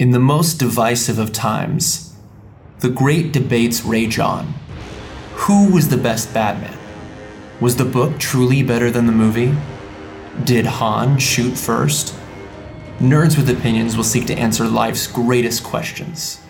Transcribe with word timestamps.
In 0.00 0.12
the 0.12 0.18
most 0.18 0.54
divisive 0.54 1.18
of 1.18 1.30
times, 1.30 2.14
the 2.78 2.88
great 2.88 3.34
debates 3.34 3.84
rage 3.84 4.18
on. 4.18 4.54
Who 5.34 5.70
was 5.70 5.90
the 5.90 5.98
best 5.98 6.32
Batman? 6.32 6.78
Was 7.60 7.76
the 7.76 7.84
book 7.84 8.18
truly 8.18 8.62
better 8.62 8.90
than 8.90 9.04
the 9.04 9.12
movie? 9.12 9.54
Did 10.44 10.64
Han 10.64 11.18
shoot 11.18 11.54
first? 11.54 12.14
Nerds 12.98 13.36
with 13.36 13.50
Opinions 13.50 13.94
will 13.94 14.02
seek 14.02 14.26
to 14.28 14.34
answer 14.34 14.64
life's 14.64 15.06
greatest 15.06 15.62
questions. 15.62 16.40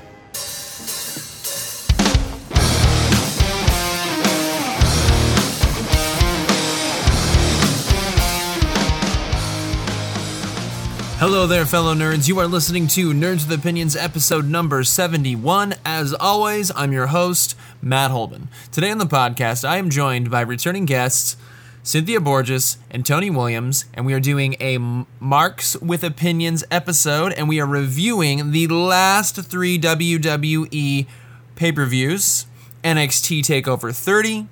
Hello 11.21 11.47
there, 11.47 11.67
fellow 11.67 11.95
nerds. 11.95 12.29
You 12.29 12.39
are 12.39 12.47
listening 12.47 12.87
to 12.87 13.13
Nerds 13.13 13.47
with 13.47 13.59
Opinions 13.59 13.95
episode 13.95 14.47
number 14.49 14.83
71. 14.83 15.75
As 15.85 16.15
always, 16.15 16.73
I'm 16.75 16.93
your 16.93 17.09
host, 17.09 17.55
Matt 17.83 18.11
Holman. 18.11 18.49
Today 18.73 18.91
on 18.91 18.97
the 18.97 19.05
podcast, 19.05 19.69
I 19.69 19.77
am 19.77 19.91
joined 19.91 20.31
by 20.31 20.41
returning 20.41 20.87
guests 20.87 21.37
Cynthia 21.83 22.23
Borges 22.23 22.79
and 22.91 23.05
Tony 23.05 23.29
Williams, 23.29 23.85
and 23.93 24.07
we 24.07 24.15
are 24.15 24.19
doing 24.19 24.57
a 24.61 24.79
Marks 24.79 25.77
with 25.83 26.03
Opinions 26.03 26.65
episode, 26.71 27.35
and 27.35 27.51
we 27.51 27.61
are 27.61 27.67
reviewing 27.67 28.53
the 28.53 28.69
last 28.69 29.37
three 29.43 29.79
WWE 29.79 31.07
pay 31.55 31.71
per 31.71 31.85
views 31.85 32.47
NXT 32.83 33.41
TakeOver 33.41 33.95
30, 33.95 34.49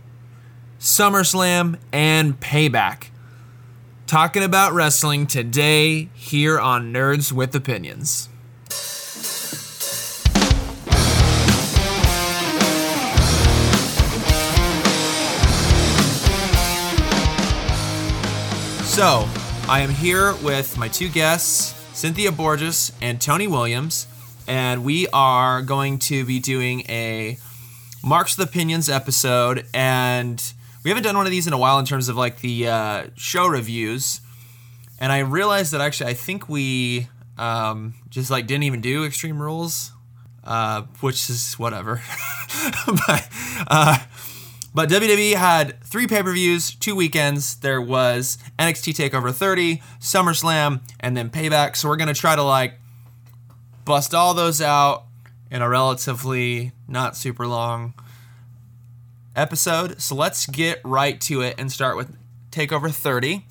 SummerSlam, 0.78 1.78
and 1.94 2.38
Payback 2.40 3.06
talking 4.08 4.42
about 4.42 4.72
wrestling 4.72 5.26
today 5.26 6.08
here 6.14 6.58
on 6.58 6.94
Nerds 6.94 7.30
with 7.30 7.54
Opinions. 7.54 8.30
So, 18.86 19.28
I 19.68 19.80
am 19.80 19.90
here 19.90 20.34
with 20.36 20.78
my 20.78 20.88
two 20.88 21.10
guests, 21.10 21.74
Cynthia 21.92 22.32
Borges 22.32 22.92
and 23.02 23.20
Tony 23.20 23.46
Williams, 23.46 24.06
and 24.46 24.86
we 24.86 25.06
are 25.08 25.60
going 25.60 25.98
to 25.98 26.24
be 26.24 26.40
doing 26.40 26.80
a 26.88 27.36
Marks 28.02 28.38
with 28.38 28.48
Opinions 28.48 28.88
episode 28.88 29.66
and 29.74 30.42
we 30.84 30.90
haven't 30.90 31.04
done 31.04 31.16
one 31.16 31.26
of 31.26 31.32
these 31.32 31.46
in 31.46 31.52
a 31.52 31.58
while 31.58 31.78
in 31.78 31.84
terms 31.84 32.08
of 32.08 32.16
like 32.16 32.40
the 32.40 32.68
uh, 32.68 33.06
show 33.14 33.46
reviews, 33.46 34.20
and 35.00 35.12
I 35.12 35.20
realized 35.20 35.72
that 35.72 35.80
actually 35.80 36.10
I 36.10 36.14
think 36.14 36.48
we 36.48 37.08
um, 37.36 37.94
just 38.08 38.30
like 38.30 38.46
didn't 38.46 38.64
even 38.64 38.80
do 38.80 39.04
Extreme 39.04 39.40
Rules, 39.40 39.92
uh, 40.44 40.82
which 41.00 41.28
is 41.30 41.54
whatever. 41.54 42.02
but 42.86 43.28
uh, 43.66 43.98
but 44.74 44.88
WWE 44.88 45.34
had 45.34 45.82
three 45.82 46.06
pay 46.06 46.22
per 46.22 46.32
views, 46.32 46.74
two 46.74 46.94
weekends. 46.94 47.56
There 47.56 47.80
was 47.80 48.38
NXT 48.58 49.10
Takeover 49.10 49.32
30, 49.34 49.82
SummerSlam, 50.00 50.80
and 51.00 51.16
then 51.16 51.30
Payback. 51.30 51.76
So 51.76 51.88
we're 51.88 51.96
gonna 51.96 52.14
try 52.14 52.36
to 52.36 52.42
like 52.42 52.74
bust 53.84 54.14
all 54.14 54.34
those 54.34 54.60
out 54.60 55.04
in 55.50 55.62
a 55.62 55.68
relatively 55.68 56.72
not 56.86 57.16
super 57.16 57.46
long 57.46 57.94
episode. 59.38 60.00
So 60.00 60.14
let's 60.14 60.46
get 60.46 60.80
right 60.84 61.20
to 61.22 61.40
it 61.40 61.54
and 61.58 61.70
start 61.70 61.96
with 61.96 62.16
Takeover 62.50 62.92
30. 62.92 63.46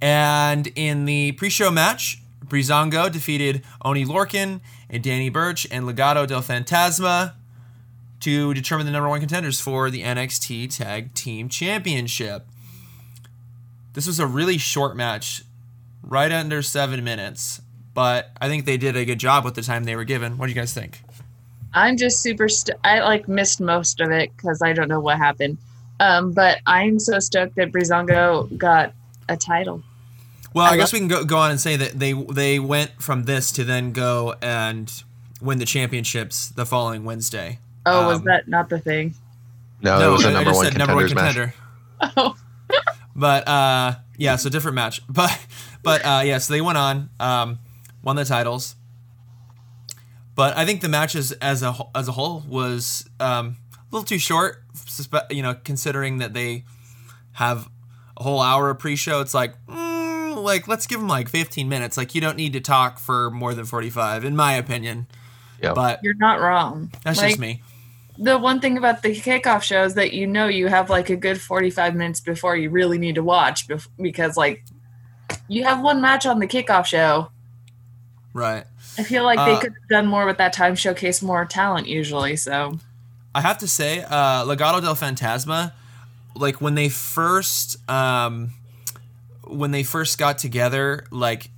And 0.00 0.66
in 0.76 1.06
the 1.06 1.32
pre 1.32 1.48
show 1.48 1.70
match, 1.70 2.20
Breezango 2.44 3.10
defeated 3.10 3.64
Oney 3.84 4.04
Lorcan 4.04 4.60
and 4.90 5.02
Danny 5.02 5.30
Burch 5.30 5.66
and 5.70 5.86
Legado 5.86 6.26
del 6.26 6.42
Fantasma 6.42 7.34
to 8.20 8.54
determine 8.54 8.86
the 8.86 8.92
number 8.92 9.08
one 9.08 9.20
contenders 9.20 9.60
for 9.60 9.90
the 9.90 10.02
NXT 10.02 10.76
Tag 10.76 11.14
Team 11.14 11.48
Championship. 11.48 12.46
This 13.94 14.06
was 14.06 14.18
a 14.18 14.26
really 14.26 14.58
short 14.58 14.96
match, 14.96 15.42
right 16.02 16.32
under 16.32 16.62
seven 16.62 17.04
minutes, 17.04 17.62
but 17.94 18.30
I 18.40 18.48
think 18.48 18.64
they 18.64 18.76
did 18.76 18.96
a 18.96 19.04
good 19.04 19.20
job 19.20 19.44
with 19.44 19.54
the 19.54 19.62
time 19.62 19.84
they 19.84 19.96
were 19.96 20.04
given. 20.04 20.36
What 20.36 20.46
do 20.46 20.52
you 20.52 20.56
guys 20.56 20.74
think? 20.74 21.03
I'm 21.74 21.96
just 21.96 22.20
super. 22.20 22.48
St- 22.48 22.78
I 22.84 23.00
like 23.00 23.28
missed 23.28 23.60
most 23.60 24.00
of 24.00 24.10
it 24.10 24.34
because 24.36 24.62
I 24.62 24.72
don't 24.72 24.88
know 24.88 25.00
what 25.00 25.18
happened. 25.18 25.58
Um, 26.00 26.32
but 26.32 26.58
I'm 26.66 26.98
so 26.98 27.18
stoked 27.18 27.56
that 27.56 27.72
Breezango 27.72 28.56
got 28.56 28.92
a 29.28 29.36
title. 29.36 29.82
Well, 30.52 30.66
I, 30.66 30.70
I 30.70 30.76
guess 30.76 30.92
we 30.92 31.00
can 31.00 31.08
go, 31.08 31.24
go 31.24 31.38
on 31.38 31.50
and 31.50 31.60
say 31.60 31.76
that 31.76 31.98
they 31.98 32.12
they 32.12 32.58
went 32.58 33.02
from 33.02 33.24
this 33.24 33.50
to 33.52 33.64
then 33.64 33.92
go 33.92 34.34
and 34.40 34.90
win 35.40 35.58
the 35.58 35.64
championships 35.64 36.48
the 36.48 36.64
following 36.64 37.04
Wednesday. 37.04 37.58
Oh, 37.86 38.02
um, 38.02 38.06
was 38.06 38.22
that 38.22 38.48
not 38.48 38.68
the 38.68 38.78
thing? 38.78 39.14
No, 39.82 39.98
no 39.98 40.10
it 40.10 40.12
was 40.12 40.24
a 40.24 40.30
number 40.30 40.52
one, 40.52 40.74
number 40.74 40.94
one 40.94 41.08
contender. 41.08 41.54
Oh. 42.00 42.36
but 43.16 43.46
uh, 43.46 43.94
yeah, 44.16 44.36
so 44.36 44.48
different 44.48 44.76
match. 44.76 45.00
But 45.08 45.38
but 45.82 46.04
uh, 46.04 46.22
yeah, 46.24 46.38
so 46.38 46.54
they 46.54 46.60
went 46.60 46.78
on, 46.78 47.10
um, 47.20 47.58
won 48.02 48.16
the 48.16 48.24
titles. 48.24 48.76
But 50.34 50.56
I 50.56 50.66
think 50.66 50.80
the 50.80 50.88
matches 50.88 51.32
as 51.32 51.62
a 51.62 51.74
as 51.94 52.08
a 52.08 52.12
whole 52.12 52.42
was 52.48 53.08
um, 53.20 53.56
a 53.72 53.94
little 53.94 54.04
too 54.04 54.18
short. 54.18 54.62
You 55.30 55.42
know, 55.42 55.54
considering 55.54 56.18
that 56.18 56.34
they 56.34 56.64
have 57.32 57.68
a 58.16 58.22
whole 58.22 58.40
hour 58.40 58.70
of 58.70 58.78
pre-show, 58.78 59.20
it's 59.20 59.34
like 59.34 59.54
mm, 59.66 60.36
like 60.36 60.66
let's 60.66 60.86
give 60.86 60.98
them 60.98 61.08
like 61.08 61.28
15 61.28 61.68
minutes. 61.68 61.96
Like 61.96 62.14
you 62.14 62.20
don't 62.20 62.36
need 62.36 62.52
to 62.54 62.60
talk 62.60 62.98
for 62.98 63.30
more 63.30 63.54
than 63.54 63.64
45, 63.64 64.24
in 64.24 64.34
my 64.34 64.54
opinion. 64.54 65.06
Yeah, 65.62 65.72
but 65.72 66.00
you're 66.02 66.14
not 66.14 66.40
wrong. 66.40 66.90
That's 67.04 67.18
like, 67.18 67.30
just 67.30 67.40
me. 67.40 67.62
The 68.18 68.38
one 68.38 68.60
thing 68.60 68.76
about 68.76 69.02
the 69.02 69.14
kickoff 69.14 69.62
show 69.62 69.84
is 69.84 69.94
that 69.94 70.12
you 70.12 70.26
know 70.26 70.46
you 70.46 70.68
have 70.68 70.90
like 70.90 71.10
a 71.10 71.16
good 71.16 71.40
45 71.40 71.94
minutes 71.94 72.20
before 72.20 72.56
you 72.56 72.70
really 72.70 72.98
need 72.98 73.16
to 73.16 73.22
watch 73.22 73.68
because 74.00 74.36
like 74.36 74.64
you 75.48 75.64
have 75.64 75.80
one 75.80 76.00
match 76.00 76.26
on 76.26 76.38
the 76.38 76.46
kickoff 76.46 76.86
show. 76.86 77.30
Right. 78.32 78.64
I 78.98 79.02
feel 79.02 79.24
like 79.24 79.38
they 79.38 79.54
uh, 79.54 79.60
could 79.60 79.72
have 79.72 79.88
done 79.88 80.06
more 80.06 80.26
with 80.26 80.38
that 80.38 80.52
time, 80.52 80.74
showcase 80.74 81.22
more 81.22 81.44
talent 81.44 81.88
usually. 81.88 82.36
So 82.36 82.78
I 83.34 83.40
have 83.40 83.58
to 83.58 83.68
say, 83.68 84.02
uh, 84.02 84.44
Legado 84.44 84.80
del 84.80 84.94
Fantasma, 84.94 85.72
like 86.36 86.60
when 86.60 86.74
they 86.74 86.88
first 86.88 87.78
um, 87.90 88.52
when 89.44 89.72
they 89.72 89.82
first 89.82 90.18
got 90.18 90.38
together, 90.38 91.06
like 91.10 91.50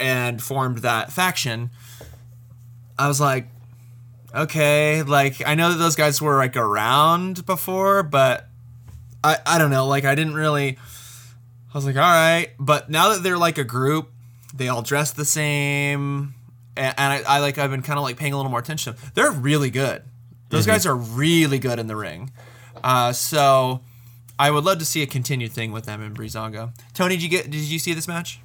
and 0.00 0.42
formed 0.42 0.78
that 0.78 1.12
faction, 1.12 1.70
I 2.98 3.06
was 3.06 3.20
like, 3.20 3.48
okay, 4.34 5.02
like 5.02 5.46
I 5.46 5.54
know 5.54 5.70
that 5.70 5.78
those 5.78 5.96
guys 5.96 6.20
were 6.20 6.36
like 6.36 6.56
around 6.56 7.46
before, 7.46 8.02
but 8.02 8.48
I 9.22 9.38
I 9.46 9.58
don't 9.58 9.70
know, 9.70 9.86
like 9.86 10.04
I 10.04 10.14
didn't 10.14 10.34
really. 10.34 10.78
I 11.72 11.78
was 11.78 11.86
like, 11.86 11.96
all 11.96 12.02
right, 12.02 12.50
but 12.58 12.88
now 12.88 13.12
that 13.12 13.24
they're 13.24 13.38
like 13.38 13.58
a 13.58 13.64
group, 13.64 14.12
they 14.54 14.68
all 14.68 14.82
dress 14.82 15.10
the 15.10 15.24
same 15.24 16.34
and, 16.76 16.94
and 16.96 17.26
I, 17.26 17.36
I, 17.36 17.38
like 17.40 17.58
I've 17.58 17.70
been 17.70 17.82
kind 17.82 17.98
of 17.98 18.02
like 18.02 18.16
paying 18.16 18.32
a 18.32 18.36
little 18.36 18.50
more 18.50 18.60
attention. 18.60 18.96
They're 19.14 19.30
really 19.30 19.70
good. 19.70 20.02
Those 20.48 20.62
mm-hmm. 20.62 20.72
guys 20.72 20.86
are 20.86 20.96
really 20.96 21.58
good 21.58 21.78
in 21.78 21.86
the 21.86 21.96
ring. 21.96 22.30
Uh, 22.82 23.12
so 23.12 23.80
I 24.38 24.50
would 24.50 24.64
love 24.64 24.78
to 24.78 24.84
see 24.84 25.02
a 25.02 25.06
continued 25.06 25.52
thing 25.52 25.72
with 25.72 25.86
them 25.86 26.02
in 26.02 26.14
Breezango. 26.14 26.72
Tony, 26.92 27.16
did 27.16 27.22
you 27.22 27.28
get? 27.28 27.50
Did 27.50 27.60
you 27.60 27.78
see 27.78 27.94
this 27.94 28.08
match? 28.08 28.40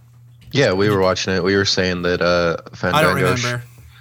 Yeah, 0.52 0.74
we 0.74 0.90
were 0.90 1.00
watching 1.00 1.34
it. 1.34 1.44
We 1.44 1.56
were 1.56 1.66
saying 1.66 2.02
that 2.04 2.22
uh, 2.22 2.58
Fandango 2.74 3.36
sh- 3.36 3.56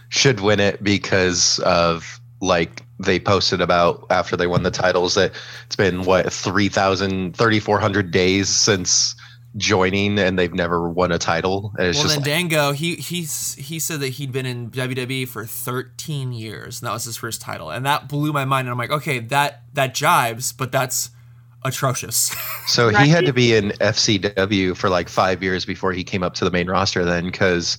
should 0.09 0.41
win 0.41 0.60
it 0.60 0.83
because 0.83 1.59
of 1.60 2.21
like 2.41 2.83
they 2.99 3.19
posted 3.19 3.60
about 3.60 4.06
after 4.10 4.37
they 4.37 4.47
won 4.47 4.62
the 4.62 4.71
titles 4.71 5.15
that 5.15 5.33
it's 5.66 5.77
been 5.77 6.05
what 6.05 6.33
3,000, 6.33 7.37
3,400 7.37 8.10
days 8.10 8.49
since 8.49 9.15
joining 9.56 10.19
and 10.19 10.38
they've 10.38 10.53
never 10.53 10.88
won 10.88 11.12
a 11.12 11.19
title. 11.19 11.72
And 11.78 11.88
it's 11.88 11.98
well, 11.98 12.04
just 12.04 12.14
then 12.16 12.22
like, 12.22 12.50
Dango, 12.50 12.72
he 12.72 12.97
he's 12.97 13.54
he 13.54 13.78
said 13.78 14.00
that 14.00 14.10
he'd 14.10 14.33
been 14.33 14.47
in 14.47 14.71
WWE 14.71 15.27
for 15.28 15.45
13 15.45 16.33
years, 16.33 16.80
and 16.80 16.89
that 16.89 16.92
was 16.92 17.04
his 17.04 17.16
first 17.16 17.41
title, 17.41 17.71
and 17.71 17.84
that 17.86 18.09
blew 18.09 18.33
my 18.33 18.45
mind. 18.45 18.68
And 18.68 18.72
I'm 18.72 18.78
like, 18.78 18.91
okay, 18.91 19.18
that 19.18 19.62
that 19.74 19.95
jives, 19.95 20.54
but 20.56 20.72
that's 20.72 21.10
atrocious. 21.65 22.34
so 22.66 22.91
right? 22.91 23.04
he 23.04 23.10
had 23.10 23.27
to 23.27 23.33
be 23.33 23.54
in 23.54 23.71
FCW 23.80 24.77
for 24.77 24.89
like 24.89 25.09
five 25.09 25.42
years 25.42 25.65
before 25.65 25.92
he 25.92 26.04
came 26.04 26.22
up 26.22 26.34
to 26.34 26.45
the 26.45 26.50
main 26.50 26.68
roster. 26.68 27.04
Then 27.04 27.24
because 27.24 27.78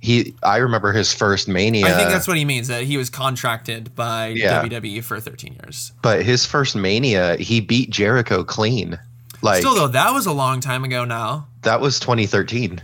he, 0.00 0.34
I 0.42 0.56
remember 0.58 0.92
his 0.92 1.12
first 1.12 1.46
Mania. 1.46 1.86
I 1.86 1.92
think 1.92 2.08
that's 2.08 2.26
what 2.26 2.38
he 2.38 2.44
means 2.44 2.68
that 2.68 2.84
he 2.84 2.96
was 2.96 3.10
contracted 3.10 3.94
by 3.94 4.28
yeah. 4.28 4.64
WWE 4.64 5.04
for 5.04 5.20
13 5.20 5.58
years. 5.62 5.92
But 6.00 6.22
his 6.22 6.46
first 6.46 6.74
Mania, 6.74 7.36
he 7.36 7.60
beat 7.60 7.90
Jericho 7.90 8.42
clean. 8.42 8.98
Like 9.42 9.60
still 9.60 9.74
though, 9.74 9.88
that 9.88 10.12
was 10.12 10.26
a 10.26 10.32
long 10.32 10.60
time 10.60 10.84
ago 10.84 11.04
now. 11.04 11.46
That 11.62 11.80
was 11.80 11.98
2013. 12.00 12.80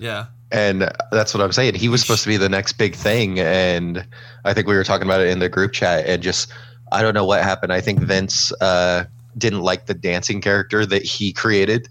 Yeah. 0.00 0.26
And 0.50 0.90
that's 1.10 1.34
what 1.34 1.42
I'm 1.42 1.52
saying. 1.52 1.74
He 1.74 1.88
was 1.88 2.00
supposed 2.00 2.22
to 2.22 2.28
be 2.28 2.36
the 2.36 2.48
next 2.48 2.74
big 2.74 2.94
thing, 2.94 3.40
and 3.40 4.06
I 4.44 4.54
think 4.54 4.68
we 4.68 4.74
were 4.74 4.84
talking 4.84 5.06
about 5.06 5.20
it 5.20 5.28
in 5.28 5.40
the 5.40 5.48
group 5.48 5.72
chat. 5.72 6.06
And 6.06 6.22
just, 6.22 6.52
I 6.92 7.02
don't 7.02 7.14
know 7.14 7.24
what 7.24 7.42
happened. 7.42 7.72
I 7.72 7.80
think 7.80 7.98
Vince 7.98 8.52
uh, 8.60 9.04
didn't 9.36 9.62
like 9.62 9.86
the 9.86 9.94
dancing 9.94 10.40
character 10.40 10.86
that 10.86 11.02
he 11.02 11.32
created, 11.32 11.88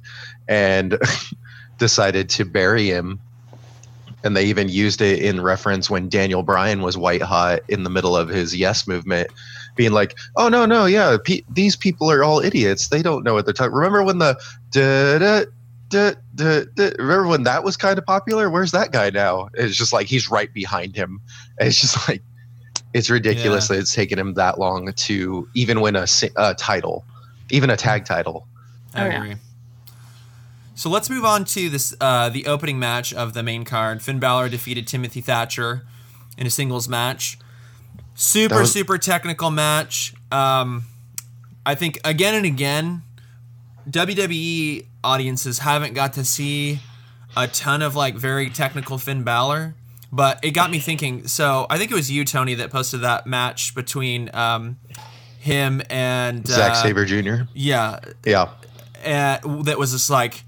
and 0.47 0.97
decided 1.77 2.29
to 2.29 2.45
bury 2.45 2.87
him. 2.87 3.19
and 4.23 4.37
they 4.37 4.45
even 4.45 4.69
used 4.69 5.01
it 5.01 5.21
in 5.21 5.41
reference 5.41 5.89
when 5.89 6.07
Daniel 6.07 6.43
Bryan 6.43 6.81
was 6.81 6.97
white 6.97 7.21
hot 7.21 7.59
in 7.67 7.83
the 7.83 7.89
middle 7.89 8.15
of 8.15 8.29
his 8.29 8.55
Yes 8.55 8.87
movement, 8.87 9.29
being 9.75 9.91
like, 9.91 10.15
"Oh 10.35 10.49
no, 10.49 10.65
no, 10.65 10.85
yeah, 10.85 11.17
pe- 11.23 11.43
these 11.49 11.75
people 11.75 12.11
are 12.11 12.23
all 12.23 12.39
idiots. 12.39 12.89
They 12.89 13.01
don't 13.01 13.23
know 13.23 13.33
what 13.33 13.45
they're 13.45 13.53
talking." 13.53 13.73
Remember 13.73 14.03
when 14.03 14.19
the 14.19 14.39
da 14.71 15.19
da 15.19 15.45
da 15.89 16.13
da 16.35 16.65
da? 16.75 16.91
Remember 16.97 17.27
when 17.27 17.43
that 17.43 17.63
was 17.63 17.77
kind 17.77 17.97
of 17.97 18.05
popular? 18.05 18.49
Where's 18.49 18.71
that 18.71 18.91
guy 18.91 19.09
now? 19.09 19.49
It's 19.53 19.75
just 19.75 19.93
like 19.93 20.07
he's 20.07 20.29
right 20.29 20.53
behind 20.53 20.95
him. 20.95 21.21
And 21.59 21.67
it's 21.69 21.79
just 21.79 22.07
like 22.07 22.21
it's 22.93 23.09
ridiculous 23.09 23.69
yeah. 23.69 23.75
that 23.75 23.81
it's 23.81 23.93
taken 23.93 24.19
him 24.19 24.35
that 24.35 24.59
long 24.59 24.93
to 24.93 25.47
even 25.53 25.81
win 25.81 25.95
a, 25.95 26.05
a 26.37 26.53
title, 26.53 27.05
even 27.49 27.69
a 27.69 27.77
tag 27.77 28.05
title. 28.05 28.47
I 28.93 29.07
agree. 29.07 29.29
Yeah. 29.29 29.35
So 30.75 30.89
let's 30.89 31.09
move 31.09 31.23
on 31.23 31.45
to 31.45 31.69
this 31.69 31.95
uh, 32.01 32.29
the 32.29 32.47
opening 32.47 32.79
match 32.79 33.13
of 33.13 33.33
the 33.33 33.43
main 33.43 33.63
card. 33.63 34.01
Finn 34.01 34.19
Balor 34.19 34.49
defeated 34.49 34.87
Timothy 34.87 35.21
Thatcher 35.21 35.85
in 36.37 36.47
a 36.47 36.49
singles 36.49 36.89
match. 36.89 37.37
Super 38.15 38.61
was- 38.61 38.71
super 38.71 38.97
technical 38.97 39.51
match. 39.51 40.13
Um, 40.31 40.85
I 41.65 41.75
think 41.75 41.99
again 42.03 42.35
and 42.35 42.45
again, 42.45 43.01
WWE 43.89 44.85
audiences 45.03 45.59
haven't 45.59 45.93
got 45.93 46.13
to 46.13 46.25
see 46.25 46.79
a 47.35 47.47
ton 47.47 47.81
of 47.81 47.95
like 47.95 48.15
very 48.15 48.49
technical 48.49 48.97
Finn 48.97 49.23
Balor, 49.23 49.75
but 50.11 50.39
it 50.43 50.51
got 50.51 50.71
me 50.71 50.79
thinking. 50.79 51.27
So 51.27 51.65
I 51.69 51.77
think 51.77 51.91
it 51.91 51.95
was 51.95 52.11
you, 52.11 52.25
Tony, 52.25 52.53
that 52.55 52.69
posted 52.69 53.01
that 53.01 53.25
match 53.25 53.75
between 53.75 54.29
um, 54.33 54.77
him 55.39 55.81
and 55.89 56.45
Zack 56.47 56.71
uh, 56.71 56.75
Sabre 56.75 57.05
Jr. 57.05 57.43
Yeah, 57.53 57.99
yeah, 58.25 58.49
uh, 59.05 59.63
that 59.63 59.77
was 59.77 59.91
just 59.91 60.09
like 60.09 60.43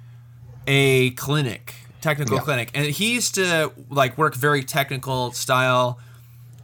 a 0.68 1.12
clinic, 1.12 1.76
technical 2.02 2.38
yeah. 2.38 2.44
clinic, 2.44 2.72
and 2.74 2.86
he 2.86 3.14
used 3.14 3.36
to 3.36 3.72
like 3.90 4.18
work 4.18 4.36
very 4.36 4.64
technical 4.64 5.32
style 5.32 6.00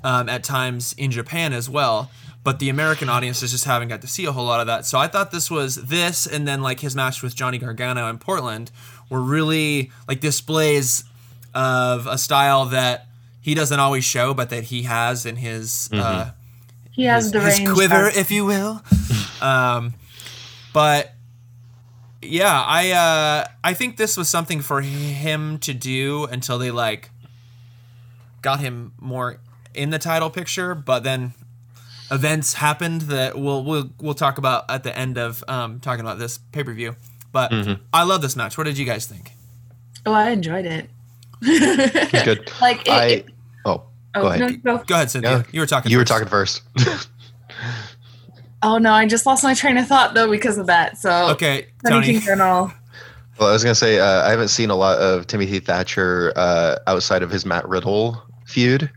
um, 0.03 0.30
at 0.30 0.44
times 0.44 0.94
in 0.98 1.12
Japan 1.12 1.53
as 1.53 1.69
well. 1.69 2.12
But 2.44 2.57
the 2.57 2.69
American 2.69 3.07
audiences 3.07 3.51
just 3.51 3.65
haven't 3.65 3.89
got 3.89 4.01
to 4.01 4.07
see 4.07 4.25
a 4.25 4.31
whole 4.31 4.45
lot 4.45 4.59
of 4.59 4.68
that. 4.68 4.86
So 4.88 4.98
I 4.98 5.07
thought 5.07 5.31
this 5.31 5.51
was 5.51 5.75
this, 5.75 6.25
and 6.25 6.48
then 6.48 6.62
like 6.63 6.80
his 6.80 6.95
match 6.95 7.21
with 7.21 7.36
Johnny 7.36 7.59
Gargano 7.59 8.09
in 8.09 8.18
Portland 8.18 8.71
were 9.09 9.21
really 9.21 9.92
like 10.07 10.21
displays 10.21 11.03
of 11.53 12.07
a 12.07 12.18
style 12.18 12.65
that 12.68 13.07
he 13.42 13.53
doesn't 13.53 13.80
always 13.80 14.03
show, 14.03 14.33
but 14.33 14.50
that 14.50 14.65
he 14.65 14.83
has 14.83 15.25
in 15.25 15.36
his 15.36 15.89
uh, 15.92 15.95
mm-hmm. 15.95 16.30
uh, 16.30 16.31
he 16.92 17.04
has 17.06 17.25
his, 17.25 17.31
the 17.31 17.42
his 17.42 17.59
quiver, 17.71 18.07
if 18.07 18.31
you 18.31 18.45
will. 18.45 18.81
um, 19.42 19.94
but 20.74 21.13
yeah, 22.21 22.63
I 22.65 22.92
uh, 22.92 23.47
I 23.63 23.74
think 23.74 23.97
this 23.97 24.18
was 24.18 24.30
something 24.30 24.62
for 24.62 24.81
him 24.81 25.59
to 25.59 25.74
do 25.74 26.25
until 26.25 26.57
they 26.57 26.71
like 26.71 27.09
got 28.42 28.59
him 28.59 28.94
more 29.00 29.39
in 29.73 29.89
the 29.89 30.00
title 30.00 30.29
picture. 30.29 30.75
But 30.75 31.03
then 31.03 31.33
events 32.12 32.56
happened 32.56 33.01
that 33.03 33.38
we'll 33.38 33.63
we'll 33.63 33.89
we'll 34.00 34.13
talk 34.13 34.38
about 34.38 34.65
at 34.69 34.83
the 34.83 34.97
end 34.97 35.18
of 35.18 35.44
um, 35.47 35.79
talking 35.79 36.01
about 36.01 36.19
this 36.19 36.38
pay 36.38 36.63
per 36.63 36.73
view. 36.73 36.95
But 37.31 37.51
mm-hmm. 37.51 37.81
I 37.94 38.03
love 38.03 38.21
this 38.21 38.35
match. 38.35 38.57
What 38.57 38.65
did 38.65 38.77
you 38.77 38.85
guys 38.85 39.06
think? 39.06 39.31
Oh, 40.06 40.13
I 40.13 40.31
enjoyed 40.31 40.65
it. 40.65 40.89
good. 41.41 42.51
Like 42.62 42.81
it, 42.81 42.89
I. 42.89 43.06
It, 43.06 43.29
oh, 43.65 43.83
oh, 44.15 44.21
go 44.21 44.27
ahead. 44.27 44.39
No, 44.63 44.77
go. 44.77 44.83
go. 44.83 44.95
ahead, 44.95 45.12
Cynthia. 45.12 45.38
Yeah. 45.38 45.44
You 45.51 45.59
were 45.62 45.68
talking. 45.68 45.91
You 45.91 45.97
first. 46.00 46.12
were 46.12 46.13
talking 46.13 46.29
first. 46.29 46.62
Oh 48.63 48.77
no, 48.77 48.94
I 48.94 49.07
just 49.07 49.25
lost 49.25 49.44
my 49.44 49.53
train 49.53 49.77
of 49.77 49.88
thought 49.88 50.13
though 50.13 50.29
because 50.29 50.57
of 50.57 50.68
that. 50.68 50.97
So 50.97 51.29
okay, 51.29 51.68
Tony. 51.88 52.19
Well, 52.27 53.50
I 53.50 53.53
was 53.53 53.63
gonna 53.63 53.73
say 53.73 54.00
uh, 54.00 54.23
I 54.23 54.29
haven't 54.29 54.50
seen 54.50 54.69
a 54.69 54.75
lot 54.75 55.00
of 55.00 55.25
Timothy 55.25 55.59
Thatcher 55.59 56.31
uh, 56.35 56.77
outside 56.85 57.23
of 57.23 57.31
his 57.31 57.45
Matt 57.45 57.68
Riddle 57.68 58.21
feud, 58.45 58.91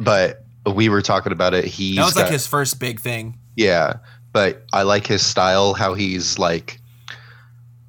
but 0.00 0.44
we 0.74 0.88
were 0.88 1.02
talking 1.02 1.32
about 1.32 1.54
it. 1.54 1.64
He 1.64 1.96
that 1.96 2.04
was 2.04 2.14
got, 2.14 2.22
like 2.22 2.32
his 2.32 2.46
first 2.46 2.78
big 2.78 3.00
thing. 3.00 3.38
Yeah, 3.56 3.94
but 4.32 4.64
I 4.72 4.82
like 4.82 5.06
his 5.06 5.24
style. 5.24 5.74
How 5.74 5.94
he's 5.94 6.38
like, 6.38 6.80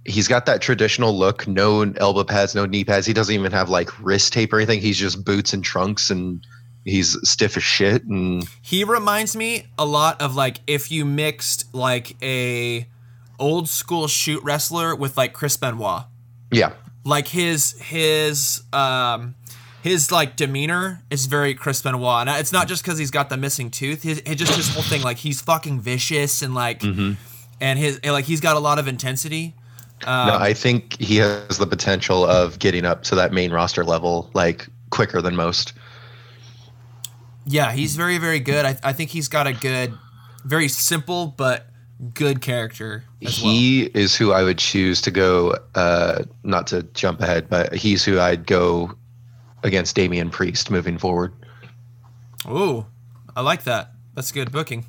he's 0.06 0.28
got 0.28 0.46
that 0.46 0.62
traditional 0.62 1.18
look. 1.18 1.48
No 1.48 1.82
elbow 1.98 2.24
pads, 2.24 2.56
no 2.56 2.66
knee 2.66 2.84
pads. 2.84 3.06
He 3.06 3.14
doesn't 3.14 3.34
even 3.34 3.52
have 3.52 3.70
like 3.70 3.90
wrist 4.00 4.34
tape 4.34 4.54
or 4.54 4.58
anything. 4.58 4.82
He's 4.82 4.98
just 4.98 5.24
boots 5.24 5.54
and 5.54 5.64
trunks 5.64 6.10
and 6.10 6.46
he's 6.86 7.18
stiff 7.30 7.58
as 7.58 7.64
shit 7.64 8.04
and 8.06 8.48
he 8.62 8.84
reminds 8.84 9.36
me 9.36 9.68
a 9.78 9.86
lot 9.86 10.20
of 10.22 10.36
like 10.36 10.60
if 10.66 10.90
you 10.90 11.06
mixed 11.06 11.74
like 11.76 12.16
a 12.24 12.88
old 13.38 13.70
school 13.70 14.08
shoot 14.08 14.42
wrestler 14.44 14.96
with 14.96 15.18
like 15.18 15.34
Chris 15.34 15.58
Benoit. 15.58 16.04
Yeah. 16.52 16.74
Like 17.06 17.28
his 17.28 17.80
his 17.80 18.64
um 18.74 19.36
his 19.82 20.12
like 20.12 20.36
demeanor 20.36 21.02
is 21.10 21.26
very 21.26 21.54
Chris 21.54 21.82
Benoit. 21.82 22.28
And 22.28 22.40
it's 22.40 22.52
not 22.52 22.68
just 22.68 22.84
because 22.84 22.98
he's 22.98 23.12
got 23.12 23.30
the 23.30 23.38
missing 23.38 23.72
tooth. 23.72 24.04
His, 24.04 24.22
his, 24.26 24.36
just 24.36 24.56
his 24.56 24.74
whole 24.74 24.84
thing, 24.84 25.02
like 25.02 25.18
he's 25.18 25.42
fucking 25.42 25.80
vicious 25.80 26.42
and 26.42 26.54
like, 26.54 26.82
mm-hmm. 26.82 27.14
and 27.62 27.80
his 27.80 28.04
like 28.04 28.26
he's 28.26 28.42
got 28.42 28.56
a 28.56 28.60
lot 28.60 28.80
of 28.80 28.88
intensity. 28.88 29.56
Um, 30.06 30.28
no, 30.28 30.36
I 30.36 30.54
think 30.54 31.00
he 31.00 31.18
has 31.18 31.58
the 31.58 31.68
potential 31.68 32.26
of 32.26 32.60
getting 32.60 32.86
up 32.86 33.04
to 33.04 33.16
that 33.16 33.34
main 33.34 33.52
roster 33.52 33.84
level 33.84 34.30
like 34.34 34.68
quicker 34.90 35.22
than 35.22 35.36
most. 35.36 35.74
Yeah, 37.46 37.72
he's 37.72 37.96
very, 37.96 38.18
very 38.18 38.40
good. 38.40 38.66
I, 38.66 38.78
I 38.84 38.94
think 38.94 39.10
he's 39.10 39.28
got 39.28 39.48
a 39.48 39.54
good, 39.54 39.94
very 40.46 40.68
simple 40.68 41.28
but 41.28 41.68
good 42.14 42.42
character. 42.42 43.04
he 43.20 43.84
well. 43.94 44.02
is 44.04 44.16
who 44.16 44.32
I 44.32 44.44
would 44.44 44.58
choose 44.58 45.02
to 45.02 45.12
go. 45.12 45.58
Uh, 45.76 46.24
not 46.44 46.68
to 46.68 46.84
jump 46.94 47.22
ahead, 47.22 47.50
but 47.50 47.74
he's 47.74 48.06
who 48.06 48.20
I'd 48.20 48.46
go 48.46 48.96
against 49.64 49.96
Damian 49.96 50.30
Priest 50.30 50.72
moving 50.72 50.98
forward. 50.98 51.34
Ooh, 52.48 52.86
I 53.36 53.42
like 53.42 53.64
that. 53.64 53.92
That's 54.16 54.32
good 54.32 54.52
booking. 54.52 54.86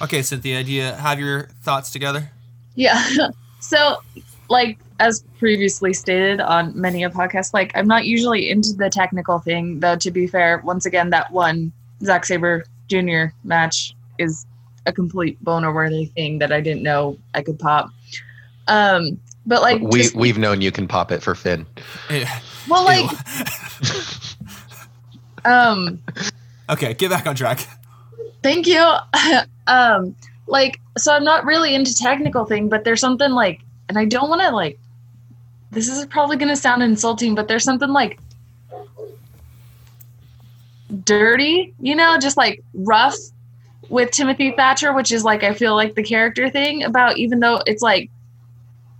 Okay, 0.00 0.22
Cynthia, 0.22 0.62
do 0.62 0.70
you 0.70 0.82
have 0.82 1.18
your 1.18 1.48
thoughts 1.62 1.90
together? 1.90 2.30
Yeah. 2.74 3.04
So, 3.60 4.00
like 4.48 4.78
as 5.00 5.24
previously 5.38 5.92
stated 5.92 6.40
on 6.40 6.78
many 6.80 7.02
a 7.02 7.10
podcast, 7.10 7.52
like 7.52 7.72
I'm 7.74 7.88
not 7.88 8.04
usually 8.04 8.50
into 8.50 8.72
the 8.72 8.88
technical 8.88 9.40
thing, 9.40 9.80
though. 9.80 9.96
To 9.96 10.10
be 10.12 10.28
fair, 10.28 10.62
once 10.64 10.86
again, 10.86 11.10
that 11.10 11.32
one 11.32 11.72
Zack 12.02 12.24
Sabre 12.24 12.64
Jr. 12.86 13.26
match 13.42 13.94
is 14.18 14.46
a 14.86 14.92
complete 14.92 15.42
boner 15.42 15.74
worthy 15.74 16.06
thing 16.06 16.38
that 16.38 16.52
I 16.52 16.60
didn't 16.60 16.82
know 16.82 17.18
I 17.34 17.42
could 17.42 17.58
pop. 17.58 17.90
Um, 18.68 19.20
but 19.48 19.62
like 19.62 19.80
we 19.80 20.02
just, 20.02 20.14
we've 20.14 20.38
known 20.38 20.60
you 20.60 20.70
can 20.70 20.86
pop 20.86 21.10
it 21.10 21.22
for 21.22 21.34
Finn. 21.34 21.66
Well, 22.68 22.84
like, 22.84 23.10
um, 25.44 26.00
okay, 26.68 26.94
get 26.94 27.10
back 27.10 27.26
on 27.26 27.34
track. 27.34 27.66
Thank 28.42 28.66
you. 28.66 28.84
um, 29.66 30.14
like, 30.46 30.80
so 30.96 31.12
I'm 31.12 31.24
not 31.24 31.44
really 31.44 31.74
into 31.74 31.94
technical 31.94 32.44
thing, 32.44 32.68
but 32.68 32.84
there's 32.84 33.00
something 33.00 33.32
like, 33.32 33.62
and 33.88 33.98
I 33.98 34.04
don't 34.04 34.28
want 34.28 34.42
to 34.42 34.50
like 34.50 34.78
this 35.70 35.88
is 35.88 36.04
probably 36.06 36.36
going 36.36 36.48
to 36.48 36.56
sound 36.56 36.82
insulting, 36.82 37.34
but 37.34 37.48
there's 37.48 37.64
something 37.64 37.90
like 37.90 38.18
dirty, 41.04 41.74
you 41.80 41.94
know, 41.94 42.18
just 42.18 42.36
like 42.36 42.62
rough 42.74 43.16
with 43.88 44.10
Timothy 44.10 44.52
Thatcher, 44.52 44.92
which 44.92 45.12
is 45.12 45.24
like 45.24 45.42
I 45.42 45.54
feel 45.54 45.74
like 45.74 45.94
the 45.94 46.02
character 46.02 46.48
thing 46.50 46.82
about 46.84 47.18
even 47.18 47.40
though 47.40 47.62
it's 47.66 47.82
like 47.82 48.10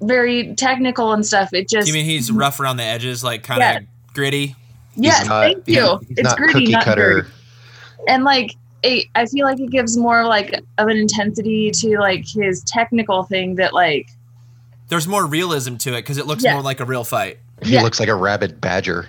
very 0.01 0.55
technical 0.55 1.13
and 1.13 1.27
stuff, 1.27 1.53
it 1.53 1.69
just 1.69 1.87
Do 1.87 1.93
you 1.93 1.95
mean 1.95 2.05
he's 2.05 2.31
rough 2.31 2.61
around 2.61 2.77
the 2.77 2.85
edges, 2.85 3.25
like 3.25 3.43
kind 3.43 3.63
of 3.63 3.83
yeah. 3.83 3.89
gritty? 4.15 4.57
Yes, 4.97 5.27
not, 5.27 5.43
thank 5.43 5.69
you. 5.69 6.01
it's 6.11 6.35
gritty, 6.35 6.67
not 6.67 6.85
cutter. 6.85 7.23
dirty. 7.23 7.29
And 8.09 8.25
like 8.25 8.55
it, 8.83 9.07
I 9.15 9.27
feel 9.27 9.45
like 9.45 9.61
it 9.61 9.71
gives 9.71 9.97
more 9.97 10.25
like 10.25 10.53
of 10.79 10.89
an 10.89 10.97
intensity 10.97 11.71
to 11.71 11.99
like 11.99 12.27
his 12.29 12.63
technical 12.63 13.25
thing 13.25 13.57
that 13.57 13.75
like 13.75 14.09
there's 14.89 15.07
more 15.07 15.27
realism 15.27 15.77
to 15.77 15.91
it 15.95 16.03
because 16.03 16.19
it 16.19 16.27
looks 16.27 16.45
yeah. 16.45 16.55
more 16.55 16.63
like 16.63 16.81
a 16.81 16.85
real 16.85 17.05
fight. 17.05 17.39
He 17.63 17.75
yeah. 17.75 17.83
looks 17.83 18.01
like 18.01 18.09
a 18.09 18.15
rabid 18.15 18.61
badger. 18.61 19.09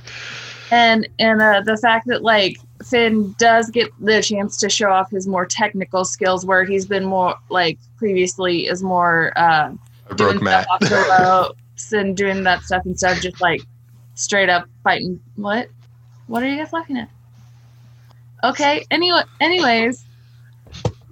And 0.72 1.08
and 1.18 1.42
uh, 1.42 1.62
the 1.62 1.78
fact 1.78 2.08
that 2.08 2.22
like 2.22 2.58
Finn 2.84 3.36
does 3.38 3.70
get 3.70 3.90
the 4.00 4.22
chance 4.22 4.58
to 4.58 4.70
show 4.70 4.90
off 4.92 5.10
his 5.12 5.28
more 5.28 5.46
technical 5.46 6.06
skills, 6.06 6.46
where 6.46 6.64
he's 6.64 6.86
been 6.86 7.06
more 7.06 7.36
like 7.50 7.80
previously 7.98 8.68
is 8.68 8.84
more 8.84 9.34
uh, 9.36 9.72
stuff 10.18 10.66
off 10.70 10.80
the 10.80 11.18
ropes 11.20 11.94
and 11.94 12.16
doing 12.16 12.44
that 12.44 12.62
stuff 12.64 12.86
instead 12.86 13.18
of 13.18 13.24
just 13.24 13.42
like 13.42 13.62
straight 14.16 14.50
up 14.50 14.66
fighting. 14.84 15.20
What? 15.36 15.70
What 16.28 16.44
are 16.44 16.48
you 16.48 16.58
guys 16.58 16.74
laughing 16.74 16.98
at? 16.98 17.10
Okay. 18.44 18.86
Anyway, 18.92 19.22
anyways, 19.40 20.06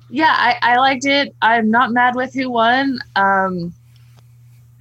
yeah, 0.10 0.34
I, 0.38 0.58
I 0.62 0.78
liked 0.78 1.06
it. 1.06 1.36
I'm 1.42 1.70
not 1.70 1.92
mad 1.92 2.16
with 2.16 2.34
who 2.34 2.50
won. 2.50 3.00
Um, 3.16 3.74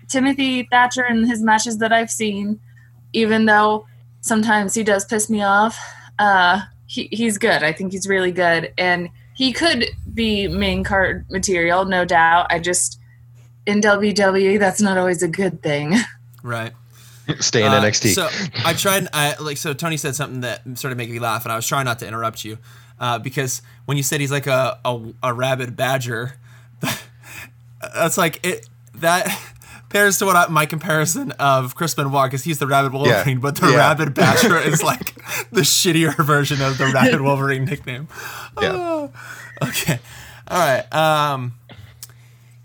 Timothy 0.08 0.68
Thatcher 0.70 1.02
and 1.02 1.26
his 1.26 1.42
matches 1.42 1.78
that 1.78 1.92
I've 1.92 2.10
seen, 2.10 2.60
even 3.12 3.46
though 3.46 3.86
sometimes 4.20 4.74
he 4.74 4.84
does 4.84 5.04
piss 5.04 5.28
me 5.28 5.42
off, 5.42 5.76
uh, 6.18 6.60
he, 6.86 7.08
he's 7.10 7.38
good. 7.38 7.62
I 7.62 7.72
think 7.72 7.92
he's 7.92 8.06
really 8.06 8.32
good. 8.32 8.72
And 8.78 9.08
he 9.34 9.52
could 9.52 9.86
be 10.14 10.48
main 10.48 10.84
card 10.84 11.26
material, 11.30 11.84
no 11.84 12.04
doubt. 12.04 12.46
I 12.50 12.58
just, 12.58 13.00
in 13.66 13.80
WWE, 13.80 14.58
that's 14.58 14.80
not 14.80 14.96
always 14.96 15.22
a 15.22 15.28
good 15.28 15.62
thing. 15.62 15.94
Right. 16.42 16.72
Stay 17.40 17.64
in 17.64 17.72
uh, 17.72 17.80
NXT. 17.80 18.14
So 18.14 18.28
I 18.64 18.72
tried. 18.72 19.08
I 19.12 19.34
like 19.40 19.56
so 19.56 19.74
Tony 19.74 19.96
said 19.96 20.14
something 20.14 20.42
that 20.42 20.62
sort 20.78 20.92
of 20.92 20.98
made 20.98 21.10
me 21.10 21.18
laugh, 21.18 21.44
and 21.44 21.52
I 21.52 21.56
was 21.56 21.66
trying 21.66 21.84
not 21.84 21.98
to 21.98 22.06
interrupt 22.06 22.44
you 22.44 22.58
uh, 23.00 23.18
because 23.18 23.62
when 23.84 23.96
you 23.96 24.04
said 24.04 24.20
he's 24.20 24.30
like 24.30 24.46
a 24.46 24.78
a, 24.84 25.12
a 25.24 25.34
rabid 25.34 25.76
badger, 25.76 26.34
that's 27.80 28.16
like 28.16 28.44
it 28.46 28.68
that 28.94 29.26
pairs 29.88 30.18
to 30.18 30.26
what 30.26 30.36
I, 30.36 30.46
my 30.48 30.66
comparison 30.66 31.32
of 31.32 31.74
Chris 31.74 31.94
Benoit 31.94 32.30
because 32.30 32.44
he's 32.44 32.58
the 32.58 32.66
rabid 32.66 32.92
Wolverine, 32.92 33.36
yeah. 33.36 33.40
but 33.40 33.56
the 33.56 33.70
yeah. 33.70 33.76
rabid 33.76 34.14
badger 34.14 34.58
is 34.58 34.82
like 34.84 35.14
the 35.50 35.62
shittier 35.62 36.14
version 36.24 36.60
of 36.62 36.78
the 36.78 36.86
rabid 36.86 37.20
Wolverine 37.22 37.64
nickname. 37.64 38.08
Yeah. 38.60 38.72
Oh, 38.74 39.12
okay. 39.62 39.98
All 40.48 40.58
right. 40.58 40.94
Um, 40.94 41.54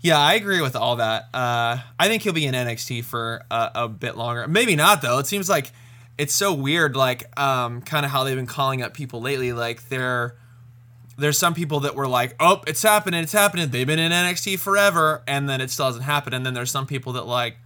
yeah, 0.02 0.18
I 0.18 0.34
agree 0.34 0.60
with 0.60 0.74
all 0.74 0.96
that. 0.96 1.28
Uh, 1.32 1.78
I 1.98 2.08
think 2.08 2.22
he'll 2.22 2.32
be 2.32 2.44
in 2.44 2.54
NXT 2.54 3.04
for 3.04 3.44
a, 3.50 3.70
a, 3.74 3.88
bit 3.88 4.16
longer. 4.16 4.46
Maybe 4.48 4.74
not 4.74 5.00
though. 5.00 5.18
It 5.18 5.28
seems 5.28 5.48
like 5.48 5.70
it's 6.18 6.34
so 6.34 6.52
weird, 6.52 6.96
like 6.96 7.38
um, 7.40 7.82
kind 7.82 8.04
of 8.04 8.10
how 8.10 8.24
they've 8.24 8.36
been 8.36 8.46
calling 8.46 8.82
up 8.82 8.94
people 8.94 9.20
lately. 9.22 9.52
Like 9.52 9.88
they're 9.88 10.34
there's 11.16 11.38
some 11.38 11.54
people 11.54 11.80
that 11.80 11.94
were 11.94 12.08
like, 12.08 12.34
"Oh, 12.40 12.62
it's 12.66 12.82
happening, 12.82 13.22
it's 13.22 13.32
happening." 13.32 13.70
They've 13.70 13.86
been 13.86 14.00
in 14.00 14.10
NXT 14.10 14.58
forever, 14.58 15.22
and 15.28 15.48
then 15.48 15.60
it 15.60 15.70
still 15.70 15.86
doesn't 15.86 16.02
happen. 16.02 16.34
And 16.34 16.44
then 16.44 16.54
there's 16.54 16.70
some 16.70 16.86
people 16.86 17.12
that 17.12 17.26
like, 17.26 17.56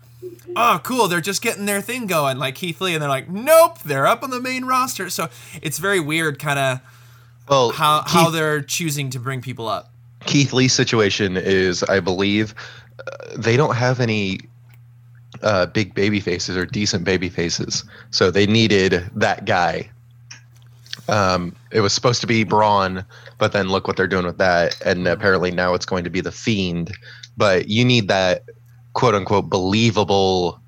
"Oh, 0.54 0.78
cool, 0.84 1.08
they're 1.08 1.22
just 1.22 1.40
getting 1.40 1.64
their 1.64 1.80
thing 1.80 2.06
going," 2.06 2.36
like 2.36 2.54
Keith 2.54 2.82
Lee, 2.82 2.92
and 2.92 3.00
they're 3.00 3.08
like, 3.08 3.30
"Nope, 3.30 3.78
they're 3.80 4.06
up 4.06 4.22
on 4.22 4.28
the 4.28 4.40
main 4.40 4.66
roster." 4.66 5.08
So 5.08 5.30
it's 5.62 5.78
very 5.78 6.00
weird, 6.00 6.38
kind 6.38 6.58
of, 6.58 6.80
well, 7.48 7.70
how 7.70 8.02
Keith- 8.02 8.12
how 8.12 8.30
they're 8.30 8.60
choosing 8.60 9.08
to 9.10 9.18
bring 9.18 9.40
people 9.40 9.68
up. 9.68 9.90
Keith 10.26 10.52
Lee's 10.52 10.72
situation 10.72 11.36
is, 11.36 11.82
I 11.84 12.00
believe, 12.00 12.54
uh, 12.98 13.10
they 13.36 13.56
don't 13.56 13.74
have 13.74 14.00
any 14.00 14.40
uh, 15.42 15.66
big 15.66 15.94
baby 15.94 16.20
faces 16.20 16.56
or 16.56 16.66
decent 16.66 17.04
baby 17.04 17.28
faces, 17.28 17.84
so 18.10 18.30
they 18.30 18.46
needed 18.46 19.08
that 19.14 19.44
guy. 19.44 19.90
Um, 21.08 21.54
it 21.70 21.80
was 21.80 21.92
supposed 21.92 22.20
to 22.22 22.26
be 22.26 22.42
Braun, 22.42 23.04
but 23.38 23.52
then 23.52 23.68
look 23.68 23.86
what 23.86 23.96
they're 23.96 24.08
doing 24.08 24.26
with 24.26 24.38
that, 24.38 24.80
and 24.84 25.06
apparently 25.06 25.50
now 25.50 25.74
it's 25.74 25.86
going 25.86 26.04
to 26.04 26.10
be 26.10 26.20
the 26.20 26.32
Fiend. 26.32 26.92
But 27.36 27.68
you 27.68 27.84
need 27.84 28.08
that 28.08 28.44
quote 28.94 29.14
unquote 29.14 29.48
believable 29.48 30.60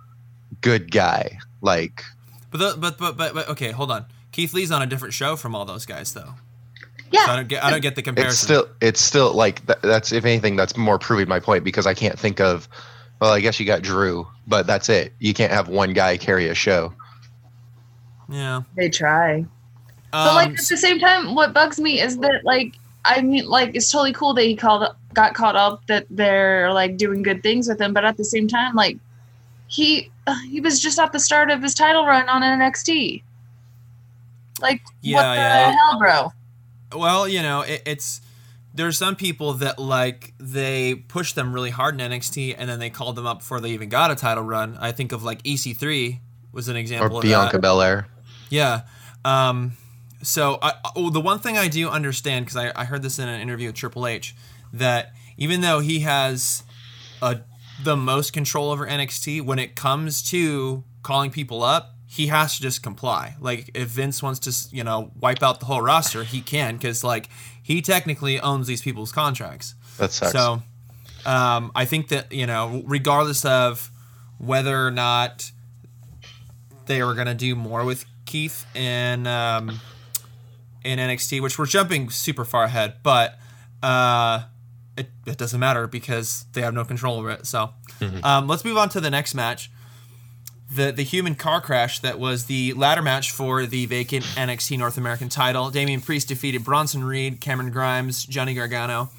good 0.60 0.92
guy, 0.92 1.38
like. 1.60 2.04
But 2.50 2.58
the, 2.58 2.76
but 2.78 2.98
but 2.98 3.16
but 3.16 3.34
but 3.34 3.48
okay, 3.48 3.72
hold 3.72 3.90
on. 3.90 4.06
Keith 4.32 4.54
Lee's 4.54 4.70
on 4.70 4.82
a 4.82 4.86
different 4.86 5.14
show 5.14 5.34
from 5.34 5.54
all 5.54 5.64
those 5.64 5.86
guys, 5.86 6.12
though. 6.12 6.34
Yeah. 7.10 7.26
So 7.26 7.32
I 7.32 7.36
don't 7.36 7.48
get 7.48 7.64
I 7.64 7.70
don't 7.70 7.80
get 7.80 7.96
the 7.96 8.02
comparison. 8.02 8.30
It's 8.30 8.38
still 8.38 8.68
it's 8.80 9.00
still 9.00 9.32
like 9.32 9.64
that's 9.66 10.12
if 10.12 10.24
anything 10.24 10.56
that's 10.56 10.76
more 10.76 10.98
proving 10.98 11.28
my 11.28 11.40
point 11.40 11.64
because 11.64 11.86
I 11.86 11.94
can't 11.94 12.18
think 12.18 12.40
of 12.40 12.68
well 13.20 13.32
I 13.32 13.40
guess 13.40 13.58
you 13.58 13.66
got 13.66 13.82
Drew 13.82 14.26
but 14.46 14.66
that's 14.66 14.88
it. 14.88 15.12
You 15.18 15.34
can't 15.34 15.52
have 15.52 15.68
one 15.68 15.92
guy 15.92 16.16
carry 16.16 16.48
a 16.48 16.54
show. 16.54 16.92
Yeah. 18.28 18.62
They 18.76 18.88
try. 18.88 19.38
Um, 19.38 19.46
but 20.12 20.34
like 20.34 20.50
at 20.50 20.66
the 20.68 20.76
same 20.76 20.98
time 20.98 21.34
what 21.34 21.52
bugs 21.52 21.80
me 21.80 22.00
is 22.00 22.18
that 22.18 22.44
like 22.44 22.76
I 23.04 23.22
mean 23.22 23.46
like 23.46 23.74
it's 23.74 23.90
totally 23.90 24.12
cool 24.12 24.34
that 24.34 24.44
he 24.44 24.56
called 24.56 24.86
got 25.14 25.34
caught 25.34 25.56
up 25.56 25.86
that 25.86 26.06
they're 26.10 26.72
like 26.72 26.96
doing 26.96 27.22
good 27.22 27.42
things 27.42 27.68
with 27.68 27.80
him 27.80 27.92
but 27.92 28.04
at 28.04 28.16
the 28.16 28.24
same 28.24 28.46
time 28.46 28.74
like 28.74 28.98
he 29.68 30.10
he 30.48 30.60
was 30.60 30.80
just 30.80 30.98
at 30.98 31.12
the 31.12 31.20
start 31.20 31.50
of 31.50 31.62
his 31.62 31.74
title 31.74 32.04
run 32.04 32.28
on 32.28 32.42
NXT. 32.42 33.22
Like 34.60 34.82
yeah, 35.02 35.16
what 35.16 35.22
the 35.22 35.40
yeah. 35.40 35.70
hell, 35.70 35.98
bro? 35.98 36.32
Well, 36.94 37.28
you 37.28 37.42
know, 37.42 37.62
it, 37.62 37.82
it's 37.86 38.20
there's 38.74 38.98
some 38.98 39.16
people 39.16 39.54
that 39.54 39.78
like 39.78 40.34
they 40.38 40.94
push 40.94 41.32
them 41.32 41.52
really 41.52 41.70
hard 41.70 42.00
in 42.00 42.10
NXT 42.10 42.54
and 42.56 42.68
then 42.68 42.78
they 42.78 42.90
called 42.90 43.16
them 43.16 43.26
up 43.26 43.40
before 43.40 43.60
they 43.60 43.70
even 43.70 43.88
got 43.88 44.10
a 44.10 44.14
title 44.14 44.44
run. 44.44 44.76
I 44.80 44.92
think 44.92 45.12
of 45.12 45.22
like 45.22 45.42
EC3 45.42 46.20
was 46.52 46.68
an 46.68 46.76
example 46.76 47.16
or 47.16 47.18
of 47.18 47.22
Bianca 47.22 47.52
that. 47.52 47.60
Belair. 47.60 48.08
Yeah. 48.50 48.82
Um, 49.24 49.72
so 50.22 50.58
I, 50.62 50.74
oh, 50.96 51.10
the 51.10 51.20
one 51.20 51.38
thing 51.38 51.58
I 51.58 51.68
do 51.68 51.88
understand 51.88 52.46
because 52.46 52.56
I, 52.56 52.72
I 52.74 52.84
heard 52.84 53.02
this 53.02 53.18
in 53.18 53.28
an 53.28 53.40
interview 53.40 53.68
with 53.68 53.76
Triple 53.76 54.06
H 54.06 54.34
that 54.72 55.12
even 55.36 55.60
though 55.60 55.80
he 55.80 56.00
has 56.00 56.62
a 57.22 57.40
the 57.82 57.96
most 57.96 58.32
control 58.32 58.70
over 58.70 58.86
NXT 58.86 59.42
when 59.42 59.58
it 59.58 59.76
comes 59.76 60.22
to 60.30 60.82
calling 61.02 61.30
people 61.30 61.62
up, 61.62 61.94
he 62.10 62.28
has 62.28 62.56
to 62.56 62.62
just 62.62 62.82
comply. 62.82 63.36
Like 63.38 63.70
if 63.74 63.88
Vince 63.88 64.22
wants 64.22 64.40
to, 64.40 64.74
you 64.74 64.82
know, 64.82 65.12
wipe 65.20 65.42
out 65.42 65.60
the 65.60 65.66
whole 65.66 65.82
roster, 65.82 66.24
he 66.24 66.40
can 66.40 66.76
because 66.76 67.04
like 67.04 67.28
he 67.62 67.82
technically 67.82 68.40
owns 68.40 68.66
these 68.66 68.80
people's 68.80 69.12
contracts. 69.12 69.74
That 69.98 70.10
sucks. 70.10 70.32
So 70.32 70.62
um, 71.26 71.70
I 71.74 71.84
think 71.84 72.08
that 72.08 72.32
you 72.32 72.46
know, 72.46 72.82
regardless 72.86 73.44
of 73.44 73.90
whether 74.38 74.86
or 74.86 74.90
not 74.90 75.50
they 76.86 77.02
were 77.02 77.14
gonna 77.14 77.34
do 77.34 77.54
more 77.54 77.84
with 77.84 78.06
Keith 78.24 78.64
in 78.74 79.26
um, 79.26 79.78
in 80.82 80.98
NXT, 80.98 81.42
which 81.42 81.58
we're 81.58 81.66
jumping 81.66 82.08
super 82.08 82.46
far 82.46 82.64
ahead, 82.64 82.94
but 83.02 83.38
uh, 83.82 84.44
it, 84.96 85.10
it 85.26 85.36
doesn't 85.36 85.60
matter 85.60 85.86
because 85.86 86.46
they 86.54 86.62
have 86.62 86.72
no 86.72 86.86
control 86.86 87.18
over 87.18 87.32
it. 87.32 87.46
So 87.46 87.74
mm-hmm. 88.00 88.24
um, 88.24 88.48
let's 88.48 88.64
move 88.64 88.78
on 88.78 88.88
to 88.90 89.00
the 89.00 89.10
next 89.10 89.34
match 89.34 89.70
the 90.70 90.92
the 90.92 91.02
human 91.02 91.34
car 91.34 91.60
crash 91.60 92.00
that 92.00 92.18
was 92.18 92.44
the 92.44 92.72
ladder 92.74 93.02
match 93.02 93.30
for 93.30 93.66
the 93.66 93.86
vacant 93.86 94.24
NXT 94.24 94.78
North 94.78 94.98
American 94.98 95.28
title. 95.28 95.70
Damian 95.70 96.00
Priest 96.00 96.28
defeated 96.28 96.64
Bronson 96.64 97.04
Reed, 97.04 97.40
Cameron 97.40 97.70
Grimes, 97.70 98.24
Johnny 98.24 98.54
Gargano, 98.54 99.10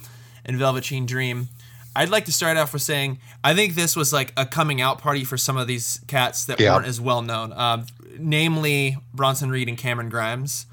and 0.45 0.57
Velveteen 0.57 1.05
Dream. 1.05 1.49
I'd 1.95 2.09
like 2.09 2.25
to 2.25 2.31
start 2.31 2.55
off 2.57 2.71
with 2.71 2.83
saying 2.83 3.19
I 3.43 3.55
think 3.55 3.75
this 3.75 3.95
was 3.95 4.13
like 4.13 4.31
a 4.37 4.45
coming 4.45 4.79
out 4.79 4.99
party 4.99 5.23
for 5.23 5.37
some 5.37 5.57
of 5.57 5.67
these 5.67 6.01
cats 6.07 6.45
that 6.45 6.59
yeah. 6.59 6.75
weren't 6.75 6.87
as 6.87 7.01
well 7.01 7.21
known, 7.21 7.51
um, 7.53 7.87
namely 8.17 8.97
Bronson 9.13 9.49
Reed 9.49 9.67
and 9.67 9.77
Cameron 9.77 10.09
Grimes. 10.09 10.67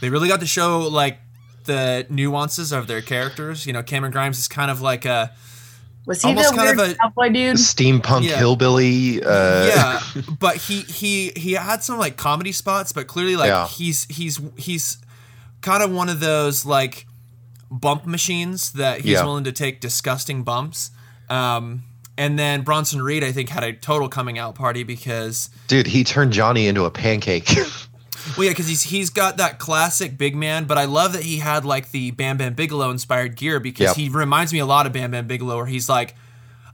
They 0.00 0.10
really 0.10 0.28
got 0.28 0.40
to 0.40 0.46
show 0.46 0.80
like 0.80 1.18
the 1.64 2.06
nuances 2.08 2.72
of 2.72 2.88
their 2.88 3.02
characters. 3.02 3.66
You 3.66 3.72
know, 3.72 3.82
Cameron 3.82 4.12
Grimes 4.12 4.38
is 4.38 4.48
kind 4.48 4.70
of 4.70 4.80
like 4.80 5.04
a 5.04 5.32
was 6.08 6.22
he 6.22 6.28
Almost 6.28 6.52
the 6.52 6.56
kind 6.56 6.78
weird 6.78 6.90
of 6.90 6.94
a 6.94 6.98
cowboy 6.98 7.28
dude? 7.28 7.56
Steampunk 7.56 8.24
yeah. 8.24 8.38
hillbilly. 8.38 9.22
Uh. 9.22 9.66
Yeah, 9.66 10.00
but 10.40 10.56
he 10.56 10.80
he 10.80 11.32
he 11.36 11.52
had 11.52 11.84
some 11.84 11.98
like 11.98 12.16
comedy 12.16 12.50
spots, 12.50 12.94
but 12.94 13.06
clearly 13.06 13.36
like 13.36 13.48
yeah. 13.48 13.68
he's 13.68 14.06
he's 14.06 14.40
he's 14.56 14.96
kind 15.60 15.82
of 15.82 15.92
one 15.92 16.08
of 16.08 16.18
those 16.20 16.64
like 16.64 17.06
bump 17.70 18.06
machines 18.06 18.72
that 18.72 19.02
he's 19.02 19.12
yeah. 19.12 19.24
willing 19.24 19.44
to 19.44 19.52
take 19.52 19.80
disgusting 19.80 20.44
bumps. 20.44 20.90
Um, 21.28 21.84
and 22.16 22.38
then 22.38 22.62
Bronson 22.62 23.02
Reed, 23.02 23.22
I 23.22 23.30
think, 23.30 23.50
had 23.50 23.62
a 23.62 23.74
total 23.74 24.08
coming 24.08 24.38
out 24.38 24.54
party 24.54 24.84
because 24.84 25.50
dude, 25.66 25.86
he 25.86 26.04
turned 26.04 26.32
Johnny 26.32 26.68
into 26.68 26.86
a 26.86 26.90
pancake. 26.90 27.50
Well, 28.36 28.44
yeah, 28.44 28.50
because 28.50 28.68
he's 28.68 28.82
he's 28.82 29.10
got 29.10 29.36
that 29.38 29.58
classic 29.58 30.18
big 30.18 30.34
man, 30.34 30.64
but 30.64 30.78
I 30.78 30.84
love 30.84 31.12
that 31.12 31.22
he 31.22 31.38
had 31.38 31.64
like 31.64 31.90
the 31.90 32.10
Bam 32.10 32.36
Bam 32.36 32.54
Bigelow 32.54 32.90
inspired 32.90 33.36
gear 33.36 33.60
because 33.60 33.88
yep. 33.88 33.96
he 33.96 34.08
reminds 34.08 34.52
me 34.52 34.58
a 34.58 34.66
lot 34.66 34.86
of 34.86 34.92
Bam 34.92 35.10
Bam 35.10 35.26
Bigelow, 35.26 35.56
where 35.56 35.66
he's 35.66 35.88
like 35.88 36.14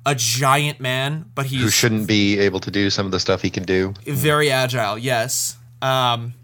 a 0.06 0.14
giant 0.14 0.80
man, 0.80 1.30
but 1.34 1.46
he 1.46 1.56
who 1.56 1.70
shouldn't 1.70 2.06
be 2.06 2.38
able 2.38 2.60
to 2.60 2.70
do 2.70 2.90
some 2.90 3.06
of 3.06 3.12
the 3.12 3.20
stuff 3.20 3.42
he 3.42 3.50
can 3.50 3.62
do. 3.62 3.94
Very 4.04 4.50
agile, 4.50 4.98
yes. 4.98 5.56
Um, 5.80 6.34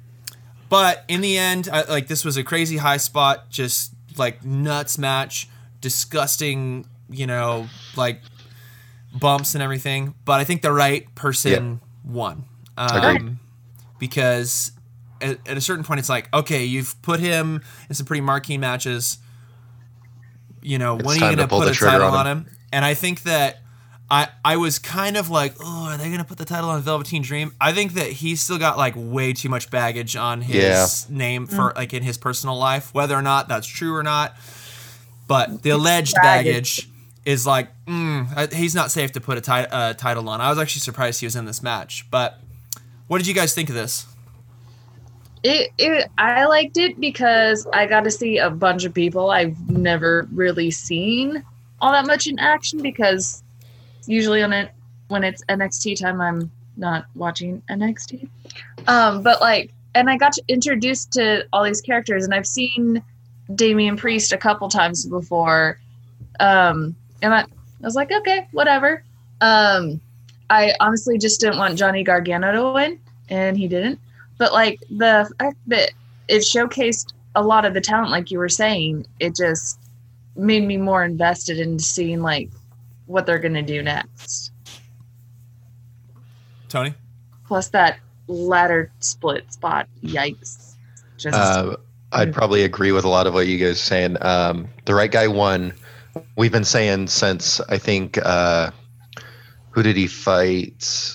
but 0.69 1.05
in 1.09 1.21
the 1.21 1.37
end, 1.37 1.69
I, 1.71 1.83
like 1.83 2.07
this 2.07 2.25
was 2.25 2.37
a 2.37 2.45
crazy 2.45 2.79
high 2.79 2.97
spot, 2.97 3.51
just 3.51 3.93
like 4.17 4.45
nuts 4.45 4.99
match, 4.99 5.49
disgusting, 5.81 6.87
you 7.09 7.27
know, 7.27 7.69
like 7.97 8.21
bumps 9.19 9.55
and 9.55 9.63
everything. 9.63 10.15
But 10.25 10.41
I 10.41 10.45
think 10.45 10.63
the 10.63 10.73
right 10.73 11.13
person 11.15 11.51
yep. 11.53 11.81
won. 12.05 12.45
Um, 12.79 13.41
because 13.99 14.73
at, 15.23 15.49
at 15.49 15.57
a 15.57 15.61
certain 15.61 15.85
point, 15.85 16.01
it's 16.01 16.09
like, 16.09 16.33
okay, 16.35 16.65
you've 16.65 17.01
put 17.03 17.21
him 17.21 17.63
in 17.89 17.95
some 17.95 18.07
pretty 18.07 18.21
marquee 18.21 18.59
matches. 18.59 19.19
You 20.63 20.79
know, 20.79 20.97
it's 20.97 21.05
when 21.05 21.23
are 21.23 21.31
you 21.31 21.37
going 21.37 21.49
to 21.49 21.55
put 21.55 21.69
a 21.69 21.75
title 21.75 22.09
on 22.09 22.27
him? 22.27 22.39
on 22.39 22.45
him? 22.45 22.57
And 22.73 22.85
I 22.85 22.95
think 22.95 23.23
that 23.23 23.61
I 24.11 24.29
I 24.45 24.57
was 24.57 24.79
kind 24.79 25.17
of 25.17 25.31
like, 25.31 25.55
oh, 25.61 25.89
are 25.91 25.97
they 25.97 26.07
going 26.07 26.19
to 26.19 26.25
put 26.25 26.39
the 26.39 26.45
title 26.45 26.69
on 26.71 26.83
Velveteen 26.83 27.23
Dream? 27.23 27.55
I 27.61 27.73
think 27.73 27.95
that 27.95 28.09
he's 28.09 28.41
still 28.41 28.59
got 28.59 28.77
like 28.77 28.95
way 28.97 29.33
too 29.33 29.49
much 29.49 29.71
baggage 29.71 30.17
on 30.17 30.43
his 30.43 31.07
yeah. 31.09 31.17
name 31.17 31.47
for 31.47 31.71
mm. 31.71 31.77
like 31.77 31.95
in 31.95 32.03
his 32.03 32.19
personal 32.19 32.57
life, 32.57 32.93
whether 32.93 33.15
or 33.15 33.23
not 33.23 33.49
that's 33.49 33.67
true 33.67 33.95
or 33.95 34.03
not. 34.03 34.37
But 35.29 35.63
the 35.63 35.71
alleged 35.71 36.15
baggage, 36.15 36.89
baggage 36.89 36.89
is 37.25 37.47
like, 37.47 37.69
mm, 37.87 38.53
he's 38.53 38.75
not 38.75 38.91
safe 38.91 39.13
to 39.13 39.21
put 39.21 39.39
a 39.39 39.41
ti- 39.41 39.71
uh, 39.71 39.95
title 39.95 40.29
on. 40.29 40.41
I 40.41 40.49
was 40.51 40.59
actually 40.59 40.81
surprised 40.81 41.21
he 41.21 41.27
was 41.27 41.37
in 41.37 41.45
this 41.45 41.63
match. 41.63 42.11
But 42.11 42.41
what 43.07 43.19
did 43.19 43.29
you 43.29 43.35
guys 43.35 43.55
think 43.55 43.69
of 43.69 43.77
this? 43.77 44.07
It, 45.43 45.71
it 45.79 46.11
I 46.19 46.45
liked 46.47 46.77
it 46.77 47.01
because 47.01 47.67
I 47.73 47.87
got 47.87 48.05
to 48.05 48.11
see 48.11 48.39
a 48.39 48.51
bunch 48.51 48.85
of 48.85 48.95
people 48.95 49.31
I've 49.31 49.71
never 49.71 50.29
really 50.33 50.71
seen 50.71 51.45
all 51.81 51.93
that 51.93 52.07
much 52.07 52.27
in 52.27 52.39
action 52.39 52.83
because 52.83 53.43
usually 54.07 54.43
on 54.43 54.53
it 54.53 54.71
when 55.09 55.25
it's 55.25 55.43
NXT 55.49 56.01
time 56.01 56.21
I'm 56.21 56.51
not 56.77 57.07
watching 57.15 57.63
NXT. 57.71 58.29
Um, 58.87 59.23
but 59.23 59.41
like 59.41 59.73
and 59.95 60.09
I 60.09 60.17
got 60.17 60.35
introduced 60.49 61.13
to 61.13 61.47
all 61.53 61.65
these 61.65 61.81
characters 61.81 62.25
and 62.25 62.35
I've 62.35 62.47
seen 62.47 63.03
Damian 63.55 63.97
Priest 63.97 64.33
a 64.33 64.39
couple 64.39 64.69
times 64.69 65.07
before. 65.07 65.79
Um, 66.39 66.95
and 67.23 67.35
I, 67.35 67.41
I 67.41 67.47
was 67.83 67.95
like, 67.95 68.13
okay, 68.13 68.49
whatever. 68.53 69.03
Um, 69.41 70.01
I 70.49 70.75
honestly 70.81 71.19
just 71.19 71.41
didn't 71.41 71.59
want 71.59 71.79
Johnny 71.79 72.03
Gargano 72.03 72.53
to 72.53 72.73
win, 72.73 73.01
and 73.29 73.57
he 73.57 73.69
didn't. 73.69 74.01
But 74.41 74.55
like 74.55 74.81
the 74.89 75.31
fact 75.39 75.59
that 75.67 75.91
it 76.27 76.39
showcased 76.39 77.13
a 77.35 77.43
lot 77.43 77.67
of 77.67 77.75
the 77.75 77.81
talent, 77.83 78.11
like 78.11 78.31
you 78.31 78.39
were 78.39 78.49
saying, 78.49 79.07
it 79.21 79.37
just 79.37 79.79
made 80.35 80.67
me 80.67 80.79
more 80.79 81.05
invested 81.05 81.61
in 81.61 81.79
seeing 81.79 82.23
like 82.23 82.49
what 83.05 83.27
they're 83.27 83.39
gonna 83.39 83.61
do 83.61 83.83
next. 83.83 84.51
Tony. 86.71 86.95
Plus 87.47 87.69
that 87.69 87.99
ladder 88.29 88.91
split 89.01 89.53
spot, 89.53 89.89
yikes! 90.03 90.75
Just. 91.19 91.37
Uh, 91.37 91.77
I'd 92.13 92.33
probably 92.33 92.65
agree 92.65 92.93
with 92.93 93.05
a 93.05 93.09
lot 93.09 93.27
of 93.27 93.35
what 93.35 93.47
you 93.47 93.59
guys 93.59 93.73
are 93.73 93.75
saying. 93.75 94.17
Um, 94.23 94.71
the 94.87 94.95
right 94.95 95.13
guy 95.13 95.29
won. 95.29 95.75
We've 96.39 96.51
been 96.51 96.65
saying 96.65 97.09
since 97.09 97.61
I 97.69 97.77
think 97.77 98.17
uh, 98.17 98.71
who 99.69 99.83
did 99.83 99.99
he 99.99 100.07
fight? 100.07 101.13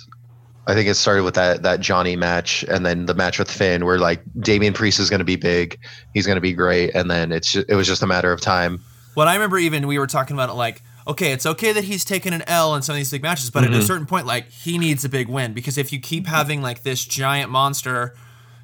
I 0.67 0.73
think 0.73 0.89
it 0.89 0.95
started 0.95 1.23
with 1.23 1.35
that 1.35 1.63
that 1.63 1.79
Johnny 1.79 2.15
match, 2.15 2.63
and 2.63 2.85
then 2.85 3.05
the 3.05 3.13
match 3.13 3.37
with 3.37 3.51
Finn, 3.51 3.85
where 3.85 3.99
like 3.99 4.21
Damian 4.39 4.73
Priest 4.73 4.99
is 4.99 5.09
going 5.09 5.19
to 5.19 5.25
be 5.25 5.35
big, 5.35 5.79
he's 6.13 6.25
going 6.25 6.37
to 6.37 6.41
be 6.41 6.53
great, 6.53 6.95
and 6.95 7.09
then 7.09 7.31
it's 7.31 7.51
just, 7.51 7.69
it 7.69 7.75
was 7.75 7.87
just 7.87 8.01
a 8.01 8.07
matter 8.07 8.31
of 8.31 8.41
time. 8.41 8.81
What 9.13 9.27
I 9.27 9.35
remember, 9.35 9.57
even 9.57 9.87
we 9.87 9.99
were 9.99 10.07
talking 10.07 10.35
about 10.35 10.49
it, 10.49 10.53
like 10.53 10.81
okay, 11.07 11.31
it's 11.31 11.45
okay 11.45 11.71
that 11.71 11.83
he's 11.83 12.03
taken 12.03 12.33
an 12.33 12.41
L 12.47 12.73
in 12.75 12.81
some 12.81 12.93
of 12.93 12.97
these 12.97 13.11
big 13.11 13.21
matches, 13.21 13.51
but 13.51 13.63
mm-hmm. 13.63 13.73
at 13.73 13.75
a 13.75 13.79
mm-hmm. 13.79 13.87
certain 13.87 14.05
point, 14.07 14.25
like 14.25 14.49
he 14.49 14.77
needs 14.77 15.05
a 15.05 15.09
big 15.09 15.27
win 15.27 15.53
because 15.53 15.77
if 15.77 15.93
you 15.93 15.99
keep 15.99 16.25
having 16.25 16.61
like 16.61 16.83
this 16.83 17.05
giant 17.05 17.51
monster, 17.51 18.15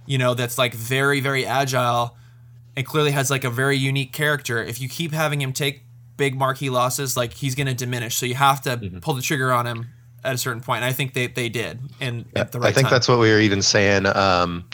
you 0.08 0.18
know, 0.18 0.34
that's 0.34 0.58
like 0.58 0.74
very 0.74 1.20
very 1.20 1.46
agile 1.46 2.18
and 2.76 2.86
clearly 2.86 3.12
has 3.12 3.30
like 3.30 3.44
a 3.44 3.50
very 3.50 3.78
unique 3.78 4.12
character, 4.14 4.64
if 4.64 4.82
you 4.82 4.90
keep 4.90 5.12
having 5.12 5.42
him 5.42 5.54
take 5.54 5.84
big 6.18 6.36
marquee 6.36 6.70
losses, 6.70 7.16
like 7.16 7.34
he's 7.34 7.54
going 7.54 7.68
to 7.68 7.74
diminish. 7.74 8.18
So 8.18 8.26
you 8.26 8.36
have 8.36 8.62
to 8.62 8.78
mm-hmm. 8.78 9.00
pull 9.00 9.14
the 9.14 9.22
trigger 9.22 9.52
on 9.52 9.68
him 9.68 9.90
at 10.24 10.36
a 10.36 10.38
certain 10.38 10.62
point. 10.62 10.78
And 10.78 10.86
I 10.86 10.94
think 10.94 11.14
they, 11.14 11.28
they 11.28 11.50
did. 11.50 11.80
And 12.00 12.26
yeah, 12.36 12.44
right 12.54 12.56
I 12.56 12.72
think 12.72 12.88
time. 12.88 12.92
that's 12.92 13.08
what 13.08 13.20
we 13.20 13.32
were 13.32 13.40
even 13.40 13.62
saying. 13.62 14.06
Um, 14.06 14.66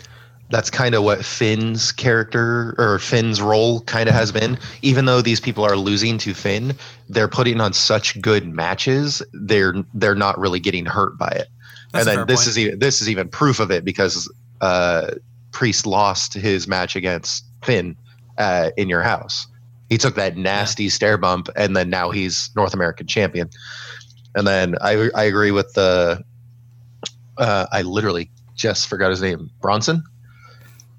that's 0.50 0.70
kind 0.70 0.96
of 0.96 1.04
what 1.04 1.26
Finn's 1.26 1.92
character 1.92 2.74
or 2.78 3.00
Finn's 3.00 3.42
role 3.42 3.82
kind 3.82 4.08
of 4.08 4.16
has 4.16 4.32
been. 4.32 4.58
Even 4.82 5.06
though 5.06 5.22
these 5.22 5.40
people 5.40 5.66
are 5.66 5.76
losing 5.76 6.18
to 6.20 6.34
Finn, 6.34 6.74
they're 7.10 7.28
putting 7.28 7.60
on 7.60 7.74
such 7.74 8.20
good 8.22 8.48
matches. 8.48 9.22
They're 9.34 9.74
they're 9.94 10.16
not 10.16 10.38
really 10.40 10.60
getting 10.60 10.86
hurt 10.86 11.18
by 11.18 11.30
it. 11.30 11.48
That's 11.92 12.08
and 12.08 12.20
then 12.20 12.28
this 12.28 12.42
point. 12.42 12.48
is 12.48 12.60
even 12.60 12.80
this 12.80 13.02
is 13.02 13.10
even 13.10 13.28
proof 13.28 13.60
of 13.60 13.72
it 13.72 13.84
because 13.84 14.32
uh, 14.62 15.12
Priest 15.52 15.86
lost 15.86 16.34
his 16.34 16.68
match 16.68 16.96
against 16.96 17.46
Finn 17.64 17.98
uh, 18.38 18.72
in 18.78 18.88
your 18.88 19.02
house. 19.02 19.48
He 19.90 19.98
took 19.98 20.16
that 20.16 20.38
nasty 20.38 20.84
yeah. 20.84 20.90
stair 20.90 21.18
bump, 21.18 21.50
and 21.56 21.76
then 21.76 21.90
now 21.90 22.10
he's 22.12 22.50
North 22.56 22.74
American 22.74 23.08
champion. 23.08 23.50
And 24.38 24.46
then 24.46 24.76
I 24.82 25.10
I 25.16 25.24
agree 25.24 25.50
with 25.50 25.74
the. 25.74 26.24
Uh, 27.38 27.66
I 27.72 27.82
literally 27.82 28.30
just 28.56 28.88
forgot 28.88 29.10
his 29.10 29.22
name. 29.22 29.50
Bronson. 29.62 30.04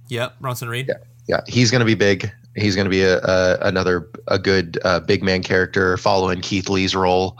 Yeah, 0.08 0.30
Bronson 0.40 0.68
Reed. 0.68 0.86
Yeah, 0.88 0.96
yeah, 1.28 1.40
he's 1.46 1.70
going 1.70 1.80
to 1.80 1.86
be 1.86 1.94
big. 1.94 2.32
He's 2.56 2.74
going 2.74 2.86
to 2.86 2.90
be 2.90 3.02
a, 3.02 3.18
a, 3.18 3.58
another 3.60 4.10
a 4.26 4.40
good 4.40 4.78
uh, 4.84 4.98
big 5.00 5.22
man 5.22 5.44
character 5.44 5.96
following 5.96 6.40
Keith 6.40 6.68
Lee's 6.68 6.96
role. 6.96 7.38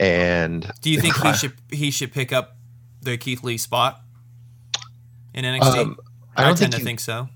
And 0.00 0.70
do 0.80 0.90
you 0.90 1.00
think 1.02 1.16
he 1.16 1.32
should 1.34 1.52
he 1.70 1.90
should 1.90 2.12
pick 2.12 2.32
up 2.32 2.56
the 3.02 3.18
Keith 3.18 3.42
Lee 3.42 3.58
spot 3.58 4.00
in 5.34 5.44
NXT? 5.44 5.60
Um, 5.60 5.96
I, 6.34 6.44
don't 6.44 6.52
I 6.52 6.54
tend 6.54 6.72
to 6.72 6.80
think 6.80 7.00
so. 7.00 7.28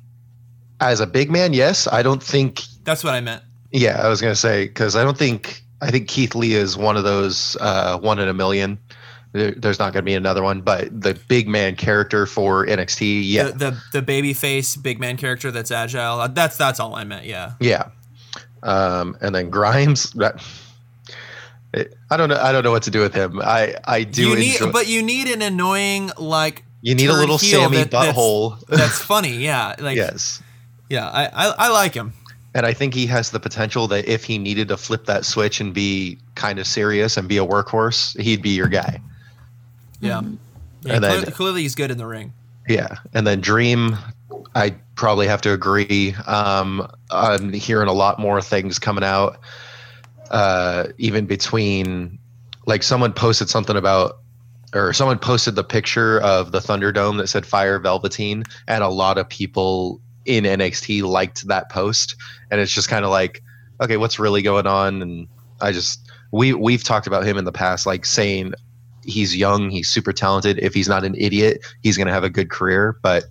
As 0.81 1.01
a 1.01 1.07
big 1.07 1.31
man, 1.31 1.53
yes. 1.53 1.87
I 1.87 2.03
don't 2.03 2.23
think 2.23 2.63
that's 2.85 3.05
what 3.05 3.15
I 3.15 3.21
meant. 3.21 3.43
Yeah, 3.73 4.01
I 4.03 4.09
was 4.09 4.23
gonna 4.23 4.35
say 4.35 4.69
because 4.69 4.97
I 4.97 5.05
don't 5.05 5.19
think 5.19 5.63
I 5.81 5.91
think 5.91 6.09
Keith 6.09 6.35
Lee 6.35 6.55
is 6.55 6.77
one 6.77 6.97
of 6.97 7.05
those 7.05 7.57
uh, 7.61 7.99
one 7.99 8.19
in 8.19 8.29
a 8.29 8.35
million. 8.35 8.79
There, 9.33 9.53
there's 9.53 9.79
not 9.79 9.93
going 9.93 10.03
to 10.03 10.07
be 10.07 10.15
another 10.15 10.43
one, 10.43 10.61
but 10.61 10.89
the 11.01 11.15
big 11.29 11.49
man 11.49 11.77
character 11.77 12.27
for 12.27 12.67
NXT, 12.67 13.23
yeah, 13.25 13.45
the, 13.45 13.53
the 13.53 13.83
the 13.93 14.03
baby 14.03 14.33
face 14.33 14.77
big 14.77 14.99
man 14.99 15.17
character 15.17 15.51
that's 15.51 15.71
agile. 15.71 16.21
Uh, 16.21 16.29
that's 16.29 16.57
that's 16.57 16.81
all 16.81 16.95
I 16.97 17.05
meant. 17.05 17.27
Yeah, 17.27 17.53
yeah. 17.61 17.91
Um, 18.63 19.17
and 19.21 19.35
then 19.35 19.49
Grimes. 19.51 20.11
That, 20.13 20.43
I 22.11 22.17
don't 22.17 22.29
know. 22.29 22.37
I 22.37 22.51
don't 22.51 22.65
know 22.65 22.73
what 22.73 22.83
to 22.85 22.91
do 22.91 23.01
with 23.01 23.15
him. 23.15 23.41
I 23.41 23.77
I 23.85 24.03
do. 24.03 24.31
You 24.31 24.35
need, 24.35 24.53
enjoy- 24.55 24.73
but 24.73 24.89
you 24.89 25.03
need 25.03 25.29
an 25.29 25.43
annoying 25.43 26.11
like. 26.19 26.65
You 26.83 26.95
need 26.95 27.11
a 27.11 27.13
little 27.13 27.39
Sammy 27.39 27.85
that, 27.85 27.91
butthole. 27.91 28.59
That's, 28.67 28.81
that's 28.81 28.99
funny. 29.03 29.37
Yeah. 29.37 29.77
Like 29.79 29.97
yes. 29.99 30.43
Yeah, 30.91 31.09
I, 31.09 31.27
I, 31.27 31.55
I 31.57 31.69
like 31.69 31.95
him. 31.95 32.15
And 32.55 32.67
I 32.67 32.73
think 32.73 32.95
he 32.95 33.07
has 33.07 33.31
the 33.31 33.39
potential 33.39 33.87
that 33.89 34.09
if 34.09 34.25
he 34.25 34.39
needed 34.39 34.69
to 34.69 34.77
flip 34.77 35.05
that 35.07 35.25
switch 35.25 35.61
and 35.61 35.73
be 35.73 36.19
kind 36.35 36.59
of 36.59 36.67
serious 36.67 37.17
and 37.17 37.29
be 37.29 37.39
a 37.39 37.47
workhorse, 37.47 38.19
he'd 38.21 38.43
be 38.43 38.51
your 38.51 38.69
guy. 38.69 39.01
Yeah. 40.01 40.19
Mm-hmm. 40.19 40.35
yeah 40.83 40.95
and 40.95 41.05
clearly, 41.05 41.25
then, 41.25 41.33
clearly 41.33 41.63
he's 41.63 41.75
good 41.75 41.91
in 41.91 41.99
the 41.99 42.07
ring. 42.07 42.33
Yeah. 42.69 42.97
And 43.15 43.27
then 43.27 43.41
Dream, 43.41 43.97
I 44.55 44.75
probably 44.97 45.29
have 45.29 45.41
to 45.43 45.53
agree. 45.53 46.15
Um, 46.27 46.91
I'm 47.11 47.53
hearing 47.53 47.89
a 47.89 47.93
lot 47.93 48.19
more 48.19 48.43
things 48.43 48.79
coming 48.79 49.05
out, 49.05 49.39
uh, 50.31 50.89
even 50.99 51.27
between, 51.27 52.19
like, 52.67 52.83
someone 52.83 53.13
posted 53.13 53.49
something 53.49 53.77
about 53.77 54.19
or 54.75 54.93
someone 54.93 55.19
posted 55.19 55.57
the 55.57 55.65
picture 55.65 56.21
of 56.21 56.53
the 56.53 56.61
Thunderdome 56.61 57.19
that 57.19 57.27
said 57.27 57.45
Fire 57.45 57.81
Velveteen, 57.81 58.45
and 58.69 58.85
a 58.85 58.89
lot 58.89 59.19
of 59.19 59.29
people 59.29 60.01
in 60.27 60.45
NXT 60.45 61.03
liked 61.03 61.47
that 61.49 61.71
post, 61.71 62.17
and 62.51 62.61
it's 62.61 62.73
just 62.73 62.89
kind 62.89 63.05
of 63.05 63.11
like, 63.11 63.43
okay, 63.81 63.97
what's 63.97 64.19
really 64.19 64.43
going 64.43 64.67
on? 64.67 65.03
And 65.03 65.29
I 65.61 65.73
just 65.73 66.11
we 66.33 66.53
we've 66.53 66.85
talked 66.85 67.07
about 67.07 67.25
him 67.25 67.37
in 67.37 67.45
the 67.45 67.53
past, 67.53 67.87
like 67.87 68.05
saying 68.07 68.55
he's 69.05 69.37
young, 69.37 69.71
he's 69.71 69.89
super 69.89 70.13
talented. 70.13 70.59
If 70.59 70.75
he's 70.75 70.89
not 70.89 71.05
an 71.05 71.15
idiot, 71.17 71.65
he's 71.83 71.97
going 71.97 72.07
to 72.07 72.13
have 72.13 72.25
a 72.25 72.31
good 72.31 72.51
career, 72.51 72.99
but 73.03 73.25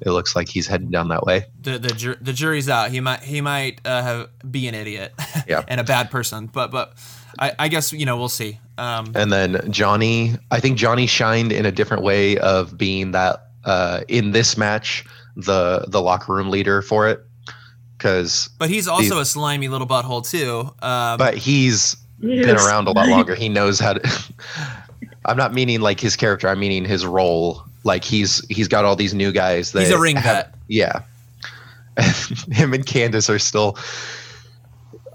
it 0.00 0.10
looks 0.10 0.36
like 0.36 0.48
he's 0.48 0.66
heading 0.66 0.90
down 0.90 1.08
that 1.08 1.24
way. 1.24 1.46
The 1.60 1.78
the, 1.78 1.88
ju- 1.88 2.16
the 2.20 2.32
jury's 2.32 2.68
out. 2.68 2.90
He 2.90 3.00
might 3.00 3.20
he 3.20 3.40
might 3.40 3.80
uh, 3.84 4.02
have 4.02 4.50
be 4.50 4.68
an 4.68 4.74
idiot, 4.74 5.12
yeah. 5.48 5.64
and 5.68 5.80
a 5.80 5.84
bad 5.84 6.10
person. 6.10 6.46
But 6.46 6.70
but 6.70 6.94
I, 7.38 7.52
I 7.58 7.68
guess 7.68 7.92
you 7.92 8.06
know 8.06 8.16
we'll 8.16 8.28
see. 8.28 8.58
Um, 8.76 9.12
and 9.14 9.32
then 9.32 9.70
Johnny, 9.70 10.34
I 10.50 10.60
think 10.60 10.76
Johnny 10.76 11.06
shined 11.06 11.52
in 11.52 11.64
a 11.64 11.72
different 11.72 12.02
way 12.02 12.36
of 12.38 12.76
being 12.76 13.12
that 13.12 13.48
uh, 13.64 14.02
in 14.08 14.32
this 14.32 14.56
match 14.56 15.04
the 15.36 15.84
the 15.88 16.00
locker 16.00 16.32
room 16.32 16.50
leader 16.50 16.82
for 16.82 17.08
it 17.08 17.24
because 17.96 18.48
but 18.58 18.70
he's 18.70 18.86
also 18.86 19.18
a 19.18 19.24
slimy 19.24 19.68
little 19.68 19.86
butthole 19.86 20.28
too 20.28 20.72
um, 20.82 21.18
but 21.18 21.36
he's 21.36 21.94
been 22.20 22.56
around 22.56 22.86
a 22.86 22.92
lot 22.92 23.08
longer 23.08 23.34
he 23.34 23.48
knows 23.48 23.80
how 23.80 23.94
to 23.94 24.32
i'm 25.24 25.36
not 25.36 25.52
meaning 25.52 25.80
like 25.80 26.00
his 26.00 26.16
character 26.16 26.48
i'm 26.48 26.58
meaning 26.58 26.84
his 26.84 27.04
role 27.04 27.64
like 27.82 28.04
he's 28.04 28.46
he's 28.48 28.68
got 28.68 28.84
all 28.84 28.96
these 28.96 29.14
new 29.14 29.32
guys 29.32 29.72
that 29.72 29.80
he's 29.80 29.90
a 29.90 29.98
ring 29.98 30.16
have, 30.16 30.46
vet 30.46 30.54
yeah 30.68 31.00
him 32.50 32.72
and 32.72 32.86
candice 32.86 33.28
are 33.28 33.38
still 33.38 33.76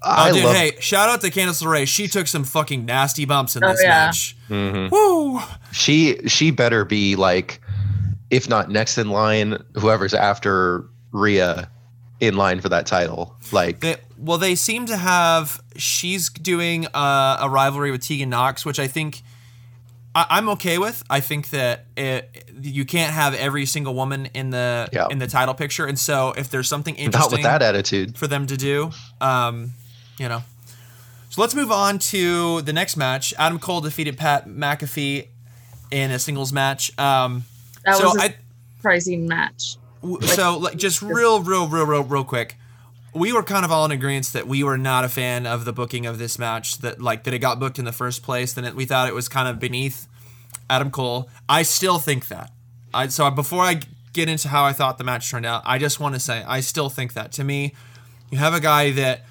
I 0.02 0.30
oh, 0.30 0.34
dude, 0.34 0.46
love, 0.46 0.56
hey, 0.56 0.78
shout 0.80 1.10
out 1.10 1.20
to 1.22 1.28
Candice 1.30 1.62
LeRae. 1.62 1.86
She 1.86 2.08
took 2.08 2.28
some 2.28 2.46
fucking 2.46 2.86
nasty 2.86 3.26
bumps 3.26 3.58
in 3.58 3.64
oh, 3.66 3.72
this 3.72 3.84
yeah. 3.84 3.90
match. 3.90 4.38
Mm-hmm. 4.50 4.96
Woo! 4.96 5.42
She 5.74 6.26
she 6.28 6.52
better 6.52 6.86
be 6.86 7.18
like 7.18 7.60
if 8.30 8.50
not 8.50 8.70
next 8.70 8.98
in 8.98 9.10
line, 9.10 9.64
whoever's 9.76 10.14
after 10.14 10.86
Rhea 11.12 11.70
in 12.20 12.36
line 12.36 12.62
for 12.62 12.70
that 12.70 12.86
title. 12.86 13.36
Like, 13.52 13.80
they, 13.80 13.96
well, 14.18 14.38
they 14.38 14.56
seem 14.56 14.86
to 14.88 14.98
have. 14.98 15.62
She's 15.76 16.30
doing 16.30 16.88
a, 16.94 17.38
a 17.42 17.50
rivalry 17.50 17.92
with 17.92 18.02
Tegan 18.02 18.30
Nox, 18.30 18.66
which 18.66 18.80
I 18.80 18.88
think 18.88 19.22
I, 20.14 20.38
am 20.38 20.50
okay 20.50 20.78
with. 20.78 21.04
I 21.10 21.20
think 21.20 21.50
that 21.52 21.86
it, 21.96 22.52
you 22.62 22.86
can't 22.86 23.14
have 23.14 23.34
every 23.36 23.66
single 23.66 23.94
woman 23.94 24.28
in 24.28 24.50
the 24.50 24.90
yeah. 24.92 25.08
in 25.10 25.20
the 25.20 25.28
title 25.28 25.54
picture, 25.54 25.86
and 25.86 25.98
so 25.98 26.34
if 26.36 26.50
there's 26.50 26.68
something 26.68 26.96
interesting, 26.96 27.30
not 27.30 27.32
with 27.32 27.44
that 27.44 27.62
attitude, 27.62 28.18
for 28.18 28.28
them 28.28 28.48
to 28.48 28.58
do, 28.58 28.92
um, 29.22 29.72
you 30.18 30.28
know. 30.28 30.44
So 31.30 31.42
let's 31.42 31.54
move 31.54 31.72
on 31.72 32.00
to 32.00 32.62
the 32.64 32.74
next 32.74 32.98
match. 32.98 33.34
Adam 33.38 33.60
Cole 33.60 33.82
defeated 33.82 34.18
Pat 34.18 34.48
McAfee 34.48 35.28
in 35.92 36.10
a 36.10 36.18
singles 36.18 36.52
match. 36.52 36.98
Um, 36.98 37.46
that 37.86 37.98
so 37.98 38.06
was 38.06 38.18
a 38.18 38.22
I, 38.22 38.36
surprising 38.78 39.28
match. 39.28 39.78
So, 40.22 40.58
like, 40.58 40.78
just 40.78 41.02
real, 41.02 41.42
real, 41.42 41.68
real, 41.68 41.86
real, 41.86 42.04
real 42.04 42.24
quick. 42.24 42.56
We 43.14 43.34
were 43.34 43.44
kind 43.44 43.66
of 43.66 43.72
all 43.72 43.86
in 43.86 43.92
agreement 43.92 44.28
that 44.28 44.48
we 44.48 44.64
were 44.64 44.78
not 44.78 45.04
a 45.04 45.10
fan 45.10 45.46
of 45.46 45.66
the 45.66 45.74
booking 45.74 46.06
of 46.06 46.20
this 46.20 46.40
match. 46.40 46.78
That 46.80 47.02
like 47.02 47.24
that 47.24 47.34
it 47.34 47.40
got 47.40 47.60
booked 47.60 47.80
in 47.80 47.86
the 47.86 47.92
first 47.92 48.24
place. 48.24 48.54
Then 48.54 48.76
we 48.76 48.86
thought 48.86 49.08
it 49.08 49.16
was 49.16 49.28
kind 49.28 49.48
of 49.48 49.60
beneath 49.60 50.08
Adam 50.70 50.92
Cole. 50.92 51.30
I 51.48 51.64
still 51.64 52.00
think 52.00 52.28
that. 52.28 52.52
I 52.94 53.08
so 53.08 53.30
before 53.32 53.64
I 53.64 53.82
get 54.14 54.30
into 54.30 54.48
how 54.48 54.64
I 54.64 54.74
thought 54.74 54.98
the 54.98 55.04
match 55.04 55.30
turned 55.30 55.46
out, 55.46 55.64
I 55.66 55.80
just 55.80 56.00
want 56.00 56.16
to 56.16 56.20
say 56.20 56.44
I 56.48 56.60
still 56.62 56.90
think 56.90 57.14
that. 57.14 57.32
To 57.34 57.44
me, 57.44 57.74
you 58.30 58.38
have 58.38 58.54
a 58.54 58.60
guy 58.60 58.92
that 58.92 59.26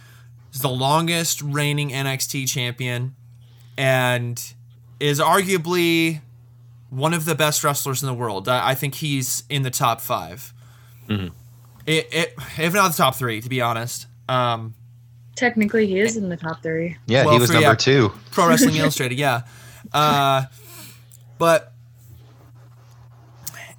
is 0.52 0.61
the 0.61 0.68
longest 0.68 1.40
reigning 1.40 1.90
NXT 1.90 2.48
champion 2.48 3.14
and 3.76 4.54
is 4.98 5.20
arguably 5.20 6.20
one 6.90 7.14
of 7.14 7.24
the 7.24 7.35
best 7.35 7.64
wrestlers 7.64 8.03
in 8.03 8.07
the 8.07 8.14
world. 8.14 8.48
I, 8.48 8.70
I 8.70 8.74
think 8.74 8.96
he's 8.96 9.44
in 9.48 9.62
the 9.62 9.70
top 9.70 10.01
5 10.01 10.55
mm-hmm. 11.09 11.27
it, 11.87 12.09
it, 12.12 12.35
if 12.59 12.74
not 12.74 12.88
the 12.88 12.96
top 12.96 13.16
three, 13.16 13.40
to 13.40 13.48
be 13.48 13.61
honest. 13.61 14.07
Um, 14.29 14.74
Technically, 15.37 15.87
he 15.87 16.01
is 16.01 16.16
in 16.16 16.29
the 16.29 16.37
top 16.37 16.62
three. 16.62 16.96
Yeah, 17.07 17.24
well, 17.24 17.35
he 17.35 17.40
was 17.40 17.48
for, 17.48 17.55
number 17.55 17.68
yeah, 17.68 17.74
two. 17.74 18.12
Pro 18.33 18.48
Wrestling 18.48 18.74
Illustrated, 18.77 19.18
yeah. 19.18 19.42
Uh, 19.92 20.44
but 21.38 21.72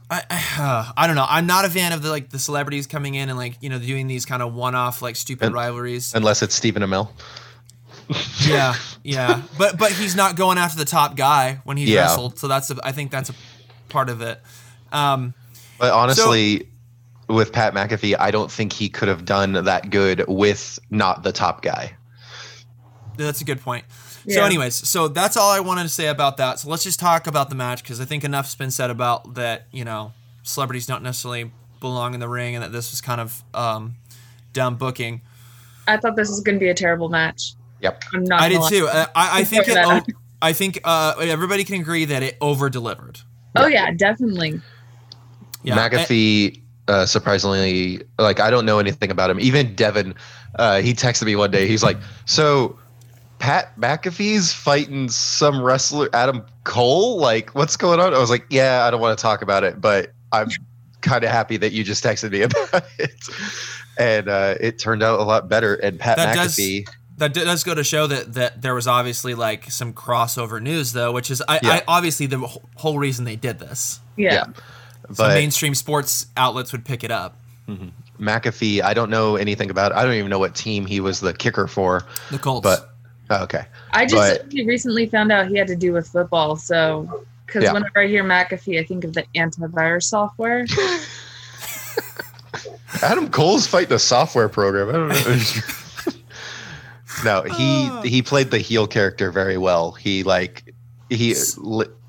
I, 0.09 0.23
uh, 0.57 0.91
I 0.97 1.05
don't 1.05 1.15
know. 1.15 1.25
I'm 1.27 1.45
not 1.45 1.65
a 1.65 1.69
fan 1.69 1.91
of 1.91 2.01
the 2.01 2.09
like 2.09 2.29
the 2.29 2.39
celebrities 2.39 2.87
coming 2.87 3.15
in 3.15 3.29
and 3.29 3.37
like 3.37 3.57
you 3.61 3.69
know 3.69 3.77
doing 3.77 4.07
these 4.07 4.25
kind 4.25 4.41
of 4.41 4.53
one-off 4.53 5.01
like 5.01 5.15
stupid 5.15 5.47
and, 5.47 5.55
rivalries. 5.55 6.13
Unless 6.15 6.41
it's 6.41 6.55
Stephen 6.55 6.81
Amell. 6.81 7.09
Yeah, 8.47 8.75
yeah, 9.03 9.41
but 9.57 9.77
but 9.77 9.91
he's 9.91 10.15
not 10.15 10.35
going 10.35 10.57
after 10.57 10.77
the 10.77 10.85
top 10.85 11.15
guy 11.15 11.59
when 11.63 11.77
he's 11.77 11.89
yeah. 11.89 12.01
wrestled, 12.01 12.39
so 12.39 12.47
that's 12.47 12.71
a, 12.71 12.77
I 12.83 12.91
think 12.91 13.11
that's 13.11 13.29
a 13.29 13.33
part 13.89 14.09
of 14.09 14.21
it. 14.21 14.41
Um, 14.91 15.33
but 15.77 15.93
honestly, 15.93 16.59
so, 16.59 17.33
with 17.33 17.53
Pat 17.53 17.73
McAfee, 17.73 18.15
I 18.19 18.31
don't 18.31 18.51
think 18.51 18.73
he 18.73 18.89
could 18.89 19.07
have 19.07 19.25
done 19.25 19.53
that 19.53 19.89
good 19.89 20.25
with 20.27 20.79
not 20.89 21.23
the 21.23 21.31
top 21.31 21.61
guy. 21.61 21.95
That's 23.17 23.41
a 23.41 23.45
good 23.45 23.61
point. 23.61 23.85
Yeah. 24.25 24.35
So, 24.35 24.43
anyways, 24.43 24.75
so 24.87 25.07
that's 25.07 25.37
all 25.37 25.51
I 25.51 25.59
wanted 25.59 25.83
to 25.83 25.89
say 25.89 26.07
about 26.07 26.37
that. 26.37 26.59
So 26.59 26.69
let's 26.69 26.83
just 26.83 26.99
talk 26.99 27.27
about 27.27 27.49
the 27.49 27.55
match 27.55 27.83
because 27.83 28.01
I 28.01 28.05
think 28.05 28.23
enough's 28.23 28.55
been 28.55 28.71
said 28.71 28.89
about 28.89 29.35
that. 29.35 29.67
You 29.71 29.85
know, 29.85 30.13
celebrities 30.43 30.85
don't 30.85 31.03
necessarily 31.03 31.51
belong 31.79 32.13
in 32.13 32.19
the 32.19 32.29
ring, 32.29 32.55
and 32.55 32.63
that 32.63 32.71
this 32.71 32.91
was 32.91 33.01
kind 33.01 33.21
of 33.21 33.43
um, 33.53 33.95
dumb 34.53 34.75
booking. 34.75 35.21
I 35.87 35.97
thought 35.97 36.15
this 36.15 36.29
was 36.29 36.41
going 36.41 36.55
to 36.55 36.59
be 36.59 36.69
a 36.69 36.73
terrible 36.73 37.09
match. 37.09 37.53
Yep, 37.81 38.03
I'm 38.13 38.23
not. 38.23 38.41
I 38.41 38.49
did 38.49 38.61
too. 38.69 38.87
Uh, 38.87 39.05
I, 39.15 39.39
I 39.39 39.43
think 39.43 39.67
it. 39.67 39.77
O- 39.77 40.01
I 40.41 40.53
think 40.53 40.79
uh, 40.83 41.15
everybody 41.19 41.63
can 41.63 41.79
agree 41.81 42.05
that 42.05 42.23
it 42.23 42.37
over 42.41 42.69
delivered. 42.69 43.19
Oh 43.55 43.67
yeah, 43.67 43.91
definitely. 43.91 44.61
Yeah. 45.63 45.75
McAfee, 45.77 46.61
uh, 46.87 47.05
surprisingly, 47.05 48.01
like 48.17 48.39
I 48.39 48.49
don't 48.49 48.65
know 48.65 48.79
anything 48.79 49.11
about 49.11 49.29
him. 49.29 49.39
Even 49.39 49.75
Devin, 49.75 50.15
uh, 50.55 50.81
he 50.81 50.93
texted 50.93 51.25
me 51.25 51.35
one 51.35 51.51
day. 51.51 51.67
He's 51.67 51.83
like, 51.83 51.97
"So 52.25 52.77
Pat 53.39 53.73
McAfee's 53.79 54.53
fighting 54.53 55.09
some 55.09 55.61
wrestler, 55.61 56.09
Adam 56.13 56.45
Cole. 56.65 57.17
Like, 57.17 57.55
what's 57.55 57.77
going 57.77 57.99
on? 57.99 58.13
I 58.13 58.19
was 58.19 58.29
like, 58.29 58.45
yeah, 58.49 58.85
I 58.85 58.91
don't 58.91 59.01
want 59.01 59.17
to 59.17 59.21
talk 59.21 59.41
about 59.41 59.63
it, 59.63 59.81
but 59.81 60.11
I'm 60.31 60.49
kind 61.01 61.23
of 61.23 61.31
happy 61.31 61.55
that 61.57 61.71
you 61.71 61.83
just 61.85 62.03
texted 62.03 62.31
me 62.31 62.41
about 62.71 62.83
it. 62.99 63.13
And 63.97 64.27
uh, 64.27 64.55
it 64.59 64.77
turned 64.77 65.01
out 65.01 65.19
a 65.19 65.23
lot 65.23 65.47
better. 65.47 65.75
And 65.75 65.97
Pat 65.97 66.17
that 66.17 66.35
McAfee. 66.37 66.85
Does, 66.85 66.95
that 67.19 67.33
does 67.33 67.63
go 67.63 67.75
to 67.75 67.83
show 67.83 68.07
that 68.07 68.33
that 68.33 68.61
there 68.61 68.73
was 68.73 68.87
obviously 68.87 69.35
like 69.35 69.69
some 69.71 69.93
crossover 69.93 70.61
news 70.61 70.93
though, 70.93 71.11
which 71.11 71.31
is 71.31 71.41
I, 71.47 71.59
yeah. 71.61 71.71
I 71.71 71.83
obviously 71.87 72.25
the 72.25 72.39
whole 72.75 72.97
reason 72.97 73.25
they 73.25 73.35
did 73.35 73.59
this. 73.59 73.99
Yeah. 74.15 74.33
yeah. 74.33 74.45
So 75.13 75.27
mainstream 75.27 75.75
sports 75.75 76.27
outlets 76.37 76.71
would 76.71 76.85
pick 76.85 77.03
it 77.03 77.11
up. 77.11 77.35
Mm-hmm. 77.67 77.89
McAfee, 78.23 78.81
I 78.81 78.93
don't 78.93 79.09
know 79.09 79.37
anything 79.37 79.69
about. 79.69 79.93
I 79.93 80.03
don't 80.03 80.15
even 80.15 80.29
know 80.29 80.39
what 80.39 80.53
team 80.53 80.85
he 80.85 80.99
was 80.99 81.19
the 81.19 81.33
kicker 81.33 81.67
for. 81.67 82.05
The 82.31 82.37
Colts. 82.37 82.63
But 82.63 82.89
Oh, 83.29 83.43
okay. 83.43 83.65
I 83.91 84.05
just 84.05 84.43
but, 84.43 84.53
recently 84.65 85.05
found 85.05 85.31
out 85.31 85.47
he 85.47 85.57
had 85.57 85.67
to 85.67 85.75
do 85.75 85.93
with 85.93 86.07
football. 86.07 86.55
So, 86.55 87.25
because 87.45 87.63
yeah. 87.63 87.73
whenever 87.73 87.99
I 87.99 88.07
hear 88.07 88.23
McAfee, 88.23 88.79
I 88.79 88.83
think 88.83 89.03
of 89.03 89.13
the 89.13 89.23
antivirus 89.35 90.03
software. 90.03 90.65
Adam 93.03 93.29
Cole's 93.29 93.67
fighting 93.67 93.93
a 93.93 93.99
software 93.99 94.49
program. 94.49 94.89
I 94.89 94.93
don't 94.93 95.09
know. 95.09 95.15
no, 97.23 97.43
he 97.43 97.89
he 98.07 98.21
played 98.21 98.51
the 98.51 98.59
heel 98.59 98.87
character 98.87 99.31
very 99.31 99.57
well. 99.57 99.91
He 99.91 100.23
like 100.23 100.73
he 101.09 101.35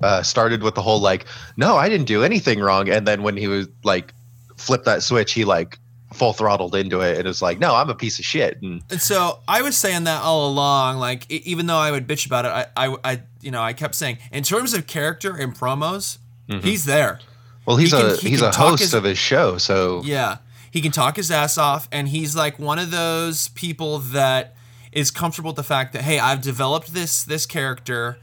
uh, 0.01 0.21
started 0.21 0.61
with 0.63 0.75
the 0.75 0.81
whole 0.81 0.99
like, 0.99 1.25
no, 1.57 1.75
I 1.75 1.89
didn't 1.89 2.07
do 2.07 2.23
anything 2.23 2.59
wrong, 2.59 2.89
and 2.89 3.07
then 3.07 3.23
when 3.23 3.37
he 3.37 3.47
was 3.47 3.67
like, 3.83 4.13
flipped 4.57 4.85
that 4.85 5.03
switch, 5.03 5.33
he 5.33 5.45
like 5.45 5.77
full 6.13 6.33
throttled 6.33 6.75
into 6.75 6.99
it 6.99 7.17
and 7.17 7.25
it 7.25 7.27
was 7.27 7.41
like, 7.41 7.59
no, 7.59 7.73
I'm 7.73 7.89
a 7.89 7.95
piece 7.95 8.19
of 8.19 8.25
shit. 8.25 8.61
And, 8.61 8.83
and 8.89 9.01
so 9.01 9.39
I 9.47 9.61
was 9.61 9.77
saying 9.77 10.03
that 10.03 10.21
all 10.21 10.49
along, 10.49 10.97
like 10.97 11.29
even 11.31 11.67
though 11.67 11.77
I 11.77 11.91
would 11.91 12.07
bitch 12.07 12.25
about 12.25 12.45
it, 12.45 12.49
I, 12.49 12.87
I, 12.87 12.97
I 13.03 13.21
you 13.41 13.51
know, 13.51 13.61
I 13.61 13.73
kept 13.73 13.95
saying 13.95 14.17
in 14.31 14.43
terms 14.43 14.73
of 14.73 14.87
character 14.87 15.35
and 15.35 15.55
promos, 15.55 16.17
mm-hmm. 16.49 16.59
he's 16.59 16.85
there. 16.85 17.19
Well, 17.65 17.77
he's 17.77 17.91
he 17.91 18.01
a 18.01 18.15
he 18.15 18.29
he's 18.31 18.41
a 18.41 18.51
host 18.51 18.81
his, 18.81 18.93
of 18.93 19.03
his 19.03 19.17
show, 19.17 19.57
so 19.57 20.01
yeah, 20.03 20.37
he 20.71 20.81
can 20.81 20.91
talk 20.91 21.15
his 21.15 21.29
ass 21.29 21.57
off, 21.57 21.87
and 21.91 22.09
he's 22.09 22.35
like 22.35 22.57
one 22.57 22.79
of 22.79 22.91
those 22.91 23.49
people 23.49 23.99
that 23.99 24.55
is 24.91 25.11
comfortable 25.11 25.49
with 25.49 25.57
the 25.57 25.63
fact 25.63 25.93
that 25.93 26.03
hey, 26.03 26.19
I've 26.19 26.41
developed 26.41 26.93
this 26.93 27.23
this 27.23 27.45
character 27.45 28.17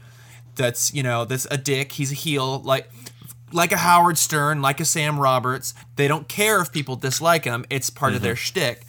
that's 0.55 0.93
you 0.93 1.03
know 1.03 1.25
that's 1.25 1.47
a 1.49 1.57
dick. 1.57 1.93
He's 1.93 2.11
a 2.11 2.15
heel, 2.15 2.59
like 2.61 2.89
like 3.51 3.71
a 3.71 3.77
Howard 3.77 4.17
Stern, 4.17 4.61
like 4.61 4.79
a 4.79 4.85
Sam 4.85 5.19
Roberts, 5.19 5.73
they 5.95 6.07
don't 6.07 6.27
care 6.27 6.61
if 6.61 6.71
people 6.71 6.95
dislike 6.95 7.45
him. 7.45 7.65
It's 7.69 7.89
part 7.89 8.09
mm-hmm. 8.09 8.17
of 8.17 8.21
their 8.21 8.33
mm-hmm. 8.33 8.37
shtick. 8.37 8.85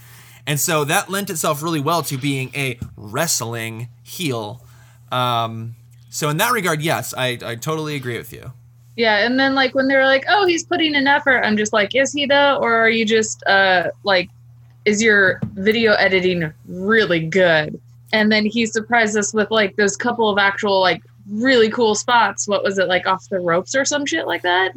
And 0.47 0.59
so 0.59 0.85
that 0.85 1.09
lent 1.11 1.31
itself 1.31 1.63
really 1.63 1.81
well 1.81 2.03
to 2.05 2.17
being 2.17 2.51
a 2.55 2.79
wrestling 2.97 3.89
heel. 4.03 4.65
Um, 5.13 5.77
so 6.09 6.29
in 6.29 6.39
that 6.39 6.53
regard, 6.53 6.83
yes, 6.83 7.15
I, 7.17 7.39
I 7.45 7.55
totally 7.57 7.95
agree 7.95 8.17
with 8.17 8.33
you. 8.33 8.53
Yeah, 8.97 9.25
and 9.25 9.39
then 9.39 9.55
like 9.55 9.75
when 9.75 9.87
they're 9.87 10.05
like, 10.05 10.25
"Oh, 10.29 10.47
he's 10.47 10.65
putting 10.65 10.95
an 10.95 11.07
effort," 11.07 11.43
I'm 11.43 11.57
just 11.57 11.73
like, 11.73 11.95
"Is 11.95 12.13
he 12.13 12.27
though, 12.27 12.57
or 12.57 12.75
are 12.75 12.91
you 12.91 13.07
just 13.07 13.43
uh 13.47 13.85
like, 14.03 14.29
is 14.85 15.03
your 15.03 15.41
video 15.55 15.93
editing 15.95 16.53
really 16.67 17.27
good?" 17.27 17.81
And 18.13 18.31
then 18.31 18.45
he 18.45 18.67
surprised 18.67 19.17
us 19.17 19.33
with 19.33 19.51
like 19.51 19.77
those 19.77 19.97
couple 19.97 20.29
of 20.29 20.39
actual 20.39 20.81
like 20.81 21.03
really 21.31 21.71
cool 21.71 21.95
spots. 21.95 22.49
What 22.49 22.65
was 22.65 22.79
it 22.79 22.89
like 22.89 23.07
off 23.07 23.29
the 23.29 23.39
ropes 23.39 23.75
or 23.75 23.85
some 23.85 24.07
shit 24.07 24.27
like 24.27 24.43
that? 24.43 24.73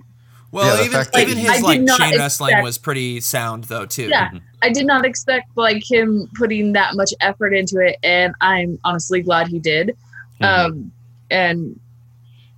Well, 0.52 0.78
yeah, 0.78 0.86
even, 0.86 1.00
like, 1.00 1.28
even 1.28 1.38
his 1.40 1.62
like 1.64 1.80
chain 1.80 1.90
expect, 1.90 2.18
wrestling 2.20 2.62
was 2.62 2.78
pretty 2.78 3.22
sound 3.22 3.64
though 3.64 3.88
too. 3.88 4.08
Yeah, 4.08 4.28
mm-hmm. 4.28 4.38
I 4.62 4.70
did 4.70 4.86
not 4.86 5.04
expect 5.04 5.50
like 5.58 5.84
him 5.90 6.30
putting 6.36 6.74
that 6.74 6.96
much 6.96 7.12
effort 7.22 7.56
into 7.56 7.80
it, 7.80 7.98
and 8.04 8.36
I'm 8.40 8.78
honestly 8.84 9.24
glad 9.24 9.48
he 9.48 9.58
did. 9.58 9.98
Mm-hmm. 10.40 10.44
Um, 10.44 10.92
and 11.32 11.80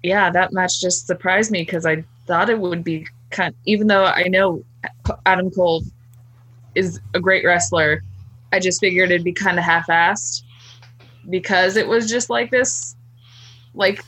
yeah, 0.03 0.29
that 0.29 0.51
match 0.51 0.81
just 0.81 1.08
surprised 1.08 1.51
me 1.51 1.62
because 1.62 1.86
I 1.86 2.03
thought 2.27 2.49
it 2.49 2.60
would 2.60 2.84
be 2.84 3.08
kind. 3.29 3.55
Even 3.65 3.88
though 3.88 4.03
I 4.03 4.23
know 4.23 4.62
Adam 5.25 5.49
Cole 5.49 5.81
is 6.76 7.00
a 7.14 7.20
great 7.20 7.46
wrestler, 7.46 8.02
I 8.52 8.60
just 8.60 8.80
figured 8.80 9.12
it'd 9.12 9.24
be 9.24 9.34
kind 9.34 9.58
of 9.58 9.66
half-assed 9.66 10.44
because 11.30 11.76
it 11.76 11.88
was 11.88 12.10
just 12.10 12.30
like 12.30 12.52
this 12.52 12.96
like 13.74 14.04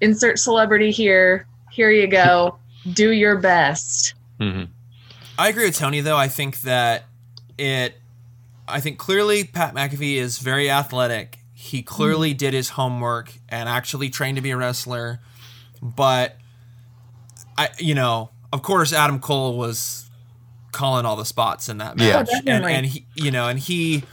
insert 0.00 0.38
celebrity 0.38 0.90
here. 0.90 1.46
Here 1.70 1.90
you 1.90 2.06
go. 2.06 2.58
Do 2.92 3.10
your 3.10 3.36
best. 3.36 4.14
Mm-hmm. 4.40 4.70
I 5.38 5.48
agree 5.48 5.64
with 5.66 5.76
Tony 5.76 6.00
though. 6.00 6.16
I 6.16 6.28
think 6.28 6.60
that 6.62 7.04
it. 7.58 7.96
I 8.66 8.80
think 8.80 8.98
clearly 8.98 9.44
Pat 9.44 9.74
McAfee 9.74 10.16
is 10.16 10.38
very 10.38 10.70
athletic. 10.70 11.38
He 11.52 11.82
clearly 11.82 12.30
mm-hmm. 12.30 12.38
did 12.38 12.54
his 12.54 12.70
homework 12.70 13.32
and 13.48 13.68
actually 13.68 14.10
trained 14.10 14.36
to 14.36 14.42
be 14.42 14.50
a 14.50 14.56
wrestler. 14.56 15.20
But 15.82 16.36
I, 17.58 17.68
you 17.78 17.94
know, 17.94 18.30
of 18.52 18.62
course, 18.62 18.92
Adam 18.92 19.18
Cole 19.18 19.56
was 19.56 20.03
calling 20.74 21.06
all 21.06 21.16
the 21.16 21.24
spots 21.24 21.70
in 21.70 21.78
that 21.78 21.96
match, 21.96 22.28
yeah. 22.44 22.56
and, 22.56 22.66
and 22.66 22.86
he, 22.86 23.06
you 23.14 23.30
know, 23.30 23.48
and 23.48 23.58
he 23.58 24.04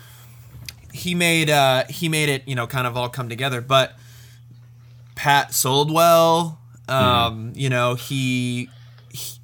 he 0.94 1.16
made 1.16 1.50
uh 1.50 1.84
he 1.90 2.10
made 2.10 2.30
it 2.30 2.48
you 2.48 2.56
know 2.56 2.68
kind 2.68 2.88
of 2.88 2.96
all 2.96 3.10
come 3.10 3.28
together. 3.28 3.60
But 3.60 3.94
Pat 5.16 5.54
sold 5.54 5.92
well. 5.92 6.60
Um, 6.88 7.54
mm. 7.54 7.58
You 7.58 7.70
know, 7.70 7.94
he, 7.94 8.70
he, 9.12 9.38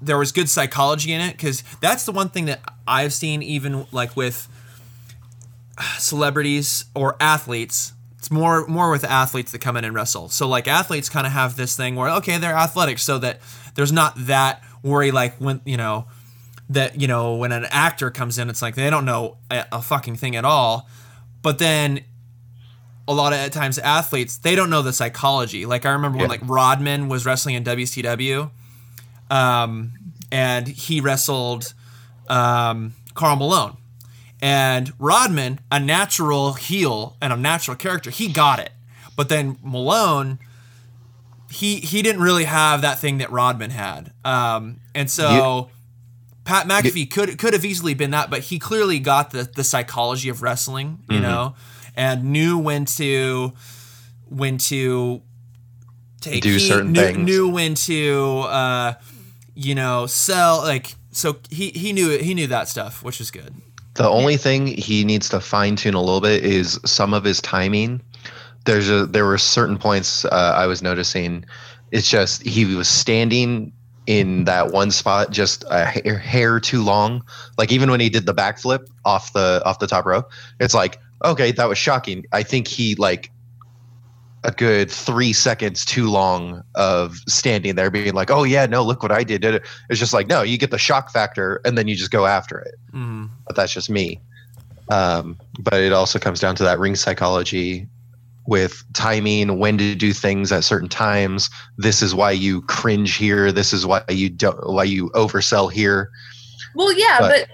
there 0.00 0.16
was 0.16 0.32
good 0.32 0.48
psychology 0.48 1.12
in 1.12 1.20
it 1.20 1.32
because 1.32 1.64
that's 1.80 2.06
the 2.06 2.12
one 2.12 2.28
thing 2.28 2.46
that 2.46 2.60
I've 2.86 3.12
seen 3.12 3.42
even 3.42 3.86
like 3.90 4.16
with 4.16 4.48
celebrities 5.98 6.84
or 6.94 7.16
athletes. 7.20 7.92
It's 8.18 8.30
more 8.30 8.66
more 8.68 8.90
with 8.90 9.04
athletes 9.04 9.52
that 9.52 9.60
come 9.60 9.76
in 9.76 9.84
and 9.84 9.94
wrestle. 9.94 10.28
So 10.28 10.48
like 10.48 10.68
athletes 10.68 11.08
kind 11.08 11.26
of 11.26 11.32
have 11.32 11.56
this 11.56 11.76
thing 11.76 11.94
where 11.96 12.10
okay 12.10 12.38
they're 12.38 12.54
athletic, 12.54 12.98
so 12.98 13.18
that 13.18 13.40
there's 13.74 13.92
not 13.92 14.14
that 14.16 14.62
worry 14.82 15.10
like 15.10 15.34
when 15.38 15.60
you 15.64 15.76
know 15.76 16.06
that 16.74 17.00
you 17.00 17.08
know 17.08 17.36
when 17.36 17.52
an 17.52 17.66
actor 17.70 18.10
comes 18.10 18.38
in, 18.38 18.50
it's 18.50 18.62
like 18.62 18.74
they 18.74 18.90
don't 18.90 19.04
know 19.04 19.38
a, 19.50 19.64
a 19.72 19.82
fucking 19.82 20.16
thing 20.16 20.36
at 20.36 20.44
all. 20.44 20.88
But 21.42 21.58
then 21.58 22.04
a 23.06 23.14
lot 23.14 23.32
of 23.32 23.50
times 23.50 23.78
athletes 23.78 24.38
they 24.38 24.54
don't 24.54 24.70
know 24.70 24.82
the 24.82 24.92
psychology. 24.92 25.66
Like 25.66 25.86
I 25.86 25.92
remember 25.92 26.18
yeah. 26.18 26.24
when 26.24 26.30
like 26.30 26.40
Rodman 26.44 27.08
was 27.08 27.26
wrestling 27.26 27.54
in 27.54 27.64
WCW, 27.64 28.50
um, 29.30 29.92
and 30.30 30.68
he 30.68 31.00
wrestled 31.00 31.74
um, 32.28 32.94
Karl 33.14 33.36
Malone, 33.36 33.76
and 34.40 34.92
Rodman, 34.98 35.60
a 35.70 35.80
natural 35.80 36.54
heel 36.54 37.16
and 37.20 37.32
a 37.32 37.36
natural 37.36 37.76
character, 37.76 38.10
he 38.10 38.28
got 38.28 38.58
it. 38.58 38.70
But 39.16 39.28
then 39.28 39.58
Malone, 39.62 40.38
he 41.50 41.76
he 41.76 42.02
didn't 42.02 42.22
really 42.22 42.44
have 42.44 42.82
that 42.82 42.98
thing 42.98 43.18
that 43.18 43.30
Rodman 43.30 43.70
had, 43.70 44.12
um, 44.24 44.80
and 44.94 45.10
so. 45.10 45.66
You, 45.66 45.73
Pat 46.44 46.66
McAfee 46.66 47.10
could 47.10 47.38
could 47.38 47.52
have 47.52 47.64
easily 47.64 47.94
been 47.94 48.10
that, 48.10 48.30
but 48.30 48.40
he 48.40 48.58
clearly 48.58 48.98
got 48.98 49.30
the 49.30 49.44
the 49.44 49.64
psychology 49.64 50.28
of 50.28 50.42
wrestling, 50.42 51.00
you 51.08 51.16
mm-hmm. 51.16 51.22
know 51.22 51.54
and 51.96 52.24
knew 52.24 52.58
when 52.58 52.84
to 52.84 53.52
when 54.28 54.58
to 54.58 55.22
take 56.20 56.42
do 56.42 56.52
heat, 56.52 56.68
certain 56.68 56.92
knew, 56.92 57.00
things. 57.00 57.18
Knew 57.18 57.48
when 57.48 57.74
to 57.74 58.40
uh, 58.48 58.94
you 59.54 59.74
know 59.74 60.06
sell 60.06 60.58
like 60.58 60.94
so 61.12 61.36
he 61.50 61.70
he 61.70 61.92
knew 61.92 62.18
he 62.18 62.34
knew 62.34 62.46
that 62.48 62.68
stuff, 62.68 63.02
which 63.02 63.20
is 63.20 63.30
good. 63.30 63.54
The 63.94 64.08
only 64.08 64.36
thing 64.36 64.66
he 64.66 65.04
needs 65.04 65.28
to 65.28 65.40
fine 65.40 65.76
tune 65.76 65.94
a 65.94 66.00
little 66.00 66.20
bit 66.20 66.44
is 66.44 66.80
some 66.84 67.14
of 67.14 67.22
his 67.22 67.40
timing. 67.40 68.02
There's 68.64 68.90
a 68.90 69.06
there 69.06 69.24
were 69.24 69.38
certain 69.38 69.78
points 69.78 70.24
uh, 70.24 70.52
I 70.56 70.66
was 70.66 70.82
noticing 70.82 71.44
It's 71.92 72.10
just 72.10 72.42
he 72.42 72.64
was 72.64 72.88
standing 72.88 73.72
in 74.06 74.44
that 74.44 74.72
one 74.72 74.90
spot 74.90 75.30
just 75.30 75.64
a 75.70 75.84
hair, 75.84 76.18
hair 76.18 76.60
too 76.60 76.82
long. 76.82 77.24
Like 77.56 77.72
even 77.72 77.90
when 77.90 78.00
he 78.00 78.08
did 78.08 78.26
the 78.26 78.34
backflip 78.34 78.86
off 79.04 79.32
the 79.32 79.62
off 79.64 79.78
the 79.78 79.86
top 79.86 80.04
row, 80.04 80.22
it's 80.60 80.74
like 80.74 80.98
okay, 81.24 81.52
that 81.52 81.68
was 81.68 81.78
shocking. 81.78 82.26
I 82.32 82.42
think 82.42 82.68
he 82.68 82.94
like 82.96 83.30
a 84.44 84.50
good 84.50 84.90
three 84.90 85.32
seconds 85.32 85.84
too 85.84 86.10
long 86.10 86.62
of 86.74 87.16
standing 87.26 87.76
there 87.76 87.90
being 87.90 88.12
like, 88.12 88.30
oh 88.30 88.44
yeah, 88.44 88.66
no, 88.66 88.84
look 88.84 89.02
what 89.02 89.10
I 89.10 89.24
did. 89.24 89.42
It's 89.42 89.98
just 89.98 90.12
like, 90.12 90.26
no, 90.26 90.42
you 90.42 90.58
get 90.58 90.70
the 90.70 90.78
shock 90.78 91.10
factor 91.10 91.62
and 91.64 91.78
then 91.78 91.88
you 91.88 91.96
just 91.96 92.10
go 92.10 92.26
after 92.26 92.58
it. 92.58 92.74
Mm. 92.92 93.30
But 93.46 93.56
that's 93.56 93.72
just 93.72 93.88
me. 93.88 94.20
Um, 94.90 95.38
but 95.58 95.80
it 95.80 95.94
also 95.94 96.18
comes 96.18 96.40
down 96.40 96.56
to 96.56 96.62
that 96.62 96.78
ring 96.78 96.94
psychology 96.94 97.88
with 98.46 98.84
timing, 98.92 99.58
when 99.58 99.78
to 99.78 99.94
do 99.94 100.12
things 100.12 100.52
at 100.52 100.64
certain 100.64 100.88
times. 100.88 101.48
This 101.78 102.02
is 102.02 102.14
why 102.14 102.32
you 102.32 102.62
cringe 102.62 103.16
here. 103.16 103.52
This 103.52 103.72
is 103.72 103.86
why 103.86 104.02
you 104.08 104.28
don't 104.28 104.58
why 104.66 104.84
you 104.84 105.10
oversell 105.10 105.72
here. 105.72 106.10
Well, 106.76 106.92
yeah, 106.92 107.18
but, 107.20 107.46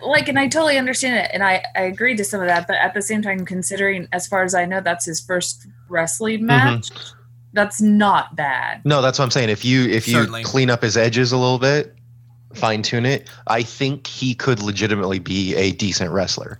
but, 0.00 0.08
like, 0.08 0.28
and 0.28 0.38
I 0.38 0.48
totally 0.48 0.78
understand 0.78 1.16
it, 1.26 1.30
and 1.32 1.44
I 1.44 1.62
I 1.76 1.82
agree 1.82 2.16
to 2.16 2.24
some 2.24 2.40
of 2.40 2.46
that. 2.46 2.66
But 2.66 2.76
at 2.76 2.94
the 2.94 3.02
same 3.02 3.22
time, 3.22 3.44
considering 3.44 4.08
as 4.12 4.26
far 4.26 4.44
as 4.44 4.54
I 4.54 4.64
know, 4.64 4.80
that's 4.80 5.04
his 5.04 5.20
first 5.20 5.66
wrestling 5.88 6.38
mm-hmm. 6.38 6.46
match. 6.46 6.90
Mm-hmm. 6.90 7.18
That's 7.54 7.82
not 7.82 8.34
bad. 8.34 8.80
No, 8.86 9.02
that's 9.02 9.18
what 9.18 9.26
I'm 9.26 9.30
saying. 9.30 9.50
If 9.50 9.64
you 9.64 9.84
if 9.84 10.08
you 10.08 10.14
Certainly. 10.14 10.44
clean 10.44 10.70
up 10.70 10.82
his 10.82 10.96
edges 10.96 11.32
a 11.32 11.36
little 11.36 11.58
bit, 11.58 11.94
fine 12.54 12.80
tune 12.82 13.04
it, 13.04 13.28
I 13.46 13.62
think 13.62 14.06
he 14.06 14.34
could 14.34 14.62
legitimately 14.62 15.18
be 15.18 15.54
a 15.54 15.72
decent 15.72 16.10
wrestler. 16.10 16.58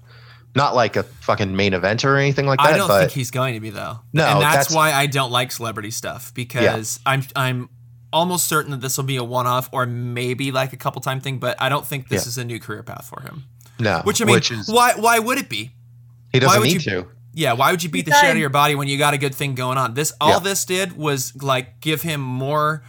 Not 0.54 0.74
like 0.74 0.96
a 0.96 1.02
fucking 1.02 1.56
main 1.56 1.72
event 1.72 2.04
or 2.04 2.18
anything 2.18 2.46
like 2.46 2.58
that. 2.58 2.74
I 2.74 2.76
don't 2.76 2.88
think 2.88 3.12
he's 3.12 3.30
going 3.30 3.54
to 3.54 3.60
be 3.60 3.70
though. 3.70 4.00
No, 4.12 4.26
and 4.26 4.42
that's, 4.42 4.56
that's 4.56 4.74
why 4.74 4.92
I 4.92 5.06
don't 5.06 5.30
like 5.30 5.50
celebrity 5.50 5.90
stuff 5.90 6.32
because 6.34 7.00
yeah. 7.06 7.12
I'm 7.12 7.22
I'm 7.34 7.68
almost 8.12 8.46
certain 8.46 8.72
that 8.72 8.82
this 8.82 8.98
will 8.98 9.04
be 9.04 9.16
a 9.16 9.24
one-off 9.24 9.70
or 9.72 9.86
maybe 9.86 10.52
like 10.52 10.74
a 10.74 10.76
couple 10.76 11.00
time 11.00 11.20
thing, 11.20 11.38
but 11.38 11.60
I 11.60 11.70
don't 11.70 11.86
think 11.86 12.08
this 12.08 12.24
yeah. 12.26 12.28
is 12.28 12.38
a 12.38 12.44
new 12.44 12.60
career 12.60 12.82
path 12.82 13.06
for 13.08 13.22
him. 13.22 13.44
No, 13.80 14.02
which 14.04 14.20
I 14.20 14.26
mean, 14.26 14.34
which 14.34 14.50
is, 14.50 14.68
why 14.68 14.92
why 14.96 15.18
would 15.18 15.38
it 15.38 15.48
be? 15.48 15.70
He 16.32 16.38
doesn't 16.38 16.62
need 16.62 16.84
you, 16.84 17.02
to. 17.02 17.08
Yeah, 17.32 17.54
why 17.54 17.70
would 17.70 17.82
you 17.82 17.88
beat 17.88 18.04
the 18.04 18.12
shit 18.12 18.24
out 18.24 18.32
of 18.32 18.36
your 18.36 18.50
body 18.50 18.74
when 18.74 18.88
you 18.88 18.98
got 18.98 19.14
a 19.14 19.18
good 19.18 19.34
thing 19.34 19.54
going 19.54 19.78
on? 19.78 19.94
This 19.94 20.12
all 20.20 20.32
yeah. 20.32 20.38
this 20.40 20.66
did 20.66 20.96
was 20.98 21.34
like 21.42 21.80
give 21.80 22.02
him 22.02 22.20
more. 22.20 22.84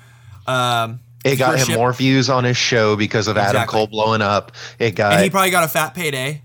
Um, 0.46 1.00
it 1.24 1.38
got 1.38 1.58
him 1.58 1.78
more 1.78 1.94
views 1.94 2.30
on 2.30 2.44
his 2.44 2.58
show 2.58 2.98
because 2.98 3.30
of 3.30 3.38
exactly. 3.38 3.60
Adam 3.60 3.70
Cole 3.70 3.88
blowing 3.88 4.22
up. 4.22 4.52
It 4.80 4.96
got, 4.96 5.14
and 5.14 5.24
he 5.24 5.30
probably 5.30 5.52
got 5.52 5.64
a 5.64 5.70
fat 5.70 5.96
payday. 5.96 6.42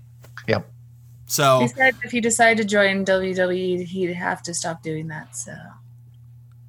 Yep. 1.29 1.33
So 1.33 1.59
he 1.59 1.67
said 1.67 1.95
if 2.03 2.11
he 2.11 2.21
decided 2.21 2.57
to 2.57 2.67
join 2.67 3.05
WWE, 3.05 3.85
he'd 3.85 4.13
have 4.13 4.41
to 4.43 4.53
stop 4.53 4.81
doing 4.81 5.07
that. 5.09 5.35
So. 5.35 5.53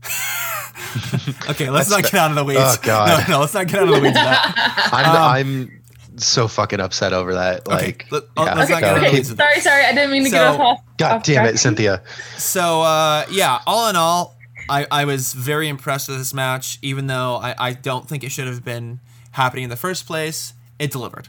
okay, 1.50 1.70
let's 1.70 1.88
not 1.88 2.02
get 2.02 2.14
out 2.14 2.30
of 2.30 2.36
the 2.36 2.44
weeds. 2.44 2.60
Oh 2.60 2.76
god, 2.82 3.24
no, 3.28 3.34
no, 3.34 3.40
let's 3.40 3.54
not 3.54 3.68
get 3.68 3.76
out 3.80 3.88
of 3.88 3.94
the 3.94 4.00
weeds. 4.00 4.16
I'm, 4.18 5.06
um, 5.06 5.16
I'm 5.16 5.82
so 6.16 6.46
fucking 6.46 6.78
upset 6.78 7.14
over 7.14 7.34
that. 7.34 7.66
Like, 7.66 8.06
okay, 8.12 8.24
yeah. 8.36 8.62
okay, 8.62 9.08
okay. 9.08 9.22
sorry, 9.22 9.60
sorry, 9.60 9.84
I 9.86 9.94
didn't 9.94 10.10
mean 10.10 10.24
to 10.24 10.30
so, 10.30 10.36
get 10.36 10.60
off. 10.60 10.80
God 10.98 11.12
off 11.12 11.22
damn 11.22 11.46
it, 11.46 11.58
Cynthia. 11.58 12.02
So, 12.36 12.82
uh, 12.82 13.24
yeah, 13.30 13.60
all 13.66 13.88
in 13.88 13.96
all, 13.96 14.36
I, 14.68 14.86
I 14.90 15.06
was 15.06 15.32
very 15.32 15.68
impressed 15.68 16.08
with 16.08 16.18
this 16.18 16.34
match, 16.34 16.78
even 16.82 17.06
though 17.06 17.36
I, 17.36 17.54
I 17.58 17.72
don't 17.72 18.06
think 18.06 18.24
it 18.24 18.30
should 18.30 18.46
have 18.46 18.64
been 18.64 19.00
happening 19.32 19.64
in 19.64 19.70
the 19.70 19.76
first 19.76 20.06
place. 20.06 20.52
It 20.78 20.90
delivered. 20.90 21.28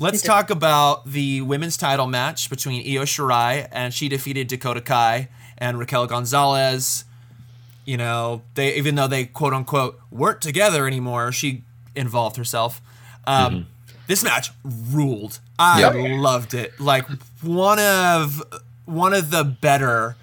Let's 0.00 0.22
talk 0.22 0.48
about 0.48 1.04
the 1.04 1.42
women's 1.42 1.76
title 1.76 2.06
match 2.06 2.48
between 2.48 2.80
Io 2.80 3.04
Shirai 3.04 3.68
and 3.70 3.92
she 3.92 4.08
defeated 4.08 4.48
Dakota 4.48 4.80
Kai 4.80 5.28
and 5.58 5.78
Raquel 5.78 6.06
Gonzalez. 6.06 7.04
You 7.84 7.98
know, 7.98 8.40
they 8.54 8.74
even 8.76 8.94
though 8.94 9.08
they 9.08 9.26
quote 9.26 9.52
unquote 9.52 10.00
weren't 10.10 10.40
together 10.40 10.86
anymore, 10.86 11.32
she 11.32 11.64
involved 11.94 12.36
herself. 12.36 12.80
Um, 13.26 13.52
mm-hmm. 13.52 13.94
This 14.06 14.24
match 14.24 14.52
ruled. 14.64 15.38
I 15.58 15.80
yep. 15.80 15.94
loved 16.18 16.54
it. 16.54 16.80
Like 16.80 17.06
one 17.42 17.78
of 17.78 18.42
one 18.86 19.12
of 19.12 19.30
the 19.30 19.44
better 19.44 20.16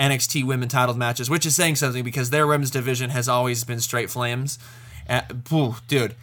NXT 0.00 0.44
women 0.44 0.68
titled 0.68 0.98
matches, 0.98 1.30
which 1.30 1.46
is 1.46 1.54
saying 1.54 1.76
something 1.76 2.02
because 2.02 2.30
their 2.30 2.48
women's 2.48 2.72
division 2.72 3.10
has 3.10 3.28
always 3.28 3.62
been 3.62 3.78
straight 3.78 4.10
flames. 4.10 4.58
Uh, 5.08 5.20
dude, 5.86 6.16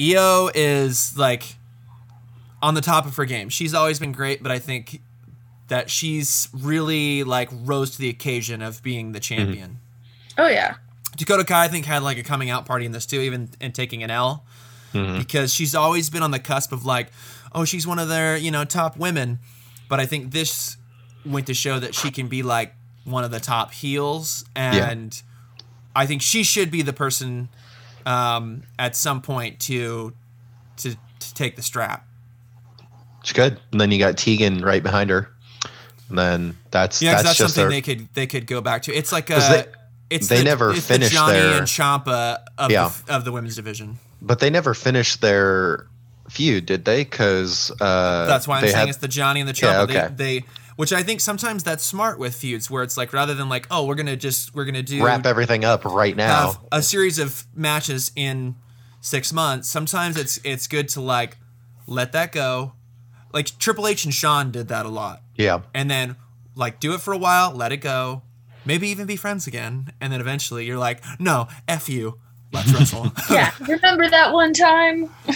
Io 0.00 0.48
is 0.54 1.18
like 1.18 1.56
on 2.64 2.72
the 2.72 2.80
top 2.80 3.04
of 3.04 3.14
her 3.16 3.26
game. 3.26 3.50
She's 3.50 3.74
always 3.74 3.98
been 3.98 4.12
great, 4.12 4.42
but 4.42 4.50
I 4.50 4.58
think 4.58 5.02
that 5.68 5.90
she's 5.90 6.48
really 6.54 7.22
like 7.22 7.50
rose 7.52 7.90
to 7.90 7.98
the 7.98 8.08
occasion 8.08 8.62
of 8.62 8.82
being 8.82 9.12
the 9.12 9.20
champion. 9.20 9.70
Mm-hmm. 9.70 10.40
Oh 10.40 10.48
yeah. 10.48 10.76
Dakota 11.14 11.44
Kai 11.44 11.64
I 11.64 11.68
think 11.68 11.84
had 11.84 12.02
like 12.02 12.16
a 12.16 12.22
coming 12.22 12.48
out 12.48 12.64
party 12.64 12.86
in 12.86 12.92
this 12.92 13.04
too, 13.04 13.20
even 13.20 13.50
in 13.60 13.72
taking 13.72 14.02
an 14.02 14.10
L, 14.10 14.46
mm-hmm. 14.94 15.18
because 15.18 15.52
she's 15.52 15.74
always 15.74 16.08
been 16.08 16.22
on 16.22 16.30
the 16.30 16.38
cusp 16.38 16.72
of 16.72 16.86
like, 16.86 17.08
oh, 17.54 17.66
she's 17.66 17.86
one 17.86 17.98
of 17.98 18.08
their 18.08 18.34
you 18.34 18.50
know 18.50 18.64
top 18.64 18.96
women, 18.96 19.40
but 19.90 20.00
I 20.00 20.06
think 20.06 20.32
this 20.32 20.78
went 21.26 21.46
to 21.48 21.54
show 21.54 21.78
that 21.78 21.94
she 21.94 22.10
can 22.10 22.28
be 22.28 22.42
like 22.42 22.74
one 23.04 23.24
of 23.24 23.30
the 23.30 23.40
top 23.40 23.74
heels, 23.74 24.42
and 24.56 25.14
yeah. 25.14 25.64
I 25.94 26.06
think 26.06 26.22
she 26.22 26.42
should 26.42 26.70
be 26.70 26.80
the 26.80 26.94
person 26.94 27.50
um, 28.06 28.62
at 28.78 28.96
some 28.96 29.20
point 29.20 29.60
to 29.60 30.14
to 30.78 30.96
to 31.20 31.34
take 31.34 31.56
the 31.56 31.62
strap. 31.62 32.08
It's 33.24 33.32
good. 33.32 33.58
And 33.72 33.80
then 33.80 33.90
you 33.90 33.98
got 33.98 34.18
Tegan 34.18 34.60
right 34.60 34.82
behind 34.82 35.08
her. 35.08 35.30
And 36.10 36.18
then 36.18 36.58
that's 36.70 37.00
yeah, 37.00 37.12
that's, 37.12 37.24
that's 37.24 37.38
something 37.38 37.62
their, 37.62 37.70
they 37.70 37.80
could 37.80 38.08
they 38.12 38.26
could 38.26 38.46
go 38.46 38.60
back 38.60 38.82
to. 38.82 38.92
It's 38.92 39.12
like 39.12 39.30
a 39.30 39.36
they, 39.36 39.64
it's 40.10 40.28
they 40.28 40.38
the, 40.38 40.44
never 40.44 40.72
it's 40.72 40.86
finished 40.86 41.12
the 41.12 41.16
Johnny 41.16 41.38
their 41.38 41.58
and 41.58 41.66
Ciampa 41.66 42.44
of 42.58 42.70
yeah. 42.70 42.92
the, 43.06 43.14
of 43.14 43.24
the 43.24 43.32
women's 43.32 43.56
division. 43.56 43.98
But 44.20 44.40
they 44.40 44.50
never 44.50 44.74
finished 44.74 45.22
their 45.22 45.86
feud, 46.28 46.66
did 46.66 46.84
they? 46.84 47.02
Because 47.04 47.70
uh, 47.80 48.26
that's 48.26 48.46
why 48.46 48.58
I'm 48.58 48.64
saying 48.64 48.76
had, 48.76 48.88
it's 48.90 48.98
the 48.98 49.08
Johnny 49.08 49.40
and 49.40 49.48
the 49.48 49.54
Ciampa. 49.54 49.88
Yeah, 49.88 50.02
okay. 50.02 50.14
They, 50.14 50.40
they 50.40 50.46
which 50.76 50.92
I 50.92 51.02
think 51.02 51.22
sometimes 51.22 51.64
that's 51.64 51.82
smart 51.82 52.18
with 52.18 52.34
feuds, 52.34 52.70
where 52.70 52.82
it's 52.82 52.98
like 52.98 53.14
rather 53.14 53.32
than 53.32 53.48
like, 53.48 53.66
oh, 53.70 53.86
we're 53.86 53.94
gonna 53.94 54.16
just 54.16 54.54
we're 54.54 54.66
gonna 54.66 54.82
do 54.82 55.02
wrap 55.02 55.24
everything 55.24 55.64
up 55.64 55.86
right 55.86 56.14
now, 56.14 56.60
a 56.70 56.82
series 56.82 57.18
of 57.18 57.46
matches 57.54 58.12
in 58.14 58.56
six 59.00 59.32
months. 59.32 59.70
Sometimes 59.70 60.18
it's 60.18 60.38
it's 60.44 60.66
good 60.66 60.90
to 60.90 61.00
like 61.00 61.38
let 61.86 62.12
that 62.12 62.30
go, 62.30 62.74
like 63.34 63.58
Triple 63.58 63.86
H 63.86 64.04
and 64.04 64.14
Shawn 64.14 64.50
did 64.52 64.68
that 64.68 64.86
a 64.86 64.88
lot. 64.88 65.20
Yeah. 65.36 65.62
And 65.74 65.90
then 65.90 66.16
like 66.54 66.80
do 66.80 66.94
it 66.94 67.00
for 67.00 67.12
a 67.12 67.18
while, 67.18 67.52
let 67.52 67.72
it 67.72 67.78
go, 67.78 68.22
maybe 68.64 68.88
even 68.88 69.06
be 69.06 69.16
friends 69.16 69.46
again, 69.46 69.92
and 70.00 70.12
then 70.12 70.20
eventually 70.20 70.64
you're 70.64 70.78
like, 70.78 71.02
no, 71.18 71.48
f 71.68 71.88
you. 71.88 72.18
Let's 72.52 72.72
wrestle. 72.72 73.10
yeah, 73.30 73.50
remember 73.66 74.08
that 74.08 74.32
one 74.32 74.52
time? 74.52 75.10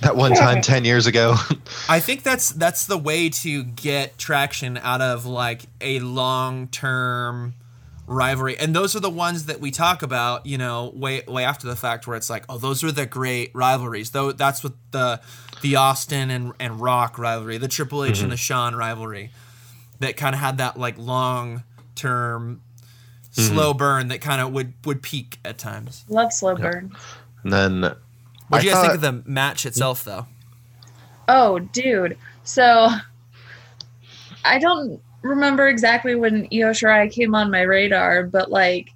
that 0.00 0.14
one 0.16 0.32
time 0.32 0.62
ten 0.62 0.86
years 0.86 1.06
ago. 1.06 1.34
I 1.88 2.00
think 2.00 2.22
that's 2.22 2.48
that's 2.48 2.86
the 2.86 2.96
way 2.96 3.28
to 3.28 3.62
get 3.62 4.16
traction 4.16 4.78
out 4.78 5.02
of 5.02 5.26
like 5.26 5.64
a 5.82 6.00
long 6.00 6.68
term 6.68 7.52
rivalry, 8.06 8.56
and 8.56 8.74
those 8.74 8.96
are 8.96 9.00
the 9.00 9.10
ones 9.10 9.44
that 9.46 9.60
we 9.60 9.70
talk 9.70 10.02
about. 10.02 10.46
You 10.46 10.56
know, 10.56 10.90
way 10.94 11.22
way 11.28 11.44
after 11.44 11.66
the 11.66 11.76
fact, 11.76 12.06
where 12.06 12.16
it's 12.16 12.30
like, 12.30 12.46
oh, 12.48 12.56
those 12.56 12.82
are 12.82 12.90
the 12.90 13.04
great 13.04 13.50
rivalries. 13.54 14.12
Though 14.12 14.32
that's 14.32 14.64
what 14.64 14.72
the 14.92 15.20
the 15.62 15.76
Austin 15.76 16.30
and, 16.30 16.52
and 16.60 16.80
Rock 16.80 17.18
rivalry, 17.18 17.58
the 17.58 17.68
Triple 17.68 18.04
H 18.04 18.14
mm-hmm. 18.14 18.24
and 18.24 18.32
the 18.32 18.36
Shawn 18.36 18.74
rivalry, 18.74 19.30
that 20.00 20.16
kind 20.16 20.34
of 20.34 20.40
had 20.40 20.58
that 20.58 20.78
like 20.78 20.98
long 20.98 21.64
term 21.94 22.60
mm-hmm. 23.32 23.54
slow 23.54 23.72
burn 23.72 24.08
that 24.08 24.20
kind 24.20 24.40
of 24.40 24.52
would 24.52 24.74
would 24.84 25.02
peak 25.02 25.38
at 25.44 25.58
times. 25.58 26.04
Love 26.08 26.32
slow 26.32 26.54
burn. 26.54 26.92
And 27.42 27.52
then, 27.52 27.80
what 28.48 28.60
do 28.60 28.66
you 28.66 28.72
guys 28.72 28.74
thought, 28.74 28.92
think 28.92 28.94
of 28.94 29.00
the 29.00 29.30
match 29.30 29.64
itself, 29.64 30.04
though? 30.04 30.26
Oh, 31.28 31.58
dude. 31.58 32.18
So 32.44 32.88
I 34.44 34.58
don't 34.58 35.00
remember 35.22 35.68
exactly 35.68 36.14
when 36.14 36.44
Io 36.52 36.70
Shirai 36.70 37.10
came 37.10 37.34
on 37.34 37.50
my 37.50 37.62
radar, 37.62 38.24
but 38.24 38.50
like 38.50 38.92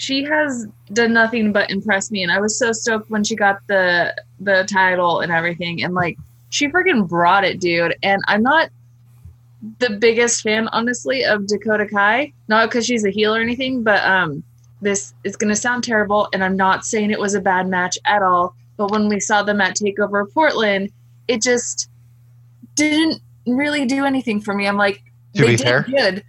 she 0.00 0.24
has 0.24 0.66
done 0.94 1.12
nothing 1.12 1.52
but 1.52 1.70
impress 1.70 2.10
me 2.10 2.22
and 2.22 2.32
i 2.32 2.40
was 2.40 2.58
so 2.58 2.72
stoked 2.72 3.10
when 3.10 3.22
she 3.22 3.36
got 3.36 3.60
the 3.66 4.14
the 4.40 4.66
title 4.68 5.20
and 5.20 5.30
everything 5.30 5.82
and 5.82 5.94
like 5.94 6.16
she 6.48 6.68
freaking 6.68 7.08
brought 7.08 7.44
it 7.44 7.60
dude 7.60 7.94
and 8.02 8.20
i'm 8.26 8.42
not 8.42 8.70
the 9.78 9.90
biggest 9.90 10.42
fan 10.42 10.68
honestly 10.68 11.24
of 11.24 11.46
dakota 11.46 11.86
kai 11.86 12.32
not 12.48 12.68
because 12.68 12.86
she's 12.86 13.04
a 13.04 13.10
heel 13.10 13.34
or 13.34 13.40
anything 13.40 13.82
but 13.82 14.02
um 14.04 14.42
this 14.80 15.12
is 15.24 15.36
going 15.36 15.50
to 15.50 15.56
sound 15.56 15.84
terrible 15.84 16.28
and 16.32 16.42
i'm 16.42 16.56
not 16.56 16.84
saying 16.84 17.10
it 17.10 17.20
was 17.20 17.34
a 17.34 17.40
bad 17.40 17.68
match 17.68 17.98
at 18.06 18.22
all 18.22 18.54
but 18.76 18.90
when 18.90 19.08
we 19.08 19.20
saw 19.20 19.42
them 19.42 19.60
at 19.60 19.76
takeover 19.76 20.30
portland 20.32 20.90
it 21.28 21.42
just 21.42 21.90
didn't 22.74 23.20
really 23.46 23.84
do 23.84 24.04
anything 24.04 24.40
for 24.40 24.54
me 24.54 24.66
i'm 24.66 24.78
like 24.78 25.02
to 25.34 25.42
they 25.42 25.56
did 25.56 25.60
fair, 25.60 25.82
good 25.82 26.24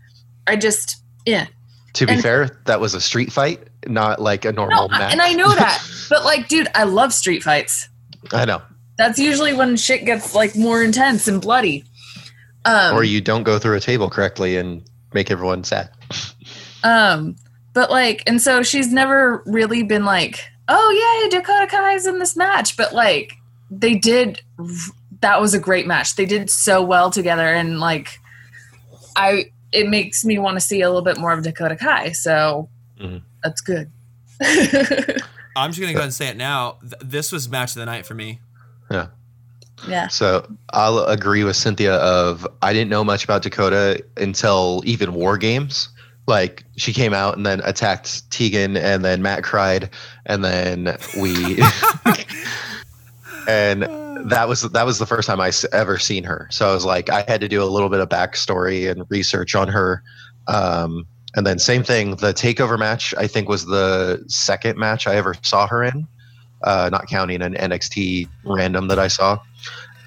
i 0.47 0.55
just 0.55 1.01
yeah 1.25 1.45
to 1.93 2.05
be 2.05 2.13
and, 2.13 2.21
fair, 2.21 2.59
that 2.65 2.79
was 2.79 2.93
a 2.93 3.01
street 3.01 3.31
fight, 3.31 3.67
not 3.85 4.21
like 4.21 4.45
a 4.45 4.51
normal 4.51 4.87
no, 4.87 4.97
match. 4.97 5.11
And 5.11 5.21
I 5.21 5.33
know 5.33 5.53
that. 5.53 5.83
but 6.09 6.23
like, 6.23 6.47
dude, 6.47 6.69
I 6.73 6.83
love 6.83 7.13
street 7.13 7.43
fights. 7.43 7.89
I 8.31 8.45
know. 8.45 8.61
That's 8.97 9.19
usually 9.19 9.53
when 9.53 9.77
shit 9.77 10.05
gets 10.05 10.35
like 10.35 10.55
more 10.55 10.83
intense 10.83 11.27
and 11.27 11.41
bloody. 11.41 11.83
Um, 12.65 12.95
or 12.95 13.03
you 13.03 13.21
don't 13.21 13.43
go 13.43 13.57
through 13.57 13.75
a 13.75 13.79
table 13.79 14.09
correctly 14.09 14.57
and 14.57 14.83
make 15.13 15.31
everyone 15.31 15.63
sad. 15.63 15.89
Um, 16.83 17.35
but 17.73 17.89
like, 17.89 18.23
and 18.27 18.41
so 18.41 18.63
she's 18.63 18.91
never 18.91 19.41
really 19.45 19.83
been 19.83 20.05
like, 20.05 20.39
oh 20.67 21.21
yeah, 21.31 21.39
Dakota 21.39 21.67
Kai's 21.67 22.05
in 22.05 22.19
this 22.19 22.35
match, 22.35 22.77
but 22.77 22.93
like 22.93 23.33
they 23.69 23.95
did. 23.95 24.41
That 25.21 25.39
was 25.39 25.53
a 25.53 25.59
great 25.59 25.85
match. 25.85 26.15
They 26.15 26.25
did 26.25 26.49
so 26.49 26.81
well 26.81 27.11
together, 27.11 27.47
and 27.47 27.79
like, 27.79 28.19
I 29.15 29.51
it 29.71 29.87
makes 29.87 30.25
me 30.25 30.39
want 30.39 30.55
to 30.55 30.61
see 30.61 30.81
a 30.81 30.87
little 30.87 31.03
bit 31.03 31.17
more 31.17 31.31
of 31.31 31.43
Dakota 31.43 31.75
Kai. 31.75 32.11
So 32.11 32.69
mm-hmm. 32.99 33.17
that's 33.43 33.61
good. 33.61 33.91
I'm 35.55 35.71
just 35.71 35.79
gonna 35.79 35.93
go 35.93 35.99
ahead 35.99 36.07
and 36.07 36.13
say 36.13 36.27
it 36.27 36.37
now. 36.37 36.79
This 37.01 37.31
was 37.31 37.49
match 37.49 37.71
of 37.71 37.75
the 37.75 37.85
night 37.85 38.05
for 38.05 38.13
me. 38.13 38.39
Yeah. 38.89 39.07
Yeah. 39.87 40.07
So 40.07 40.47
I'll 40.71 40.99
agree 41.05 41.43
with 41.43 41.55
Cynthia. 41.55 41.95
Of 41.95 42.47
I 42.61 42.73
didn't 42.73 42.89
know 42.89 43.03
much 43.03 43.23
about 43.23 43.41
Dakota 43.41 44.03
until 44.17 44.81
even 44.85 45.13
War 45.13 45.37
Games. 45.37 45.89
Like 46.27 46.63
she 46.77 46.93
came 46.93 47.13
out 47.13 47.35
and 47.35 47.45
then 47.45 47.61
attacked 47.63 48.29
Tegan, 48.29 48.77
and 48.77 49.03
then 49.03 49.21
Matt 49.21 49.43
cried, 49.43 49.89
and 50.27 50.45
then 50.45 50.95
we, 51.19 51.55
and 53.47 53.83
that 54.29 54.47
was 54.47 54.61
that 54.61 54.85
was 54.85 54.99
the 54.99 55.05
first 55.07 55.27
time 55.27 55.41
I 55.41 55.51
ever 55.73 55.97
seen 55.97 56.23
her. 56.23 56.47
So 56.51 56.69
I 56.69 56.73
was 56.73 56.85
like, 56.85 57.09
I 57.09 57.23
had 57.27 57.41
to 57.41 57.47
do 57.47 57.63
a 57.63 57.65
little 57.65 57.89
bit 57.89 57.99
of 57.99 58.09
backstory 58.09 58.89
and 58.89 59.03
research 59.09 59.55
on 59.55 59.67
her. 59.67 60.03
Um, 60.47 61.07
and 61.35 61.45
then 61.45 61.59
same 61.59 61.83
thing, 61.83 62.17
the 62.17 62.33
takeover 62.33 62.77
match 62.77 63.13
I 63.17 63.27
think 63.27 63.47
was 63.47 63.65
the 63.65 64.23
second 64.27 64.77
match 64.77 65.07
I 65.07 65.15
ever 65.15 65.35
saw 65.41 65.67
her 65.67 65.83
in, 65.83 66.07
uh, 66.63 66.89
not 66.91 67.07
counting 67.07 67.41
an 67.41 67.53
NXT 67.53 68.27
random 68.43 68.87
that 68.89 68.99
I 68.99 69.07
saw. 69.07 69.39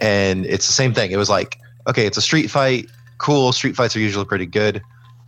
And 0.00 0.44
it's 0.46 0.66
the 0.66 0.72
same 0.72 0.92
thing. 0.92 1.10
It 1.12 1.16
was 1.16 1.30
like, 1.30 1.58
okay, 1.86 2.06
it's 2.06 2.18
a 2.18 2.22
street 2.22 2.50
fight. 2.50 2.88
Cool. 3.18 3.52
Street 3.52 3.76
fights 3.76 3.96
are 3.96 4.00
usually 4.00 4.24
pretty 4.24 4.46
good. 4.46 4.82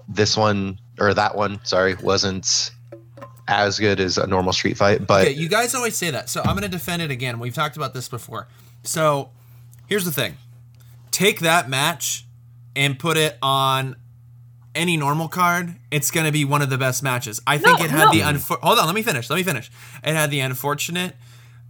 This 0.09 0.37
one 0.37 0.78
or 1.00 1.14
that 1.14 1.35
one, 1.35 1.64
sorry, 1.64 1.94
wasn't 1.96 2.70
as 3.48 3.78
good 3.78 4.00
as 4.00 4.18
a 4.18 4.26
normal 4.26 4.52
street 4.52 4.76
fight. 4.76 5.06
But 5.06 5.22
okay, 5.28 5.32
you 5.32 5.48
guys 5.48 5.74
always 5.74 5.96
say 5.96 6.11
that, 6.11 6.28
so 6.28 6.40
I'm 6.40 6.56
going 6.56 6.62
to 6.62 6.68
defend 6.68 7.02
it 7.02 7.11
again. 7.11 7.38
We've 7.38 7.54
talked 7.54 7.76
about 7.76 7.94
this 7.94 8.09
before. 8.09 8.48
So 8.82 9.30
here's 9.87 10.04
the 10.04 10.12
thing: 10.12 10.37
take 11.11 11.40
that 11.40 11.68
match 11.68 12.26
and 12.74 12.98
put 12.98 13.16
it 13.16 13.38
on 13.40 13.96
any 14.76 14.96
normal 14.96 15.28
card, 15.28 15.76
it's 15.90 16.10
going 16.10 16.26
to 16.26 16.32
be 16.32 16.44
one 16.44 16.62
of 16.62 16.70
the 16.70 16.78
best 16.78 17.02
matches. 17.02 17.40
I 17.46 17.58
think 17.58 17.78
no, 17.78 17.84
it 17.84 17.90
had 17.90 18.04
no. 18.06 18.12
the 18.12 18.20
unfor- 18.20 18.60
hold 18.60 18.78
on, 18.78 18.86
let 18.86 18.94
me 18.94 19.02
finish. 19.02 19.28
Let 19.30 19.36
me 19.36 19.42
finish. 19.42 19.70
It 20.04 20.14
had 20.14 20.30
the 20.30 20.40
unfortunate 20.40 21.16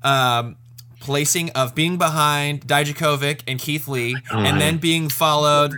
um, 0.02 0.56
placing 1.00 1.50
of 1.50 1.74
being 1.74 1.98
behind 1.98 2.66
Dijakovic 2.66 3.42
and 3.46 3.58
Keith 3.58 3.88
Lee, 3.88 4.14
mm-hmm. 4.14 4.36
and 4.36 4.60
then 4.60 4.78
being 4.78 5.08
followed 5.08 5.72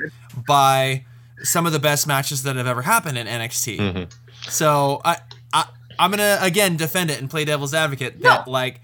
by 0.46 1.04
some 1.42 1.66
of 1.66 1.72
the 1.72 1.78
best 1.78 2.06
matches 2.06 2.42
that 2.42 2.56
have 2.56 2.66
ever 2.66 2.82
happened 2.82 3.18
in 3.18 3.26
NXT. 3.26 3.78
Mm-hmm. 3.78 4.04
So 4.48 5.00
I, 5.04 5.18
I 5.52 5.66
I'm 5.98 6.10
gonna 6.10 6.38
again 6.40 6.76
defend 6.76 7.10
it 7.10 7.20
and 7.20 7.28
play 7.28 7.44
devil's 7.44 7.74
advocate 7.74 8.20
that 8.22 8.46
no. 8.46 8.52
like 8.52 8.80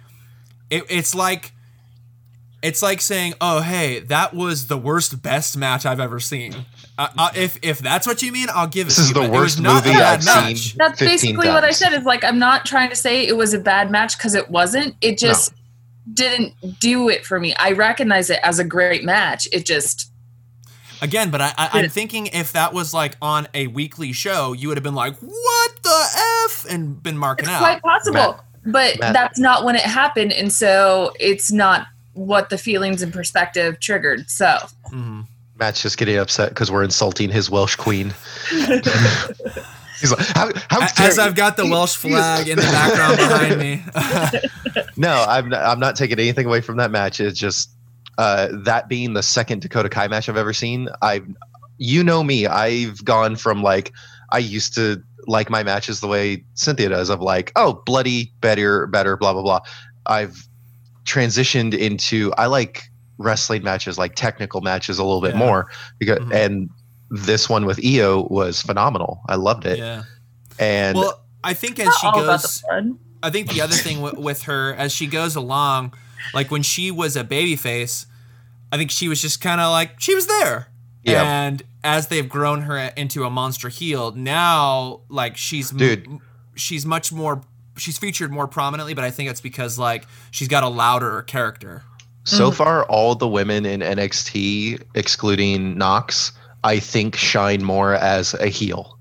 it, 0.71 0.85
it's 0.89 1.15
like 1.15 1.53
it's 2.65 2.83
like 2.83 3.01
saying, 3.03 3.35
"Oh, 3.41 3.61
hey, 3.61 4.01
that 4.01 4.33
was 4.33 4.69
the 4.69 4.79
worst 4.79 5.23
best 5.23 5.57
match 5.57 5.85
I've 5.85 6.01
ever 6.01 6.19
seen." 6.19 6.55
Uh, 6.97 7.09
uh, 7.19 7.31
if 7.37 7.59
if 7.63 7.79
that's 7.79 8.07
what 8.07 8.23
you 8.23 8.33
mean, 8.33 8.49
I'll 8.53 8.67
give 8.67 8.87
it. 8.87 8.91
This 8.91 8.99
is 9.01 9.09
you, 9.11 9.15
the 9.15 9.31
worst 9.31 9.61
movie 9.61 9.91
I've 9.91 10.25
match. 10.25 10.59
seen. 10.59 10.79
That's 10.79 10.99
basically 10.99 11.47
times. 11.47 11.55
what 11.55 11.65
I 11.65 11.73
said. 11.73 11.93
Is 11.93 12.05
like 12.05 12.25
I'm 12.25 12.39
not 12.39 12.65
trying 12.65 12.89
to 12.89 12.97
say 12.97 13.27
it 13.27 13.37
was 13.37 13.53
a 13.53 13.59
bad 13.59 13.91
match 13.91 14.17
because 14.17 14.35
it 14.35 14.51
wasn't. 14.51 14.97
It 15.03 15.19
just 15.19 15.53
no. 15.53 16.15
didn't 16.15 16.81
do 16.81 17.11
it 17.11 17.27
for 17.27 17.39
me. 17.39 17.55
I 17.57 17.73
recognize 17.73 18.31
it 18.31 18.41
as 18.43 18.59
a 18.59 18.65
great 18.65 19.05
match. 19.05 19.47
It 19.53 19.67
just 19.67 20.11
again, 21.03 21.31
but 21.31 21.43
I, 21.43 21.53
I 21.59 21.81
am 21.81 21.91
thinking 21.91 22.29
if 22.29 22.53
that 22.53 22.73
was 22.73 22.95
like 22.95 23.17
on 23.21 23.47
a 23.53 23.67
weekly 23.67 24.13
show, 24.13 24.55
you 24.55 24.69
would 24.69 24.79
have 24.79 24.85
been 24.85 24.95
like, 24.95 25.17
"What 25.19 25.83
the 25.83 26.05
f?" 26.47 26.65
and 26.71 27.03
been 27.03 27.19
marking 27.19 27.45
it's 27.45 27.53
out. 27.53 27.59
Quite 27.59 27.83
possible, 27.83 28.15
Matt, 28.15 28.45
but 28.65 29.01
Matt. 29.01 29.13
that's 29.13 29.39
not 29.39 29.65
when 29.65 29.75
it 29.77 29.83
happened, 29.83 30.33
and 30.33 30.51
so 30.51 31.13
it's 31.21 31.53
not 31.53 31.89
what 32.15 32.51
the 32.51 32.59
feelings 32.59 33.03
and 33.03 33.13
perspective 33.13 33.79
triggered. 33.81 34.31
So. 34.31 34.47
Mm-hmm. 34.87 35.23
Matt's 35.57 35.83
just 35.83 35.99
getting 35.99 36.17
upset 36.17 36.49
because 36.49 36.71
we're 36.71 36.83
insulting 36.83 37.31
his 37.31 37.49
Welsh 37.49 37.77
queen. 37.77 38.13
He's 40.01 40.11
like, 40.11 40.27
how, 40.35 40.51
how 40.69 40.87
as 40.99 41.19
I've 41.19 41.37
got 41.37 41.57
the 41.57 41.67
Welsh 41.67 41.95
flag 41.95 42.49
in 42.49 42.57
the 42.57 42.63
background 42.63 43.17
behind 43.17 43.59
me. 43.59 43.83
no, 44.97 45.25
I'm 45.29 45.49
not, 45.49 45.65
I'm 45.65 45.79
not 45.79 45.97
taking 45.97 46.19
anything 46.19 46.47
away 46.47 46.61
from 46.61 46.77
that 46.79 46.91
match. 46.91 47.21
It's 47.21 47.39
just 47.39 47.71
uh, 48.19 48.49
that 48.65 48.89
being 48.89 49.15
the 49.15 49.23
second 49.23 49.63
Dakota 49.63 49.89
Kai 49.89 50.09
match 50.09 50.29
I've 50.29 50.37
ever 50.37 50.53
seen. 50.53 50.89
I've, 51.01 51.27
you 51.79 52.03
know 52.03 52.25
me, 52.25 52.47
I've 52.47 53.05
gone 53.05 53.37
from 53.37 53.63
like 53.63 53.93
I 54.31 54.39
used 54.39 54.75
to 54.75 55.03
like 55.27 55.49
my 55.49 55.63
matches 55.63 56.01
the 56.01 56.09
way 56.09 56.45
Cynthia 56.55 56.89
does 56.89 57.09
of 57.09 57.21
like, 57.21 57.53
oh, 57.57 57.83
bloody, 57.87 58.33
better, 58.41 58.87
better, 58.89 59.17
blah 59.17 59.33
blah 59.33 59.43
blah. 59.43 59.61
I've 60.07 60.49
transitioned 61.05 61.77
into 61.77 62.33
I 62.37 62.47
like 62.47 62.91
wrestling 63.19 63.63
matches, 63.63 63.99
like 63.99 64.15
technical 64.15 64.61
matches, 64.61 64.99
a 64.99 65.05
little 65.05 65.21
bit 65.21 65.35
yeah. 65.35 65.39
more 65.39 65.71
because 65.99 66.19
mm-hmm. 66.19 66.33
and 66.33 66.71
this 67.11 67.49
one 67.49 67.65
with 67.67 67.81
Io 67.85 68.27
was 68.31 68.63
phenomenal. 68.63 69.21
I 69.29 69.37
loved 69.37 69.67
it. 69.67 69.79
Yeah. 69.79 70.05
And 70.59 70.99
well, 70.99 71.25
I 71.43 71.55
think 71.55 71.79
as 71.79 71.95
she 71.97 72.11
goes, 72.13 72.65
I 73.23 73.31
think 73.31 73.53
the 73.53 73.61
other 73.61 73.75
thing 73.75 74.01
w- 74.01 74.21
with 74.21 74.43
her 74.43 74.75
as 74.75 74.93
she 74.93 75.07
goes 75.07 75.37
along, 75.37 75.95
like 76.33 76.51
when 76.51 76.63
she 76.63 76.91
was 76.91 77.17
a 77.17 77.25
babyface, 77.25 78.07
I 78.73 78.77
think 78.77 78.91
she 78.91 79.09
was 79.09 79.21
just 79.21 79.41
kind 79.41 79.61
of 79.61 79.71
like 79.71 80.01
she 80.01 80.15
was 80.15 80.27
there. 80.27 80.69
Yeah. 81.03 81.23
And 81.23 81.63
as 81.83 82.09
they've 82.09 82.29
grown 82.29 82.63
her 82.63 82.79
into 82.97 83.25
a 83.25 83.31
monster 83.31 83.69
heel, 83.69 84.13
now 84.13 85.03
like 85.09 85.37
she's 85.37 85.71
dude, 85.71 86.07
m- 86.07 86.21
she's 86.55 86.87
much 86.87 87.13
more 87.13 87.43
she's 87.77 87.99
featured 87.99 88.31
more 88.31 88.47
prominently, 88.47 88.95
but 88.95 89.05
I 89.05 89.11
think 89.11 89.31
it's 89.31 89.41
because 89.41 89.79
like 89.79 90.07
she's 90.31 90.49
got 90.49 90.63
a 90.63 90.69
louder 90.69 91.23
character. 91.23 91.83
So 92.25 92.49
mm-hmm. 92.49 92.57
far, 92.57 92.85
all 92.87 93.15
the 93.15 93.29
women 93.29 93.67
in 93.67 93.81
NXT, 93.81 94.83
excluding 94.95 95.77
Nox, 95.77 96.33
I 96.63 96.79
think 96.79 97.17
shine 97.17 97.63
more 97.63 97.95
as 97.95 98.35
a 98.35 98.49
heel. 98.49 98.99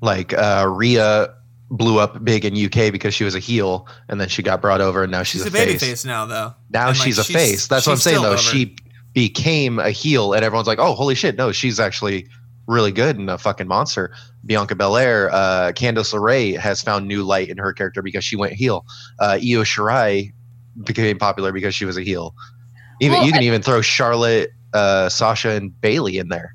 Like 0.00 0.32
uh, 0.32 0.66
Rhea 0.68 1.34
blew 1.70 1.98
up 1.98 2.22
big 2.24 2.44
in 2.44 2.54
UK 2.56 2.92
because 2.92 3.14
she 3.14 3.24
was 3.24 3.34
a 3.34 3.38
heel, 3.38 3.86
and 4.08 4.20
then 4.20 4.28
she 4.28 4.42
got 4.42 4.60
brought 4.60 4.80
over, 4.80 5.02
and 5.02 5.12
now 5.12 5.22
she's, 5.22 5.42
she's 5.42 5.46
a, 5.46 5.48
a 5.48 5.58
face. 5.58 5.66
baby 5.66 5.78
face 5.78 6.04
now, 6.04 6.26
though. 6.26 6.54
Now 6.70 6.88
and 6.88 6.96
she's 6.96 7.18
like, 7.18 7.24
a 7.24 7.32
she's, 7.32 7.36
face. 7.36 7.66
That's 7.66 7.86
what 7.86 7.94
I'm 7.94 7.98
saying, 7.98 8.22
though. 8.22 8.32
Over. 8.32 8.38
She 8.38 8.76
became 9.12 9.78
a 9.78 9.90
heel, 9.90 10.32
and 10.32 10.44
everyone's 10.44 10.68
like, 10.68 10.78
"Oh, 10.78 10.94
holy 10.94 11.14
shit! 11.14 11.36
No, 11.36 11.52
she's 11.52 11.78
actually 11.80 12.28
really 12.66 12.92
good 12.92 13.18
and 13.18 13.30
a 13.30 13.38
fucking 13.38 13.68
monster." 13.68 14.12
Bianca 14.44 14.74
Belair, 14.74 15.30
uh, 15.32 15.72
Candice 15.74 16.12
LeRae 16.12 16.58
has 16.58 16.82
found 16.82 17.08
new 17.08 17.22
light 17.22 17.48
in 17.48 17.58
her 17.58 17.72
character 17.72 18.02
because 18.02 18.24
she 18.24 18.36
went 18.36 18.52
heel. 18.52 18.84
Uh, 19.18 19.38
Io 19.40 19.62
Shirai 19.62 20.32
became 20.82 21.18
popular 21.18 21.52
because 21.52 21.74
she 21.74 21.84
was 21.84 21.96
a 21.96 22.02
heel. 22.02 22.34
Even 23.00 23.18
well, 23.18 23.26
you 23.26 23.32
can 23.32 23.42
I, 23.42 23.46
even 23.46 23.62
throw 23.62 23.80
Charlotte, 23.80 24.50
uh, 24.72 25.08
Sasha, 25.08 25.50
and 25.50 25.80
Bayley 25.80 26.18
in 26.18 26.28
there. 26.28 26.54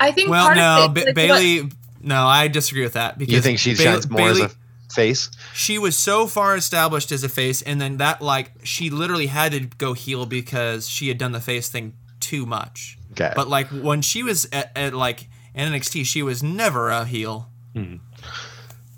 I 0.00 0.12
think. 0.12 0.30
Well, 0.30 0.54
no, 0.54 0.88
ba- 0.88 1.12
Bayley. 1.14 1.62
What, 1.62 1.72
no, 2.00 2.26
I 2.26 2.48
disagree 2.48 2.82
with 2.82 2.94
that 2.94 3.18
because 3.18 3.34
you 3.34 3.40
think 3.40 3.58
she 3.58 3.74
shines 3.74 4.08
more 4.08 4.18
Bayley, 4.18 4.42
as 4.42 4.52
a 4.52 4.92
face. 4.94 5.30
She 5.54 5.78
was 5.78 5.96
so 5.96 6.26
far 6.26 6.56
established 6.56 7.10
as 7.10 7.24
a 7.24 7.28
face, 7.28 7.62
and 7.62 7.80
then 7.80 7.96
that 7.96 8.22
like 8.22 8.52
she 8.62 8.90
literally 8.90 9.26
had 9.26 9.52
to 9.52 9.60
go 9.60 9.92
heel 9.92 10.26
because 10.26 10.88
she 10.88 11.08
had 11.08 11.18
done 11.18 11.32
the 11.32 11.40
face 11.40 11.68
thing 11.68 11.94
too 12.26 12.44
much. 12.44 12.98
Okay. 13.12 13.32
But 13.36 13.48
like 13.48 13.68
when 13.68 14.02
she 14.02 14.24
was 14.24 14.48
at, 14.52 14.72
at 14.76 14.94
like 14.94 15.28
NXT, 15.54 16.04
she 16.04 16.22
was 16.22 16.42
never 16.42 16.90
a 16.90 17.04
heel. 17.04 17.48
Hmm. 17.72 17.96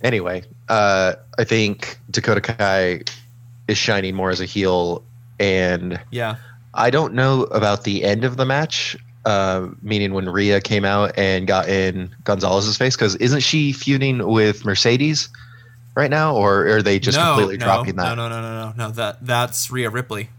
Anyway, 0.03 0.45
uh, 0.69 1.15
I 1.39 1.45
think 1.45 1.99
Dakota 2.11 2.41
Kai 2.41 3.03
is 3.67 3.77
shining 3.77 4.15
more 4.15 4.31
as 4.31 4.41
a 4.41 4.47
heel, 4.47 5.05
and 5.39 6.01
yeah, 6.11 6.37
I 6.73 6.91
don't 6.91 7.15
know 7.15 7.43
about 7.45 7.85
the 7.85 8.05
end 8.05 8.25
of 8.25 8.37
the 8.37 8.47
match. 8.47 8.97
Uh, 9.25 9.69
meaning 9.83 10.15
when 10.15 10.27
Rhea 10.29 10.61
came 10.61 10.87
out 10.87 11.19
and 11.19 11.47
got 11.47 11.69
in 11.69 12.15
Gonzalez's 12.25 12.79
face, 12.79 12.97
because 12.97 13.17
isn't 13.17 13.41
she 13.41 13.73
feuding 13.73 14.27
with 14.27 14.65
Mercedes 14.65 15.29
right 15.97 16.09
now, 16.09 16.35
or 16.35 16.67
are 16.69 16.83
they 16.83 16.99
just 16.99 17.19
no, 17.19 17.35
completely 17.35 17.59
no, 17.59 17.67
dropping 17.67 17.97
that? 17.97 18.15
No, 18.15 18.15
no, 18.15 18.29
no, 18.29 18.41
no, 18.41 18.71
no, 18.71 18.75
no. 18.77 18.91
That 18.93 19.27
that's 19.27 19.71
Rhea 19.71 19.91
Ripley. 19.91 20.31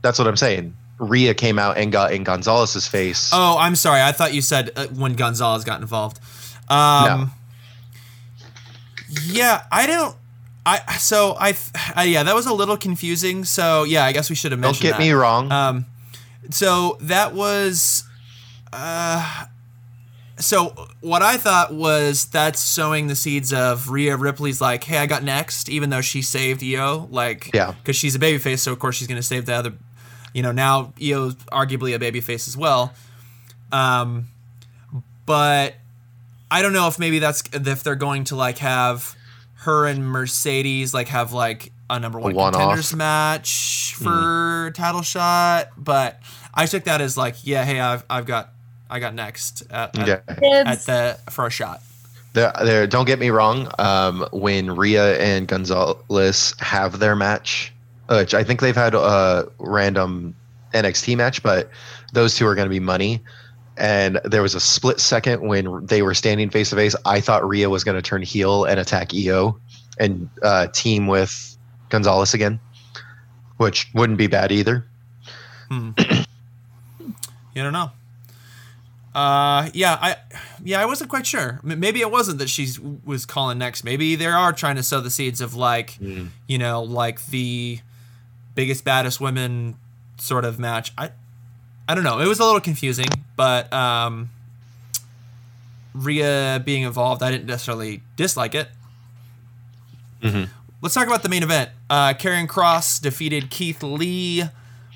That's 0.00 0.18
what 0.18 0.28
I'm 0.28 0.36
saying. 0.36 0.74
Rhea 0.98 1.34
came 1.34 1.58
out 1.58 1.78
and 1.78 1.92
got 1.92 2.12
in 2.12 2.24
Gonzalez's 2.24 2.86
face. 2.86 3.30
Oh, 3.32 3.56
I'm 3.58 3.76
sorry. 3.76 4.02
I 4.02 4.12
thought 4.12 4.34
you 4.34 4.42
said 4.42 4.72
uh, 4.76 4.86
when 4.88 5.14
Gonzalez 5.14 5.64
got 5.64 5.80
involved. 5.80 6.18
Um, 6.68 7.06
no. 7.06 7.30
Yeah, 9.24 9.64
I 9.72 9.86
don't. 9.86 10.16
I 10.66 10.96
so 10.98 11.34
I, 11.40 11.56
I, 11.94 12.04
yeah 12.04 12.24
that 12.24 12.34
was 12.34 12.44
a 12.44 12.52
little 12.52 12.76
confusing. 12.76 13.44
So 13.44 13.84
yeah, 13.84 14.04
I 14.04 14.12
guess 14.12 14.28
we 14.28 14.36
should 14.36 14.52
have 14.52 14.60
mentioned. 14.60 14.84
It. 14.84 14.90
Don't 14.90 14.98
get 14.98 15.02
that. 15.02 15.08
me 15.08 15.12
wrong. 15.12 15.50
Um, 15.50 15.86
so 16.50 16.98
that 17.00 17.34
was, 17.34 18.04
uh, 18.72 19.46
so 20.36 20.88
what 21.00 21.22
I 21.22 21.36
thought 21.36 21.72
was 21.72 22.26
that's 22.26 22.60
sowing 22.60 23.06
the 23.06 23.16
seeds 23.16 23.52
of 23.52 23.90
Rhea 23.90 24.16
Ripley's 24.16 24.60
like, 24.60 24.84
hey, 24.84 24.98
I 24.98 25.06
got 25.06 25.22
next, 25.22 25.68
even 25.68 25.90
though 25.90 26.00
she 26.00 26.22
saved 26.22 26.62
Io, 26.62 27.08
like, 27.10 27.50
yeah, 27.54 27.72
because 27.82 27.96
she's 27.96 28.14
a 28.14 28.18
babyface, 28.18 28.60
so 28.60 28.72
of 28.72 28.78
course 28.78 28.96
she's 28.96 29.08
gonna 29.08 29.22
save 29.22 29.46
the 29.46 29.54
other. 29.54 29.72
You 30.38 30.42
know, 30.42 30.52
now 30.52 30.92
Io's 31.02 31.34
arguably 31.50 31.96
a 31.96 31.98
babyface 31.98 32.46
as 32.46 32.56
well. 32.56 32.94
Um, 33.72 34.28
but 35.26 35.74
I 36.48 36.62
don't 36.62 36.72
know 36.72 36.86
if 36.86 36.96
maybe 36.96 37.18
that's 37.18 37.42
if 37.52 37.82
they're 37.82 37.96
going 37.96 38.22
to 38.26 38.36
like 38.36 38.58
have 38.58 39.16
her 39.62 39.88
and 39.88 40.06
Mercedes 40.06 40.94
like 40.94 41.08
have 41.08 41.32
like 41.32 41.72
a 41.90 41.98
number 41.98 42.20
one, 42.20 42.36
one 42.36 42.52
contenders 42.52 42.92
off. 42.92 42.98
match 42.98 43.96
for 43.98 44.70
mm. 44.70 44.74
title 44.74 45.02
shot, 45.02 45.70
but 45.76 46.20
I 46.54 46.66
took 46.66 46.84
that 46.84 47.00
as 47.00 47.16
like, 47.16 47.44
yeah, 47.44 47.64
hey, 47.64 47.80
I've 47.80 48.04
I've 48.08 48.24
got 48.24 48.50
I 48.88 49.00
got 49.00 49.14
next 49.14 49.64
at, 49.72 49.98
at, 49.98 50.06
yeah. 50.06 50.20
at 50.28 50.86
the 50.86 51.18
for 51.30 51.48
a 51.48 51.50
shot. 51.50 51.82
There, 52.34 52.52
there. 52.62 52.86
Don't 52.86 53.06
get 53.06 53.18
me 53.18 53.30
wrong. 53.30 53.72
Um, 53.80 54.24
when 54.30 54.76
Rhea 54.76 55.18
and 55.18 55.48
Gonzalez 55.48 56.54
have 56.60 57.00
their 57.00 57.16
match, 57.16 57.72
which 58.08 58.34
I 58.34 58.44
think 58.44 58.60
they've 58.60 58.76
had 58.76 58.94
a 58.94 59.48
random 59.58 60.34
NXT 60.74 61.16
match, 61.16 61.42
but 61.42 61.70
those 62.12 62.36
two 62.36 62.46
are 62.46 62.54
going 62.54 62.66
to 62.66 62.70
be 62.70 62.80
money. 62.80 63.22
And 63.76 64.20
there 64.24 64.42
was 64.42 64.54
a 64.54 64.60
split 64.60 64.98
second 64.98 65.42
when 65.42 65.86
they 65.86 66.02
were 66.02 66.14
standing 66.14 66.50
face 66.50 66.70
to 66.70 66.76
face. 66.76 66.96
I 67.04 67.20
thought 67.20 67.46
Rhea 67.46 67.70
was 67.70 67.84
going 67.84 67.94
to 67.94 68.02
turn 68.02 68.22
heel 68.22 68.64
and 68.64 68.80
attack 68.80 69.12
Io 69.14 69.58
and 70.00 70.28
uh, 70.42 70.66
team 70.68 71.06
with 71.06 71.56
Gonzalez 71.88 72.34
again, 72.34 72.58
which 73.58 73.88
wouldn't 73.94 74.18
be 74.18 74.26
bad 74.26 74.50
either. 74.50 74.84
Hmm. 75.68 75.90
you 77.54 77.62
don't 77.62 77.72
know. 77.72 77.92
Uh, 79.14 79.70
yeah, 79.74 79.98
I, 80.00 80.16
yeah, 80.62 80.80
I 80.80 80.86
wasn't 80.86 81.10
quite 81.10 81.26
sure. 81.26 81.60
Maybe 81.62 82.00
it 82.00 82.10
wasn't 82.10 82.38
that 82.38 82.48
she 82.48 82.68
was 83.04 83.26
calling 83.26 83.58
next. 83.58 83.84
Maybe 83.84 84.16
they 84.16 84.26
are 84.26 84.52
trying 84.52 84.76
to 84.76 84.82
sow 84.82 85.00
the 85.00 85.10
seeds 85.10 85.40
of 85.40 85.54
like, 85.54 85.92
mm. 85.94 86.28
you 86.46 86.58
know, 86.58 86.82
like 86.82 87.26
the 87.26 87.80
biggest 88.58 88.84
baddest 88.84 89.20
women 89.20 89.76
sort 90.16 90.44
of 90.44 90.58
match. 90.58 90.92
I, 90.98 91.12
I 91.88 91.94
don't 91.94 92.02
know. 92.02 92.18
It 92.18 92.26
was 92.26 92.40
a 92.40 92.44
little 92.44 92.60
confusing, 92.60 93.06
but 93.36 93.72
um, 93.72 94.30
Rhea 95.94 96.60
being 96.64 96.82
involved, 96.82 97.22
I 97.22 97.30
didn't 97.30 97.46
necessarily 97.46 98.02
dislike 98.16 98.56
it. 98.56 98.66
Mm-hmm. 100.20 100.50
Let's 100.82 100.92
talk 100.92 101.06
about 101.06 101.22
the 101.22 101.28
main 101.28 101.44
event. 101.44 101.70
Uh, 101.88 102.14
Karrion 102.14 102.48
Kross 102.48 103.00
defeated 103.00 103.48
Keith 103.48 103.80
Lee 103.80 104.42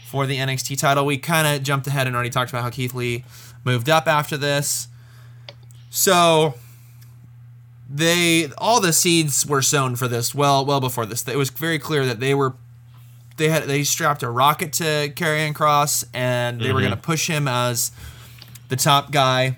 for 0.06 0.26
the 0.26 0.38
NXT 0.38 0.76
title. 0.80 1.06
We 1.06 1.16
kind 1.16 1.46
of 1.46 1.62
jumped 1.62 1.86
ahead 1.86 2.08
and 2.08 2.16
already 2.16 2.30
talked 2.30 2.50
about 2.50 2.64
how 2.64 2.70
Keith 2.70 2.94
Lee 2.94 3.24
moved 3.62 3.88
up 3.88 4.08
after 4.08 4.36
this. 4.36 4.88
So 5.88 6.54
they 7.88 8.50
all 8.58 8.80
the 8.80 8.92
seeds 8.92 9.46
were 9.46 9.62
sown 9.62 9.94
for 9.94 10.08
this 10.08 10.34
well 10.34 10.66
well 10.66 10.80
before 10.80 11.06
this. 11.06 11.28
It 11.28 11.36
was 11.36 11.50
very 11.50 11.78
clear 11.78 12.04
that 12.04 12.18
they 12.18 12.34
were 12.34 12.54
they 13.42 13.48
had 13.48 13.64
they 13.64 13.82
strapped 13.82 14.22
a 14.22 14.30
rocket 14.30 14.72
to 14.74 14.84
Karrion 14.84 15.52
Kross, 15.52 16.04
and 16.14 16.60
they 16.60 16.66
mm-hmm. 16.66 16.74
were 16.74 16.80
going 16.80 16.92
to 16.92 16.96
push 16.96 17.26
him 17.26 17.48
as 17.48 17.90
the 18.68 18.76
top 18.76 19.10
guy. 19.10 19.56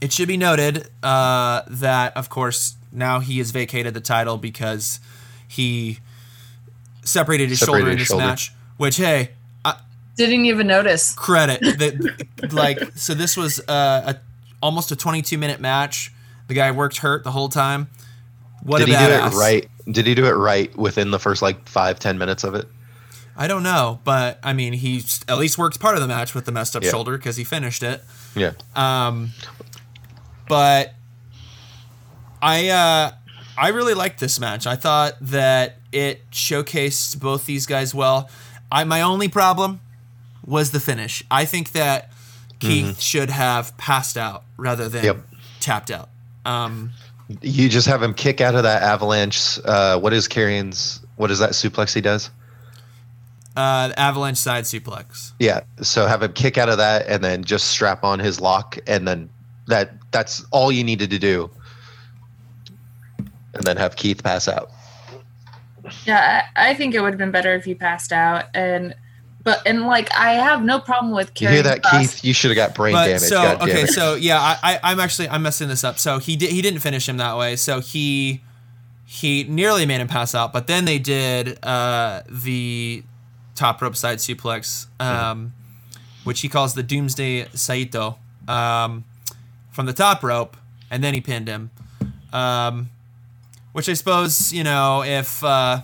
It 0.00 0.12
should 0.12 0.28
be 0.28 0.36
noted 0.36 0.88
uh, 1.02 1.62
that 1.66 2.16
of 2.16 2.28
course 2.28 2.76
now 2.92 3.18
he 3.18 3.38
has 3.38 3.50
vacated 3.50 3.92
the 3.92 4.00
title 4.00 4.38
because 4.38 5.00
he 5.48 5.98
separated 7.02 7.48
his 7.48 7.58
separated 7.58 7.80
shoulder 7.80 7.90
in 7.90 7.98
this 7.98 8.06
shoulder. 8.06 8.24
match. 8.24 8.52
Which 8.76 8.98
hey, 8.98 9.30
I, 9.64 9.80
didn't 10.14 10.44
even 10.44 10.68
notice. 10.68 11.12
Credit 11.12 11.60
that, 11.78 12.52
like, 12.52 12.78
so 12.94 13.14
this 13.14 13.36
was 13.36 13.58
uh, 13.68 14.14
a 14.14 14.16
almost 14.62 14.92
a 14.92 14.96
22 14.96 15.38
minute 15.38 15.60
match. 15.60 16.12
The 16.46 16.54
guy 16.54 16.70
worked 16.70 16.98
hurt 16.98 17.24
the 17.24 17.32
whole 17.32 17.48
time. 17.48 17.88
What 18.62 18.78
did 18.78 18.88
he 18.88 18.94
do 18.94 19.00
it 19.00 19.32
right? 19.32 19.68
Did 19.90 20.06
he 20.06 20.14
do 20.14 20.26
it 20.26 20.32
right 20.32 20.74
within 20.76 21.10
the 21.10 21.18
first 21.18 21.42
like 21.42 21.68
five 21.68 21.98
ten 21.98 22.16
minutes 22.16 22.44
of 22.44 22.54
it? 22.54 22.68
I 23.36 23.46
don't 23.46 23.62
know, 23.62 24.00
but 24.04 24.38
I 24.42 24.52
mean, 24.52 24.72
he 24.72 25.04
at 25.28 25.38
least 25.38 25.58
worked 25.58 25.78
part 25.78 25.94
of 25.94 26.00
the 26.00 26.08
match 26.08 26.34
with 26.34 26.46
the 26.46 26.52
messed 26.52 26.74
up 26.74 26.82
yeah. 26.82 26.90
shoulder 26.90 27.16
because 27.16 27.36
he 27.36 27.44
finished 27.44 27.82
it. 27.82 28.02
Yeah. 28.34 28.52
Um, 28.74 29.32
but 30.48 30.94
I 32.40 32.68
uh, 32.68 33.12
I 33.58 33.68
really 33.68 33.94
liked 33.94 34.20
this 34.20 34.40
match. 34.40 34.66
I 34.66 34.76
thought 34.76 35.14
that 35.20 35.76
it 35.92 36.28
showcased 36.30 37.20
both 37.20 37.46
these 37.46 37.66
guys 37.66 37.94
well. 37.94 38.30
I 38.72 38.84
my 38.84 39.02
only 39.02 39.28
problem 39.28 39.80
was 40.44 40.70
the 40.70 40.80
finish. 40.80 41.22
I 41.30 41.44
think 41.44 41.72
that 41.72 42.12
Keith 42.58 42.84
mm-hmm. 42.84 42.98
should 42.98 43.30
have 43.30 43.76
passed 43.76 44.16
out 44.16 44.44
rather 44.56 44.88
than 44.88 45.04
yep. 45.04 45.18
tapped 45.60 45.90
out. 45.90 46.08
Um, 46.44 46.92
you 47.42 47.68
just 47.68 47.88
have 47.88 48.02
him 48.02 48.14
kick 48.14 48.40
out 48.40 48.54
of 48.54 48.62
that 48.62 48.82
avalanche. 48.82 49.58
Uh, 49.64 49.98
what 49.98 50.12
is 50.12 50.28
Karrion's? 50.28 51.00
What 51.16 51.30
is 51.30 51.38
that 51.40 51.50
suplex 51.50 51.92
he 51.94 52.00
does? 52.00 52.30
Uh, 53.56 53.92
avalanche 53.96 54.38
side 54.38 54.64
suplex. 54.64 55.32
Yeah. 55.38 55.60
So 55.80 56.06
have 56.06 56.22
him 56.22 56.32
kick 56.32 56.58
out 56.58 56.68
of 56.68 56.78
that 56.78 57.06
and 57.06 57.24
then 57.24 57.42
just 57.44 57.68
strap 57.68 58.04
on 58.04 58.18
his 58.18 58.40
lock 58.40 58.78
and 58.86 59.08
then 59.08 59.30
that 59.66 59.92
that's 60.10 60.44
all 60.50 60.70
you 60.70 60.84
needed 60.84 61.10
to 61.10 61.18
do. 61.18 61.50
And 63.18 63.64
then 63.64 63.76
have 63.78 63.96
Keith 63.96 64.22
pass 64.22 64.46
out. 64.46 64.70
Yeah, 66.04 66.44
I, 66.56 66.70
I 66.70 66.74
think 66.74 66.94
it 66.94 67.00
would 67.00 67.12
have 67.12 67.18
been 67.18 67.30
better 67.30 67.54
if 67.54 67.64
he 67.64 67.74
passed 67.74 68.12
out 68.12 68.44
and 68.54 68.94
but 69.46 69.62
and 69.64 69.86
like 69.86 70.10
I 70.12 70.32
have 70.32 70.64
no 70.64 70.80
problem 70.80 71.14
with 71.14 71.40
You 71.40 71.48
hear 71.48 71.62
that, 71.62 71.82
Keith? 71.84 72.24
You 72.24 72.34
should 72.34 72.50
have 72.50 72.56
got 72.56 72.74
brain 72.74 72.94
but 72.94 73.06
damage. 73.06 73.22
So 73.22 73.36
God 73.36 73.62
okay, 73.62 73.86
so 73.86 74.16
yeah, 74.16 74.40
I, 74.40 74.80
I 74.82 74.92
am 74.92 74.98
actually 74.98 75.28
I'm 75.28 75.42
messing 75.42 75.68
this 75.68 75.84
up. 75.84 76.00
So 76.00 76.18
he 76.18 76.34
did 76.34 76.50
he 76.50 76.60
didn't 76.60 76.80
finish 76.80 77.08
him 77.08 77.16
that 77.18 77.38
way. 77.38 77.54
So 77.54 77.80
he 77.80 78.42
he 79.04 79.44
nearly 79.44 79.86
made 79.86 80.00
him 80.00 80.08
pass 80.08 80.34
out, 80.34 80.52
but 80.52 80.66
then 80.66 80.84
they 80.84 80.98
did 80.98 81.64
uh, 81.64 82.22
the 82.28 83.04
top 83.56 83.82
rope 83.82 83.96
side 83.96 84.18
suplex, 84.18 84.86
um, 85.00 85.52
which 86.24 86.40
he 86.40 86.48
calls 86.48 86.74
the 86.74 86.82
Doomsday 86.82 87.48
Saito, 87.54 88.18
um, 88.46 89.04
from 89.70 89.86
the 89.86 89.92
top 89.92 90.22
rope, 90.22 90.56
and 90.90 91.02
then 91.02 91.14
he 91.14 91.20
pinned 91.20 91.48
him. 91.48 91.70
Um, 92.32 92.90
which 93.72 93.88
I 93.88 93.94
suppose 93.94 94.52
you 94.52 94.64
know 94.64 95.02
if 95.02 95.42
uh, 95.42 95.80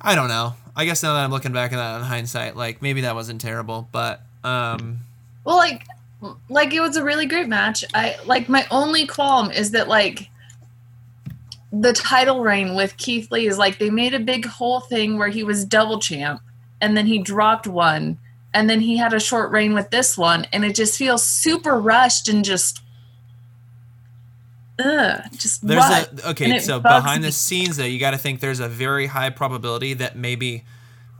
I 0.00 0.14
don't 0.14 0.28
know. 0.28 0.54
I 0.74 0.84
guess 0.84 1.02
now 1.02 1.14
that 1.14 1.24
I'm 1.24 1.30
looking 1.30 1.52
back 1.52 1.72
at 1.72 1.76
that 1.76 1.96
in 1.98 2.02
hindsight, 2.04 2.56
like 2.56 2.80
maybe 2.82 3.00
that 3.02 3.14
wasn't 3.14 3.40
terrible, 3.40 3.88
but 3.90 4.22
um 4.44 4.98
well 5.44 5.56
like 5.56 5.84
like 6.48 6.72
it 6.72 6.80
was 6.80 6.96
a 6.96 7.04
really 7.04 7.26
great 7.26 7.48
match. 7.48 7.84
I 7.94 8.16
like 8.24 8.48
my 8.48 8.66
only 8.70 9.06
qualm 9.06 9.50
is 9.50 9.72
that 9.72 9.88
like 9.88 10.30
the 11.72 11.92
title 11.92 12.40
reign 12.40 12.74
with 12.74 12.96
Keith 12.96 13.30
Lee 13.30 13.46
is 13.46 13.58
like 13.58 13.78
they 13.78 13.90
made 13.90 14.14
a 14.14 14.20
big 14.20 14.46
whole 14.46 14.80
thing 14.80 15.18
where 15.18 15.28
he 15.28 15.42
was 15.42 15.64
double 15.64 15.98
champ 15.98 16.40
and 16.80 16.96
then 16.96 17.06
he 17.06 17.18
dropped 17.18 17.66
one 17.66 18.18
and 18.54 18.70
then 18.70 18.80
he 18.80 18.96
had 18.96 19.12
a 19.12 19.20
short 19.20 19.50
reign 19.50 19.74
with 19.74 19.90
this 19.90 20.16
one 20.16 20.46
and 20.52 20.64
it 20.64 20.74
just 20.74 20.96
feels 20.96 21.26
super 21.26 21.78
rushed 21.78 22.28
and 22.28 22.44
just 22.44 22.80
ugh, 24.78 25.22
just 25.32 25.66
there's 25.66 25.84
a 25.84 26.30
okay. 26.30 26.58
So 26.58 26.80
behind 26.80 27.22
me. 27.22 27.28
the 27.28 27.32
scenes, 27.32 27.76
though, 27.76 27.84
you 27.84 27.98
got 27.98 28.12
to 28.12 28.18
think 28.18 28.40
there's 28.40 28.60
a 28.60 28.68
very 28.68 29.06
high 29.06 29.30
probability 29.30 29.94
that 29.94 30.16
maybe 30.16 30.64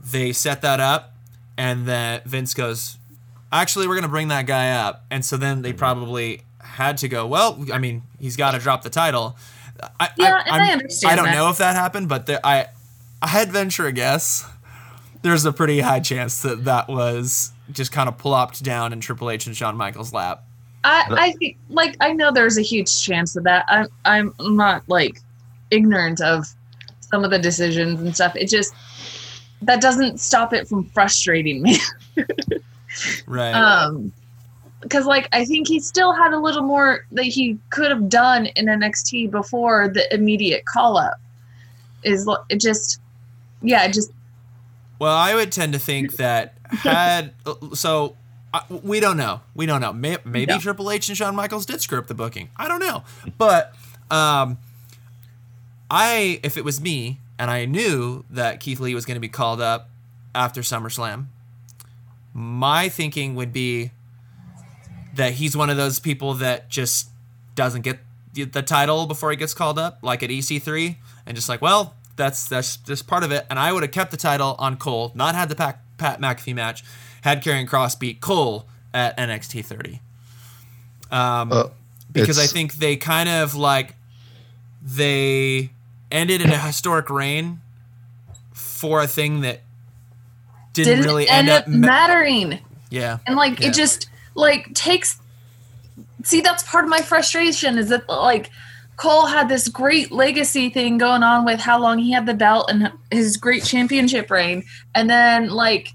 they 0.05 0.33
set 0.33 0.63
that 0.63 0.81
up, 0.81 1.15
and 1.57 1.87
that 1.87 2.25
Vince 2.25 2.55
goes, 2.55 2.99
"Actually, 3.53 3.89
we're 3.89 3.97
gonna 3.97 4.09
bring 4.09 4.29
that 4.29 4.47
guy 4.47 4.71
up," 4.71 5.05
and 5.11 5.25
so 5.25 5.37
then 5.37 5.63
they 5.63 5.73
probably 5.73 6.43
had 6.61 6.99
to 6.99 7.09
go. 7.09 7.27
Well, 7.27 7.65
I 7.73 7.79
mean, 7.79 8.03
he's 8.19 8.37
got 8.37 8.53
to 8.53 8.59
drop 8.59 8.83
the 8.83 8.91
title. 8.91 9.37
I, 10.01 10.09
yeah, 10.17 10.43
I, 10.47 10.69
I 10.69 10.73
understand. 10.73 11.13
I 11.13 11.17
don't 11.17 11.27
that. 11.27 11.35
know 11.35 11.51
if 11.51 11.59
that 11.59 11.77
happened, 11.77 12.09
but 12.09 12.27
there, 12.27 12.41
I, 12.45 12.67
I'd 13.23 13.51
venture 13.51 13.87
a 13.87 13.93
guess. 13.93 14.45
There's 15.23 15.45
a 15.45 15.53
pretty 15.53 15.81
high 15.81 16.01
chance 16.01 16.43
that 16.43 16.65
that 16.65 16.89
was 16.89 17.53
just 17.73 17.93
kind 17.93 18.09
of 18.09 18.19
plopped 18.19 18.63
down 18.63 18.93
in 18.93 19.01
Triple 19.01 19.31
H 19.31 19.47
and 19.47 19.57
Shawn 19.57 19.77
Michaels' 19.77 20.13
lap. 20.13 20.45
I, 20.85 21.05
I 21.11 21.33
think 21.33 21.57
like 21.69 21.97
I 22.01 22.13
know 22.13 22.33
there's 22.33 22.57
a 22.57 22.63
huge 22.63 23.03
chance 23.03 23.37
of 23.37 23.45
that. 23.45 23.65
I'm 23.69 23.89
I'm 24.05 24.57
not 24.57 24.89
like 24.89 25.21
ignorant 25.71 26.21
of 26.21 26.47
some 27.01 27.25
of 27.25 27.31
the 27.31 27.39
decisions 27.39 28.01
and 28.01 28.15
stuff. 28.15 28.37
It 28.37 28.49
just 28.49 28.75
that 29.63 29.81
doesn't 29.81 30.21
stop 30.21 30.53
it 30.53 30.69
from 30.69 30.85
frustrating 30.85 31.63
me. 31.63 31.79
right. 33.27 33.53
Um 33.53 34.13
because 34.81 35.07
like 35.07 35.29
I 35.33 35.45
think 35.45 35.69
he 35.69 35.81
still 35.81 36.13
had 36.13 36.33
a 36.33 36.39
little 36.39 36.63
more 36.63 37.05
that 37.13 37.25
he 37.25 37.59
could 37.71 37.91
have 37.91 38.09
done 38.09 38.47
in 38.47 38.67
NXT 38.67 39.31
before 39.31 39.89
the 39.89 40.13
immediate 40.15 40.65
call 40.65 40.97
up. 40.97 41.21
Is 42.05 42.29
it 42.49 42.61
just 42.61 43.01
yeah, 43.63 43.85
it 43.85 43.93
just 43.93 44.11
Well, 44.99 45.15
I 45.15 45.35
would 45.35 45.53
tend 45.53 45.73
to 45.73 45.79
think 45.79 46.17
that 46.17 46.55
had 46.69 47.33
so 47.75 48.17
we 48.71 49.01
don't 49.01 49.17
know. 49.17 49.41
We 49.55 49.67
don't 49.67 49.81
know. 49.81 49.93
Maybe 49.93 50.47
no. 50.47 50.59
Triple 50.59 50.91
H 50.91 51.09
and 51.09 51.17
Shawn 51.17 51.35
Michaels 51.37 51.67
did 51.67 51.81
screw 51.81 51.99
up 51.99 52.07
the 52.07 52.15
booking. 52.15 52.49
I 52.57 52.69
don't 52.69 52.81
know. 52.81 53.05
But 53.37 53.75
um, 54.11 54.59
I, 55.91 56.41
if 56.43 56.57
it 56.57 56.65
was 56.65 56.81
me, 56.81 57.21
and 57.39 57.51
I 57.51 57.67
knew 57.67 58.25
that 58.31 58.61
Keith 58.61 58.81
Lee 58.81 58.95
was 58.95 59.05
going 59.05 59.17
to 59.17 59.21
be 59.21 59.29
called 59.29 59.61
up 59.61 59.91
after 60.35 60.63
SummerSlam, 60.63 61.27
my 62.33 62.89
thinking 62.89 63.35
would 63.35 63.53
be 63.53 63.91
that 65.19 65.33
he's 65.33 65.57
one 65.57 65.69
of 65.69 65.77
those 65.77 65.99
people 65.99 66.35
that 66.35 66.71
just 66.71 67.09
doesn't 67.57 67.83
get 67.83 67.99
the 68.33 68.63
title 68.63 69.07
before 69.07 69.33
he 69.33 69.37
gets 69.37 69.53
called 69.53 69.77
up, 69.77 69.99
like 70.01 70.23
at 70.23 70.31
EC3, 70.31 70.95
and 71.27 71.37
just 71.37 71.49
like, 71.49 71.61
well, 71.61 71.95
that's 72.15 72.49
that's 72.49 72.77
just 72.77 73.09
part 73.09 73.25
of 73.25 73.33
it. 73.33 73.45
And 73.51 73.59
I 73.59 73.73
would 73.73 73.83
have 73.83 73.91
kept 73.91 74.13
the 74.13 74.17
title 74.17 74.55
on 74.61 74.77
Cole, 74.77 75.11
not 75.17 75.35
had 75.35 75.49
the 75.49 75.57
Pat, 75.57 75.81
Pat 75.99 76.21
McAfee 76.21 76.55
match, 76.55 76.85
had 77.23 77.43
Karrion 77.43 77.69
Kross 77.69 77.99
beat 77.99 78.21
Cole 78.21 78.67
at 78.95 79.17
NXT 79.19 79.65
30. 79.65 80.01
Um, 81.11 81.53
uh, 81.53 81.65
because 82.13 82.39
I 82.39 82.47
think 82.47 82.75
they 82.75 82.95
kind 82.97 83.29
of 83.29 83.57
like 83.57 83.97
they 84.81 85.71
ended 86.13 86.43
in 86.43 86.51
a 86.51 86.59
historic 86.59 87.11
reign 87.11 87.61
for 88.53 89.03
a 89.03 89.09
thing 89.09 89.41
that 89.41 89.63
didn't, 90.75 90.99
didn't 90.99 91.05
really 91.07 91.29
end, 91.29 91.49
end 91.49 91.63
up 91.63 91.67
ma- 91.67 91.87
mattering. 91.89 92.61
Yeah. 92.89 93.19
And 93.27 93.35
like 93.35 93.59
yeah. 93.59 93.69
it 93.69 93.75
just 93.75 94.09
like 94.39 94.73
takes 94.75 95.21
see 96.23 96.41
that's 96.41 96.63
part 96.63 96.85
of 96.85 96.91
my 96.91 97.01
frustration 97.01 97.77
is 97.77 97.89
that 97.89 98.09
like 98.09 98.51
Cole 98.97 99.27
had 99.27 99.49
this 99.49 99.69
great 99.69 100.11
legacy 100.11 100.71
thing 100.71 100.99
going 100.99 101.23
on 101.23 101.45
with 101.45 101.61
how 101.61 101.81
long 101.81 101.99
he 101.99 102.13
had 102.13 102.27
the 102.27 102.35
belt 102.35 102.69
and 102.71 102.93
his 103.13 103.37
great 103.37 103.65
championship 103.65 104.29
reign. 104.29 104.65
And 104.95 105.09
then 105.09 105.51
like 105.51 105.91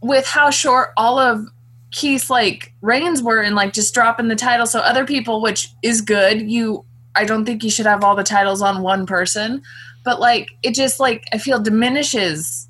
with 0.00 0.24
how 0.26 0.50
short 0.50 0.90
all 0.96 1.18
of 1.18 1.46
Keith's 1.90 2.30
like 2.30 2.72
reigns 2.82 3.22
were 3.22 3.40
and 3.40 3.56
like 3.56 3.72
just 3.72 3.94
dropping 3.94 4.28
the 4.28 4.36
title. 4.36 4.66
So 4.66 4.80
other 4.80 5.04
people 5.04 5.40
which 5.40 5.68
is 5.82 6.00
good 6.00 6.50
you 6.50 6.84
I 7.14 7.24
don't 7.24 7.44
think 7.44 7.62
you 7.62 7.70
should 7.70 7.86
have 7.86 8.02
all 8.02 8.16
the 8.16 8.24
titles 8.24 8.62
on 8.62 8.82
one 8.82 9.06
person. 9.06 9.62
But 10.04 10.18
like 10.18 10.50
it 10.62 10.74
just 10.74 10.98
like 10.98 11.24
I 11.32 11.38
feel 11.38 11.60
diminishes 11.60 12.68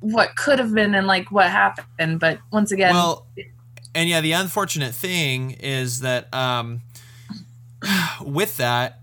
what 0.00 0.36
could 0.36 0.58
have 0.58 0.72
been 0.72 0.94
and 0.94 1.06
like 1.06 1.30
what 1.30 1.50
happened. 1.50 2.20
But 2.20 2.38
once 2.52 2.72
again, 2.72 2.94
well, 2.94 3.26
and 3.98 4.08
yeah, 4.08 4.20
the 4.20 4.30
unfortunate 4.30 4.94
thing 4.94 5.56
is 5.58 6.00
that 6.00 6.32
um, 6.32 6.82
with 8.24 8.56
that, 8.58 9.00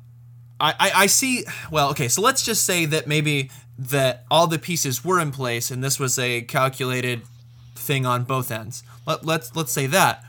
I, 0.57 0.73
I, 0.79 0.91
I 0.95 1.05
see. 1.07 1.43
Well, 1.69 1.89
okay, 1.89 2.07
so 2.07 2.21
let's 2.21 2.43
just 2.43 2.63
say 2.63 2.85
that 2.85 3.05
maybe 3.05 3.51
that 3.77 4.23
all 4.31 4.47
the 4.47 4.57
pieces 4.57 5.03
were 5.03 5.19
in 5.19 5.33
place 5.33 5.69
and 5.69 5.83
this 5.83 5.99
was 5.99 6.17
a 6.17 6.43
calculated 6.43 7.23
thing 7.75 8.05
on 8.05 8.23
both 8.23 8.49
ends. 8.49 8.83
Let, 9.05 9.25
let's 9.25 9.53
let's 9.53 9.73
say 9.73 9.85
that. 9.87 10.23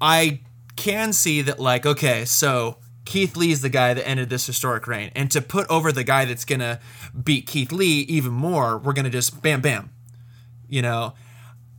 I 0.00 0.38
can 0.76 1.12
see 1.12 1.42
that 1.42 1.58
like 1.58 1.84
okay, 1.84 2.24
so 2.24 2.76
Keith 3.04 3.36
Lee 3.36 3.50
is 3.50 3.62
the 3.62 3.68
guy 3.68 3.94
that 3.94 4.06
ended 4.06 4.30
this 4.30 4.46
historic 4.46 4.86
reign. 4.86 5.10
And 5.16 5.28
to 5.32 5.42
put 5.42 5.68
over 5.68 5.90
the 5.90 6.04
guy 6.04 6.24
that's 6.24 6.44
to 6.60 6.78
beat 7.20 7.48
Keith 7.48 7.72
Lee 7.72 8.02
even 8.02 8.32
more, 8.32 8.78
we're 8.78 8.92
to 9.06 9.10
just 9.10 9.42
bam, 9.42 9.60
bam. 9.60 9.90
You 10.68 10.82
know, 10.82 11.14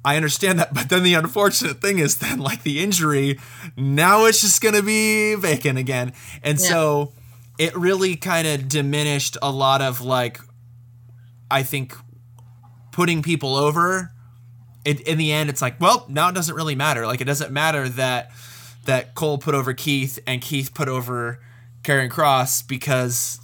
I 0.05 0.15
understand 0.15 0.59
that. 0.59 0.73
But 0.73 0.89
then 0.89 1.01
the 1.03 1.15
unfortunate 1.15 1.81
thing 1.81 1.97
is 1.97 2.19
then, 2.19 2.39
like, 2.39 2.61
the 2.61 2.81
injury, 2.81 3.39
now 3.75 4.25
it's 4.25 4.39
just 4.39 4.61
going 4.61 4.75
to 4.75 4.83
be 4.83 5.33
vacant 5.33 5.79
again. 5.79 6.13
And 6.43 6.59
yeah. 6.59 6.69
so 6.69 7.13
it 7.57 7.75
really 7.75 8.15
kind 8.15 8.47
of 8.47 8.69
diminished 8.69 9.35
a 9.41 9.51
lot 9.51 9.81
of, 9.81 10.01
like, 10.01 10.39
I 11.49 11.63
think 11.63 11.95
putting 12.91 13.23
people 13.23 13.55
over. 13.55 14.11
It, 14.85 15.01
in 15.01 15.17
the 15.17 15.31
end, 15.33 15.49
it's 15.49 15.63
like, 15.63 15.81
well, 15.81 16.05
now 16.07 16.29
it 16.29 16.35
doesn't 16.35 16.55
really 16.55 16.75
matter. 16.75 17.07
Like, 17.07 17.19
it 17.19 17.25
doesn't 17.25 17.51
matter 17.51 17.89
that 17.89 18.31
that 18.85 19.15
Cole 19.15 19.39
put 19.39 19.55
over 19.55 19.73
Keith 19.73 20.19
and 20.27 20.39
Keith 20.39 20.75
put 20.75 20.87
over 20.87 21.39
Karrion 21.81 22.09
Kross 22.09 22.65
because 22.65 23.39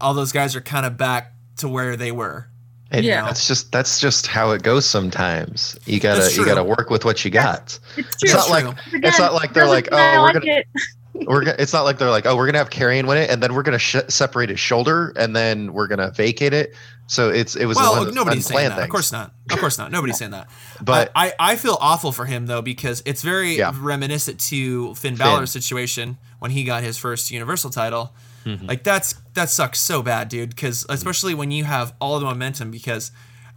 all 0.00 0.14
those 0.14 0.30
guys 0.30 0.54
are 0.54 0.60
kind 0.60 0.86
of 0.86 0.96
back 0.96 1.32
to 1.56 1.68
where 1.68 1.96
they 1.96 2.12
were. 2.12 2.48
It, 2.94 3.04
yeah, 3.04 3.24
that's 3.24 3.46
just 3.48 3.72
that's 3.72 4.00
just 4.00 4.26
how 4.26 4.50
it 4.52 4.62
goes. 4.62 4.86
Sometimes 4.86 5.76
you 5.86 6.00
gotta 6.00 6.32
you 6.32 6.44
gotta 6.44 6.64
work 6.64 6.90
with 6.90 7.04
what 7.04 7.24
you 7.24 7.30
got. 7.30 7.78
It's, 7.96 8.22
it's 8.22 8.34
not 8.34 8.50
like 8.50 8.64
Again, 8.64 9.00
it's 9.04 9.18
not 9.18 9.34
like 9.34 9.52
they're 9.52 9.66
like 9.66 9.88
oh 9.90 10.22
we're 10.22 10.32
gonna 10.32 10.46
it. 10.46 10.66
we're 11.26 11.44
gonna, 11.44 11.56
it's 11.58 11.72
not 11.72 11.82
like 11.82 11.98
they're 11.98 12.10
like 12.10 12.26
oh 12.26 12.36
we're 12.36 12.46
gonna 12.46 12.58
have 12.58 12.70
Karrion 12.70 13.06
win 13.06 13.18
it 13.18 13.30
and 13.30 13.42
then 13.42 13.54
we're 13.54 13.62
gonna 13.62 13.78
sh- 13.78 13.96
separate 14.08 14.50
his 14.50 14.60
shoulder 14.60 15.12
and 15.16 15.34
then 15.34 15.72
we're 15.72 15.86
gonna 15.86 16.10
vacate 16.10 16.52
it. 16.52 16.74
So 17.06 17.30
it's 17.30 17.56
it 17.56 17.66
was 17.66 17.76
well 17.76 18.10
nobody's 18.12 18.46
saying 18.46 18.70
that. 18.70 18.76
Things. 18.76 18.84
Of 18.84 18.90
course 18.90 19.12
not. 19.12 19.34
Of 19.50 19.58
course 19.58 19.78
not. 19.78 19.90
Nobody's 19.90 20.18
saying 20.18 20.30
that. 20.32 20.48
But 20.80 21.12
I, 21.14 21.32
I 21.38 21.56
feel 21.56 21.78
awful 21.80 22.12
for 22.12 22.26
him 22.26 22.46
though 22.46 22.60
because 22.60 23.02
it's 23.06 23.22
very 23.22 23.56
yeah. 23.56 23.72
reminiscent 23.74 24.40
to 24.40 24.94
Finn 24.94 25.16
Balor's 25.16 25.52
Finn. 25.52 25.62
situation 25.62 26.18
when 26.40 26.50
he 26.50 26.64
got 26.64 26.82
his 26.82 26.98
first 26.98 27.30
Universal 27.30 27.70
title. 27.70 28.12
Mm-hmm. 28.44 28.66
Like 28.66 28.84
that's 28.84 29.14
that 29.34 29.50
sucks 29.50 29.80
so 29.80 30.02
bad, 30.02 30.28
dude. 30.28 30.50
Because 30.50 30.86
especially 30.88 31.34
when 31.34 31.50
you 31.50 31.64
have 31.64 31.94
all 32.00 32.18
the 32.18 32.26
momentum. 32.26 32.70
Because 32.70 33.10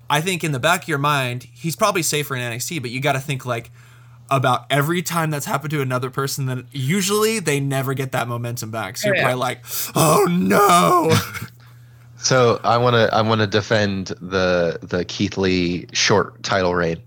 I 0.10 0.22
think 0.22 0.44
in 0.44 0.52
the 0.52 0.60
back 0.60 0.84
of 0.84 0.88
your 0.88 0.98
mind, 0.98 1.44
he's 1.44 1.76
probably 1.76 2.04
safer 2.04 2.36
in 2.36 2.42
NXT, 2.42 2.82
but 2.82 2.92
you 2.92 3.02
got 3.02 3.14
to 3.14 3.20
think 3.20 3.46
like 3.46 3.72
about 4.30 4.66
every 4.70 5.02
time 5.02 5.30
that's 5.30 5.46
happened 5.46 5.72
to 5.72 5.82
another 5.82 6.10
person. 6.10 6.46
Then 6.46 6.68
usually 6.72 7.40
they 7.40 7.60
never 7.60 7.94
get 7.94 8.12
that 8.12 8.28
momentum 8.28 8.72
back. 8.72 8.98
So 8.98 9.08
you're 9.08 9.16
yeah. 9.18 9.24
probably 9.24 9.40
like, 9.40 9.66
oh 9.96 10.28
no. 10.30 11.16
So 12.18 12.60
I 12.64 12.78
want 12.78 12.96
to 12.96 13.14
I 13.14 13.22
want 13.22 13.42
to 13.42 13.48
defend 13.48 14.08
the 14.08 14.80
the 14.82 15.06
Keith 15.06 15.38
Lee 15.38 15.86
short 15.94 16.42
title 16.44 16.74
reign. 16.74 17.02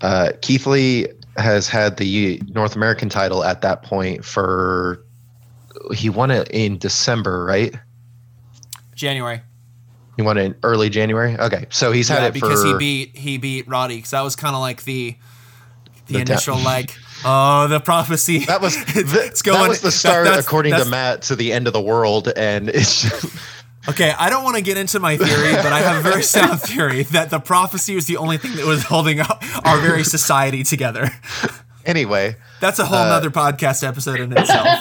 Uh, 0.00 0.32
Keith 0.40 0.66
Lee 0.66 1.08
has 1.36 1.68
had 1.68 1.98
the 1.98 2.42
North 2.48 2.76
American 2.76 3.08
title 3.08 3.44
at 3.44 3.60
that 3.60 3.82
point 3.82 4.24
for 4.24 5.04
he 5.94 6.10
won 6.10 6.30
it 6.30 6.48
in 6.50 6.78
December, 6.78 7.44
right? 7.44 7.74
January. 8.94 9.42
He 10.16 10.22
won 10.22 10.38
it 10.38 10.44
in 10.44 10.56
early 10.62 10.88
January. 10.88 11.38
Okay, 11.38 11.66
so 11.70 11.92
he's 11.92 12.08
had 12.08 12.22
yeah, 12.22 12.28
it 12.28 12.34
because 12.34 12.62
for, 12.62 12.68
he 12.68 12.78
beat 12.78 13.16
he 13.16 13.38
beat 13.38 13.68
Roddy 13.68 13.96
because 13.96 14.10
that 14.10 14.22
was 14.22 14.34
kind 14.34 14.54
of 14.54 14.60
like 14.60 14.84
the 14.84 15.16
the, 16.06 16.14
the 16.14 16.18
initial 16.20 16.58
like 16.58 16.96
oh 17.24 17.68
the 17.68 17.80
prophecy 17.80 18.38
that 18.46 18.60
was 18.60 18.76
the, 18.94 19.22
it's 19.26 19.42
going, 19.42 19.60
that 19.60 19.68
was 19.68 19.82
the 19.82 19.90
start 19.90 20.26
that, 20.26 20.38
according 20.38 20.74
to 20.74 20.84
Matt 20.86 21.22
to 21.22 21.36
the 21.36 21.52
end 21.52 21.66
of 21.66 21.74
the 21.74 21.80
world 21.80 22.32
and 22.34 22.68
it's 22.70 23.02
just, 23.02 23.36
Okay, 23.88 24.12
I 24.18 24.30
don't 24.30 24.42
want 24.42 24.56
to 24.56 24.62
get 24.62 24.76
into 24.76 24.98
my 24.98 25.16
theory, 25.16 25.54
but 25.54 25.72
I 25.72 25.78
have 25.78 26.04
a 26.04 26.08
very 26.08 26.24
sound 26.24 26.60
theory 26.60 27.04
that 27.04 27.30
the 27.30 27.38
prophecy 27.38 27.94
was 27.94 28.06
the 28.06 28.16
only 28.16 28.36
thing 28.36 28.56
that 28.56 28.66
was 28.66 28.82
holding 28.82 29.20
up 29.20 29.44
our 29.64 29.78
very 29.78 30.02
society 30.02 30.64
together. 30.64 31.08
Anyway, 31.84 32.34
that's 32.58 32.80
a 32.80 32.84
whole 32.84 32.98
uh, 32.98 33.08
nother 33.10 33.30
podcast 33.30 33.86
episode 33.86 34.18
in 34.18 34.36
itself. 34.36 34.80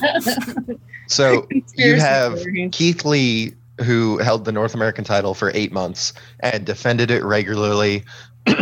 So 1.07 1.47
you 1.75 1.95
have 1.95 2.39
Keith 2.71 3.05
Lee, 3.05 3.53
who 3.83 4.17
held 4.17 4.45
the 4.45 4.51
North 4.51 4.73
American 4.73 5.03
title 5.03 5.33
for 5.33 5.51
eight 5.53 5.71
months 5.71 6.13
and 6.39 6.65
defended 6.65 7.11
it 7.11 7.23
regularly, 7.23 8.03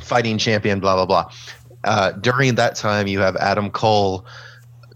fighting 0.00 0.38
champion, 0.38 0.80
blah, 0.80 0.96
blah, 0.96 1.06
blah. 1.06 1.32
Uh, 1.84 2.12
during 2.12 2.54
that 2.56 2.76
time, 2.76 3.06
you 3.06 3.18
have 3.20 3.36
Adam 3.36 3.70
Cole 3.70 4.26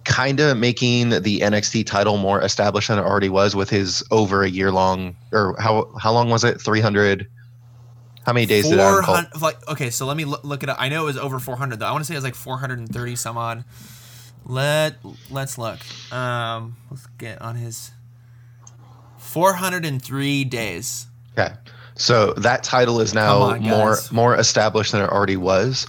kind 0.06 0.38
of 0.38 0.56
making 0.56 1.10
the 1.10 1.40
NXT 1.40 1.84
title 1.84 2.16
more 2.16 2.40
established 2.40 2.88
than 2.88 2.98
it 2.98 3.02
already 3.02 3.28
was 3.28 3.56
with 3.56 3.68
his 3.68 4.04
over 4.12 4.44
a 4.44 4.48
year 4.48 4.70
long 4.70 5.16
or 5.32 5.56
how 5.58 5.92
how 6.00 6.12
long 6.12 6.30
was 6.30 6.44
it? 6.44 6.60
300 6.60 7.26
How 8.24 8.32
many 8.32 8.46
days 8.46 8.68
did 8.68 8.78
Adam 8.78 9.04
Cole? 9.04 9.18
Like 9.40 9.68
okay, 9.68 9.90
so 9.90 10.06
let 10.06 10.16
me 10.16 10.24
look, 10.24 10.44
look 10.44 10.62
it 10.62 10.68
up. 10.68 10.76
I 10.80 10.88
know 10.88 11.02
it 11.02 11.06
was 11.06 11.18
over 11.18 11.38
400 11.40 11.80
though. 11.80 11.86
I 11.86 11.92
want 11.92 12.02
to 12.02 12.06
say 12.06 12.14
it 12.14 12.18
was 12.18 12.24
like 12.24 12.36
430 12.36 13.16
some 13.16 13.36
odd. 13.36 13.64
Let 14.46 14.96
let's 15.30 15.58
look. 15.58 15.78
Um 16.12 16.76
let's 16.90 17.06
get 17.18 17.42
on 17.42 17.56
his 17.56 17.90
403 19.18 20.44
days. 20.44 21.06
Okay. 21.36 21.54
So 21.96 22.32
that 22.34 22.62
title 22.62 23.00
is 23.00 23.12
now 23.12 23.38
on, 23.38 23.62
more 23.62 23.98
more 24.12 24.36
established 24.36 24.92
than 24.92 25.02
it 25.02 25.10
already 25.10 25.36
was. 25.36 25.86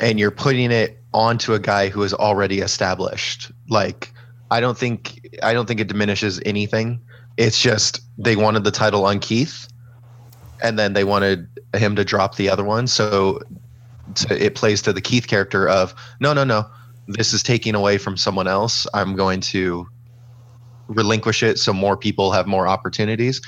And 0.00 0.18
you're 0.18 0.30
putting 0.30 0.70
it 0.70 0.98
onto 1.12 1.54
a 1.54 1.58
guy 1.58 1.88
who 1.88 2.02
is 2.02 2.14
already 2.14 2.60
established. 2.60 3.50
Like 3.68 4.12
I 4.50 4.60
don't 4.60 4.78
think 4.78 5.28
I 5.42 5.52
don't 5.52 5.66
think 5.66 5.80
it 5.80 5.88
diminishes 5.88 6.40
anything. 6.46 7.00
It's 7.36 7.60
just 7.60 8.00
they 8.16 8.36
wanted 8.36 8.64
the 8.64 8.70
title 8.70 9.04
on 9.04 9.20
Keith, 9.20 9.68
and 10.62 10.78
then 10.78 10.92
they 10.92 11.04
wanted 11.04 11.48
him 11.74 11.96
to 11.96 12.04
drop 12.04 12.36
the 12.36 12.48
other 12.48 12.64
one. 12.64 12.86
So 12.86 13.40
to, 14.16 14.44
it 14.44 14.54
plays 14.54 14.82
to 14.82 14.92
the 14.92 15.00
Keith 15.00 15.26
character 15.26 15.68
of 15.68 15.94
no, 16.20 16.32
no, 16.32 16.44
no. 16.44 16.66
This 17.08 17.32
is 17.32 17.42
taking 17.42 17.74
away 17.74 17.98
from 17.98 18.16
someone 18.16 18.46
else. 18.46 18.86
I'm 18.94 19.16
going 19.16 19.40
to 19.40 19.86
relinquish 20.88 21.42
it 21.42 21.58
so 21.58 21.72
more 21.72 21.96
people 21.96 22.32
have 22.32 22.46
more 22.46 22.68
opportunities, 22.68 23.40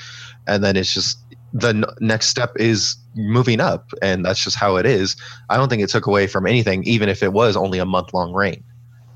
and 0.47 0.63
then 0.63 0.75
it's 0.75 0.93
just 0.93 1.19
the 1.53 1.69
n- 1.69 1.85
next 1.99 2.27
step 2.27 2.53
is 2.57 2.95
moving 3.15 3.59
up, 3.59 3.91
and 4.01 4.25
that's 4.25 4.43
just 4.43 4.57
how 4.57 4.75
it 4.77 4.85
is. 4.85 5.15
I 5.49 5.57
don't 5.57 5.69
think 5.69 5.81
it 5.81 5.89
took 5.89 6.07
away 6.07 6.27
from 6.27 6.47
anything, 6.47 6.83
even 6.83 7.09
if 7.09 7.21
it 7.23 7.33
was 7.33 7.55
only 7.55 7.79
a 7.79 7.85
month 7.85 8.13
long 8.13 8.33
reign. 8.33 8.63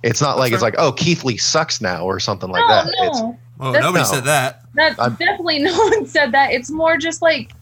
It's 0.04 0.22
not 0.22 0.38
like 0.38 0.54
it's 0.54 0.62
like, 0.62 0.76
oh, 0.78 0.92
Keith 0.92 1.24
Lee 1.24 1.38
sucks 1.38 1.82
now 1.82 2.06
or 2.06 2.20
something 2.20 2.50
like 2.50 2.62
no, 2.62 2.68
that. 2.68 2.86
No. 2.86 3.08
It's, 3.08 3.20
oh, 3.60 3.72
nobody 3.72 4.04
no. 4.04 4.04
said 4.04 4.24
that. 4.26 4.62
That 4.76 4.98
definitely 4.98 5.60
no 5.64 5.76
one 5.76 6.06
said 6.06 6.32
that. 6.34 6.52
It's 6.52 6.70
more 6.70 6.98
just 6.98 7.22
like 7.24 7.54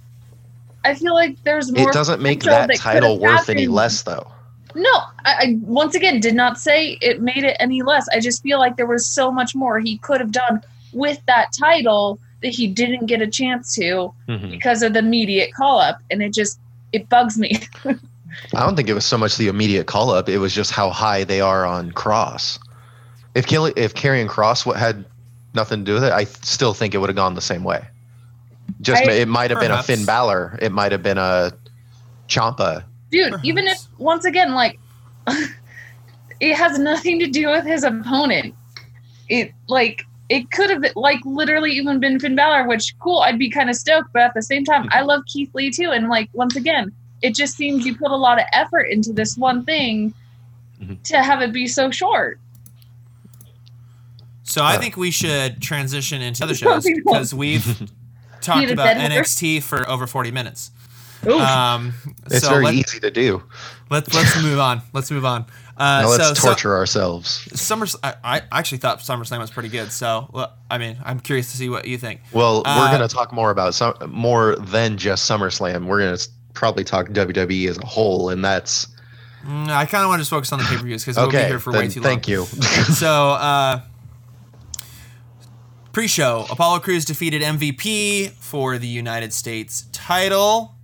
I 0.85 0.93
feel 0.95 1.13
like 1.13 1.41
there's 1.43 1.71
more. 1.71 1.87
It 1.87 1.93
doesn't 1.93 2.21
make 2.21 2.43
that, 2.43 2.67
that 2.67 2.77
title 2.77 3.19
worth 3.19 3.39
happened. 3.39 3.59
any 3.59 3.67
less, 3.67 4.01
though. 4.01 4.29
No, 4.75 4.91
I, 5.25 5.33
I, 5.33 5.59
once 5.61 5.95
again 5.95 6.19
did 6.19 6.35
not 6.35 6.57
say 6.57 6.97
it 7.01 7.21
made 7.21 7.43
it 7.43 7.55
any 7.59 7.81
less. 7.83 8.07
I 8.09 8.19
just 8.19 8.41
feel 8.41 8.59
like 8.59 8.75
there 8.75 8.87
was 8.87 9.05
so 9.05 9.31
much 9.31 9.55
more 9.55 9.79
he 9.79 9.97
could 9.99 10.19
have 10.19 10.31
done 10.31 10.63
with 10.93 11.23
that 11.27 11.51
title 11.57 12.19
that 12.43 12.49
he 12.49 12.67
didn't 12.67 13.07
get 13.07 13.21
a 13.21 13.27
chance 13.27 13.73
to 13.75 14.13
mm-hmm. 14.27 14.51
because 14.51 14.83
of 14.83 14.93
the 14.93 14.99
immediate 14.99 15.53
call 15.53 15.79
up 15.79 15.99
and 16.11 16.21
it 16.21 16.33
just 16.33 16.59
it 16.91 17.09
bugs 17.09 17.37
me 17.37 17.57
i 17.85 18.59
don't 18.59 18.75
think 18.75 18.89
it 18.89 18.93
was 18.93 19.05
so 19.05 19.17
much 19.17 19.37
the 19.37 19.47
immediate 19.47 19.87
call 19.87 20.11
up 20.11 20.29
it 20.29 20.37
was 20.37 20.53
just 20.53 20.71
how 20.71 20.89
high 20.89 21.23
they 21.23 21.41
are 21.41 21.65
on 21.65 21.91
Kross. 21.91 22.59
if 23.33 23.47
Kelly, 23.47 23.73
if 23.75 23.93
Karrion 23.93 24.27
Kross 24.27 24.65
what 24.65 24.77
had 24.77 25.05
nothing 25.55 25.79
to 25.79 25.85
do 25.85 25.93
with 25.93 26.03
it 26.03 26.11
i 26.11 26.25
still 26.25 26.73
think 26.73 26.93
it 26.93 26.99
would 26.99 27.09
have 27.09 27.15
gone 27.15 27.33
the 27.33 27.41
same 27.41 27.63
way 27.63 27.87
just 28.81 29.03
I, 29.03 29.11
it 29.13 29.27
might 29.27 29.49
have 29.49 29.59
been 29.59 29.71
a 29.71 29.81
Finn 29.81 30.05
Balor 30.05 30.59
it 30.61 30.71
might 30.71 30.91
have 30.91 31.01
been 31.01 31.17
a 31.17 31.53
Ciampa 32.27 32.83
dude 33.13 33.31
perhaps. 33.31 33.47
even 33.47 33.67
if 33.67 33.79
once 33.97 34.25
again 34.25 34.53
like 34.53 34.79
it 36.39 36.55
has 36.55 36.77
nothing 36.77 37.19
to 37.19 37.27
do 37.27 37.49
with 37.49 37.65
his 37.65 37.83
opponent. 37.83 38.53
It 39.29 39.53
like 39.67 40.05
it 40.29 40.51
could 40.51 40.69
have 40.69 40.83
like 40.95 41.19
literally 41.23 41.71
even 41.71 41.99
been 41.99 42.19
Finn 42.19 42.35
Balor, 42.35 42.67
which 42.67 42.97
cool, 42.99 43.19
I'd 43.19 43.39
be 43.39 43.49
kind 43.49 43.69
of 43.69 43.75
stoked, 43.75 44.11
but 44.13 44.21
at 44.23 44.33
the 44.33 44.41
same 44.41 44.65
time, 44.65 44.87
I 44.91 45.01
love 45.01 45.21
Keith 45.27 45.53
Lee 45.53 45.71
too. 45.71 45.91
And 45.91 46.09
like 46.09 46.29
once 46.33 46.55
again, 46.55 46.91
it 47.21 47.35
just 47.35 47.55
seems 47.55 47.85
you 47.85 47.95
put 47.95 48.11
a 48.11 48.15
lot 48.15 48.39
of 48.39 48.45
effort 48.51 48.83
into 48.83 49.13
this 49.13 49.37
one 49.37 49.63
thing 49.63 50.13
mm-hmm. 50.81 50.95
to 51.03 51.23
have 51.23 51.41
it 51.41 51.53
be 51.53 51.67
so 51.67 51.91
short. 51.91 52.39
So 54.43 54.63
I 54.63 54.77
think 54.77 54.97
we 54.97 55.09
should 55.09 55.61
transition 55.61 56.21
into 56.21 56.43
other 56.43 56.53
shows 56.55 56.83
because 56.83 57.33
we've 57.33 57.89
talked 58.41 58.69
about 58.69 58.97
NXT 58.97 59.63
for 59.63 59.89
over 59.89 60.05
40 60.05 60.31
minutes. 60.31 60.71
Um, 61.31 61.93
it's 62.25 62.41
so 62.41 62.49
very 62.49 62.65
let, 62.65 62.73
easy 62.73 62.99
to 62.99 63.11
do. 63.11 63.43
Let's 63.89 64.13
let's 64.13 64.41
move 64.41 64.59
on. 64.59 64.81
Let's 64.93 65.11
move 65.11 65.25
on. 65.25 65.45
Uh, 65.75 66.01
now 66.01 66.09
let's 66.09 66.39
so, 66.39 66.47
torture 66.47 66.69
so, 66.69 66.71
ourselves. 66.71 67.59
Summer, 67.59 67.87
I, 68.03 68.13
I, 68.23 68.41
actually 68.51 68.77
thought 68.77 68.99
SummerSlam 68.99 69.39
was 69.39 69.49
pretty 69.49 69.69
good. 69.69 69.91
So, 69.91 70.29
well, 70.31 70.53
I 70.69 70.77
mean, 70.77 70.97
I'm 71.03 71.19
curious 71.19 71.49
to 71.51 71.57
see 71.57 71.67
what 71.67 71.87
you 71.87 71.97
think. 71.97 72.21
Well, 72.31 72.61
uh, 72.63 72.77
we're 72.79 72.95
going 72.95 73.07
to 73.07 73.13
talk 73.13 73.33
more 73.33 73.49
about 73.49 73.73
some 73.73 73.95
more 74.07 74.55
than 74.57 74.97
just 74.97 75.29
SummerSlam. 75.29 75.87
We're 75.87 75.99
going 75.99 76.15
to 76.15 76.29
probably 76.53 76.83
talk 76.83 77.07
WWE 77.07 77.69
as 77.69 77.79
a 77.79 77.85
whole, 77.85 78.29
and 78.29 78.45
that's. 78.45 78.87
Mm, 79.43 79.69
I 79.69 79.85
kind 79.85 80.03
of 80.03 80.09
want 80.09 80.19
to 80.19 80.21
just 80.21 80.29
focus 80.29 80.53
on 80.53 80.59
the 80.59 80.65
pay 80.65 80.77
per 80.77 80.83
views 80.83 81.03
because 81.03 81.17
we'll 81.17 81.31
be 81.31 81.37
here 81.37 81.59
for 81.59 81.73
way 81.73 81.87
too 81.87 82.01
long. 82.01 82.09
Thank 82.09 82.27
you. 82.27 82.45
so, 82.93 83.31
uh, 83.31 83.81
pre 85.91 86.07
show 86.07 86.45
Apollo 86.51 86.79
Crews 86.79 87.03
defeated 87.03 87.41
MVP 87.41 88.29
for 88.31 88.77
the 88.77 88.87
United 88.87 89.33
States 89.33 89.87
title. 89.91 90.75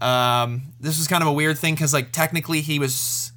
Um, 0.00 0.72
this 0.80 0.98
was 0.98 1.08
kind 1.08 1.22
of 1.22 1.28
a 1.28 1.32
weird 1.32 1.58
thing 1.58 1.74
because, 1.74 1.92
like, 1.92 2.12
technically 2.12 2.60
he 2.60 2.78
was 2.78 3.32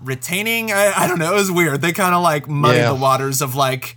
retaining. 0.00 0.72
I, 0.72 0.92
I 0.96 1.06
don't 1.08 1.18
know. 1.18 1.32
It 1.32 1.36
was 1.36 1.50
weird. 1.50 1.80
They 1.80 1.92
kind 1.92 2.14
of 2.14 2.22
like 2.22 2.48
muddied 2.48 2.82
yeah. 2.82 2.92
the 2.92 2.94
waters 2.94 3.42
of 3.42 3.54
like, 3.54 3.96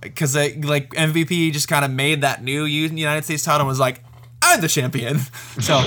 because 0.00 0.34
like 0.34 0.58
MVP 0.90 1.52
just 1.52 1.68
kind 1.68 1.84
of 1.84 1.90
made 1.90 2.22
that 2.22 2.42
new 2.42 2.64
United 2.64 3.24
States 3.24 3.44
title 3.44 3.60
and 3.60 3.68
was 3.68 3.80
like, 3.80 4.02
I'm 4.42 4.60
the 4.60 4.68
champion. 4.68 5.20
So, 5.60 5.84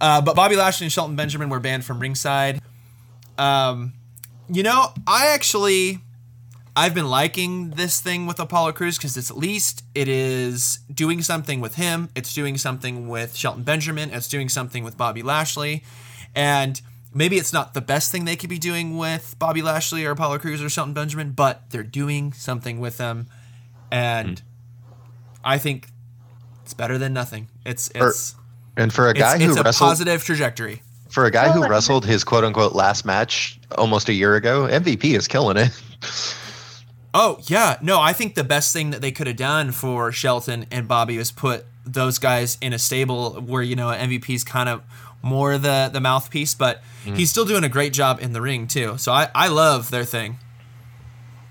uh, 0.00 0.20
but 0.20 0.36
Bobby 0.36 0.56
Lashley 0.56 0.84
and 0.84 0.92
Shelton 0.92 1.16
Benjamin 1.16 1.48
were 1.48 1.58
banned 1.58 1.84
from 1.84 1.98
ringside. 1.98 2.60
Um, 3.38 3.94
you 4.48 4.62
know, 4.62 4.92
I 5.06 5.28
actually. 5.28 6.00
I've 6.78 6.94
been 6.94 7.08
liking 7.08 7.70
this 7.70 8.02
thing 8.02 8.26
with 8.26 8.38
Apollo 8.38 8.72
Crews 8.72 8.98
because 8.98 9.16
it's 9.16 9.30
at 9.30 9.38
least 9.38 9.82
it 9.94 10.08
is 10.08 10.80
doing 10.92 11.22
something 11.22 11.62
with 11.62 11.76
him. 11.76 12.10
It's 12.14 12.34
doing 12.34 12.58
something 12.58 13.08
with 13.08 13.34
Shelton 13.34 13.62
Benjamin. 13.62 14.10
It's 14.10 14.28
doing 14.28 14.50
something 14.50 14.84
with 14.84 14.94
Bobby 14.98 15.22
Lashley. 15.22 15.82
And 16.34 16.78
maybe 17.14 17.38
it's 17.38 17.50
not 17.50 17.72
the 17.72 17.80
best 17.80 18.12
thing 18.12 18.26
they 18.26 18.36
could 18.36 18.50
be 18.50 18.58
doing 18.58 18.98
with 18.98 19.36
Bobby 19.38 19.62
Lashley 19.62 20.04
or 20.04 20.10
Apollo 20.10 20.40
Crews 20.40 20.62
or 20.62 20.68
Shelton 20.68 20.92
Benjamin, 20.92 21.30
but 21.30 21.70
they're 21.70 21.82
doing 21.82 22.34
something 22.34 22.78
with 22.78 22.98
them. 22.98 23.28
And 23.90 24.36
mm. 24.36 24.42
I 25.42 25.56
think 25.56 25.88
it's 26.62 26.74
better 26.74 26.98
than 26.98 27.14
nothing. 27.14 27.48
It's 27.64 27.90
it's 27.94 28.32
for, 28.32 28.40
and 28.76 28.92
for 28.92 29.08
a 29.08 29.14
guy 29.14 29.36
it's, 29.36 29.44
who 29.44 29.50
it's 29.52 29.64
wrestled, 29.64 29.88
a 29.88 29.90
positive 29.92 30.22
trajectory. 30.22 30.82
For 31.08 31.24
a 31.24 31.30
guy 31.30 31.50
who 31.52 31.66
wrestled 31.66 32.04
his 32.04 32.22
quote 32.22 32.44
unquote 32.44 32.74
last 32.74 33.06
match 33.06 33.58
almost 33.78 34.10
a 34.10 34.12
year 34.12 34.36
ago, 34.36 34.68
MVP 34.70 35.16
is 35.16 35.26
killing 35.26 35.56
it. 35.56 35.70
Oh 37.18 37.38
yeah, 37.46 37.78
no, 37.80 37.98
I 37.98 38.12
think 38.12 38.34
the 38.34 38.44
best 38.44 38.74
thing 38.74 38.90
that 38.90 39.00
they 39.00 39.10
could 39.10 39.26
have 39.26 39.36
done 39.36 39.72
for 39.72 40.12
Shelton 40.12 40.66
and 40.70 40.86
Bobby 40.86 41.16
was 41.16 41.32
put 41.32 41.64
those 41.86 42.18
guys 42.18 42.58
in 42.60 42.74
a 42.74 42.78
stable 42.78 43.40
where 43.40 43.62
you 43.62 43.74
know 43.74 43.86
MVP's 43.86 44.44
kind 44.44 44.68
of 44.68 44.82
more 45.22 45.56
the 45.56 45.88
the 45.90 45.98
mouthpiece, 45.98 46.52
but 46.52 46.82
mm. 47.06 47.16
he's 47.16 47.30
still 47.30 47.46
doing 47.46 47.64
a 47.64 47.70
great 47.70 47.94
job 47.94 48.18
in 48.20 48.34
the 48.34 48.42
ring 48.42 48.66
too. 48.66 48.98
So 48.98 49.12
I 49.12 49.30
I 49.34 49.48
love 49.48 49.90
their 49.90 50.04
thing. 50.04 50.36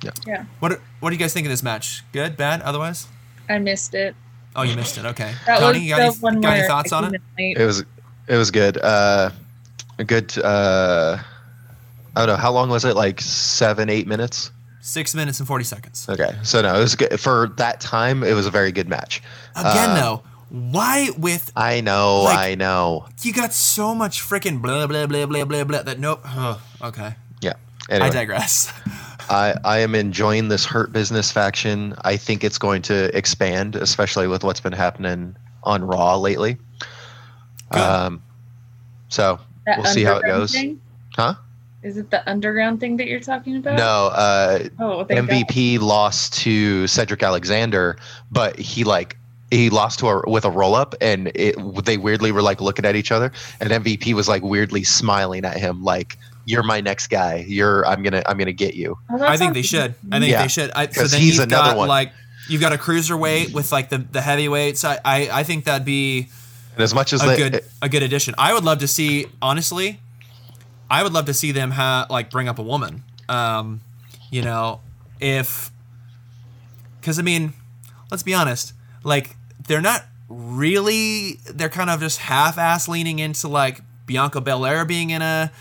Yeah. 0.04 0.12
Yeah. 0.28 0.46
What 0.60 0.80
what 1.00 1.10
do 1.10 1.16
you 1.16 1.20
guys 1.20 1.34
think 1.34 1.48
of 1.48 1.52
this 1.52 1.64
match? 1.64 2.04
Good, 2.12 2.38
bad, 2.38 2.62
otherwise? 2.62 3.08
I 3.50 3.58
missed 3.58 3.96
it. 3.96 4.16
Oh, 4.56 4.62
you 4.62 4.76
missed 4.76 5.00
it. 5.00 5.06
Okay. 5.06 5.34
That 5.48 5.62
Tony, 5.62 5.80
you 5.80 5.96
got, 5.96 6.02
any, 6.02 6.42
got 6.42 6.58
any 6.58 6.68
thoughts 6.68 6.94
on 6.94 7.16
it? 7.16 7.22
It 7.40 7.66
was 7.66 7.84
it 8.28 8.38
was 8.38 8.52
good. 8.52 8.78
Uh, 8.78 9.32
a 9.98 10.04
good. 10.04 10.38
Uh, 10.38 11.18
I 12.16 12.20
don't 12.20 12.28
know 12.28 12.36
how 12.36 12.52
long 12.52 12.70
was 12.70 12.86
it? 12.86 12.96
Like 12.96 13.20
seven, 13.20 13.90
eight 13.90 14.06
minutes. 14.06 14.52
Six 14.86 15.16
minutes 15.16 15.40
and 15.40 15.48
forty 15.48 15.64
seconds. 15.64 16.08
Okay, 16.08 16.38
so 16.44 16.62
no, 16.62 16.76
it 16.76 16.80
was 16.80 16.94
good 16.94 17.20
for 17.20 17.52
that 17.58 17.82
time. 17.82 18.24
It 18.24 18.34
was 18.34 18.46
a 18.46 18.52
very 18.52 18.72
good 18.72 18.88
match. 18.88 19.20
Again, 19.56 19.90
uh, 19.90 19.96
though, 20.00 20.24
why 20.50 21.10
with? 21.18 21.52
I 21.56 21.82
know, 21.82 22.22
like, 22.22 22.38
I 22.38 22.54
know. 22.54 23.08
You 23.24 23.34
got 23.34 23.52
so 23.52 23.96
much 23.96 24.22
freaking 24.22 24.62
blah 24.62 24.86
blah 24.86 25.08
blah 25.08 25.26
blah 25.26 25.44
blah 25.44 25.64
blah 25.64 25.82
that 25.82 25.98
nope. 25.98 26.22
Oh, 26.24 26.62
okay. 26.84 27.16
Yeah. 27.42 27.54
Anyway. 27.90 28.10
I 28.10 28.12
digress. 28.12 28.72
I, 29.30 29.56
I 29.66 29.80
am 29.80 29.96
enjoying 29.96 30.50
this 30.50 30.66
hurt 30.66 30.94
business 30.94 31.32
faction. 31.32 31.96
I 32.04 32.16
think 32.16 32.44
it's 32.44 32.60
going 32.60 32.84
to 32.84 33.06
expand, 33.18 33.76
especially 33.76 34.28
with 34.28 34.44
what's 34.44 34.62
been 34.62 34.72
happening 34.72 35.36
on 35.64 35.84
Raw 35.84 36.16
lately. 36.18 36.58
Good. 37.72 37.82
Um, 37.82 38.22
so 39.10 39.40
that 39.66 39.80
we'll 39.80 39.92
see 39.92 40.04
how 40.04 40.18
it 40.18 40.28
goes. 40.28 40.52
Thing? 40.52 40.80
Huh? 41.16 41.34
Is 41.86 41.98
it 41.98 42.10
the 42.10 42.28
underground 42.28 42.80
thing 42.80 42.98
that 42.98 43.06
you're 43.06 43.20
talking 43.20 43.58
about? 43.58 43.78
No. 43.78 44.08
Uh, 44.08 44.68
oh, 44.80 45.06
MVP 45.06 45.78
God. 45.78 45.86
lost 45.86 46.34
to 46.40 46.88
Cedric 46.88 47.22
Alexander, 47.22 47.98
but 48.32 48.58
he 48.58 48.84
like 48.84 49.16
he 49.52 49.70
lost 49.70 50.00
to 50.00 50.08
a 50.08 50.28
with 50.28 50.46
a 50.46 50.50
roll 50.50 50.74
up, 50.74 50.96
and 51.00 51.32
it 51.36 51.56
they 51.86 51.98
weirdly 51.98 52.32
were 52.32 52.42
like 52.42 52.60
looking 52.60 52.86
at 52.86 52.96
each 52.96 53.12
other, 53.12 53.32
and 53.60 53.70
MVP 53.70 54.14
was 54.16 54.28
like 54.28 54.42
weirdly 54.42 54.84
smiling 54.84 55.46
at 55.46 55.58
him, 55.58 55.84
like 55.84 56.18
you're 56.46 56.64
my 56.64 56.82
next 56.82 57.08
guy. 57.08 57.46
You're 57.48 57.86
I'm 57.86 58.02
gonna 58.02 58.24
I'm 58.26 58.40
gonna 58.40 58.52
get 58.52 58.74
you. 58.74 58.98
Oh, 59.12 59.24
I 59.24 59.38
think 59.38 59.54
they 59.54 59.62
should. 59.62 59.94
I 60.12 60.20
think 60.20 60.32
yeah. 60.32 60.42
they 60.42 60.48
should. 60.48 60.72
I, 60.72 60.88
so 60.88 61.04
then 61.04 61.22
he's 61.22 61.38
you've 61.38 61.50
got 61.50 61.78
one. 61.78 61.88
like 61.88 62.12
you've 62.50 62.62
got 62.62 62.74
a 62.74 62.78
cruiserweight 62.78 63.54
with 63.54 63.72
like 63.72 63.90
the 63.90 64.00
the 64.00 64.22
heavyweights. 64.22 64.84
I 64.84 65.00
I, 65.06 65.30
I 65.32 65.44
think 65.44 65.66
that'd 65.66 65.86
be 65.86 66.30
and 66.74 66.82
as 66.82 66.96
much 66.96 67.14
as 67.14 67.24
a 67.24 67.28
they, 67.28 67.38
good 67.38 67.64
a 67.84 67.90
good 67.90 68.02
addition. 68.02 68.34
I 68.40 68.56
would 68.56 68.64
love 68.64 68.80
to 68.80 68.88
see 68.88 69.28
honestly. 69.40 70.00
I 70.90 71.04
would 71.04 71.14
love 71.14 71.26
to 71.26 71.34
see 71.34 71.52
them 71.52 71.72
have 71.72 72.10
like 72.10 72.30
bring 72.30 72.48
up 72.48 72.60
a 72.60 72.64
woman. 72.64 73.04
Um, 73.28 73.82
you 74.32 74.42
know, 74.42 74.82
if 75.20 75.72
because 77.00 77.20
I 77.20 77.22
mean, 77.22 77.54
let's 78.12 78.24
be 78.24 78.34
honest, 78.34 78.74
like 79.04 79.36
they're 79.68 79.82
not 79.82 80.06
really. 80.30 81.40
They're 81.52 81.70
kind 81.70 81.90
of 81.90 82.00
just 82.00 82.20
half-ass 82.20 82.88
leaning 82.88 83.20
into 83.20 83.48
like 83.48 83.82
Bianca 84.06 84.42
Belair 84.42 84.86
being 84.86 85.10
in 85.10 85.22
a 85.22 85.52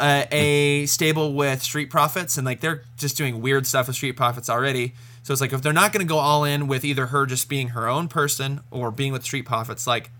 a, 0.00 0.26
a 0.30 0.86
stable 0.86 1.34
with 1.34 1.62
Street 1.62 1.90
Profits, 1.90 2.36
and 2.36 2.44
like 2.46 2.60
they're 2.60 2.82
just 2.96 3.16
doing 3.16 3.40
weird 3.40 3.66
stuff 3.66 3.86
with 3.86 3.96
Street 3.96 4.12
Profits 4.12 4.48
already. 4.48 4.94
So 5.22 5.32
it's 5.32 5.40
like 5.40 5.52
if 5.52 5.62
they're 5.62 5.72
not 5.72 5.92
going 5.92 6.04
to 6.04 6.08
go 6.08 6.18
all 6.18 6.44
in 6.44 6.66
with 6.66 6.84
either 6.84 7.06
her 7.06 7.26
just 7.26 7.48
being 7.48 7.68
her 7.68 7.88
own 7.88 8.08
person 8.08 8.60
or 8.70 8.90
being 8.90 9.12
with 9.12 9.22
Street 9.24 9.44
Profits, 9.44 9.86
like 9.86 10.10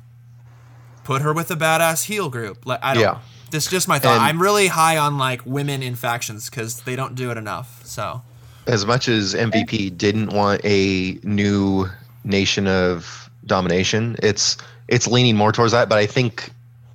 put 1.04 1.22
her 1.22 1.32
with 1.32 1.50
a 1.50 1.56
badass 1.56 2.04
heel 2.04 2.28
group. 2.28 2.66
Like 2.66 2.80
I 2.82 2.94
don't. 2.94 3.02
Yeah. 3.02 3.18
This 3.50 3.66
is 3.66 3.70
just 3.70 3.88
my 3.88 3.98
thought. 3.98 4.14
And 4.14 4.22
I'm 4.22 4.40
really 4.40 4.68
high 4.68 4.96
on 4.96 5.18
like 5.18 5.44
women 5.44 5.82
in 5.82 5.94
factions 5.94 6.48
because 6.48 6.82
they 6.82 6.96
don't 6.96 7.14
do 7.14 7.30
it 7.30 7.36
enough. 7.36 7.84
So 7.84 8.22
as 8.66 8.86
much 8.86 9.08
as 9.08 9.34
MVP 9.34 9.96
didn't 9.96 10.30
want 10.30 10.60
a 10.64 11.18
new 11.22 11.86
nation 12.24 12.66
of 12.66 13.30
domination, 13.46 14.16
it's 14.22 14.56
it's 14.88 15.06
leaning 15.06 15.36
more 15.36 15.52
towards 15.52 15.72
that. 15.72 15.88
But 15.88 15.98
I 15.98 16.06
think 16.06 16.50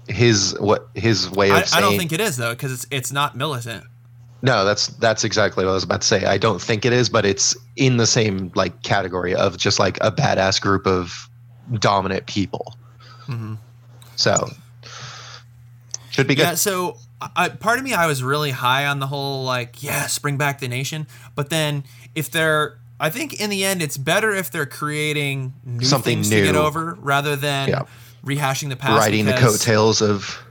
his 0.08 0.56
what 0.60 0.88
his 0.96 1.30
way 1.32 1.50
of 1.50 1.56
I, 1.56 1.62
saying, 1.64 1.84
I 1.84 1.88
don't 1.88 1.98
think 1.98 2.12
it 2.12 2.20
is 2.20 2.38
though 2.38 2.52
because 2.52 2.72
it's 2.72 2.88
it's 2.92 3.12
not 3.12 3.36
militant. 3.36 3.86
No, 4.42 4.64
that's 4.64 4.88
that's 4.88 5.24
exactly 5.24 5.66
what 5.66 5.72
I 5.72 5.74
was 5.74 5.84
about 5.84 6.02
to 6.02 6.08
say. 6.08 6.26
I 6.26 6.38
don't 6.38 6.62
think 6.62 6.86
it 6.86 6.94
is, 6.94 7.10
but 7.10 7.26
it's 7.26 7.56
in 7.76 7.98
the 7.98 8.06
same 8.06 8.52
like 8.56 8.84
category 8.84 9.34
of 9.34 9.58
just 9.58 9.80
like 9.80 9.98
a 10.02 10.12
badass 10.12 10.62
group 10.62 10.86
of 10.86 11.30
dominant 11.80 12.28
people. 12.28 12.76
Mm-hmm. 13.28 13.56
So 14.18 14.50
should 16.16 16.28
be 16.28 16.36
good. 16.36 16.44
Yeah. 16.44 16.56
So 16.56 16.98
I, 17.36 17.50
part 17.50 17.78
of 17.78 17.84
me, 17.84 17.94
I 17.94 18.08
was 18.08 18.24
really 18.24 18.52
high 18.52 18.86
on 18.86 19.00
the 19.00 19.08
whole 19.08 19.44
like, 19.44 19.84
yes, 19.84 20.18
bring 20.18 20.38
back 20.38 20.60
the 20.60 20.68
nation. 20.70 21.08
But 21.36 21.50
then 21.50 21.84
if 22.16 22.32
they're, 22.32 22.78
I 23.00 23.10
think 23.10 23.40
in 23.40 23.50
the 23.50 23.66
end, 23.66 23.82
it's 23.82 23.98
better 23.98 24.32
if 24.32 24.50
they're 24.50 24.66
creating 24.66 25.54
new 25.66 25.86
something 25.86 26.18
things 26.18 26.30
new. 26.30 26.40
to 26.40 26.46
get 26.46 26.56
over 26.56 26.98
rather 27.02 27.36
than 27.36 27.68
yeah. 27.68 27.84
rehashing 28.26 28.70
the 28.70 28.78
past. 28.78 28.98
Riding 28.98 29.26
because, 29.26 29.60
the 29.60 29.66
coattails 29.66 30.02
of. 30.02 30.42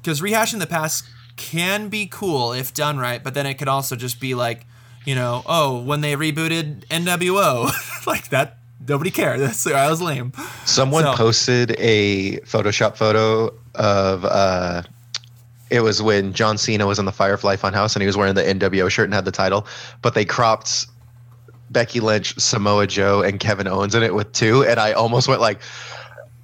Because 0.00 0.22
rehashing 0.22 0.60
the 0.60 0.66
past 0.66 1.04
can 1.36 1.88
be 1.88 2.06
cool 2.06 2.52
if 2.52 2.72
done 2.72 2.98
right, 2.98 3.22
but 3.22 3.34
then 3.34 3.46
it 3.46 3.54
could 3.54 3.68
also 3.68 3.96
just 3.96 4.18
be 4.18 4.34
like, 4.34 4.66
you 5.04 5.14
know, 5.14 5.42
oh, 5.44 5.82
when 5.82 6.00
they 6.00 6.14
rebooted 6.14 6.86
NWO, 6.86 8.06
like 8.06 8.30
that 8.30 8.58
nobody 8.86 9.10
cared. 9.10 9.40
That's 9.40 9.66
I 9.66 9.88
was 9.88 10.00
lame. 10.00 10.32
Someone 10.64 11.04
so. 11.04 11.14
posted 11.14 11.76
a 11.78 12.38
Photoshop 12.40 12.96
photo 12.96 13.54
of 13.74 14.24
uh, 14.24 14.82
it 15.70 15.80
was 15.80 16.02
when 16.02 16.32
John 16.32 16.58
Cena 16.58 16.86
was 16.86 16.98
in 16.98 17.04
the 17.04 17.12
Firefly 17.12 17.56
Funhouse 17.56 17.94
and 17.96 18.02
he 18.02 18.06
was 18.06 18.16
wearing 18.16 18.34
the 18.34 18.42
NWO 18.42 18.88
shirt 18.90 19.06
and 19.06 19.14
had 19.14 19.24
the 19.24 19.32
title, 19.32 19.66
but 20.02 20.14
they 20.14 20.24
cropped 20.24 20.86
Becky 21.70 22.00
Lynch, 22.00 22.38
Samoa 22.38 22.86
Joe, 22.86 23.22
and 23.22 23.40
Kevin 23.40 23.66
Owens 23.66 23.94
in 23.94 24.02
it 24.02 24.14
with 24.14 24.30
two, 24.32 24.64
and 24.64 24.78
I 24.78 24.92
almost 24.92 25.28
went 25.28 25.40
like, 25.40 25.60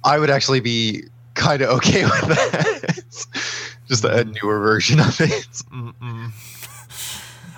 I 0.03 0.19
would 0.19 0.29
actually 0.29 0.59
be 0.59 1.03
kind 1.35 1.61
of 1.61 1.69
okay 1.69 2.03
with 2.05 2.21
that. 2.21 3.03
Just 3.87 4.03
a 4.03 4.25
newer 4.25 4.59
version 4.59 4.99
of 4.99 5.19
it. 5.21 5.61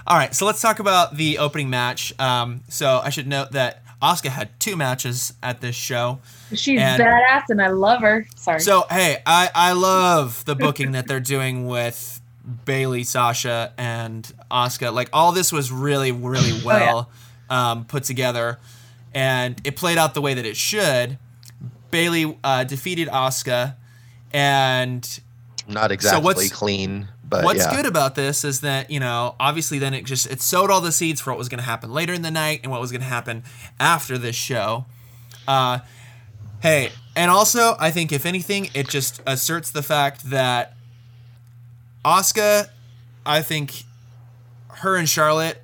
All 0.05 0.17
right, 0.17 0.35
so 0.35 0.45
let's 0.45 0.61
talk 0.61 0.79
about 0.79 1.15
the 1.15 1.37
opening 1.37 1.69
match. 1.69 2.17
Um, 2.19 2.61
so 2.67 2.99
I 3.03 3.09
should 3.09 3.27
note 3.27 3.51
that 3.53 3.82
Asuka 4.03 4.27
had 4.29 4.59
two 4.59 4.75
matches 4.75 5.33
at 5.41 5.61
this 5.61 5.75
show. 5.75 6.19
She's 6.53 6.79
and 6.79 7.01
badass, 7.01 7.43
and 7.47 7.61
I 7.61 7.69
love 7.69 8.01
her. 8.01 8.27
Sorry. 8.35 8.59
So 8.59 8.85
hey, 8.89 9.23
I 9.25 9.49
I 9.55 9.71
love 9.71 10.43
the 10.43 10.55
booking 10.55 10.91
that 10.91 11.07
they're 11.07 11.21
doing 11.21 11.67
with 11.67 12.19
Bayley, 12.65 13.05
Sasha, 13.05 13.73
and 13.77 14.29
Asuka. 14.51 14.93
Like 14.93 15.09
all 15.13 15.31
this 15.31 15.53
was 15.53 15.71
really 15.71 16.11
really 16.11 16.61
well 16.65 17.09
oh, 17.09 17.15
yeah. 17.49 17.71
um, 17.71 17.85
put 17.85 18.03
together, 18.03 18.59
and 19.13 19.59
it 19.63 19.77
played 19.77 19.97
out 19.97 20.13
the 20.13 20.21
way 20.21 20.33
that 20.33 20.45
it 20.45 20.57
should. 20.57 21.17
Bayley 21.89 22.37
uh, 22.43 22.65
defeated 22.65 23.07
Asuka, 23.07 23.75
and 24.33 25.21
not 25.65 25.93
exactly 25.93 26.47
so 26.47 26.55
clean. 26.55 27.07
But 27.33 27.45
what's 27.45 27.65
yeah. 27.65 27.75
good 27.75 27.85
about 27.85 28.15
this 28.15 28.43
is 28.43 28.61
that 28.61 28.89
you 28.89 28.99
know 28.99 29.35
obviously 29.39 29.79
then 29.79 29.93
it 29.93 30.05
just 30.05 30.29
it 30.29 30.41
sowed 30.41 30.69
all 30.69 30.81
the 30.81 30.91
seeds 30.91 31.19
for 31.19 31.31
what 31.31 31.39
was 31.39 31.49
going 31.49 31.59
to 31.59 31.65
happen 31.65 31.91
later 31.91 32.13
in 32.13 32.21
the 32.21 32.31
night 32.31 32.61
and 32.63 32.71
what 32.71 32.79
was 32.79 32.91
going 32.91 33.01
to 33.01 33.07
happen 33.07 33.43
after 33.79 34.17
this 34.17 34.35
show. 34.35 34.85
Uh, 35.47 35.79
hey, 36.61 36.91
and 37.15 37.31
also 37.31 37.75
I 37.79 37.91
think 37.91 38.11
if 38.11 38.25
anything 38.25 38.69
it 38.73 38.87
just 38.87 39.21
asserts 39.25 39.71
the 39.71 39.81
fact 39.81 40.29
that 40.29 40.75
Asuka, 42.05 42.69
I 43.25 43.41
think 43.41 43.83
her 44.67 44.95
and 44.95 45.07
Charlotte 45.09 45.61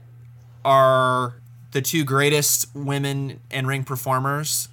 are 0.65 1.35
the 1.71 1.81
two 1.81 2.03
greatest 2.03 2.73
women 2.73 3.39
in 3.51 3.67
ring 3.67 3.83
performers 3.83 4.69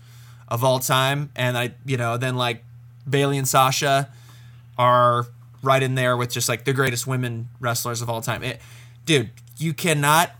of 0.48 0.64
all 0.64 0.78
time, 0.78 1.30
and 1.36 1.58
I 1.58 1.74
you 1.84 1.96
know 1.96 2.16
then 2.16 2.36
like 2.36 2.64
Bayley 3.08 3.38
and 3.38 3.46
Sasha 3.46 4.08
are 4.78 5.26
right 5.66 5.82
in 5.82 5.94
there 5.94 6.16
with 6.16 6.30
just 6.30 6.48
like 6.48 6.64
the 6.64 6.72
greatest 6.72 7.06
women 7.06 7.48
wrestlers 7.60 8.00
of 8.00 8.08
all 8.08 8.20
time. 8.20 8.42
It, 8.42 8.60
dude, 9.04 9.30
you 9.58 9.74
cannot 9.74 10.30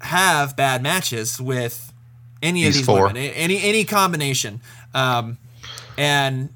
have 0.00 0.56
bad 0.56 0.82
matches 0.82 1.40
with 1.40 1.92
any 2.42 2.64
these 2.64 2.68
of 2.68 2.74
these 2.74 2.86
four. 2.86 3.06
women, 3.06 3.16
any 3.16 3.60
any 3.62 3.84
combination. 3.84 4.60
Um, 4.92 5.38
and 5.96 6.50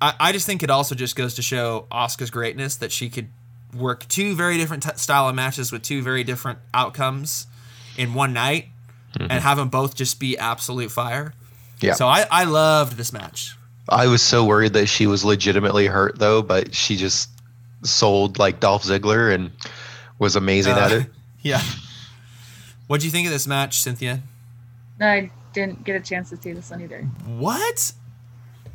I, 0.00 0.14
I 0.20 0.32
just 0.32 0.46
think 0.46 0.62
it 0.62 0.70
also 0.70 0.94
just 0.94 1.16
goes 1.16 1.34
to 1.34 1.42
show 1.42 1.86
Asuka's 1.90 2.30
greatness 2.30 2.76
that 2.76 2.92
she 2.92 3.08
could 3.08 3.28
work 3.74 4.06
two 4.08 4.34
very 4.34 4.56
different 4.56 4.82
t- 4.82 4.90
style 4.96 5.28
of 5.28 5.34
matches 5.34 5.72
with 5.72 5.82
two 5.82 6.02
very 6.02 6.24
different 6.24 6.58
outcomes 6.72 7.46
in 7.96 8.14
one 8.14 8.32
night 8.32 8.66
mm-hmm. 9.14 9.30
and 9.30 9.42
have 9.42 9.56
them 9.56 9.68
both 9.68 9.94
just 9.94 10.20
be 10.20 10.36
absolute 10.38 10.90
fire. 10.90 11.34
Yeah. 11.80 11.94
So 11.94 12.06
I, 12.06 12.26
I 12.30 12.44
loved 12.44 12.96
this 12.96 13.12
match. 13.12 13.55
I 13.88 14.06
was 14.06 14.22
so 14.22 14.44
worried 14.44 14.72
that 14.72 14.86
she 14.86 15.06
was 15.06 15.24
legitimately 15.24 15.86
hurt 15.86 16.18
though, 16.18 16.42
but 16.42 16.74
she 16.74 16.96
just 16.96 17.30
sold 17.82 18.38
like 18.38 18.60
Dolph 18.60 18.82
Ziggler 18.84 19.34
and 19.34 19.50
was 20.18 20.36
amazing 20.36 20.74
uh, 20.74 20.78
at 20.78 20.92
it. 20.92 21.06
Yeah. 21.42 21.62
What 22.88 22.98
do 22.98 23.06
you 23.06 23.12
think 23.12 23.28
of 23.28 23.32
this 23.32 23.46
match, 23.46 23.78
Cynthia? 23.78 24.20
I 25.00 25.30
didn't 25.52 25.84
get 25.84 25.94
a 25.94 26.00
chance 26.00 26.30
to 26.30 26.36
see 26.36 26.52
this 26.52 26.70
one 26.72 26.82
either. 26.82 27.02
What? 27.24 27.92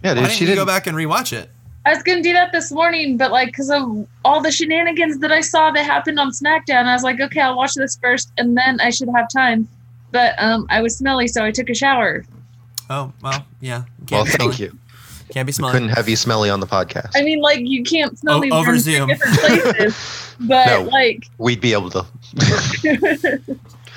Yeah, 0.04 0.14
dude, 0.14 0.24
Why 0.24 0.28
didn't 0.28 0.38
she 0.38 0.46
didn't 0.46 0.58
go 0.58 0.66
back 0.66 0.88
and 0.88 0.96
rewatch 0.96 1.34
it. 1.34 1.50
I 1.86 1.90
was 1.90 2.02
gonna 2.04 2.22
do 2.22 2.32
that 2.32 2.54
this 2.54 2.72
morning, 2.72 3.18
but 3.18 3.32
like 3.32 3.48
because 3.48 3.70
of 3.70 4.08
all 4.24 4.42
the 4.42 4.52
shenanigans 4.52 5.18
that 5.20 5.32
I 5.32 5.42
saw 5.42 5.72
that 5.72 5.84
happened 5.84 6.20
on 6.20 6.32
SmackDown, 6.32 6.86
I 6.86 6.94
was 6.94 7.04
like, 7.04 7.20
okay, 7.20 7.42
I'll 7.42 7.58
watch 7.58 7.74
this 7.74 7.98
first, 8.02 8.32
and 8.38 8.56
then 8.56 8.80
I 8.80 8.90
should 8.90 9.10
have 9.16 9.28
time. 9.30 9.68
But 10.12 10.36
um, 10.38 10.68
I 10.70 10.82
was 10.82 10.98
smelly, 10.98 11.28
so 11.28 11.44
I 11.44 11.52
took 11.52 11.70
a 11.70 11.74
shower. 11.76 12.24
Oh 12.90 13.12
well, 13.22 13.46
yeah. 13.60 13.84
Well, 14.12 14.26
thank 14.26 14.60
you. 14.60 14.78
Can't 15.32 15.46
be 15.46 15.52
smelly. 15.52 15.72
couldn't 15.74 15.90
have 15.90 16.08
you 16.10 16.16
smelly 16.16 16.50
on 16.50 16.60
the 16.60 16.68
podcast. 16.68 17.12
I 17.16 17.24
mean, 17.24 17.40
like 17.42 17.60
you 17.62 17.84
can't 17.84 18.18
smell 18.18 18.38
o- 18.38 18.40
me 18.42 18.52
over 18.52 18.78
Zoom. 18.78 19.08
different 19.08 19.40
places, 19.40 20.36
but 20.40 20.66
no, 20.66 20.84
like 20.84 21.26
we'd 21.38 21.62
be 21.62 21.74
able 21.74 21.90
to. 21.92 22.06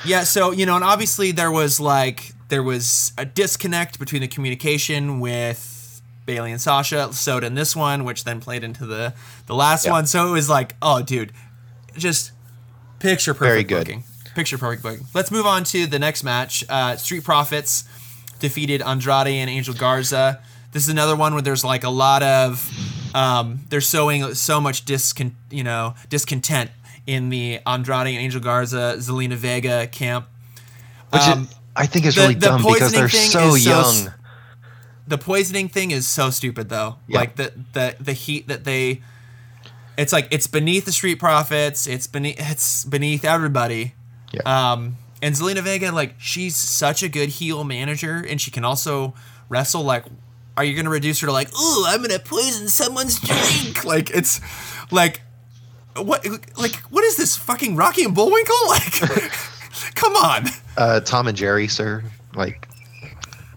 yeah. 0.04 0.22
So 0.24 0.50
you 0.52 0.66
know, 0.66 0.76
and 0.76 0.84
obviously 0.84 1.32
there 1.32 1.50
was 1.50 1.80
like 1.80 2.32
there 2.48 2.62
was 2.62 3.12
a 3.18 3.24
disconnect 3.24 3.98
between 3.98 4.22
the 4.22 4.28
communication 4.28 5.20
with 5.20 6.02
Bayley 6.26 6.52
and 6.52 6.60
Sasha. 6.60 7.12
So 7.12 7.38
in 7.38 7.54
this 7.54 7.74
one, 7.74 8.04
which 8.04 8.24
then 8.24 8.40
played 8.40 8.64
into 8.64 8.86
the 8.86 9.14
the 9.46 9.54
last 9.54 9.88
one. 9.88 10.06
So 10.06 10.28
it 10.28 10.32
was 10.32 10.48
like, 10.48 10.76
oh, 10.82 11.02
dude, 11.02 11.32
just 11.96 12.32
picture 13.00 13.34
perfect 13.34 13.50
Very 13.50 13.64
good. 13.64 13.86
booking. 13.86 14.04
Picture 14.34 14.58
perfect 14.58 14.82
booking. 14.82 15.06
Let's 15.14 15.30
move 15.30 15.46
on 15.46 15.64
to 15.64 15.86
the 15.86 15.98
next 15.98 16.24
match. 16.24 16.64
Uh, 16.68 16.96
Street 16.96 17.24
Profits 17.24 17.84
defeated 18.40 18.82
Andrade 18.82 19.28
and 19.28 19.48
Angel 19.50 19.74
Garza. 19.74 20.42
This 20.74 20.82
is 20.82 20.88
another 20.88 21.14
one 21.14 21.34
where 21.34 21.42
there's 21.42 21.62
like 21.62 21.84
a 21.84 21.88
lot 21.88 22.24
of 22.24 22.68
um, 23.14 23.60
they're 23.68 23.80
sowing 23.80 24.34
so 24.34 24.60
much 24.60 24.84
discon- 24.84 25.34
you 25.48 25.62
know 25.62 25.94
discontent 26.08 26.72
in 27.06 27.28
the 27.28 27.60
Andrade 27.64 28.08
and 28.08 28.18
Angel 28.18 28.40
Garza 28.40 28.96
Zelina 28.98 29.34
Vega 29.34 29.86
camp. 29.86 30.26
Which 31.10 31.22
um, 31.22 31.48
I 31.76 31.86
think 31.86 32.06
is 32.06 32.16
the, 32.16 32.22
really 32.22 32.34
the 32.34 32.40
dumb 32.40 32.62
because 32.62 32.90
they're 32.90 33.08
so 33.08 33.54
young. 33.54 33.84
So, 33.84 34.10
the 35.06 35.16
poisoning 35.16 35.68
thing 35.68 35.92
is 35.92 36.08
so 36.08 36.30
stupid 36.30 36.70
though. 36.70 36.96
Like 37.08 37.36
the 37.36 37.52
the 37.72 37.94
the 38.00 38.12
heat 38.12 38.48
that 38.48 38.64
they 38.64 39.00
it's 39.96 40.12
like 40.12 40.26
it's 40.32 40.48
beneath 40.48 40.86
the 40.86 40.92
street 40.92 41.20
profits, 41.20 41.86
it's 41.86 42.08
beneath 42.08 42.36
it's 42.38 42.84
beneath 42.84 43.24
everybody. 43.24 43.94
Yeah. 44.32 44.72
Um 44.72 44.96
and 45.22 45.36
Zelina 45.36 45.62
Vega 45.62 45.92
like 45.92 46.16
she's 46.18 46.56
such 46.56 47.04
a 47.04 47.08
good 47.08 47.28
heel 47.28 47.62
manager 47.62 48.24
and 48.28 48.40
she 48.40 48.50
can 48.50 48.64
also 48.64 49.14
wrestle 49.48 49.84
like 49.84 50.04
are 50.56 50.64
you 50.64 50.76
gonna 50.76 50.90
reduce 50.90 51.20
her 51.20 51.26
to 51.26 51.32
like, 51.32 51.48
oh, 51.54 51.86
I'm 51.88 52.02
gonna 52.02 52.18
poison 52.18 52.68
someone's 52.68 53.20
drink? 53.20 53.84
like 53.86 54.10
it's 54.10 54.40
like 54.90 55.22
what 55.96 56.26
like 56.56 56.76
what 56.90 57.04
is 57.04 57.16
this 57.16 57.36
fucking 57.36 57.76
Rocky 57.76 58.04
and 58.04 58.14
Bullwinkle? 58.14 58.54
Like 58.68 58.92
come 59.94 60.14
on. 60.16 60.46
Uh, 60.76 61.00
Tom 61.00 61.28
and 61.28 61.36
Jerry, 61.36 61.68
sir. 61.68 62.04
Like 62.34 62.68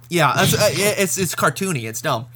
yeah, 0.09 0.31
uh, 0.35 0.47
it's 0.49 1.17
it's 1.17 1.35
cartoony. 1.35 1.83
It's 1.83 2.01
dumb. 2.01 2.27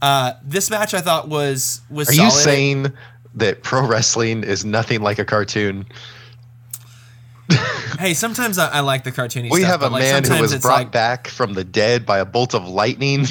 Uh, 0.00 0.34
this 0.42 0.70
match 0.70 0.94
I 0.94 1.00
thought 1.00 1.28
was 1.28 1.80
was. 1.90 2.08
Are 2.08 2.12
solid. 2.12 2.26
you 2.26 2.30
saying 2.30 2.92
that 3.34 3.62
pro 3.62 3.86
wrestling 3.86 4.44
is 4.44 4.64
nothing 4.64 5.02
like 5.02 5.18
a 5.18 5.24
cartoon? 5.24 5.86
hey, 7.98 8.14
sometimes 8.14 8.58
I, 8.58 8.68
I, 8.68 8.80
like 8.80 9.04
the 9.04 9.12
cartoony. 9.12 9.50
We 9.50 9.60
stuff, 9.60 9.70
have 9.70 9.82
a 9.82 9.88
like 9.88 10.02
man 10.02 10.24
who 10.24 10.40
was 10.40 10.56
brought 10.58 10.78
like, 10.78 10.92
back 10.92 11.28
from 11.28 11.54
the 11.54 11.64
dead 11.64 12.04
by 12.04 12.18
a 12.18 12.24
bolt 12.24 12.54
of 12.54 12.68
lightning, 12.68 13.26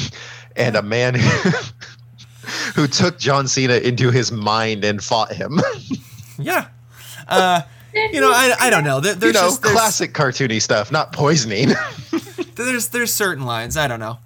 and 0.56 0.76
a 0.76 0.82
man 0.82 1.16
who 2.76 2.88
took 2.88 3.18
John 3.20 3.48
Cena 3.48 3.76
into 3.76 4.12
his 4.12 4.32
mind 4.32 4.84
and 4.84 5.04
fought 5.04 5.34
him. 5.34 5.60
yeah. 6.40 6.68
Uh, 7.28 7.62
you 7.94 8.22
know, 8.22 8.32
I, 8.32 8.56
I 8.60 8.70
don't 8.70 8.84
know. 8.84 9.00
There, 9.00 9.16
there's 9.16 9.36
you 9.36 9.42
know, 9.42 9.48
just, 9.48 9.64
there's, 9.64 9.74
classic 9.74 10.14
cartoony 10.14 10.62
stuff, 10.62 10.92
not 10.92 11.14
poisoning. 11.14 11.70
there's 12.56 12.90
there's 12.90 13.14
certain 13.14 13.46
lines. 13.46 13.78
I 13.78 13.88
don't 13.88 14.00
know. 14.00 14.20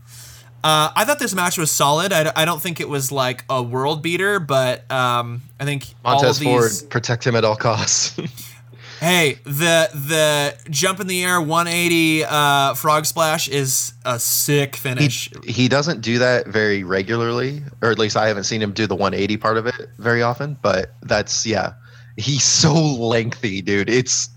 Uh, 0.61 0.91
I 0.93 1.05
thought 1.05 1.19
this 1.19 1.33
match 1.33 1.57
was 1.57 1.71
solid. 1.71 2.11
I, 2.11 2.33
I 2.35 2.43
don't 2.43 2.61
think 2.61 2.81
it 2.81 2.89
was 2.89 3.13
like 3.13 3.45
a 3.49 3.63
world 3.63 4.01
beater, 4.01 4.41
but 4.41 4.91
um, 4.91 5.41
I 5.57 5.63
think 5.63 5.85
Montez 6.03 6.45
all 6.45 6.59
these, 6.59 6.81
Ford 6.81 6.89
protect 6.89 7.25
him 7.25 7.35
at 7.35 7.45
all 7.45 7.55
costs. 7.55 8.19
Hey, 8.99 9.39
the 9.45 9.89
the 9.93 10.57
jump 10.69 10.99
in 10.99 11.07
the 11.07 11.23
air 11.23 11.39
180 11.39 12.25
uh, 12.25 12.73
frog 12.73 13.05
splash 13.05 13.47
is 13.47 13.93
a 14.03 14.19
sick 14.19 14.75
finish. 14.75 15.31
He, 15.45 15.53
he, 15.53 15.67
doesn't 15.69 16.01
do 16.01 16.19
that 16.19 16.47
very 16.47 16.83
regularly, 16.83 17.63
or 17.81 17.91
at 17.91 17.97
least 17.97 18.17
I 18.17 18.27
haven't 18.27 18.43
seen 18.43 18.61
him 18.61 18.73
do 18.73 18.87
the 18.87 18.95
180 18.95 19.37
part 19.37 19.55
of 19.55 19.67
it 19.67 19.89
very 19.99 20.21
often. 20.21 20.57
But 20.61 20.91
that's 21.01 21.45
yeah, 21.45 21.75
he's 22.17 22.43
so 22.61 22.73
lengthy, 22.73 23.61
dude. 23.61 23.89
It's 23.89 24.29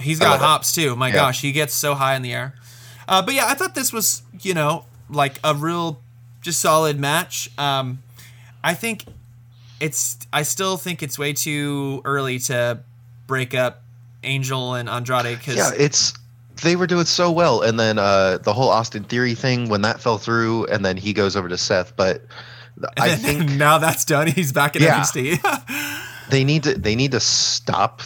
he's 0.00 0.18
got 0.18 0.40
hops 0.40 0.74
too. 0.74 0.96
My 0.96 1.08
yeah. 1.08 1.14
gosh, 1.14 1.40
he 1.40 1.52
gets 1.52 1.74
so 1.74 1.94
high 1.94 2.16
in 2.16 2.22
the 2.22 2.32
air. 2.32 2.54
Uh, 3.06 3.22
but 3.22 3.34
yeah, 3.34 3.46
I 3.46 3.54
thought 3.54 3.76
this 3.76 3.92
was 3.92 4.22
you 4.40 4.52
know 4.52 4.84
like 5.08 5.38
a 5.44 5.54
real 5.54 6.00
just 6.40 6.58
solid 6.58 6.98
match. 6.98 7.50
Um, 7.56 8.02
I 8.64 8.74
think 8.74 9.04
it's 9.78 10.18
I 10.32 10.42
still 10.42 10.76
think 10.76 11.04
it's 11.04 11.20
way 11.20 11.32
too 11.34 12.02
early 12.04 12.40
to 12.40 12.80
break 13.28 13.54
up 13.54 13.84
Angel 14.24 14.74
and 14.74 14.88
Andrade 14.88 15.38
because 15.38 15.56
yeah, 15.56 15.70
it's 15.76 16.12
they 16.62 16.74
were 16.74 16.88
doing 16.88 17.04
so 17.04 17.30
well, 17.30 17.62
and 17.62 17.78
then 17.78 17.98
uh, 17.98 18.38
the 18.38 18.52
whole 18.52 18.68
Austin 18.68 19.04
Theory 19.04 19.34
thing 19.34 19.68
when 19.68 19.82
that 19.82 20.00
fell 20.00 20.18
through, 20.18 20.66
and 20.66 20.84
then 20.84 20.96
he 20.96 21.12
goes 21.12 21.36
over 21.36 21.48
to 21.48 21.56
Seth. 21.56 21.94
But 21.96 22.22
I 22.96 23.14
think 23.14 23.50
now 23.52 23.78
that's 23.78 24.04
done. 24.04 24.26
He's 24.26 24.52
back 24.52 24.74
in 24.74 24.82
yeah, 24.82 25.00
NXT. 25.00 26.00
they 26.30 26.42
need 26.42 26.64
to 26.64 26.74
they 26.74 26.96
need 26.96 27.12
to 27.12 27.20
stop 27.20 28.02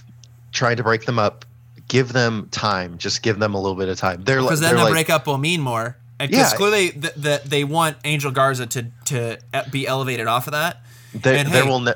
trying 0.53 0.77
to 0.77 0.83
break 0.83 1.07
them 1.07 1.19
up. 1.19 1.47
Give 1.89 2.13
them 2.13 2.49
time. 2.51 2.99
Just 2.99 3.23
give 3.23 3.39
them 3.39 3.55
a 3.55 3.61
little 3.61 3.77
bit 3.77 3.89
of 3.89 3.99
time. 3.99 4.25
They're 4.25 4.41
because 4.41 4.61
then 4.61 4.77
the 4.77 4.85
like, 4.85 4.93
breakup 4.93 5.27
will 5.27 5.39
mean 5.39 5.61
more. 5.61 5.97
Because 6.19 6.53
yeah, 6.53 6.57
clearly 6.57 6.91
the, 6.91 7.13
the, 7.17 7.43
they 7.45 7.65
want 7.65 7.97
Angel 8.05 8.31
Garza 8.31 8.67
to 8.67 8.87
to 9.07 9.39
be 9.71 9.87
elevated 9.87 10.27
off 10.27 10.47
of 10.47 10.53
that. 10.53 10.83
They, 11.15 11.39
and, 11.39 11.49
hey, 11.49 11.63
will 11.63 11.81
ne- 11.81 11.93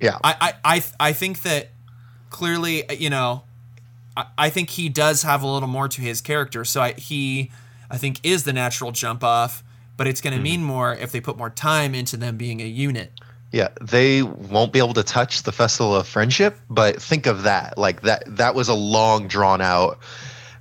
yeah. 0.00 0.18
I, 0.22 0.54
I 0.64 0.82
I 1.00 1.12
think 1.12 1.42
that 1.42 1.70
clearly, 2.30 2.84
you 2.92 3.10
know, 3.10 3.42
I, 4.16 4.26
I 4.38 4.50
think 4.50 4.70
he 4.70 4.88
does 4.88 5.22
have 5.22 5.42
a 5.42 5.46
little 5.46 5.68
more 5.68 5.88
to 5.88 6.00
his 6.00 6.20
character. 6.20 6.64
So 6.64 6.80
I, 6.80 6.92
he, 6.92 7.50
I 7.90 7.98
think, 7.98 8.20
is 8.22 8.44
the 8.44 8.52
natural 8.52 8.92
jump 8.92 9.24
off. 9.24 9.62
But 9.96 10.06
it's 10.06 10.20
going 10.20 10.32
to 10.32 10.36
mm-hmm. 10.36 10.44
mean 10.44 10.62
more 10.62 10.94
if 10.94 11.10
they 11.10 11.22
put 11.22 11.38
more 11.38 11.48
time 11.48 11.94
into 11.94 12.18
them 12.18 12.36
being 12.36 12.60
a 12.60 12.66
unit. 12.66 13.12
Yeah, 13.50 13.68
they 13.80 14.22
won't 14.22 14.70
be 14.70 14.78
able 14.78 14.92
to 14.92 15.02
touch 15.02 15.44
the 15.44 15.52
Festival 15.52 15.96
of 15.96 16.06
Friendship, 16.06 16.58
but 16.68 17.00
think 17.00 17.26
of 17.26 17.44
that. 17.44 17.78
Like 17.78 18.02
that 18.02 18.24
that 18.26 18.54
was 18.54 18.68
a 18.68 18.74
long 18.74 19.26
drawn 19.26 19.62
out 19.62 19.98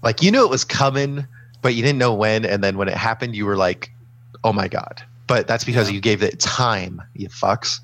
like 0.05 0.21
you 0.21 0.31
knew 0.31 0.45
it 0.45 0.49
was 0.49 0.63
coming, 0.63 1.25
but 1.63 1.73
you 1.73 1.81
didn't 1.81 1.97
know 1.97 2.13
when 2.13 2.45
and 2.45 2.63
then 2.63 2.77
when 2.77 2.87
it 2.87 2.95
happened 2.95 3.35
you 3.35 3.45
were 3.45 3.57
like, 3.57 3.91
"Oh 4.43 4.53
my 4.53 4.69
god." 4.69 5.03
But 5.27 5.47
that's 5.47 5.65
because 5.65 5.89
yeah. 5.89 5.95
you 5.95 6.01
gave 6.01 6.21
it 6.21 6.39
time, 6.39 7.01
you 7.15 7.27
fucks. 7.27 7.79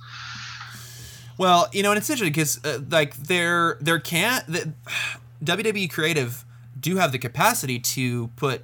Well, 1.42 1.70
you 1.72 1.82
know, 1.82 1.90
and 1.90 1.98
it's 1.98 2.08
interesting 2.08 2.32
because 2.32 2.64
uh, 2.64 2.82
like 2.92 3.16
there 3.16 3.80
there 3.82 3.98
can't 3.98 4.46
the, 4.46 4.74
WWE 5.44 5.92
creative 5.92 6.46
do 6.80 6.98
have 6.98 7.12
the 7.12 7.18
capacity 7.18 7.80
to 7.80 8.28
put 8.36 8.62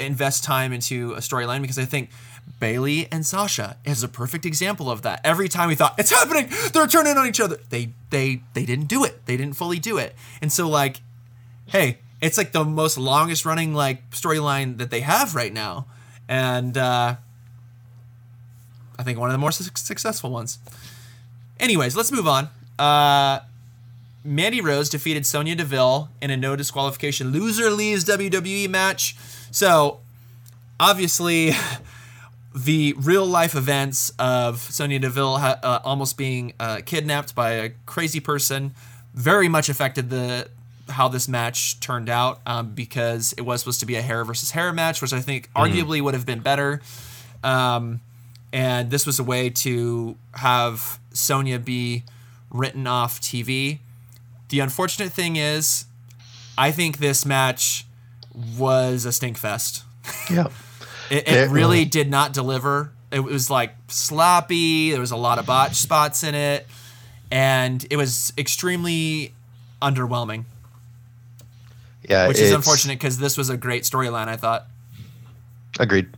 invest 0.00 0.42
time 0.42 0.72
into 0.72 1.12
a 1.12 1.18
storyline 1.18 1.62
because 1.62 1.78
I 1.78 1.84
think 1.84 2.10
Bayley 2.58 3.06
and 3.12 3.24
Sasha 3.24 3.76
is 3.84 4.02
a 4.02 4.08
perfect 4.08 4.44
example 4.44 4.90
of 4.90 5.02
that. 5.02 5.20
Every 5.22 5.48
time 5.48 5.68
we 5.68 5.76
thought 5.76 5.94
it's 5.96 6.10
happening, 6.10 6.48
they're 6.72 6.88
turning 6.88 7.16
on 7.16 7.28
each 7.28 7.38
other. 7.38 7.60
They 7.70 7.90
they 8.10 8.42
they 8.52 8.64
didn't 8.64 8.88
do 8.88 9.04
it. 9.04 9.24
They 9.26 9.36
didn't 9.36 9.54
fully 9.54 9.78
do 9.78 9.96
it. 9.96 10.16
And 10.42 10.50
so 10.50 10.68
like, 10.68 11.02
hey, 11.66 11.98
it's 12.20 12.36
like 12.36 12.50
the 12.50 12.64
most 12.64 12.98
longest 12.98 13.46
running 13.46 13.74
like 13.74 14.10
storyline 14.10 14.78
that 14.78 14.90
they 14.90 15.02
have 15.02 15.36
right 15.36 15.52
now, 15.52 15.86
and 16.26 16.76
uh, 16.76 17.14
I 18.98 19.02
think 19.04 19.20
one 19.20 19.28
of 19.28 19.34
the 19.34 19.38
more 19.38 19.52
su- 19.52 19.70
successful 19.76 20.32
ones. 20.32 20.58
Anyways, 21.60 21.96
let's 21.96 22.12
move 22.12 22.28
on. 22.28 22.48
Uh, 22.78 23.40
Mandy 24.24 24.60
Rose 24.60 24.88
defeated 24.88 25.26
Sonya 25.26 25.56
Deville 25.56 26.10
in 26.20 26.30
a 26.30 26.36
no 26.36 26.56
disqualification 26.56 27.30
loser 27.30 27.70
leaves 27.70 28.04
WWE 28.04 28.68
match. 28.68 29.16
So, 29.50 30.00
obviously, 30.78 31.52
the 32.54 32.94
real 32.98 33.26
life 33.26 33.54
events 33.54 34.12
of 34.18 34.60
Sonya 34.60 34.98
Deville 34.98 35.38
ha- 35.38 35.58
uh, 35.62 35.78
almost 35.84 36.16
being 36.16 36.52
uh, 36.60 36.80
kidnapped 36.84 37.34
by 37.34 37.52
a 37.52 37.70
crazy 37.86 38.20
person 38.20 38.74
very 39.14 39.48
much 39.48 39.68
affected 39.68 40.10
the 40.10 40.48
how 40.90 41.08
this 41.08 41.28
match 41.28 41.78
turned 41.80 42.08
out 42.08 42.40
um, 42.46 42.70
because 42.70 43.34
it 43.34 43.42
was 43.42 43.60
supposed 43.60 43.80
to 43.80 43.86
be 43.86 43.96
a 43.96 44.02
hair 44.02 44.24
versus 44.24 44.52
hair 44.52 44.72
match, 44.72 45.02
which 45.02 45.12
I 45.12 45.20
think 45.20 45.50
mm. 45.52 45.66
arguably 45.66 46.00
would 46.00 46.14
have 46.14 46.24
been 46.24 46.40
better. 46.40 46.80
Um, 47.44 48.00
and 48.52 48.90
this 48.90 49.06
was 49.06 49.18
a 49.18 49.24
way 49.24 49.50
to 49.50 50.16
have 50.32 50.98
Sonya 51.18 51.58
be 51.58 52.04
written 52.50 52.86
off 52.86 53.20
TV. 53.20 53.80
The 54.48 54.60
unfortunate 54.60 55.12
thing 55.12 55.36
is, 55.36 55.84
I 56.56 56.72
think 56.72 56.98
this 56.98 57.26
match 57.26 57.86
was 58.56 59.04
a 59.04 59.12
stink 59.12 59.36
fest. 59.36 59.84
Yeah. 60.30 60.48
it, 61.10 61.28
it, 61.28 61.50
really 61.50 61.84
did 61.84 62.10
not 62.10 62.32
deliver. 62.32 62.92
It 63.10 63.20
was 63.20 63.50
like 63.50 63.74
sloppy. 63.88 64.90
There 64.90 65.00
was 65.00 65.10
a 65.10 65.16
lot 65.16 65.38
of 65.38 65.44
botch 65.44 65.74
spots 65.74 66.22
in 66.22 66.34
it, 66.34 66.66
and 67.30 67.86
it 67.90 67.96
was 67.96 68.32
extremely 68.38 69.34
underwhelming. 69.82 70.44
Yeah, 72.08 72.28
which 72.28 72.38
is 72.38 72.52
unfortunate 72.52 72.94
because 72.94 73.18
this 73.18 73.36
was 73.36 73.50
a 73.50 73.56
great 73.56 73.82
storyline. 73.82 74.28
I 74.28 74.36
thought. 74.36 74.66
Agreed. 75.78 76.08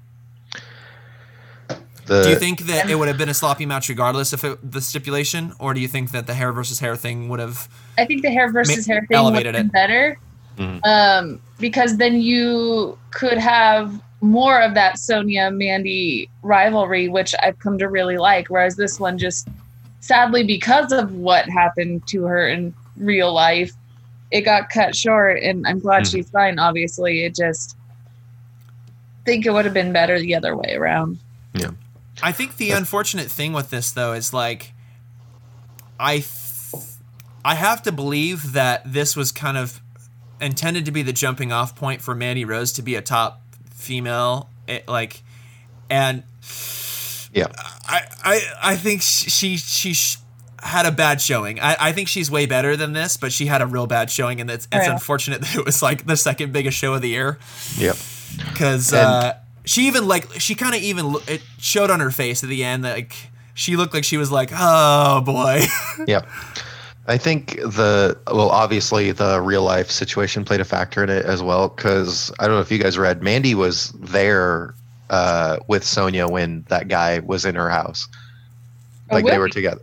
The, 2.10 2.24
do 2.24 2.30
you 2.30 2.36
think 2.36 2.62
that 2.62 2.90
it 2.90 2.96
would 2.96 3.06
have 3.06 3.18
been 3.18 3.28
a 3.28 3.34
sloppy 3.34 3.66
match 3.66 3.88
regardless 3.88 4.32
of 4.32 4.42
it, 4.42 4.72
the 4.72 4.80
stipulation, 4.80 5.52
or 5.60 5.74
do 5.74 5.80
you 5.80 5.86
think 5.86 6.10
that 6.10 6.26
the 6.26 6.34
hair 6.34 6.50
versus 6.50 6.80
hair 6.80 6.96
thing 6.96 7.28
would 7.28 7.38
have? 7.38 7.68
I 7.98 8.04
think 8.04 8.22
the 8.22 8.30
hair 8.30 8.50
versus 8.50 8.88
ma- 8.88 8.94
hair 8.94 9.06
thing 9.06 9.22
would 9.22 9.46
have 9.46 9.54
been 9.54 9.66
it. 9.66 9.72
better, 9.72 10.18
mm-hmm. 10.58 10.80
um, 10.82 11.40
because 11.60 11.98
then 11.98 12.20
you 12.20 12.98
could 13.12 13.38
have 13.38 14.02
more 14.20 14.60
of 14.60 14.74
that 14.74 14.98
Sonya 14.98 15.52
Mandy 15.52 16.28
rivalry, 16.42 17.06
which 17.06 17.32
I've 17.44 17.60
come 17.60 17.78
to 17.78 17.88
really 17.88 18.18
like. 18.18 18.48
Whereas 18.48 18.74
this 18.74 18.98
one 18.98 19.16
just, 19.16 19.46
sadly, 20.00 20.42
because 20.42 20.90
of 20.90 21.12
what 21.12 21.48
happened 21.48 22.08
to 22.08 22.24
her 22.24 22.48
in 22.48 22.74
real 22.96 23.32
life, 23.32 23.70
it 24.32 24.40
got 24.40 24.68
cut 24.68 24.96
short. 24.96 25.44
And 25.44 25.64
I'm 25.64 25.78
glad 25.78 26.02
mm-hmm. 26.02 26.16
she's 26.16 26.30
fine. 26.30 26.58
Obviously, 26.58 27.24
it 27.24 27.36
just 27.36 27.76
think 29.24 29.46
it 29.46 29.52
would 29.52 29.64
have 29.64 29.74
been 29.74 29.92
better 29.92 30.18
the 30.18 30.34
other 30.34 30.56
way 30.56 30.74
around. 30.74 31.20
Yeah. 31.54 31.70
I 32.22 32.32
think 32.32 32.56
the 32.56 32.72
unfortunate 32.72 33.30
thing 33.30 33.52
with 33.52 33.70
this 33.70 33.90
though 33.90 34.12
is 34.12 34.32
like 34.32 34.72
I 35.98 36.18
th- 36.18 36.84
I 37.44 37.54
have 37.54 37.82
to 37.82 37.92
believe 37.92 38.52
that 38.52 38.90
this 38.90 39.16
was 39.16 39.32
kind 39.32 39.56
of 39.56 39.80
intended 40.40 40.84
to 40.86 40.90
be 40.90 41.02
the 41.02 41.12
jumping 41.12 41.52
off 41.52 41.76
point 41.76 42.00
for 42.00 42.14
Mandy 42.14 42.44
Rose 42.44 42.72
to 42.74 42.82
be 42.82 42.94
a 42.94 43.02
top 43.02 43.42
female 43.70 44.48
it, 44.66 44.84
eh, 44.86 44.90
like 44.90 45.22
and 45.88 46.22
yeah 47.32 47.46
I 47.88 48.06
I 48.22 48.40
I 48.62 48.76
think 48.76 49.02
she 49.02 49.56
she, 49.56 49.92
she 49.94 50.20
had 50.62 50.86
a 50.86 50.92
bad 50.92 51.20
showing. 51.20 51.58
I, 51.60 51.76
I 51.80 51.92
think 51.92 52.08
she's 52.08 52.30
way 52.30 52.46
better 52.46 52.76
than 52.76 52.92
this, 52.92 53.16
but 53.16 53.32
she 53.32 53.46
had 53.46 53.62
a 53.62 53.66
real 53.66 53.86
bad 53.86 54.10
showing, 54.10 54.40
and 54.40 54.50
it's, 54.50 54.68
it's 54.70 54.86
yeah. 54.86 54.92
unfortunate 54.92 55.40
that 55.40 55.56
it 55.56 55.64
was 55.64 55.82
like 55.82 56.06
the 56.06 56.16
second 56.16 56.52
biggest 56.52 56.76
show 56.76 56.94
of 56.94 57.02
the 57.02 57.08
year. 57.08 57.38
Yep. 57.78 57.96
Because 58.50 58.92
uh, 58.92 59.38
she 59.64 59.86
even 59.86 60.08
like 60.08 60.30
she 60.40 60.54
kind 60.54 60.74
of 60.74 60.80
even 60.80 61.16
it 61.26 61.42
showed 61.58 61.90
on 61.90 62.00
her 62.00 62.10
face 62.10 62.42
at 62.42 62.48
the 62.48 62.64
end 62.64 62.84
that 62.84 62.94
like 62.94 63.14
she 63.54 63.76
looked 63.76 63.94
like 63.94 64.04
she 64.04 64.16
was 64.16 64.30
like 64.30 64.50
oh 64.52 65.20
boy. 65.20 65.62
Yep. 66.06 66.28
I 67.06 67.18
think 67.18 67.56
the 67.56 68.18
well 68.28 68.50
obviously 68.50 69.12
the 69.12 69.40
real 69.40 69.62
life 69.62 69.90
situation 69.90 70.44
played 70.44 70.60
a 70.60 70.64
factor 70.64 71.02
in 71.02 71.10
it 71.10 71.24
as 71.24 71.42
well 71.42 71.68
because 71.68 72.32
i 72.38 72.46
don't 72.46 72.54
know 72.56 72.60
if 72.60 72.70
you 72.70 72.78
guys 72.78 72.96
read 72.98 73.22
mandy 73.22 73.54
was 73.54 73.90
there 73.98 74.74
uh, 75.08 75.58
with 75.66 75.82
sonya 75.82 76.28
when 76.28 76.64
that 76.68 76.86
guy 76.86 77.18
was 77.18 77.44
in 77.44 77.56
her 77.56 77.68
house. 77.68 78.06
Oh, 79.10 79.16
like 79.16 79.24
they 79.24 79.38
were 79.38 79.48
together. 79.48 79.82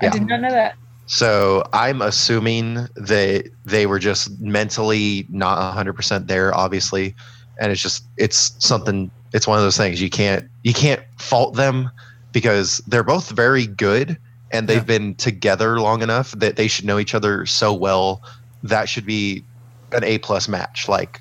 Yeah. 0.00 0.10
i 0.10 0.12
did 0.12 0.26
not 0.28 0.40
know 0.40 0.50
that. 0.50 0.76
So 1.06 1.64
i'm 1.72 2.00
assuming 2.02 2.86
they 2.94 3.48
they 3.64 3.86
were 3.86 3.98
just 3.98 4.40
mentally 4.40 5.26
not 5.28 5.76
100% 5.76 6.28
there 6.28 6.54
obviously 6.54 7.16
and 7.60 7.70
it's 7.70 7.80
just 7.80 8.04
it's 8.16 8.54
something 8.58 9.10
it's 9.32 9.46
one 9.46 9.58
of 9.58 9.62
those 9.62 9.76
things 9.76 10.02
you 10.02 10.10
can't 10.10 10.48
you 10.64 10.74
can't 10.74 11.02
fault 11.18 11.54
them 11.54 11.90
because 12.32 12.78
they're 12.88 13.04
both 13.04 13.30
very 13.30 13.66
good 13.66 14.18
and 14.50 14.68
they've 14.68 14.78
yeah. 14.78 14.98
been 14.98 15.14
together 15.14 15.80
long 15.80 16.02
enough 16.02 16.32
that 16.32 16.56
they 16.56 16.68
should 16.68 16.84
know 16.84 16.98
each 16.98 17.14
other 17.14 17.46
so 17.46 17.72
well. 17.72 18.22
That 18.62 18.88
should 18.88 19.06
be 19.06 19.44
an 19.92 20.04
a 20.04 20.18
plus 20.18 20.48
match 20.48 20.88
like 20.88 21.20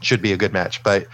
should 0.00 0.22
be 0.22 0.32
a 0.32 0.36
good 0.36 0.52
match. 0.52 0.82
But 0.82 1.06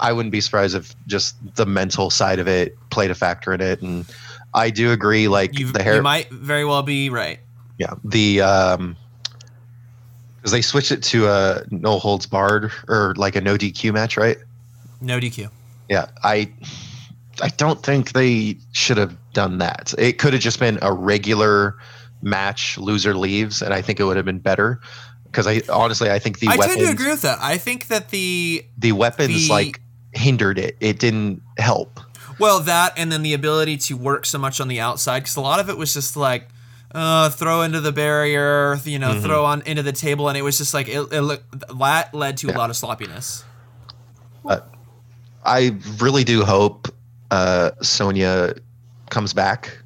i 0.00 0.12
wouldn't 0.12 0.32
be 0.32 0.40
surprised 0.40 0.74
if 0.74 0.94
just 1.06 1.36
the 1.56 1.66
mental 1.66 2.08
side 2.08 2.38
of 2.38 2.48
it 2.48 2.76
played 2.90 3.10
a 3.10 3.14
factor 3.14 3.52
in 3.52 3.60
it. 3.60 3.82
And 3.82 4.06
i 4.54 4.70
do 4.70 4.92
agree 4.92 5.28
like 5.28 5.58
You've, 5.58 5.72
the 5.72 5.82
hair 5.82 5.96
you 5.96 6.02
might 6.02 6.30
very 6.30 6.64
well 6.64 6.82
be 6.82 7.10
right. 7.10 7.38
Yeah 7.78 7.94
the 8.04 8.42
um 8.42 8.96
because 10.42 10.50
they 10.50 10.60
switched 10.60 10.90
it 10.90 11.04
to 11.04 11.28
a 11.28 11.62
no 11.70 12.00
holds 12.00 12.26
barred 12.26 12.72
or 12.88 13.14
like 13.16 13.36
a 13.36 13.40
no 13.40 13.56
DQ 13.56 13.94
match, 13.94 14.16
right? 14.16 14.38
No 15.00 15.20
DQ. 15.20 15.48
Yeah, 15.88 16.06
I 16.24 16.52
I 17.40 17.48
don't 17.50 17.80
think 17.80 18.12
they 18.12 18.56
should 18.72 18.96
have 18.96 19.16
done 19.32 19.58
that. 19.58 19.94
It 19.98 20.18
could 20.18 20.32
have 20.32 20.42
just 20.42 20.58
been 20.58 20.80
a 20.82 20.92
regular 20.92 21.78
match, 22.22 22.76
loser 22.76 23.14
leaves, 23.14 23.62
and 23.62 23.72
I 23.72 23.82
think 23.82 24.00
it 24.00 24.04
would 24.04 24.16
have 24.16 24.26
been 24.26 24.40
better. 24.40 24.80
Because 25.24 25.46
I 25.46 25.62
honestly, 25.72 26.10
I 26.10 26.18
think 26.18 26.40
the 26.40 26.48
I 26.48 26.56
weapons, 26.56 26.76
tend 26.76 26.86
to 26.88 26.92
agree 26.92 27.10
with 27.10 27.22
that. 27.22 27.38
I 27.40 27.56
think 27.56 27.86
that 27.86 28.10
the 28.10 28.66
the 28.76 28.92
weapons 28.92 29.46
the, 29.46 29.48
like 29.48 29.80
hindered 30.12 30.58
it. 30.58 30.76
It 30.80 30.98
didn't 30.98 31.40
help. 31.56 32.00
Well, 32.40 32.58
that 32.60 32.94
and 32.96 33.12
then 33.12 33.22
the 33.22 33.32
ability 33.32 33.76
to 33.78 33.96
work 33.96 34.26
so 34.26 34.38
much 34.38 34.60
on 34.60 34.66
the 34.66 34.80
outside 34.80 35.20
because 35.20 35.36
a 35.36 35.40
lot 35.40 35.60
of 35.60 35.70
it 35.70 35.78
was 35.78 35.94
just 35.94 36.16
like 36.16 36.48
uh, 36.94 37.30
throw 37.30 37.62
into 37.62 37.80
the 37.80 37.92
barrier, 37.92 38.78
you 38.84 38.98
know, 38.98 39.10
mm-hmm. 39.10 39.24
throw 39.24 39.44
on 39.44 39.62
into 39.62 39.82
the 39.82 39.92
table, 39.92 40.28
and 40.28 40.36
it 40.36 40.42
was 40.42 40.58
just 40.58 40.74
like 40.74 40.88
it, 40.88 41.08
it 41.10 41.42
that 41.78 42.14
led 42.14 42.36
to 42.38 42.48
yeah. 42.48 42.56
a 42.56 42.58
lot 42.58 42.70
of 42.70 42.76
sloppiness. 42.76 43.44
Uh, 44.44 44.60
I 45.44 45.76
really 45.98 46.24
do 46.24 46.44
hope 46.44 46.88
uh, 47.30 47.70
Sonya 47.80 48.54
comes 49.10 49.32
back 49.32 49.78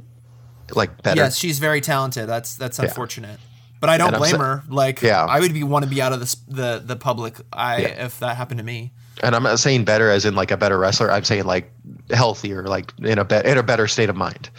like 0.75 1.03
better. 1.03 1.21
Yes, 1.21 1.39
she's 1.39 1.59
very 1.59 1.81
talented. 1.81 2.29
That's 2.29 2.57
that's 2.57 2.79
unfortunate. 2.79 3.39
Yeah. 3.41 3.47
But 3.79 3.91
I 3.91 3.99
don't 3.99 4.15
and 4.15 4.19
blame 4.19 4.39
her. 4.41 4.63
Like, 4.69 5.03
yeah. 5.03 5.25
I 5.25 5.39
would 5.39 5.53
be 5.53 5.63
want 5.63 5.85
to 5.85 5.91
be 5.91 6.01
out 6.01 6.13
of 6.13 6.21
the 6.21 6.37
the 6.49 6.83
the 6.85 6.97
public 6.97 7.35
eye 7.53 7.83
yeah. 7.83 8.07
if 8.07 8.19
that 8.21 8.37
happened 8.37 8.59
to 8.59 8.65
me. 8.65 8.93
And 9.23 9.35
I'm 9.35 9.43
not 9.43 9.59
saying 9.59 9.85
better 9.85 10.11
as 10.11 10.25
in 10.25 10.35
like 10.35 10.51
a 10.51 10.57
better 10.57 10.79
wrestler. 10.79 11.11
I'm 11.11 11.25
saying 11.25 11.45
like 11.45 11.73
healthier, 12.11 12.65
like 12.65 12.93
in 12.99 13.19
a 13.19 13.25
be- 13.25 13.45
in 13.45 13.59
a 13.59 13.63
better 13.63 13.87
state 13.87 14.09
of 14.09 14.17
mind. 14.17 14.51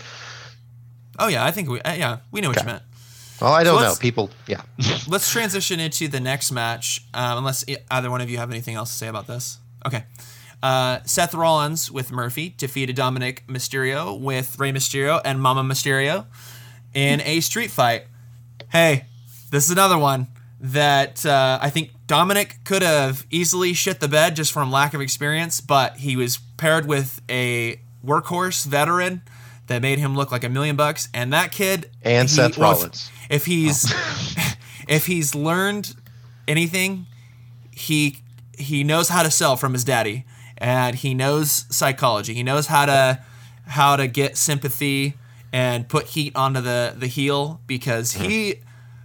Oh 1.19 1.27
yeah, 1.27 1.45
I 1.45 1.51
think 1.51 1.69
we 1.69 1.81
uh, 1.81 1.93
yeah 1.93 2.17
we 2.31 2.41
know 2.41 2.49
what 2.49 2.57
okay. 2.57 2.65
you 2.65 2.73
meant. 2.73 2.83
Well, 3.41 3.53
I 3.53 3.63
don't 3.63 3.79
so 3.79 3.89
know. 3.89 3.95
People, 3.99 4.31
yeah. 4.47 4.61
let's 5.07 5.31
transition 5.31 5.79
into 5.79 6.07
the 6.07 6.19
next 6.19 6.51
match, 6.51 7.05
um, 7.13 7.39
unless 7.39 7.63
either 7.91 8.09
one 8.09 8.21
of 8.21 8.29
you 8.29 8.37
have 8.37 8.49
anything 8.49 8.75
else 8.75 8.91
to 8.91 8.97
say 8.97 9.07
about 9.07 9.27
this. 9.27 9.59
Okay. 9.85 10.03
Uh, 10.63 10.99
Seth 11.05 11.35
Rollins 11.35 11.91
with 11.91 12.11
Murphy 12.11 12.55
defeated 12.57 12.95
Dominik 12.95 13.45
Mysterio 13.45 14.19
with 14.19 14.59
Rey 14.59 14.71
Mysterio 14.71 15.21
and 15.23 15.39
Mama 15.39 15.61
Mysterio 15.61 16.25
in 16.95 17.21
a 17.21 17.41
street 17.41 17.69
fight. 17.69 18.05
Hey, 18.71 19.05
this 19.51 19.65
is 19.65 19.69
another 19.69 19.99
one 19.99 20.27
that 20.59 21.23
uh, 21.23 21.59
I 21.61 21.69
think 21.69 21.91
Dominik 22.07 22.63
could 22.63 22.81
have 22.81 23.27
easily 23.29 23.73
shit 23.73 23.99
the 23.99 24.07
bed 24.07 24.35
just 24.35 24.51
from 24.51 24.71
lack 24.71 24.95
of 24.95 25.01
experience, 25.01 25.61
but 25.61 25.97
he 25.97 26.15
was 26.15 26.39
paired 26.57 26.87
with 26.87 27.21
a 27.29 27.79
workhorse 28.03 28.65
veteran 28.65 29.21
that 29.67 29.81
made 29.81 29.99
him 29.99 30.15
look 30.15 30.31
like 30.31 30.43
a 30.43 30.49
million 30.49 30.75
bucks. 30.75 31.09
And 31.13 31.31
that 31.33 31.51
kid 31.51 31.89
and 32.03 32.27
he, 32.27 32.35
Seth 32.35 32.57
well, 32.57 32.73
Rollins. 32.73 33.11
If, 33.29 33.35
if 33.35 33.45
he's 33.45 33.93
oh. 33.93 34.53
if 34.87 35.05
he's 35.05 35.35
learned 35.35 35.95
anything, 36.47 37.05
he 37.71 38.17
he 38.57 38.83
knows 38.83 39.09
how 39.09 39.23
to 39.23 39.31
sell 39.31 39.55
from 39.55 39.73
his 39.73 39.83
daddy, 39.83 40.25
and 40.57 40.95
he 40.95 41.13
knows 41.13 41.65
psychology. 41.69 42.33
He 42.33 42.43
knows 42.43 42.67
how 42.67 42.85
to 42.85 43.23
how 43.67 43.95
to 43.95 44.07
get 44.07 44.37
sympathy 44.37 45.15
and 45.53 45.87
put 45.87 46.07
heat 46.07 46.35
onto 46.35 46.61
the 46.61 46.93
the 46.97 47.07
heel 47.07 47.61
because 47.67 48.13
he 48.13 48.55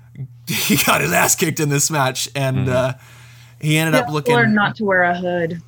he 0.48 0.76
got 0.76 1.00
his 1.00 1.12
ass 1.12 1.34
kicked 1.34 1.60
in 1.60 1.68
this 1.68 1.90
match, 1.90 2.28
and 2.34 2.68
mm-hmm. 2.68 2.70
uh, 2.70 2.92
he 3.60 3.76
ended 3.76 3.94
up 4.00 4.10
looking. 4.10 4.34
Learn 4.34 4.54
not 4.54 4.76
to 4.76 4.84
wear 4.84 5.02
a 5.02 5.16
hood. 5.16 5.62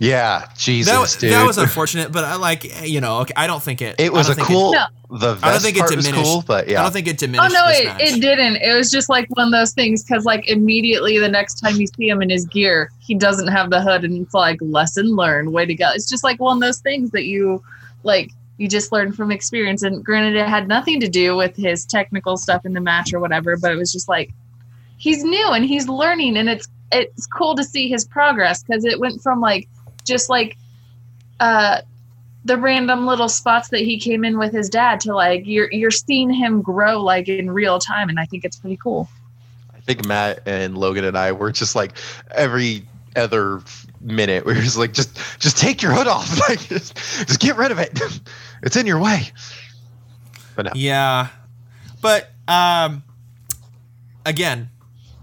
Yeah, 0.00 0.48
Jesus, 0.56 1.14
that, 1.14 1.20
dude. 1.20 1.32
That 1.32 1.46
was 1.46 1.58
unfortunate, 1.58 2.12
but 2.12 2.22
I 2.24 2.36
like 2.36 2.88
you 2.88 3.00
know. 3.00 3.20
Okay, 3.20 3.32
I 3.36 3.48
don't 3.48 3.62
think 3.62 3.82
it. 3.82 3.96
It 3.98 4.12
was 4.12 4.28
a 4.28 4.36
cool. 4.36 4.72
It, 4.72 4.80
the 5.10 5.34
vest 5.34 5.44
I 5.44 5.52
don't 5.52 5.62
think 5.62 5.76
it 5.76 5.82
oh, 5.84 5.88
diminished. 5.88 6.14
Cool, 6.14 6.44
but 6.46 6.68
yeah, 6.68 6.80
I 6.80 6.82
don't 6.84 6.92
think 6.92 7.08
it 7.08 7.18
diminished. 7.18 7.50
Oh 7.50 7.66
no, 7.66 7.66
it, 7.68 8.00
it 8.00 8.20
didn't. 8.20 8.56
It 8.56 8.76
was 8.76 8.90
just 8.90 9.08
like 9.08 9.26
one 9.30 9.46
of 9.46 9.52
those 9.52 9.72
things 9.72 10.04
because 10.04 10.24
like 10.24 10.48
immediately 10.48 11.18
the 11.18 11.28
next 11.28 11.60
time 11.60 11.76
you 11.76 11.86
see 11.86 12.08
him 12.08 12.22
in 12.22 12.30
his 12.30 12.46
gear, 12.46 12.92
he 13.00 13.14
doesn't 13.14 13.48
have 13.48 13.70
the 13.70 13.80
hood, 13.80 14.04
and 14.04 14.22
it's 14.22 14.34
like 14.34 14.58
lesson 14.60 15.16
learned. 15.16 15.52
Way 15.52 15.66
to 15.66 15.74
go! 15.74 15.90
It's 15.92 16.08
just 16.08 16.22
like 16.22 16.38
one 16.38 16.58
of 16.58 16.60
those 16.60 16.78
things 16.78 17.10
that 17.10 17.24
you 17.24 17.62
like. 18.04 18.30
You 18.58 18.68
just 18.68 18.90
learn 18.90 19.12
from 19.12 19.30
experience, 19.30 19.82
and 19.82 20.04
granted, 20.04 20.36
it 20.36 20.48
had 20.48 20.66
nothing 20.66 20.98
to 21.00 21.08
do 21.08 21.36
with 21.36 21.54
his 21.56 21.84
technical 21.84 22.36
stuff 22.36 22.66
in 22.66 22.72
the 22.72 22.80
match 22.80 23.12
or 23.12 23.20
whatever, 23.20 23.56
but 23.56 23.70
it 23.70 23.76
was 23.76 23.92
just 23.92 24.08
like 24.08 24.32
he's 24.96 25.22
new 25.22 25.48
and 25.50 25.64
he's 25.64 25.88
learning, 25.88 26.36
and 26.36 26.48
it's 26.48 26.68
it's 26.92 27.26
cool 27.26 27.54
to 27.54 27.64
see 27.64 27.88
his 27.88 28.04
progress 28.04 28.62
because 28.62 28.84
it 28.84 28.98
went 28.98 29.22
from 29.22 29.40
like 29.40 29.68
just 30.04 30.28
like 30.28 30.56
uh, 31.40 31.82
the 32.44 32.56
random 32.56 33.06
little 33.06 33.28
spots 33.28 33.68
that 33.68 33.80
he 33.80 33.98
came 33.98 34.24
in 34.24 34.38
with 34.38 34.52
his 34.52 34.68
dad 34.68 35.00
to 35.00 35.14
like 35.14 35.46
you're 35.46 35.70
you're 35.70 35.90
seeing 35.90 36.30
him 36.30 36.62
grow 36.62 37.02
like 37.02 37.28
in 37.28 37.50
real 37.50 37.78
time 37.78 38.08
and 38.08 38.18
I 38.18 38.24
think 38.24 38.44
it's 38.44 38.56
pretty 38.56 38.76
cool. 38.76 39.08
I 39.74 39.80
think 39.80 40.06
Matt 40.06 40.40
and 40.46 40.76
Logan 40.76 41.04
and 41.04 41.16
I 41.16 41.32
were 41.32 41.52
just 41.52 41.74
like 41.74 41.96
every 42.30 42.86
other 43.16 43.62
minute 44.00 44.44
we 44.46 44.54
were 44.54 44.60
just 44.60 44.76
like 44.76 44.92
just 44.92 45.16
just 45.40 45.58
take 45.58 45.82
your 45.82 45.92
hood 45.92 46.06
off 46.06 46.38
like 46.48 46.60
just, 46.60 46.96
just 46.96 47.40
get 47.40 47.56
rid 47.56 47.72
of 47.72 47.78
it 47.78 48.00
it's 48.62 48.76
in 48.76 48.86
your 48.86 48.98
way 48.98 49.22
but 50.54 50.66
no. 50.66 50.72
yeah 50.74 51.28
but 52.00 52.30
um 52.46 53.02
again 54.24 54.70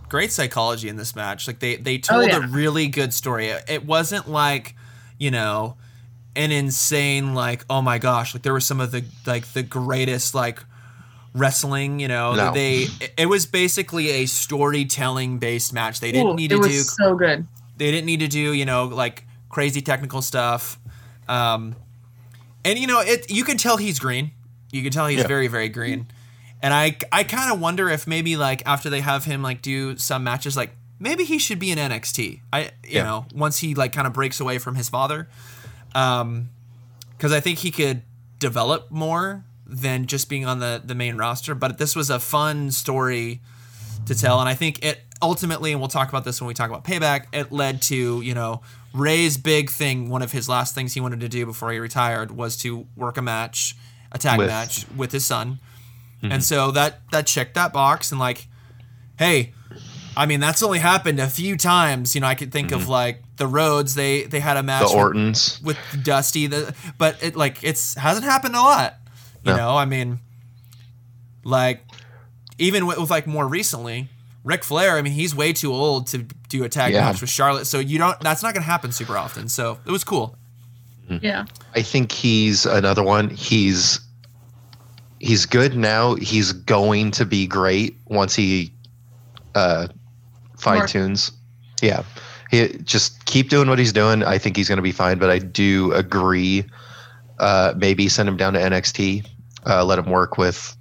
great 0.10 0.32
psychology 0.32 0.88
in 0.88 0.96
this 0.96 1.16
match 1.16 1.48
like 1.48 1.60
they 1.60 1.76
they 1.76 1.96
oh, 1.96 2.00
told 2.00 2.24
oh, 2.24 2.28
yeah. 2.28 2.46
a 2.46 2.48
really 2.48 2.88
good 2.88 3.14
story 3.14 3.48
it 3.48 3.86
wasn't 3.86 4.30
like 4.30 4.76
you 5.18 5.32
know, 5.32 5.78
an 6.36 6.52
insane 6.52 7.34
like 7.34 7.66
oh 7.70 7.82
my 7.82 7.98
gosh, 7.98 8.34
like 8.34 8.44
there 8.44 8.54
was 8.54 8.66
some 8.66 8.80
of 8.80 8.92
the 8.92 9.04
like 9.26 9.46
the 9.54 9.64
greatest 9.64 10.36
like 10.36 10.64
wrestling, 11.34 12.00
you 12.00 12.08
know. 12.08 12.36
No. 12.36 12.54
They 12.54 12.88
it 13.18 13.28
was 13.28 13.46
basically 13.46 14.10
a 14.10 14.26
storytelling 14.26 15.40
based 15.40 15.74
match. 15.74 16.00
They 16.00 16.12
didn't 16.12 16.32
Ooh, 16.32 16.36
need 16.36 16.50
to 16.50 16.62
do 16.62 16.72
so 16.72 17.16
good. 17.16 17.48
They 17.78 17.92
didn't 17.92 18.06
need 18.06 18.22
to 18.22 18.28
do, 18.28 18.54
you 18.54 18.66
know, 18.66 18.86
like 18.86 19.26
crazy 19.50 19.82
technical 19.82 20.22
stuff. 20.22 20.80
Um 21.28 21.76
and 22.64 22.78
you 22.78 22.88
know, 22.88 23.00
it 23.00 23.30
you 23.30 23.44
can 23.44 23.58
tell 23.58 23.78
he's 23.78 24.00
green. 24.00 24.32
You 24.72 24.84
can 24.84 24.92
tell 24.92 25.08
he's 25.08 25.20
yeah. 25.20 25.28
very 25.28 25.48
very 25.48 25.70
green. 25.70 26.08
And 26.66 26.74
I 26.74 26.98
I 27.12 27.24
kind 27.24 27.54
of 27.54 27.60
wonder 27.60 27.90
if 27.90 28.08
maybe 28.08 28.38
like 28.38 28.64
after 28.66 28.90
they 28.90 29.02
have 29.02 29.24
him 29.24 29.44
like 29.44 29.62
do 29.62 29.98
some 29.98 30.24
matches 30.24 30.58
like 30.58 30.72
maybe 30.98 31.24
he 31.24 31.38
should 31.38 31.60
be 31.60 31.70
in 31.70 31.78
NXT. 31.78 32.40
I 32.52 32.62
you 32.62 32.70
yeah. 32.88 33.04
know 33.04 33.28
once 33.36 33.60
he 33.60 33.76
like 33.76 33.94
kind 33.94 34.08
of 34.08 34.14
breaks 34.14 34.40
away 34.40 34.58
from 34.58 34.74
his 34.74 34.90
father, 34.90 35.30
um, 35.94 36.50
because 37.12 37.32
I 37.32 37.40
think 37.40 37.60
he 37.60 37.70
could 37.70 38.02
develop 38.40 38.90
more 38.90 39.46
than 39.68 40.08
just 40.08 40.28
being 40.28 40.48
on 40.48 40.58
the 40.58 40.82
the 40.84 40.96
main 40.96 41.18
roster. 41.18 41.54
But 41.54 41.78
this 41.78 41.96
was 41.96 42.10
a 42.10 42.20
fun 42.20 42.72
story 42.72 43.42
to 44.08 44.16
tell, 44.16 44.40
and 44.40 44.50
I 44.50 44.56
think 44.56 44.84
it 44.84 45.02
ultimately, 45.22 45.72
and 45.72 45.80
we'll 45.80 45.88
talk 45.88 46.10
about 46.10 46.26
this 46.26 46.42
when 46.42 46.48
we 46.48 46.56
talk 46.56 46.72
about 46.72 46.84
payback. 46.84 47.28
It 47.32 47.52
led 47.52 47.84
to 47.84 48.22
you 48.22 48.34
know 48.34 48.64
Rey's 48.92 49.38
big 49.38 49.70
thing. 49.70 50.10
One 50.10 50.24
of 50.24 50.32
his 50.32 50.50
last 50.50 50.74
things 50.74 50.96
he 50.96 51.00
wanted 51.00 51.20
to 51.20 51.30
do 51.30 51.46
before 51.46 51.72
he 51.72 51.78
retired 51.78 52.32
was 52.32 52.58
to 52.64 52.88
work 52.96 53.18
a 53.18 53.22
match, 53.22 53.76
a 54.12 54.18
tag 54.18 54.40
with. 54.40 54.48
match 54.48 54.88
with 54.98 55.12
his 55.12 55.28
son. 55.28 55.60
Mm-hmm. 56.26 56.34
And 56.34 56.44
so 56.44 56.72
that 56.72 57.02
that 57.12 57.28
checked 57.28 57.54
that 57.56 57.72
box 57.72 58.12
and 58.12 58.20
like, 58.20 58.48
hey, 59.18 59.54
I 60.18 60.26
mean, 60.26 60.40
that's 60.40 60.64
only 60.64 60.80
happened 60.80 61.20
a 61.20 61.28
few 61.28 61.58
times. 61.58 62.16
You 62.16 62.22
know, 62.22 62.28
I 62.28 62.36
could 62.36 62.52
think 62.52 62.70
mm-hmm. 62.70 62.82
of 62.82 62.90
like 62.90 63.22
the 63.38 63.48
Rhodes 63.48 63.96
They 63.96 64.24
they 64.24 64.40
had 64.40 64.58
a 64.58 64.64
match 64.64 64.90
the 64.90 64.98
Ortons 64.98 65.60
with, 65.64 65.78
with 65.92 66.04
Dusty. 66.04 66.48
The, 66.48 66.74
but 66.98 67.22
it 67.22 67.36
like 67.36 67.64
it's 67.64 67.96
hasn't 67.96 68.26
happened 68.26 68.56
a 68.56 68.62
lot. 68.62 68.96
You 69.44 69.52
no. 69.52 69.58
know, 69.58 69.78
I 69.78 69.86
mean, 69.86 70.20
like 71.44 71.84
even 72.58 72.88
with, 72.88 72.98
with, 72.98 73.12
like 73.12 73.28
more 73.28 73.48
recently, 73.48 74.10
Ric 74.44 74.64
Flair. 74.64 74.98
I 74.98 75.02
mean, 75.02 75.14
he's 75.14 75.36
way 75.36 75.54
too 75.54 75.72
old 75.72 76.08
to 76.08 76.26
do 76.50 76.64
a 76.64 76.70
tag 76.70 76.94
yeah. 76.94 77.02
match 77.02 77.22
with 77.22 77.30
Charlotte. 77.30 77.66
So 77.66 77.80
you 77.80 78.00
don't. 78.00 78.20
That's 78.22 78.42
not 78.42 78.54
going 78.54 78.64
to 78.64 78.70
happen 78.70 78.92
super 78.92 79.18
often. 79.18 79.48
So 79.50 79.80
it 79.86 79.92
was 79.92 80.04
cool. 80.04 80.38
Mm-hmm. 81.10 81.24
Yeah. 81.24 81.46
I 81.76 81.82
think 81.82 82.12
he's 82.12 82.66
another 82.66 83.04
one. 83.04 83.30
He's 83.30 84.00
he's 85.26 85.46
good 85.48 85.76
now. 85.76 86.16
He's 86.16 86.52
going 86.52 87.10
to 87.12 87.26
be 87.26 87.48
great 87.48 87.98
once 88.06 88.36
he 88.36 88.72
uh, 89.56 89.88
fine 90.58 90.88
tunes. 90.88 91.32
Yeah. 91.82 92.04
He 92.52 92.68
just 92.84 93.26
keep 93.26 93.50
doing 93.50 93.68
what 93.68 93.80
he's 93.80 93.92
doing. 93.92 94.24
I 94.24 94.38
think 94.38 94.56
he's 94.56 94.68
going 94.68 94.78
to 94.78 94.84
be 94.84 94.92
fine, 94.92 95.18
but 95.18 95.32
I 95.32 95.40
do 95.40 95.92
agree. 95.94 96.64
Uh, 97.40 97.74
maybe 97.76 98.08
send 98.08 98.30
him 98.30 98.38
down 98.38 98.54
to 98.54 98.60
NXT. 98.60 99.26
Uh, 99.66 99.84
let 99.84 99.98
him 99.98 100.12
work 100.12 100.38
with 100.38 100.78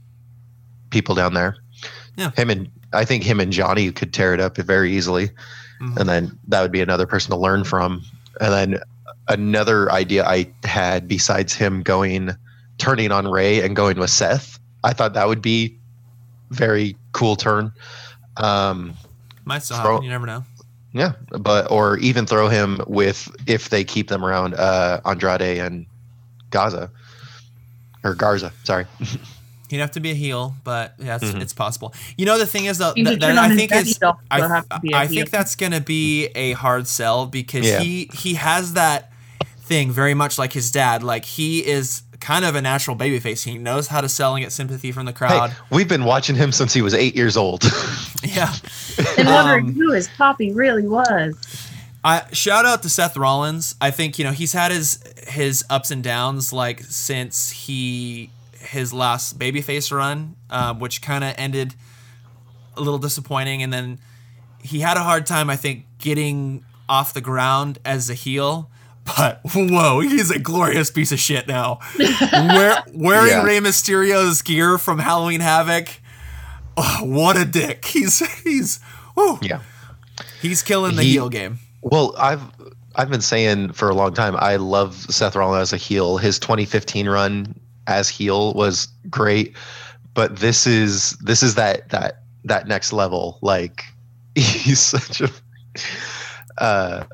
people 0.91 1.15
down 1.15 1.33
there. 1.33 1.57
Yeah. 2.17 2.31
Him 2.37 2.51
and 2.51 2.71
I 2.93 3.05
think 3.05 3.25
him 3.25 3.41
and 3.41 3.51
Johnny 3.51 3.91
could 3.93 4.13
tear 4.13 4.35
it 4.35 4.41
up 4.41 4.59
very 4.59 4.93
easily. 4.93 5.29
Mm-hmm. 5.81 5.99
And 5.99 6.09
then 6.09 6.39
that 6.49 6.61
would 6.61 6.71
be 6.71 6.83
another 6.83 7.07
person 7.07 7.31
to 7.31 7.37
learn 7.37 7.65
from. 7.65 8.05
And 8.41 8.53
then 8.53 8.81
another 9.29 9.91
idea 9.91 10.27
I 10.27 10.47
had 10.65 11.09
besides 11.09 11.55
him 11.55 11.83
going 11.83 12.37
turning 12.85 13.11
on 13.11 13.27
Rey 13.27 13.63
and 13.63 13.75
going 13.75 13.99
with 13.99 14.11
Seth, 14.11 14.59
I 14.85 14.93
thought 14.93 15.15
that 15.15 15.27
would 15.27 15.41
be 15.41 15.75
very 16.51 16.97
cool 17.13 17.35
turn. 17.35 17.73
Um, 18.37 18.93
might 19.47 19.63
still 19.63 19.79
throw, 19.79 19.93
happen. 19.93 20.05
You 20.05 20.11
never 20.11 20.27
know. 20.27 20.45
Yeah, 20.93 21.13
but 21.31 21.71
or 21.71 21.97
even 21.99 22.27
throw 22.27 22.49
him 22.49 22.83
with 22.87 23.35
if 23.47 23.71
they 23.71 23.85
keep 23.85 24.09
them 24.09 24.23
around 24.23 24.55
uh, 24.55 25.01
Andrade 25.07 25.59
and 25.59 25.87
Gaza 26.51 26.91
or 28.05 28.15
Garza. 28.15 28.53
Sorry. 28.65 28.85
He'd 29.71 29.79
have 29.79 29.93
to 29.93 30.01
be 30.01 30.11
a 30.11 30.15
heel, 30.15 30.55
but 30.63 30.95
yeah, 30.99 31.17
it's, 31.17 31.25
mm-hmm. 31.25 31.41
it's 31.41 31.55
possible. 31.55 31.95
You 32.19 32.27
know, 32.27 32.39
the 32.39 32.47
thing 32.47 32.67
is, 32.67 32.79
though, 32.79 32.93
that, 32.97 33.19
that 33.21 33.39
I 33.39 33.57
think 33.57 33.75
is, 33.75 33.99
I, 34.31 34.63
I 34.93 35.07
think 35.07 35.31
that's 35.31 35.57
going 35.57 35.73
to 35.73 35.81
be 35.81 36.27
a 36.35 36.53
hard 36.53 36.87
sell 36.87 37.27
because 37.27 37.67
yeah. 37.67 37.81
he 37.81 38.11
he 38.13 38.35
has 38.35 38.75
that 38.75 39.11
thing 39.65 39.91
very 39.91 40.15
much 40.15 40.39
like 40.39 40.53
his 40.53 40.71
dad. 40.71 41.03
Like 41.03 41.25
he 41.25 41.67
is 41.67 42.03
kind 42.25 42.47
of 42.47 42.55
a 42.55 42.63
natural 42.63 42.97
babyface. 42.97 43.45
He 43.45 43.59
knows 43.59 43.89
how 43.89 44.01
to 44.01 44.09
sell 44.09 44.35
and 44.35 44.43
get 44.43 44.51
sympathy 44.51 44.93
from 44.93 45.05
the 45.05 45.13
crowd. 45.13 45.51
Hey, 45.51 45.57
we've 45.71 45.89
been 45.89 46.05
watching 46.05 46.35
him 46.35 46.53
since 46.53 46.73
he 46.73 46.81
was 46.81 46.95
eight 46.95 47.15
years 47.15 47.37
old. 47.37 47.63
yeah, 48.25 48.53
and 49.19 49.29
wondering 49.29 49.67
um, 49.67 49.75
who 49.75 49.93
his 49.93 50.09
poppy 50.17 50.51
really 50.53 50.89
was. 50.89 51.37
I 52.03 52.23
shout 52.33 52.65
out 52.65 52.83
to 52.83 52.89
Seth 52.89 53.19
Rollins. 53.19 53.75
I 53.79 53.91
think 53.91 54.19
you 54.19 54.25
know 54.25 54.33
he's 54.33 54.55
had 54.55 54.73
his 54.73 55.05
his 55.29 55.65
ups 55.69 55.91
and 55.91 56.03
downs 56.03 56.51
like 56.51 56.81
since 56.81 57.51
he 57.51 58.31
his 58.59 58.95
last 58.95 59.39
babyface 59.39 59.95
run, 59.95 60.35
uh, 60.49 60.73
which 60.73 61.03
kind 61.03 61.25
of 61.25 61.35
ended 61.37 61.75
a 62.75 62.81
little 62.81 62.99
disappointing, 62.99 63.63
and 63.63 63.71
then 63.71 63.99
he 64.63 64.81
had 64.81 64.97
a 64.97 65.03
hard 65.03 65.27
time 65.27 65.51
I 65.51 65.57
think 65.57 65.85
getting 65.99 66.65
off 66.89 67.13
the 67.13 67.21
ground 67.21 67.79
as 67.85 68.09
a 68.09 68.15
heel 68.15 68.71
but 69.05 69.41
whoa, 69.45 70.01
he's 70.01 70.31
a 70.31 70.39
glorious 70.39 70.91
piece 70.91 71.13
of 71.13 71.19
shit 71.19 71.47
now. 71.47 71.81
Wear, 72.33 72.83
wearing 72.93 73.31
yeah. 73.31 73.43
Rey 73.43 73.59
Mysterio's 73.59 74.43
gear 74.43 74.79
from 74.79 74.99
Halloween 74.99 75.41
Havoc. 75.41 75.89
Oh, 76.77 77.01
what 77.03 77.37
a 77.37 77.45
dick. 77.45 77.85
He's 77.85 78.19
he's 78.43 78.81
whew. 79.15 79.39
yeah. 79.43 79.61
He's 80.41 80.63
killing 80.63 80.97
the 80.97 81.03
he, 81.03 81.13
heel 81.13 81.29
game. 81.29 81.59
Well, 81.83 82.15
I've 82.19 82.43
I've 82.97 83.11
been 83.11 83.21
saying 83.21 83.73
for 83.73 83.89
a 83.89 83.95
long 83.95 84.15
time 84.15 84.37
I 84.37 84.57
love 84.57 84.95
Seth 84.95 85.37
Rollins 85.37 85.63
as 85.63 85.73
a 85.73 85.77
heel. 85.77 86.17
His 86.17 86.39
2015 86.39 87.09
run 87.09 87.55
as 87.87 88.09
heel 88.09 88.55
was 88.55 88.89
great, 89.11 89.57
but 90.15 90.37
this 90.37 90.67
is 90.67 91.13
this 91.19 91.43
is 91.43 91.55
that 91.57 91.91
that 91.91 92.23
that 92.45 92.67
next 92.67 92.93
level. 92.93 93.39
Like 93.43 93.85
he's 94.35 94.81
such 94.81 95.21
a 95.21 95.31
uh 96.59 97.05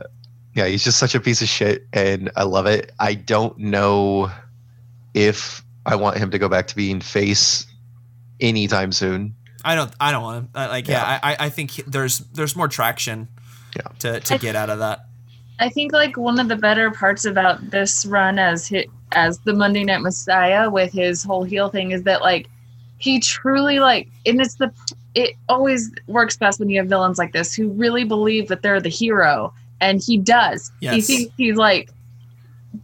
yeah, 0.55 0.66
he's 0.66 0.84
just 0.84 0.98
such 0.98 1.14
a 1.14 1.20
piece 1.20 1.42
of 1.42 1.48
shit, 1.48 1.86
and 1.92 2.30
I 2.36 2.42
love 2.42 2.66
it. 2.66 2.92
I 2.98 3.14
don't 3.14 3.57
know 3.59 4.30
if 5.14 5.62
I 5.86 5.96
want 5.96 6.18
him 6.18 6.30
to 6.30 6.38
go 6.38 6.48
back 6.48 6.66
to 6.68 6.76
being 6.76 7.01
face 7.01 7.66
anytime 8.40 8.92
soon. 8.92 9.34
I 9.64 9.74
don't. 9.74 9.92
I 10.01 10.11
don't 10.12 10.22
want 10.22 10.38
him. 10.38 10.51
Like, 10.55 10.88
yeah, 10.88 11.12
yeah 11.12 11.20
I, 11.22 11.36
I 11.46 11.48
think 11.51 11.74
there's 11.86 12.18
there's 12.18 12.57
more 12.57 12.68
traction. 12.68 13.28
Yeah. 13.76 13.92
To 14.01 14.20
to 14.20 14.38
get 14.38 14.57
out 14.57 14.70
of 14.70 14.80
that. 14.80 15.07
I 15.61 15.68
think 15.68 15.92
like 15.92 16.16
one 16.16 16.40
of 16.40 16.48
the 16.48 16.57
better 16.57 16.90
parts 16.90 17.24
about 17.24 17.70
this 17.70 18.07
run 18.07 18.38
as 18.38 18.66
hit 18.66 18.88
as 19.12 19.38
the 19.40 19.53
Monday 19.53 19.84
Night 19.84 20.01
Messiah 20.01 20.70
with 20.70 20.92
his 20.92 21.22
whole 21.22 21.44
heel 21.44 21.68
thing 21.68 21.90
is 21.90 22.05
that 22.05 22.22
like 22.22 22.48
he 22.98 23.20
truly 23.20 23.78
like 23.78 24.09
and 24.24 24.40
it's 24.40 24.55
the 24.55 24.72
it 25.14 25.34
always 25.48 25.90
works 26.07 26.36
best 26.36 26.61
when 26.61 26.70
you 26.70 26.78
have 26.78 26.88
villains 26.88 27.18
like 27.18 27.32
this 27.32 27.55
who 27.55 27.68
really 27.70 28.05
believe 28.05 28.48
that 28.48 28.62
they're 28.62 28.80
the 28.80 28.88
hero 28.88 29.53
and 29.80 30.02
he 30.02 30.18
does. 30.18 30.70
Yes. 30.80 30.94
He 30.94 31.00
thinks 31.00 31.34
he's 31.36 31.56
like 31.56 31.90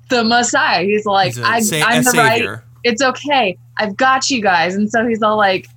the 0.09 0.25
Messiah. 0.25 0.85
He's 0.85 1.07
like 1.07 1.35
he's 1.35 1.43
I, 1.43 1.61
sa- 1.61 1.87
I'm 1.87 2.05
the 2.05 2.11
savior. 2.11 2.53
right. 2.53 2.63
It's 2.85 3.03
okay. 3.03 3.59
I've 3.79 3.97
got 3.97 4.31
you 4.31 4.41
guys. 4.41 4.75
And 4.75 4.91
so 4.91 5.07
he's 5.07 5.23
all 5.23 5.37
like 5.37 5.69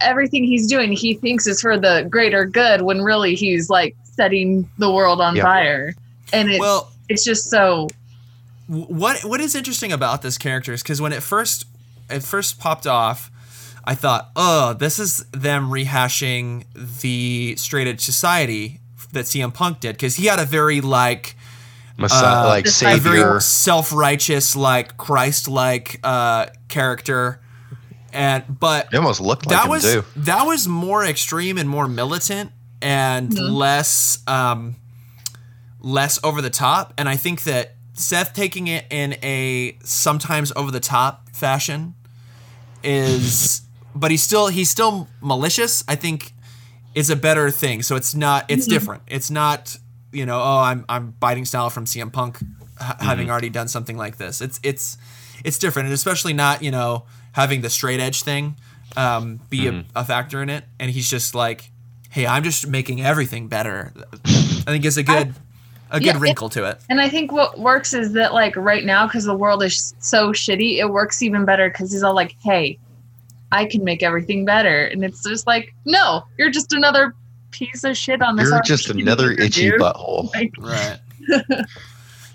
everything 0.00 0.44
he's 0.44 0.66
doing 0.66 0.92
he 0.92 1.14
thinks 1.14 1.46
is 1.46 1.60
for 1.60 1.78
the 1.78 2.06
greater 2.10 2.44
good 2.44 2.82
when 2.82 3.00
really 3.00 3.34
he's 3.34 3.70
like 3.70 3.96
setting 4.02 4.68
the 4.76 4.92
world 4.92 5.20
on 5.20 5.34
yep. 5.34 5.44
fire 5.44 5.94
and 6.32 6.50
it's 6.50 6.60
well, 6.60 6.92
it's 7.08 7.24
just 7.24 7.50
so. 7.50 7.88
What 8.68 9.24
what 9.24 9.40
is 9.40 9.54
interesting 9.54 9.92
about 9.92 10.22
this 10.22 10.38
character 10.38 10.72
is 10.72 10.82
because 10.82 11.00
when 11.00 11.12
it 11.12 11.22
first 11.22 11.66
it 12.08 12.22
first 12.22 12.58
popped 12.58 12.86
off, 12.86 13.30
I 13.84 13.94
thought, 13.94 14.30
oh, 14.34 14.72
this 14.72 14.98
is 14.98 15.24
them 15.32 15.70
rehashing 15.70 16.64
the 16.74 17.56
straight 17.56 17.86
edge 17.86 18.00
society 18.00 18.80
that 19.12 19.26
CM 19.26 19.52
Punk 19.52 19.80
did 19.80 19.94
because 19.94 20.16
he 20.16 20.26
had 20.26 20.38
a 20.38 20.44
very 20.44 20.80
like. 20.80 21.36
Messiah, 21.98 22.46
uh, 22.46 22.48
like 22.48 22.66
savior, 22.66 23.38
self 23.38 23.92
righteous, 23.92 24.56
like 24.56 24.96
Christ 24.96 25.46
like 25.46 26.00
uh, 26.02 26.46
character, 26.68 27.42
and 28.14 28.44
but 28.48 28.88
it 28.92 28.96
almost 28.96 29.20
looked 29.20 29.46
like 29.46 29.54
that 29.54 29.68
was 29.68 29.82
too. 29.82 30.02
that 30.16 30.44
was 30.44 30.66
more 30.66 31.04
extreme 31.04 31.58
and 31.58 31.68
more 31.68 31.86
militant 31.86 32.50
and 32.80 33.30
mm-hmm. 33.30 33.54
less 33.54 34.18
um, 34.26 34.76
less 35.80 36.18
over 36.24 36.42
the 36.42 36.50
top. 36.50 36.92
And 36.98 37.08
I 37.08 37.16
think 37.16 37.44
that 37.44 37.74
Seth 37.94 38.34
taking 38.34 38.68
it 38.68 38.84
in 38.90 39.14
a 39.22 39.78
sometimes 39.84 40.52
over 40.56 40.70
the 40.70 40.80
top 40.80 41.30
fashion 41.30 41.94
is, 42.82 43.62
but 43.94 44.10
he's 44.10 44.22
still 44.22 44.48
he's 44.48 44.70
still 44.70 45.08
malicious. 45.20 45.84
I 45.88 45.94
think 45.94 46.31
is 46.94 47.10
a 47.10 47.16
better 47.16 47.50
thing. 47.50 47.82
So 47.82 47.96
it's 47.96 48.14
not 48.14 48.44
it's 48.48 48.64
mm-hmm. 48.64 48.72
different. 48.72 49.02
It's 49.06 49.30
not 49.30 49.76
you 50.12 50.26
know 50.26 50.40
oh 50.40 50.58
I'm 50.58 50.84
I'm 50.88 51.10
biting 51.12 51.44
style 51.44 51.70
from 51.70 51.84
CM 51.84 52.12
Punk 52.12 52.38
mm-hmm. 52.38 53.04
having 53.04 53.30
already 53.30 53.50
done 53.50 53.68
something 53.68 53.96
like 53.96 54.16
this. 54.16 54.40
It's 54.40 54.60
it's 54.62 54.98
it's 55.44 55.58
different, 55.58 55.86
and 55.86 55.94
especially 55.94 56.32
not 56.32 56.62
you 56.62 56.70
know 56.70 57.04
having 57.32 57.62
the 57.62 57.70
straight 57.70 58.00
edge 58.00 58.22
thing 58.22 58.56
um, 58.96 59.40
be 59.48 59.60
mm-hmm. 59.60 59.96
a, 59.96 60.00
a 60.00 60.04
factor 60.04 60.42
in 60.42 60.50
it. 60.50 60.64
And 60.78 60.90
he's 60.90 61.08
just 61.08 61.34
like, 61.34 61.70
hey, 62.10 62.26
I'm 62.26 62.44
just 62.44 62.66
making 62.66 63.02
everything 63.02 63.48
better. 63.48 63.92
I 64.24 64.64
think 64.66 64.84
it's 64.84 64.96
a 64.96 65.02
good 65.02 65.34
a 65.90 65.98
good 65.98 66.06
yeah, 66.06 66.18
wrinkle 66.18 66.48
to 66.50 66.64
it. 66.64 66.80
And 66.88 67.00
I 67.00 67.08
think 67.08 67.32
what 67.32 67.58
works 67.58 67.92
is 67.92 68.12
that 68.12 68.32
like 68.32 68.56
right 68.56 68.84
now 68.84 69.06
because 69.06 69.24
the 69.24 69.36
world 69.36 69.62
is 69.62 69.94
so 69.98 70.32
shitty, 70.32 70.78
it 70.78 70.90
works 70.90 71.22
even 71.22 71.44
better 71.44 71.68
because 71.68 71.92
he's 71.92 72.02
all 72.02 72.14
like, 72.14 72.34
"Hey, 72.42 72.78
I 73.52 73.66
can 73.66 73.84
make 73.84 74.02
everything 74.02 74.44
better," 74.44 74.86
and 74.86 75.04
it's 75.04 75.22
just 75.22 75.46
like, 75.46 75.74
"No, 75.84 76.24
you're 76.38 76.50
just 76.50 76.72
another 76.72 77.14
piece 77.50 77.84
of 77.84 77.96
shit 77.96 78.22
on 78.22 78.36
this." 78.36 78.48
You're 78.48 78.62
just 78.62 78.90
another 78.90 79.32
itchy 79.32 79.70
dude. 79.70 79.80
butthole. 79.80 80.34
Like, 80.34 80.52
right. 80.58 80.98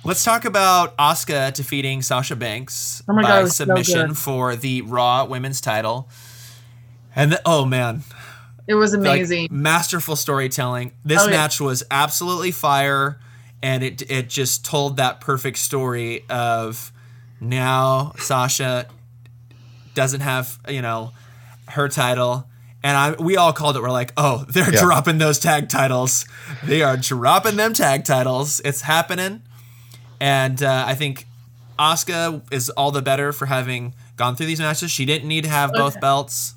Let's 0.04 0.24
talk 0.24 0.46
about 0.46 0.96
Asuka 0.98 1.54
defeating 1.54 2.02
Sasha 2.02 2.38
Banks 2.38 3.04
oh 3.10 3.16
by 3.16 3.24
God, 3.24 3.52
submission 3.52 4.10
so 4.10 4.16
for 4.16 4.56
the 4.56 4.82
Raw 4.84 5.26
Women's 5.26 5.60
Title. 5.60 6.08
And 7.14 7.34
the, 7.34 7.42
oh 7.46 7.66
man, 7.66 8.04
it 8.68 8.76
was 8.76 8.94
amazing. 8.94 9.44
Like, 9.44 9.52
masterful 9.52 10.16
storytelling. 10.16 10.94
This 11.04 11.24
oh, 11.24 11.30
match 11.30 11.60
yeah. 11.60 11.68
was 11.68 11.84
absolutely 11.92 12.52
fire 12.52 13.20
and 13.62 13.84
it 13.84 14.10
it 14.10 14.30
just 14.30 14.64
told 14.64 14.98
that 14.98 15.22
perfect 15.22 15.58
story 15.58 16.24
of 16.30 16.92
now 17.40 18.14
Sasha 18.18 18.88
doesn't 19.98 20.22
have 20.22 20.60
you 20.70 20.82
know 20.82 21.12
her 21.70 21.90
title. 21.90 22.48
And 22.84 22.96
I 22.96 23.12
we 23.22 23.36
all 23.36 23.52
called 23.52 23.76
it 23.76 23.82
we're 23.82 23.90
like 23.90 24.14
oh 24.16 24.46
they're 24.48 24.72
yeah. 24.72 24.80
dropping 24.80 25.18
those 25.18 25.40
tag 25.40 25.68
titles. 25.68 26.26
They 26.64 26.84
are 26.84 26.96
dropping 26.96 27.56
them 27.58 27.74
tag 27.74 28.06
titles. 28.06 28.62
It's 28.64 28.82
happening. 28.82 29.42
And 30.22 30.62
uh, 30.62 30.86
I 30.88 30.94
think 30.94 31.26
Asuka 31.80 32.42
is 32.54 32.70
all 32.70 32.92
the 32.92 33.02
better 33.02 33.34
for 33.34 33.48
having 33.48 33.96
gone 34.16 34.36
through 34.36 34.46
these 34.46 34.60
matches. 34.60 34.92
She 34.92 35.06
didn't 35.06 35.28
need 35.28 35.44
to 35.46 35.50
have 35.50 35.72
okay. 35.72 35.80
both 35.80 36.00
belts. 36.00 36.54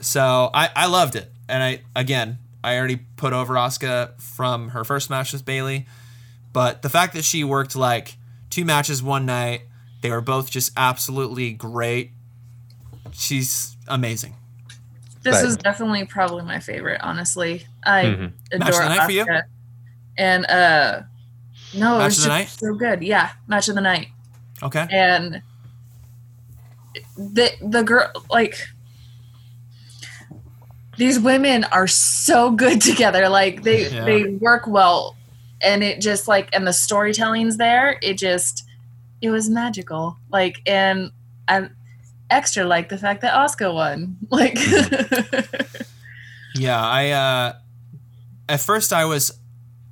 So 0.00 0.50
I 0.52 0.70
I 0.74 0.86
loved 0.86 1.14
it. 1.14 1.30
And 1.48 1.62
I 1.62 1.80
again 1.94 2.38
I 2.64 2.76
already 2.76 2.96
put 3.16 3.32
over 3.32 3.54
Asuka 3.54 4.20
from 4.20 4.70
her 4.70 4.82
first 4.82 5.10
match 5.10 5.32
with 5.32 5.44
Bayley. 5.44 5.86
but 6.52 6.82
the 6.82 6.88
fact 6.88 7.14
that 7.14 7.24
she 7.24 7.44
worked 7.44 7.76
like 7.76 8.16
two 8.50 8.64
matches 8.64 9.02
one 9.02 9.26
night, 9.26 9.62
they 10.04 10.10
were 10.10 10.20
both 10.20 10.50
just 10.50 10.70
absolutely 10.76 11.52
great. 11.52 12.10
She's 13.12 13.74
amazing. 13.88 14.34
This 15.22 15.40
but, 15.40 15.44
is 15.46 15.56
definitely 15.56 16.04
probably 16.04 16.44
my 16.44 16.60
favorite, 16.60 17.00
honestly. 17.02 17.66
I 17.86 18.04
mm-hmm. 18.04 18.24
adore 18.52 18.58
match 18.58 18.68
of 18.68 18.74
the 18.74 18.88
night 18.88 18.98
Asuka. 18.98 19.04
for 19.06 19.12
you. 19.12 19.40
And 20.18 20.44
uh 20.44 21.00
no, 21.72 21.96
match 21.96 22.00
it 22.00 22.04
was 22.04 22.24
just 22.24 22.60
so 22.60 22.74
good. 22.74 23.02
Yeah, 23.02 23.30
match 23.46 23.70
of 23.70 23.76
the 23.76 23.80
night. 23.80 24.08
Okay. 24.62 24.86
And 24.90 25.40
the 27.16 27.52
the 27.62 27.82
girl 27.82 28.10
like 28.28 28.58
these 30.98 31.18
women 31.18 31.64
are 31.64 31.86
so 31.86 32.50
good 32.50 32.80
together. 32.82 33.30
Like 33.30 33.62
they 33.62 33.88
yeah. 33.88 34.04
they 34.04 34.24
work 34.24 34.66
well, 34.66 35.16
and 35.62 35.82
it 35.82 36.02
just 36.02 36.28
like 36.28 36.50
and 36.52 36.66
the 36.66 36.74
storytelling's 36.74 37.56
there. 37.56 37.98
It 38.02 38.18
just 38.18 38.63
it 39.24 39.30
was 39.30 39.48
magical. 39.48 40.18
Like 40.30 40.60
and 40.66 41.10
and 41.48 41.70
extra 42.28 42.64
like 42.66 42.90
the 42.90 42.98
fact 42.98 43.22
that 43.22 43.32
Asuka 43.32 43.72
won. 43.72 44.18
Like 44.30 44.58
yeah, 46.54 46.80
I 46.80 47.10
uh 47.10 47.54
at 48.50 48.60
first 48.60 48.92
I 48.92 49.06
was 49.06 49.32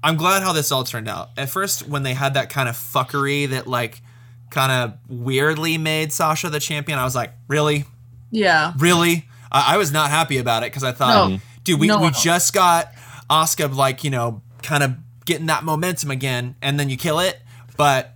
I'm 0.05 0.17
glad 0.17 0.43
how 0.43 0.53
this 0.53 0.71
all 0.71 0.85
turned 0.85 1.09
out. 1.09 1.31
At 1.39 1.49
first 1.49 1.89
when 1.89 2.03
they 2.03 2.13
had 2.13 2.35
that 2.35 2.51
kind 2.51 2.69
of 2.69 2.77
fuckery 2.77 3.49
that 3.49 3.67
like 3.67 4.03
kind 4.51 4.71
of 4.71 4.99
weirdly 5.09 5.79
made 5.79 6.13
Sasha 6.13 6.51
the 6.51 6.61
champion, 6.61 6.99
I 6.99 7.05
was 7.05 7.15
like, 7.15 7.33
really? 7.49 7.87
Yeah. 8.31 8.75
Really? 8.77 9.29
I, 9.51 9.75
I 9.75 9.77
was 9.79 9.93
not 9.93 10.11
happy 10.11 10.37
about 10.37 10.63
it 10.63 10.67
because 10.67 10.85
I 10.85 10.93
thought, 10.93 11.31
no. 11.31 11.39
dude, 11.65 11.81
we, 11.81 11.87
no, 11.87 12.01
we 12.01 12.09
no. 12.09 12.11
just 12.11 12.53
got 12.53 12.93
Asuka, 13.31 13.75
like 13.75 14.05
you 14.05 14.11
know 14.11 14.43
kind 14.63 14.83
of 14.83 14.97
getting 15.25 15.47
that 15.47 15.65
momentum 15.65 16.11
again, 16.11 16.55
and 16.61 16.79
then 16.79 16.91
you 16.91 16.99
kill 16.99 17.19
it. 17.19 17.39
But 17.79 18.15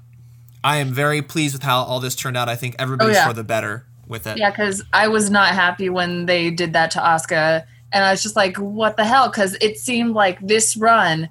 I 0.66 0.78
am 0.78 0.92
very 0.92 1.22
pleased 1.22 1.54
with 1.54 1.62
how 1.62 1.82
all 1.84 2.00
this 2.00 2.16
turned 2.16 2.36
out. 2.36 2.48
I 2.48 2.56
think 2.56 2.74
everybody's 2.80 3.14
oh, 3.14 3.20
yeah. 3.20 3.28
for 3.28 3.32
the 3.32 3.44
better 3.44 3.86
with 4.08 4.26
it. 4.26 4.36
Yeah, 4.36 4.50
because 4.50 4.82
I 4.92 5.06
was 5.06 5.30
not 5.30 5.54
happy 5.54 5.88
when 5.88 6.26
they 6.26 6.50
did 6.50 6.72
that 6.72 6.90
to 6.90 6.98
Asuka, 6.98 7.64
and 7.92 8.04
I 8.04 8.10
was 8.10 8.20
just 8.20 8.34
like, 8.34 8.56
what 8.56 8.96
the 8.96 9.04
hell? 9.04 9.28
Because 9.28 9.56
it 9.60 9.78
seemed 9.78 10.14
like 10.14 10.44
this 10.44 10.76
run, 10.76 11.28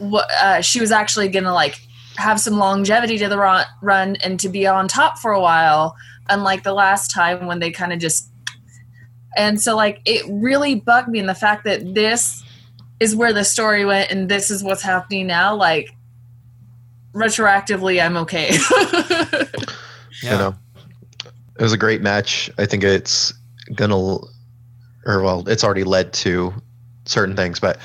uh, 0.00 0.60
she 0.60 0.80
was 0.80 0.92
actually 0.92 1.26
gonna 1.26 1.52
like 1.52 1.80
have 2.18 2.40
some 2.40 2.54
longevity 2.54 3.18
to 3.18 3.28
the 3.28 3.36
run, 3.36 3.66
run 3.80 4.14
and 4.22 4.38
to 4.38 4.48
be 4.48 4.64
on 4.64 4.86
top 4.86 5.18
for 5.18 5.32
a 5.32 5.40
while 5.40 5.96
unlike 6.28 6.62
the 6.62 6.72
last 6.72 7.10
time 7.10 7.46
when 7.46 7.58
they 7.58 7.70
kind 7.70 7.92
of 7.92 7.98
just 7.98 8.30
and 9.36 9.60
so 9.60 9.74
like 9.74 10.00
it 10.04 10.22
really 10.28 10.74
bugged 10.74 11.08
me 11.08 11.18
in 11.18 11.26
the 11.26 11.34
fact 11.34 11.64
that 11.64 11.94
this 11.94 12.44
is 13.00 13.16
where 13.16 13.32
the 13.32 13.44
story 13.44 13.84
went 13.84 14.10
and 14.12 14.28
this 14.28 14.50
is 14.50 14.62
what's 14.62 14.82
happening 14.82 15.26
now. 15.26 15.56
Like 15.56 15.90
retroactively 17.12 18.04
I'm 18.04 18.16
okay. 18.18 18.50
yeah. 18.50 19.44
You 20.22 20.30
know. 20.30 20.54
It 21.58 21.62
was 21.62 21.72
a 21.72 21.78
great 21.78 22.00
match. 22.00 22.48
I 22.58 22.64
think 22.64 22.84
it's 22.84 23.34
gonna 23.74 23.96
or 25.04 25.22
well, 25.22 25.48
it's 25.48 25.64
already 25.64 25.84
led 25.84 26.12
to 26.14 26.54
certain 27.06 27.34
things, 27.34 27.58
but 27.58 27.80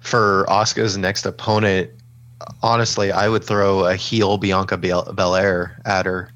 for 0.00 0.44
Asuka's 0.48 0.98
next 0.98 1.24
opponent, 1.24 1.90
honestly, 2.62 3.12
I 3.12 3.28
would 3.28 3.42
throw 3.42 3.86
a 3.86 3.96
heel 3.96 4.36
Bianca 4.36 4.76
Belair 4.76 5.80
at 5.86 6.04
her 6.04 6.30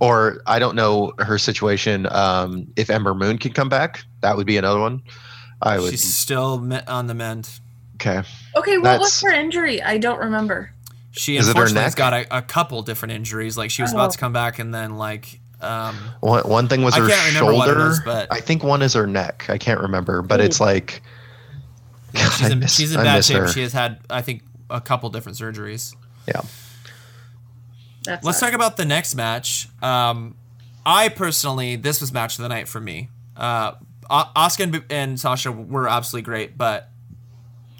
or 0.00 0.42
I 0.46 0.58
don't 0.58 0.76
know 0.76 1.12
her 1.18 1.38
situation. 1.38 2.06
Um, 2.10 2.66
if 2.76 2.90
Ember 2.90 3.14
Moon 3.14 3.38
could 3.38 3.54
come 3.54 3.68
back, 3.68 4.04
that 4.20 4.36
would 4.36 4.46
be 4.46 4.56
another 4.56 4.80
one. 4.80 5.02
I 5.62 5.78
would. 5.78 5.90
She's 5.90 6.04
still 6.04 6.70
on 6.86 7.06
the 7.06 7.14
mend. 7.14 7.48
Okay. 7.94 8.22
Okay. 8.54 8.78
What 8.78 9.00
was 9.00 9.20
her 9.22 9.32
injury? 9.32 9.82
I 9.82 9.98
don't 9.98 10.18
remember. 10.18 10.70
She 11.16 11.36
Is 11.36 11.48
unfortunately 11.48 11.82
has 11.82 11.94
got 11.94 12.12
a, 12.12 12.38
a, 12.38 12.42
couple 12.42 12.82
different 12.82 13.12
injuries. 13.12 13.56
Like 13.56 13.70
she 13.70 13.82
was 13.82 13.92
oh. 13.92 13.96
about 13.96 14.12
to 14.12 14.18
oh. 14.18 14.20
come 14.20 14.32
back, 14.32 14.58
and 14.58 14.74
then 14.74 14.96
like 14.96 15.40
um, 15.60 15.96
one 16.20 16.48
one 16.48 16.68
thing 16.68 16.82
was 16.82 16.94
her 16.94 17.08
shoulder. 17.08 17.88
Is, 17.88 18.00
but 18.04 18.30
I 18.30 18.40
think 18.40 18.62
one 18.62 18.82
is 18.82 18.94
her 18.94 19.06
neck. 19.06 19.46
I 19.48 19.58
can't 19.58 19.80
remember, 19.80 20.22
but 20.22 20.40
Ooh. 20.40 20.44
it's 20.44 20.60
like. 20.60 21.02
God, 22.16 22.32
she's, 22.32 22.50
in, 22.50 22.58
miss, 22.60 22.74
she's 22.74 22.94
in 22.94 23.02
bad 23.02 23.24
shape. 23.24 23.38
Her. 23.38 23.48
She 23.48 23.60
has 23.60 23.72
had, 23.72 23.98
I 24.08 24.22
think, 24.22 24.42
a 24.70 24.80
couple 24.80 25.10
different 25.10 25.36
surgeries. 25.36 25.94
Yeah. 26.26 26.40
That's 28.04 28.24
Let's 28.24 28.40
talk 28.40 28.52
about 28.52 28.76
the 28.76 28.86
next 28.86 29.14
match. 29.16 29.68
Um, 29.82 30.36
I 30.86 31.08
personally, 31.08 31.76
this 31.76 32.00
was 32.00 32.12
match 32.12 32.38
of 32.38 32.42
the 32.42 32.48
night 32.48 32.68
for 32.68 32.80
me. 32.80 33.10
Uh, 33.36 33.72
Asuka 34.08 34.62
and, 34.62 34.84
and 34.88 35.20
Sasha 35.20 35.50
were 35.52 35.88
absolutely 35.88 36.24
great, 36.24 36.56
but 36.56 36.90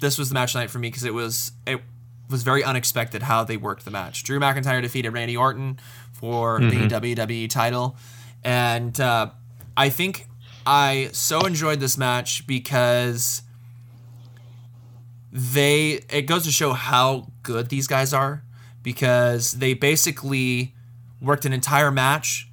this 0.01 0.17
was 0.17 0.29
the 0.29 0.33
match 0.35 0.49
of 0.49 0.53
the 0.53 0.59
night 0.59 0.69
for 0.69 0.79
me 0.79 0.89
because 0.89 1.03
it 1.03 1.13
was 1.13 1.53
it 1.65 1.81
was 2.29 2.43
very 2.43 2.63
unexpected 2.63 3.23
how 3.23 3.43
they 3.43 3.57
worked 3.57 3.85
the 3.85 3.91
match. 3.91 4.23
Drew 4.23 4.39
McIntyre 4.39 4.81
defeated 4.81 5.11
Randy 5.11 5.37
Orton 5.37 5.79
for 6.11 6.59
mm-hmm. 6.59 6.87
the 6.87 7.11
WWE 7.11 7.49
title, 7.49 7.97
and 8.43 8.99
uh, 8.99 9.29
I 9.75 9.89
think 9.89 10.27
I 10.65 11.09
so 11.13 11.41
enjoyed 11.41 11.79
this 11.79 11.97
match 11.97 12.45
because 12.47 13.43
they 15.31 16.01
it 16.09 16.23
goes 16.23 16.43
to 16.45 16.51
show 16.51 16.73
how 16.73 17.27
good 17.43 17.69
these 17.69 17.87
guys 17.87 18.13
are 18.13 18.43
because 18.83 19.53
they 19.53 19.73
basically 19.73 20.73
worked 21.21 21.45
an 21.45 21.53
entire 21.53 21.91
match 21.91 22.49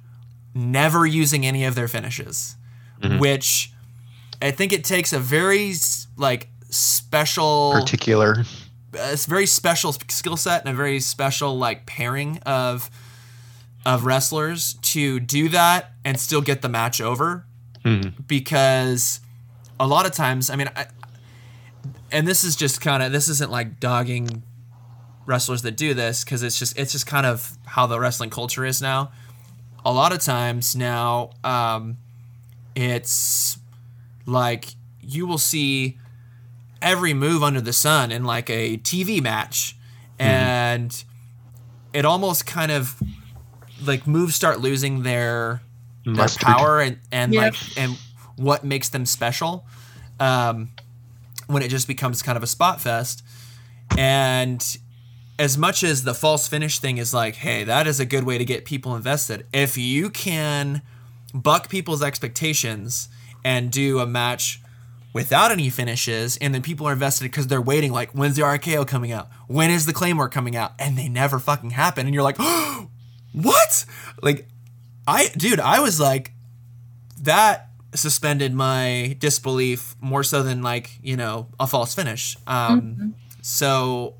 never 0.53 1.05
using 1.05 1.45
any 1.45 1.65
of 1.65 1.75
their 1.75 1.87
finishes, 1.87 2.55
mm-hmm. 3.01 3.19
which 3.19 3.71
I 4.41 4.51
think 4.51 4.71
it 4.73 4.83
takes 4.83 5.13
a 5.13 5.19
very 5.19 5.73
like 6.17 6.49
special 6.69 7.71
particular 7.73 8.43
a 8.97 9.15
very 9.15 9.45
special 9.45 9.93
skill 9.93 10.37
set 10.37 10.61
and 10.61 10.73
a 10.73 10.75
very 10.75 10.99
special 10.99 11.57
like 11.57 11.85
pairing 11.85 12.39
of 12.45 12.89
of 13.85 14.05
wrestlers 14.05 14.73
to 14.81 15.19
do 15.19 15.47
that 15.49 15.91
and 16.03 16.19
still 16.19 16.41
get 16.41 16.61
the 16.61 16.69
match 16.69 16.99
over 16.99 17.45
mm-hmm. 17.83 18.09
because 18.27 19.19
a 19.79 19.87
lot 19.87 20.05
of 20.05 20.11
times 20.11 20.49
I 20.49 20.55
mean 20.55 20.69
I, 20.75 20.87
and 22.11 22.27
this 22.27 22.43
is 22.43 22.55
just 22.55 22.81
kind 22.81 23.03
of 23.03 23.11
this 23.11 23.27
isn't 23.27 23.51
like 23.51 23.79
dogging 23.79 24.43
wrestlers 25.25 25.61
that 25.63 25.75
do 25.75 25.93
this 25.93 26.23
because 26.23 26.43
it's 26.43 26.57
just 26.57 26.77
it's 26.77 26.91
just 26.91 27.07
kind 27.07 27.25
of 27.25 27.57
how 27.65 27.87
the 27.87 27.99
wrestling 27.99 28.29
culture 28.29 28.65
is 28.65 28.81
now. 28.81 29.11
A 29.83 29.91
lot 29.91 30.11
of 30.13 30.19
times 30.19 30.75
now, 30.75 31.31
um, 31.43 31.97
it's 32.75 33.57
like 34.25 34.75
you 35.01 35.27
will 35.27 35.37
see 35.37 35.99
every 36.81 37.13
move 37.13 37.43
under 37.43 37.61
the 37.61 37.73
sun 37.73 38.11
in 38.11 38.23
like 38.23 38.49
a 38.49 38.77
TV 38.77 39.21
match, 39.21 39.77
mm-hmm. 40.19 40.29
and 40.29 41.03
it 41.93 42.05
almost 42.05 42.45
kind 42.45 42.71
of 42.71 43.01
like 43.83 44.07
moves 44.07 44.35
start 44.35 44.59
losing 44.59 45.03
their 45.03 45.61
their 46.05 46.27
power 46.39 46.79
and 46.79 46.99
and 47.11 47.33
yeah. 47.33 47.41
like 47.41 47.55
and 47.77 47.97
what 48.35 48.63
makes 48.63 48.89
them 48.89 49.05
special. 49.05 49.65
Um, 50.19 50.69
when 51.47 51.63
it 51.63 51.69
just 51.69 51.87
becomes 51.87 52.21
kind 52.21 52.37
of 52.37 52.43
a 52.43 52.47
spot 52.47 52.81
fest. 52.81 53.23
And 53.97 54.77
as 55.37 55.57
much 55.57 55.83
as 55.83 56.03
the 56.03 56.13
false 56.13 56.47
finish 56.47 56.79
thing 56.79 56.97
is 56.97 57.13
like, 57.13 57.35
hey, 57.35 57.63
that 57.63 57.87
is 57.87 57.99
a 57.99 58.05
good 58.05 58.23
way 58.23 58.37
to 58.37 58.45
get 58.45 58.65
people 58.65 58.95
invested. 58.95 59.45
If 59.53 59.77
you 59.77 60.09
can 60.09 60.81
buck 61.33 61.69
people's 61.69 62.01
expectations 62.01 63.09
and 63.43 63.71
do 63.71 63.99
a 63.99 64.05
match 64.05 64.61
without 65.15 65.49
any 65.49 65.69
finishes, 65.69 66.35
and 66.41 66.53
then 66.53 66.61
people 66.61 66.85
are 66.85 66.91
invested 66.91 67.23
because 67.23 67.47
they're 67.47 67.61
waiting, 67.61 67.89
like, 67.89 68.11
when's 68.11 68.35
the 68.35 68.41
RKO 68.41 68.85
coming 68.85 69.13
out? 69.13 69.29
When 69.47 69.71
is 69.71 69.85
the 69.85 69.93
Claymore 69.93 70.27
coming 70.27 70.57
out? 70.57 70.73
And 70.77 70.97
they 70.97 71.07
never 71.07 71.39
fucking 71.39 71.69
happen. 71.69 72.05
And 72.05 72.13
you're 72.13 72.21
like, 72.21 72.35
oh, 72.37 72.89
what? 73.31 73.85
Like, 74.21 74.45
I, 75.07 75.29
dude, 75.37 75.61
I 75.61 75.79
was 75.79 76.01
like, 76.01 76.33
that 77.21 77.69
suspended 77.93 78.53
my 78.53 79.15
disbelief 79.19 79.95
more 80.01 80.21
so 80.21 80.43
than 80.43 80.61
like 80.61 80.99
you 81.01 81.15
know 81.15 81.47
a 81.61 81.65
false 81.65 81.95
finish. 81.95 82.35
Um, 82.45 82.81
mm-hmm. 82.81 83.09
So 83.41 84.15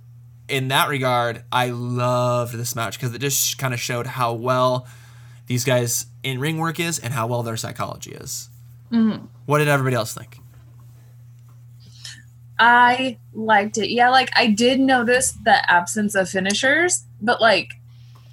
in 0.48 0.70
that 0.70 0.88
regard, 0.88 1.44
I 1.52 1.72
loved 1.72 2.54
this 2.54 2.74
match 2.74 2.98
because 2.98 3.14
it 3.14 3.20
just 3.20 3.58
kind 3.58 3.74
of 3.74 3.82
showed 3.82 4.08
how 4.08 4.34
well 4.34 4.88
these 5.48 5.66
guys 5.66 6.06
in 6.24 6.40
ring 6.40 6.58
work 6.58 6.80
is 6.80 7.00
and 7.00 7.14
how 7.14 7.28
well 7.28 7.44
their 7.44 7.58
psychology 7.58 8.12
is. 8.12 8.48
Mm-hmm. 8.94 9.26
What 9.46 9.58
did 9.58 9.68
everybody 9.68 9.98
else 9.98 10.14
think? 10.14 10.40
I 12.60 13.18
liked 13.34 13.78
it. 13.78 13.90
Yeah, 13.90 14.10
like 14.10 14.32
I 14.36 14.48
did 14.48 14.80
notice 14.80 15.32
the 15.44 15.70
absence 15.72 16.16
of 16.16 16.30
finishers, 16.30 17.06
but 17.22 17.42
like 17.42 17.70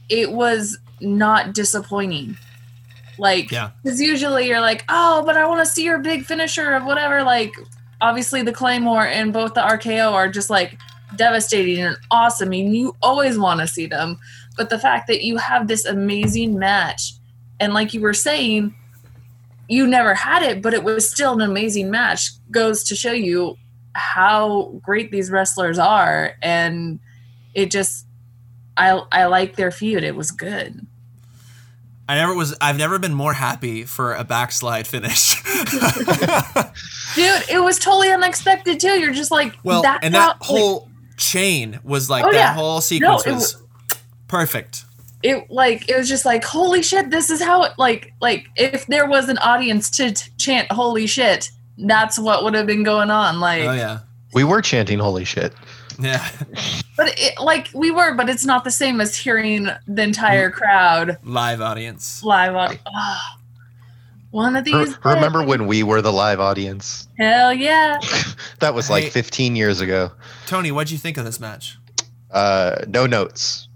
it 0.09 0.33
was 0.33 0.79
not 1.01 1.55
disappointing. 1.55 2.37
Like, 3.19 3.51
yeah, 3.51 3.71
because 3.83 4.01
usually 4.01 4.49
you're 4.49 4.61
like, 4.61 4.85
oh, 4.89 5.23
but 5.25 5.37
I 5.37 5.47
want 5.47 5.61
to 5.61 5.71
see 5.71 5.85
your 5.85 5.99
big 5.99 6.25
finisher 6.25 6.73
of 6.73 6.85
whatever. 6.85 7.23
Like, 7.23 7.53
obviously 8.03 8.43
the 8.43 8.53
Claymore 8.53 9.07
and 9.07 9.33
both 9.33 9.55
the 9.55 9.61
RKO 9.61 10.13
are 10.13 10.29
just 10.29 10.51
like 10.51 10.79
devastating 11.17 11.83
and 11.83 11.97
awesome. 12.11 12.49
I 12.49 12.51
mean, 12.51 12.75
you 12.75 12.97
always 13.01 13.39
want 13.39 13.61
to 13.61 13.67
see 13.67 13.87
them, 13.87 14.19
but 14.57 14.71
the 14.71 14.79
fact 14.79 15.07
that 15.07 15.23
you 15.23 15.37
have 15.39 15.69
this 15.69 15.85
amazing 15.85 16.59
match, 16.59 17.15
and 17.61 17.73
like 17.73 17.95
you 17.95 18.01
were 18.01 18.15
saying, 18.15 18.75
you 19.69 19.87
never 19.87 20.15
had 20.15 20.43
it, 20.43 20.61
but 20.61 20.75
it 20.75 20.85
was 20.85 21.09
still 21.09 21.35
an 21.35 21.41
amazing 21.41 21.91
match, 21.91 22.31
goes 22.51 22.83
to 22.85 22.97
show 22.97 23.13
you 23.13 23.57
how 23.95 24.81
great 24.83 25.11
these 25.11 25.31
wrestlers 25.31 25.79
are, 25.79 26.37
and 26.43 26.99
it 27.55 27.71
just, 27.71 28.07
I 28.77 29.03
I 29.13 29.27
like 29.27 29.57
their 29.57 29.71
feud. 29.71 30.05
It 30.05 30.17
was 30.17 30.31
good. 30.31 30.87
I 32.09 32.17
never 32.17 32.35
was. 32.35 32.57
I've 32.61 32.77
never 32.77 32.99
been 32.99 33.15
more 33.15 33.33
happy 33.33 33.85
for 33.85 34.15
a 34.15 34.25
backslide 34.25 34.87
finish. 34.87 35.43
Dude, 37.15 37.43
it 37.49 37.63
was 37.63 37.79
totally 37.79 38.11
unexpected 38.11 38.81
too. 38.81 39.01
You're 39.01 39.15
just 39.15 39.31
like, 39.31 39.57
well, 39.63 39.83
and 40.03 40.15
that 40.15 40.37
whole 40.41 40.81
like, 40.81 41.17
chain 41.17 41.79
was 41.85 42.11
like 42.11 42.25
oh, 42.25 42.33
that 42.33 42.37
yeah. 42.37 42.55
whole 42.55 42.81
sequence 42.81 43.27
no, 43.27 43.35
was, 43.35 43.63
perfect. 44.29 44.85
It 45.23 45.49
like 45.51 45.89
it 45.89 45.97
was 45.97 46.09
just 46.09 46.25
like 46.25 46.43
holy 46.45 46.83
shit. 46.83 47.11
This 47.11 47.31
is 47.31 47.41
how 47.41 47.63
it 47.63 47.73
like 47.79 48.13
like 48.21 48.49
if 48.57 48.87
there 48.89 49.07
was 49.07 49.29
an 49.29 49.39
audience 49.39 49.89
to 49.91 50.13
t- 50.13 50.31
chant 50.37 50.71
holy 50.73 51.07
shit, 51.07 51.51
that's 51.87 52.19
what 52.19 52.45
would 52.45 52.55
have 52.55 52.67
been 52.67 52.83
going 52.83 53.11
on. 53.11 53.41
Like, 53.41 53.63
oh 53.63 53.73
yeah, 53.73 54.01
we 54.35 54.45
were 54.45 54.63
chanting 54.63 54.99
holy 54.99 55.25
shit. 55.25 55.53
Yeah. 55.99 56.27
But 56.97 57.15
it, 57.19 57.39
like 57.41 57.69
we 57.75 57.91
were, 57.91 58.15
but 58.15 58.29
it's 58.29 58.45
not 58.45 58.65
the 58.65 58.71
same 58.71 59.01
as 59.01 59.17
hearing 59.17 59.69
the 59.87 60.03
entire 60.03 60.51
crowd. 60.51 61.19
Live 61.23 61.61
audience. 61.61 62.23
Live 62.23 62.55
audience. 62.55 62.83
Oh, 62.87 63.19
one 64.31 64.57
of 64.57 64.65
these. 64.65 64.75
Re- 64.75 65.15
remember 65.15 65.45
when 65.45 65.67
we 65.67 65.83
were 65.83 66.03
the 66.03 66.13
live 66.13 66.41
audience? 66.41 67.07
Hell 67.19 67.53
yeah. 67.53 67.99
that 68.61 68.75
was 68.75 68.91
like 68.91 69.05
hey, 69.05 69.11
15 69.11 69.57
years 69.57 69.81
ago. 69.81 70.11
Tony, 70.47 70.73
what'd 70.73 70.91
you 70.91 70.99
think 70.99 71.19
of 71.19 71.25
this 71.25 71.39
match? 71.39 71.79
Uh, 72.31 72.77
no 72.89 73.07
notes. 73.07 73.69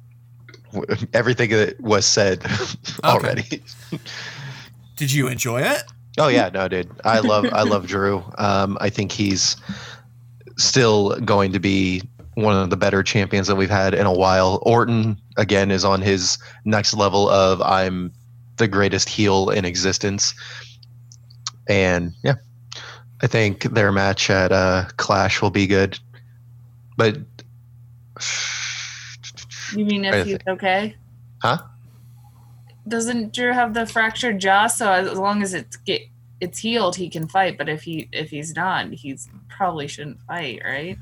Everything 1.12 1.50
that 1.50 1.80
was 1.80 2.06
said 2.06 2.44
already. 3.04 3.62
Did 4.96 5.12
you 5.12 5.28
enjoy 5.28 5.60
it? 5.60 5.82
Oh 6.18 6.28
yeah, 6.28 6.48
no, 6.48 6.68
dude. 6.68 6.90
I 7.04 7.20
love 7.20 7.46
I 7.52 7.62
love 7.62 7.86
Drew. 7.88 8.24
Um, 8.38 8.78
I 8.80 8.90
think 8.90 9.12
he's 9.12 9.56
still 10.56 11.18
going 11.20 11.52
to 11.52 11.60
be 11.60 12.02
one 12.34 12.56
of 12.56 12.70
the 12.70 12.76
better 12.76 13.02
champions 13.02 13.46
that 13.46 13.56
we've 13.56 13.70
had 13.70 13.94
in 13.94 14.06
a 14.06 14.12
while. 14.12 14.62
Orton 14.62 15.20
again 15.36 15.70
is 15.70 15.84
on 15.84 16.00
his 16.00 16.38
next 16.64 16.94
level 16.94 17.28
of 17.28 17.60
I'm 17.62 18.12
the 18.56 18.68
greatest 18.68 19.08
heel 19.08 19.50
in 19.50 19.64
existence. 19.64 20.34
And 21.68 22.12
yeah, 22.22 22.34
I 23.22 23.26
think 23.26 23.64
their 23.64 23.92
match 23.92 24.30
at 24.30 24.52
uh, 24.52 24.86
Clash 24.96 25.42
will 25.42 25.50
be 25.50 25.66
good. 25.66 25.98
But 26.96 27.18
you 29.74 29.84
mean 29.84 30.04
if 30.04 30.26
he's 30.26 30.38
okay? 30.46 30.94
Huh? 31.42 31.58
Doesn't 32.88 33.34
Drew 33.34 33.52
have 33.52 33.74
the 33.74 33.86
fractured 33.86 34.40
jaw? 34.40 34.66
So 34.68 34.90
as 34.90 35.18
long 35.18 35.42
as 35.42 35.54
it's 35.54 35.76
get 35.76 36.02
it's 36.40 36.58
healed, 36.58 36.96
he 36.96 37.08
can 37.08 37.28
fight. 37.28 37.58
But 37.58 37.68
if 37.68 37.82
he 37.82 38.08
if 38.12 38.30
he's 38.30 38.54
not, 38.54 38.92
he's 38.92 39.28
probably 39.48 39.88
shouldn't 39.88 40.20
fight, 40.22 40.62
right? 40.64 40.98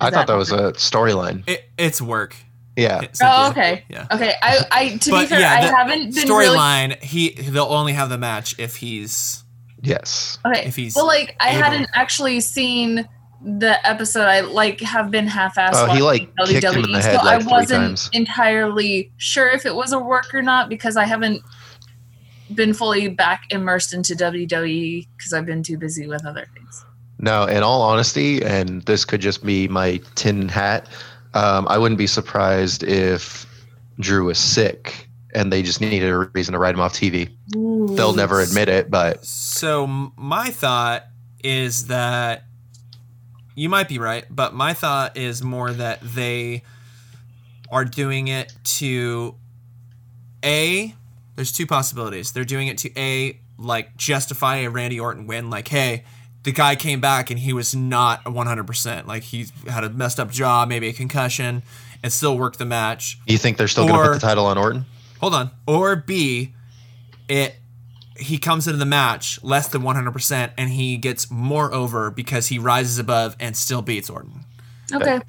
I 0.00 0.10
thought 0.10 0.26
that, 0.26 0.32
that 0.32 0.38
was 0.38 0.52
a 0.52 0.72
storyline. 0.72 1.48
It, 1.48 1.68
it's 1.78 2.00
work. 2.00 2.34
Yeah. 2.76 3.06
oh, 3.22 3.50
okay. 3.50 3.84
Yeah. 3.88 4.06
Okay. 4.10 4.32
I, 4.42 4.64
I 4.70 4.88
to 4.96 5.10
but 5.10 5.20
be 5.22 5.26
fair, 5.26 5.40
yeah, 5.40 5.52
I 5.52 5.60
haven't 5.60 6.14
been 6.14 6.24
storyline. 6.24 6.88
Really... 6.88 7.06
He 7.06 7.30
they'll 7.50 7.64
only 7.64 7.92
have 7.92 8.08
the 8.08 8.18
match 8.18 8.58
if 8.58 8.76
he's 8.76 9.44
yes. 9.82 10.38
Okay. 10.46 10.66
If 10.66 10.76
he's 10.76 10.94
well, 10.94 11.06
like 11.06 11.36
I 11.40 11.48
hadn't 11.48 11.88
actually 11.94 12.40
seen 12.40 13.08
the 13.42 13.86
episode. 13.86 14.26
I 14.26 14.40
like 14.40 14.80
have 14.80 15.10
been 15.10 15.26
half-assed. 15.26 15.70
Oh, 15.74 15.86
he 15.86 16.02
like 16.02 16.34
WWE, 16.36 16.46
kicked 16.48 16.64
him 16.64 16.84
in 16.84 16.92
the 16.92 17.00
head 17.00 17.20
so 17.20 17.24
like 17.26 17.42
I 17.42 17.46
wasn't 17.46 17.80
times. 17.80 18.10
entirely 18.12 19.12
sure 19.16 19.48
if 19.48 19.64
it 19.66 19.74
was 19.74 19.92
a 19.92 19.98
work 19.98 20.34
or 20.34 20.42
not 20.42 20.68
because 20.68 20.96
I 20.96 21.04
haven't 21.04 21.42
been 22.54 22.74
fully 22.74 23.08
back 23.08 23.44
immersed 23.50 23.94
into 23.94 24.14
WWE 24.14 25.06
because 25.16 25.32
I've 25.32 25.46
been 25.46 25.62
too 25.62 25.78
busy 25.78 26.06
with 26.06 26.24
other 26.26 26.46
things. 26.54 26.84
No, 27.18 27.44
in 27.44 27.62
all 27.62 27.82
honesty, 27.82 28.42
and 28.42 28.82
this 28.82 29.04
could 29.04 29.20
just 29.20 29.44
be 29.44 29.68
my 29.68 30.00
tin 30.14 30.48
hat, 30.48 30.88
um, 31.34 31.68
I 31.68 31.78
wouldn't 31.78 31.98
be 31.98 32.06
surprised 32.06 32.82
if 32.82 33.46
Drew 34.00 34.24
was 34.24 34.38
sick 34.38 35.08
and 35.34 35.52
they 35.52 35.62
just 35.62 35.80
needed 35.80 36.08
a 36.08 36.18
reason 36.18 36.52
to 36.52 36.58
write 36.58 36.74
him 36.74 36.80
off 36.80 36.94
TV. 36.94 37.30
Ooh. 37.54 37.94
They'll 37.94 38.14
never 38.14 38.40
admit 38.40 38.68
it, 38.68 38.90
but. 38.90 39.24
So, 39.24 39.86
my 40.16 40.50
thought 40.50 41.06
is 41.44 41.86
that 41.86 42.44
you 43.54 43.68
might 43.68 43.88
be 43.88 43.98
right, 43.98 44.24
but 44.30 44.54
my 44.54 44.72
thought 44.72 45.16
is 45.16 45.42
more 45.42 45.72
that 45.72 46.00
they 46.00 46.62
are 47.70 47.84
doing 47.84 48.28
it 48.28 48.52
to 48.64 49.34
A, 50.44 50.94
there's 51.36 51.52
two 51.52 51.66
possibilities. 51.66 52.32
They're 52.32 52.44
doing 52.44 52.68
it 52.68 52.78
to 52.78 52.98
A, 52.98 53.38
like 53.58 53.96
justify 53.96 54.56
a 54.58 54.70
Randy 54.70 54.98
Orton 54.98 55.26
win, 55.26 55.50
like, 55.50 55.68
hey, 55.68 56.04
the 56.42 56.52
guy 56.52 56.74
came 56.74 57.00
back 57.00 57.30
and 57.30 57.38
he 57.38 57.52
was 57.52 57.74
not 57.74 58.24
100%. 58.24 59.06
Like 59.06 59.22
he 59.24 59.46
had 59.68 59.84
a 59.84 59.90
messed 59.90 60.18
up 60.18 60.30
jaw, 60.30 60.64
maybe 60.66 60.88
a 60.88 60.92
concussion, 60.92 61.62
and 62.02 62.12
still 62.12 62.36
worked 62.36 62.58
the 62.58 62.64
match. 62.64 63.18
You 63.26 63.38
think 63.38 63.58
they're 63.58 63.68
still 63.68 63.86
going 63.86 64.00
to 64.00 64.08
put 64.08 64.14
the 64.14 64.26
title 64.26 64.46
on 64.46 64.56
Orton? 64.56 64.86
Hold 65.20 65.34
on. 65.34 65.50
Or 65.66 65.96
B, 65.96 66.54
it 67.28 67.54
he 68.20 68.38
comes 68.38 68.66
into 68.66 68.78
the 68.78 68.86
match 68.86 69.42
less 69.42 69.68
than 69.68 69.82
100% 69.82 70.50
and 70.56 70.70
he 70.70 70.96
gets 70.96 71.30
more 71.30 71.72
over 71.72 72.10
because 72.10 72.48
he 72.48 72.58
rises 72.58 72.98
above 72.98 73.36
and 73.40 73.56
still 73.56 73.82
beats 73.82 74.10
Orton. 74.10 74.44
Okay. 74.92 75.20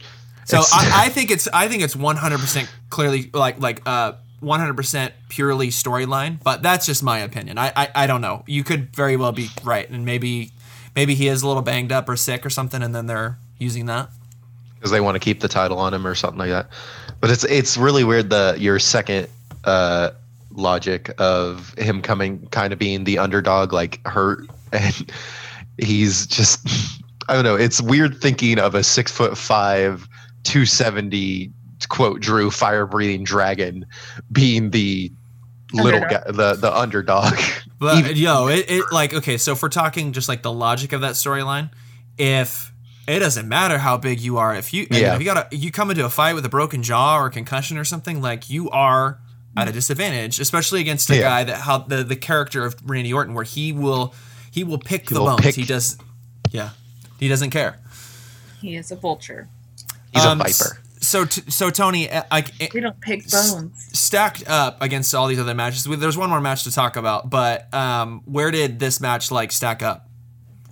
So 0.45 0.57
I, 0.59 0.91
I, 1.05 1.09
think 1.09 1.31
it's 1.31 1.47
I 1.53 1.67
think 1.67 1.83
it's 1.83 1.95
100% 1.95 2.69
clearly 2.89 3.29
like 3.33 3.59
like 3.59 3.81
uh 3.85 4.13
100% 4.41 5.11
purely 5.29 5.69
storyline, 5.69 6.41
but 6.43 6.63
that's 6.63 6.85
just 6.85 7.03
my 7.03 7.19
opinion. 7.19 7.57
I, 7.57 7.71
I 7.75 7.89
I 7.95 8.07
don't 8.07 8.21
know. 8.21 8.43
You 8.47 8.63
could 8.63 8.95
very 8.95 9.15
well 9.15 9.31
be 9.31 9.49
right 9.63 9.89
and 9.89 10.05
maybe 10.05 10.51
maybe 10.95 11.15
he 11.15 11.27
is 11.27 11.43
a 11.43 11.47
little 11.47 11.61
banged 11.61 11.91
up 11.91 12.09
or 12.09 12.15
sick 12.15 12.45
or 12.45 12.49
something 12.49 12.81
and 12.81 12.93
then 12.93 13.05
they're 13.05 13.37
using 13.59 13.85
that 13.85 14.09
because 14.75 14.91
they 14.91 14.99
want 14.99 15.13
to 15.15 15.19
keep 15.19 15.39
the 15.39 15.47
title 15.47 15.77
on 15.77 15.93
him 15.93 16.07
or 16.07 16.15
something 16.15 16.39
like 16.39 16.49
that. 16.49 16.67
But 17.19 17.29
it's 17.29 17.43
it's 17.43 17.77
really 17.77 18.03
weird 18.03 18.29
the 18.29 18.55
your 18.57 18.79
second 18.79 19.27
uh 19.63 20.11
logic 20.53 21.11
of 21.17 21.73
him 21.77 22.01
coming 22.01 22.47
kind 22.47 22.73
of 22.73 22.79
being 22.79 23.03
the 23.03 23.17
underdog 23.17 23.73
like 23.73 24.05
hurt 24.07 24.47
and 24.71 25.11
he's 25.77 26.25
just 26.27 26.67
I 27.29 27.35
don't 27.35 27.43
know. 27.43 27.55
It's 27.55 27.81
weird 27.81 28.19
thinking 28.19 28.59
of 28.59 28.75
a 28.75 28.83
six 28.83 29.09
foot 29.09 29.37
five, 29.37 30.07
two 30.43 30.65
seventy 30.65 31.51
quote 31.87 32.19
Drew 32.19 32.51
fire 32.51 32.85
breathing 32.85 33.23
dragon 33.23 33.85
being 34.31 34.71
the 34.71 35.11
little 35.71 36.01
guy, 36.01 36.23
the 36.27 36.55
the 36.55 36.75
underdog. 36.75 37.33
But 37.79 37.97
Even, 37.97 38.15
yo, 38.15 38.47
it, 38.47 38.69
it 38.69 38.85
like 38.91 39.11
okay. 39.11 39.37
So 39.39 39.53
if 39.53 39.63
we're 39.63 39.69
talking 39.69 40.11
just 40.11 40.29
like 40.29 40.43
the 40.43 40.51
logic 40.51 40.93
of 40.93 41.01
that 41.01 41.13
storyline, 41.13 41.71
if 42.15 42.71
it 43.07 43.17
doesn't 43.17 43.49
matter 43.49 43.79
how 43.79 43.97
big 43.97 44.19
you 44.19 44.37
are, 44.37 44.55
if 44.55 44.71
you 44.71 44.85
yeah. 44.91 45.15
if 45.15 45.19
you 45.19 45.25
got 45.25 45.51
a, 45.51 45.55
you 45.55 45.71
come 45.71 45.89
into 45.89 46.05
a 46.05 46.09
fight 46.11 46.35
with 46.35 46.45
a 46.45 46.49
broken 46.49 46.83
jaw 46.83 47.17
or 47.17 47.25
a 47.25 47.31
concussion 47.31 47.79
or 47.79 47.83
something, 47.83 48.21
like 48.21 48.51
you 48.51 48.69
are 48.69 49.19
at 49.57 49.67
a 49.67 49.71
disadvantage, 49.71 50.39
especially 50.39 50.81
against 50.81 51.09
a 51.09 51.15
yeah. 51.15 51.21
guy 51.21 51.43
that 51.43 51.57
how 51.61 51.79
the 51.79 52.03
the 52.03 52.15
character 52.15 52.65
of 52.65 52.75
Randy 52.89 53.13
Orton, 53.13 53.33
where 53.33 53.43
he 53.43 53.73
will 53.73 54.13
he 54.49 54.63
will 54.63 54.79
pick 54.79 55.09
he 55.09 55.15
the 55.15 55.21
will 55.21 55.27
bones. 55.27 55.41
Pick. 55.41 55.55
He 55.55 55.63
does, 55.63 55.97
yeah, 56.51 56.69
he 57.19 57.27
doesn't 57.27 57.49
care. 57.49 57.79
He 58.61 58.75
is 58.75 58.91
a 58.91 58.95
vulture. 58.95 59.49
He's 60.13 60.23
um, 60.23 60.39
a 60.39 60.43
viper. 60.45 60.79
So, 60.99 61.25
t- 61.25 61.41
so 61.49 61.71
Tony, 61.71 62.11
uh, 62.11 62.23
like 62.31 62.51
we 62.73 62.79
don't 62.79 62.99
pick 63.01 63.27
bones. 63.29 63.87
S- 63.91 63.99
stacked 63.99 64.47
up 64.47 64.81
against 64.81 65.15
all 65.15 65.27
these 65.27 65.39
other 65.39 65.55
matches, 65.55 65.83
there's 65.83 66.17
one 66.17 66.29
more 66.29 66.39
match 66.39 66.63
to 66.65 66.71
talk 66.71 66.95
about. 66.95 67.29
But 67.29 67.73
um, 67.73 68.21
where 68.25 68.51
did 68.51 68.79
this 68.79 69.01
match 69.01 69.31
like 69.31 69.51
stack 69.51 69.81
up? 69.81 70.07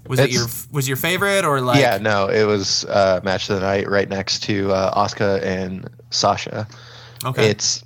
Was 0.07 0.19
it's, 0.19 0.31
it 0.31 0.35
your 0.35 0.45
was 0.71 0.87
your 0.87 0.97
favorite 0.97 1.45
or 1.45 1.61
like? 1.61 1.81
Yeah, 1.81 1.97
no, 1.97 2.27
it 2.29 2.43
was 2.43 2.85
uh, 2.85 3.21
match 3.23 3.49
of 3.49 3.55
the 3.55 3.61
night, 3.61 3.89
right 3.89 4.07
next 4.07 4.43
to 4.43 4.71
uh, 4.71 5.03
Asuka 5.03 5.43
and 5.43 5.89
Sasha. 6.11 6.67
Okay, 7.25 7.49
it's 7.49 7.83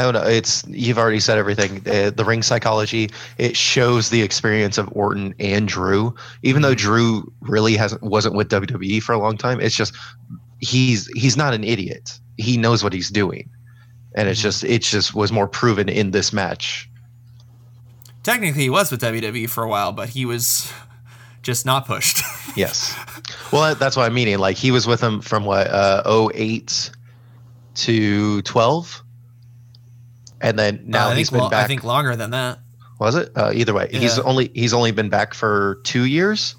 I 0.00 0.04
don't 0.04 0.14
know. 0.14 0.26
It's 0.26 0.64
you've 0.66 0.96
already 0.96 1.20
said 1.20 1.36
everything. 1.36 1.86
Uh, 1.86 2.08
the 2.08 2.24
ring 2.24 2.42
psychology 2.42 3.10
it 3.36 3.54
shows 3.54 4.08
the 4.08 4.22
experience 4.22 4.78
of 4.78 4.88
Orton 4.92 5.34
and 5.38 5.68
Drew. 5.68 6.14
Even 6.42 6.62
though 6.62 6.74
Drew 6.74 7.30
really 7.42 7.76
hasn't 7.76 8.02
wasn't 8.02 8.34
with 8.34 8.48
WWE 8.48 9.02
for 9.02 9.12
a 9.12 9.18
long 9.18 9.36
time, 9.36 9.60
it's 9.60 9.76
just 9.76 9.94
he's 10.60 11.06
he's 11.08 11.36
not 11.36 11.52
an 11.52 11.64
idiot. 11.64 12.18
He 12.38 12.56
knows 12.56 12.82
what 12.82 12.94
he's 12.94 13.10
doing, 13.10 13.50
and 14.14 14.26
it's 14.26 14.40
mm-hmm. 14.40 14.46
just 14.46 14.64
it 14.64 14.80
just 14.80 15.14
was 15.14 15.32
more 15.32 15.46
proven 15.46 15.90
in 15.90 16.12
this 16.12 16.32
match. 16.32 16.88
Technically, 18.22 18.62
he 18.62 18.70
was 18.70 18.90
with 18.90 19.02
WWE 19.02 19.50
for 19.50 19.64
a 19.64 19.68
while, 19.68 19.92
but 19.92 20.08
he 20.08 20.24
was 20.24 20.72
just 21.42 21.66
not 21.66 21.86
pushed. 21.86 22.22
yes. 22.56 22.96
Well, 23.52 23.74
that's 23.74 23.98
what 23.98 24.06
I'm 24.06 24.14
meaning. 24.14 24.38
Like 24.38 24.56
he 24.56 24.70
was 24.70 24.86
with 24.86 25.02
him 25.02 25.20
from 25.20 25.44
what 25.44 25.66
uh 25.66 26.30
08 26.34 26.90
to 27.74 28.40
12 28.42 29.02
and 30.40 30.58
then 30.58 30.84
now 30.86 31.08
uh, 31.08 31.14
he's 31.14 31.30
been 31.30 31.48
back. 31.50 31.64
I 31.64 31.66
think 31.66 31.84
longer 31.84 32.16
than 32.16 32.30
that. 32.30 32.58
Was 32.98 33.14
it? 33.14 33.30
Uh, 33.34 33.50
either 33.54 33.72
way, 33.72 33.88
yeah. 33.92 34.00
he's 34.00 34.18
only 34.18 34.50
he's 34.54 34.74
only 34.74 34.92
been 34.92 35.08
back 35.08 35.34
for 35.34 35.80
two 35.84 36.04
years. 36.04 36.54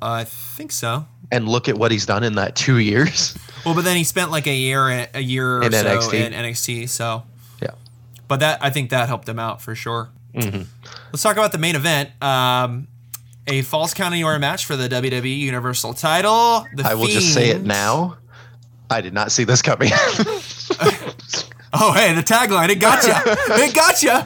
I 0.00 0.24
think 0.24 0.70
so. 0.70 1.06
And 1.32 1.48
look 1.48 1.68
at 1.68 1.76
what 1.76 1.90
he's 1.90 2.06
done 2.06 2.22
in 2.22 2.34
that 2.34 2.56
two 2.56 2.78
years. 2.78 3.36
Well, 3.64 3.74
but 3.74 3.84
then 3.84 3.96
he 3.96 4.04
spent 4.04 4.30
like 4.30 4.46
a 4.46 4.54
year 4.54 5.08
a 5.14 5.20
year 5.20 5.62
in 5.62 5.72
so 5.72 5.82
NXT. 5.82 6.12
in 6.12 6.32
NXT. 6.34 6.86
So 6.90 7.22
yeah, 7.62 7.70
but 8.28 8.40
that 8.40 8.62
I 8.62 8.68
think 8.68 8.90
that 8.90 9.08
helped 9.08 9.26
him 9.26 9.38
out 9.38 9.62
for 9.62 9.74
sure. 9.74 10.10
Mm-hmm. 10.34 10.64
Let's 11.10 11.22
talk 11.22 11.38
about 11.38 11.50
the 11.50 11.56
main 11.56 11.74
event. 11.74 12.10
Um, 12.22 12.88
a 13.46 13.62
falls 13.62 13.94
count 13.94 14.12
anywhere 14.12 14.38
match 14.38 14.66
for 14.66 14.76
the 14.76 14.86
WWE 14.86 15.38
Universal 15.38 15.94
Title. 15.94 16.66
The 16.74 16.84
I 16.84 16.92
will 16.92 17.06
Fiend. 17.06 17.20
just 17.20 17.32
say 17.32 17.48
it 17.48 17.62
now. 17.62 18.18
I 18.90 19.00
did 19.00 19.14
not 19.14 19.32
see 19.32 19.44
this 19.44 19.62
coming. 19.62 19.90
Oh, 21.74 21.92
hey, 21.92 22.14
the 22.14 22.22
tagline, 22.22 22.68
it 22.68 22.76
got 22.76 23.04
you. 23.04 23.12
it 23.64 23.74
got 23.74 24.02
you. 24.02 24.16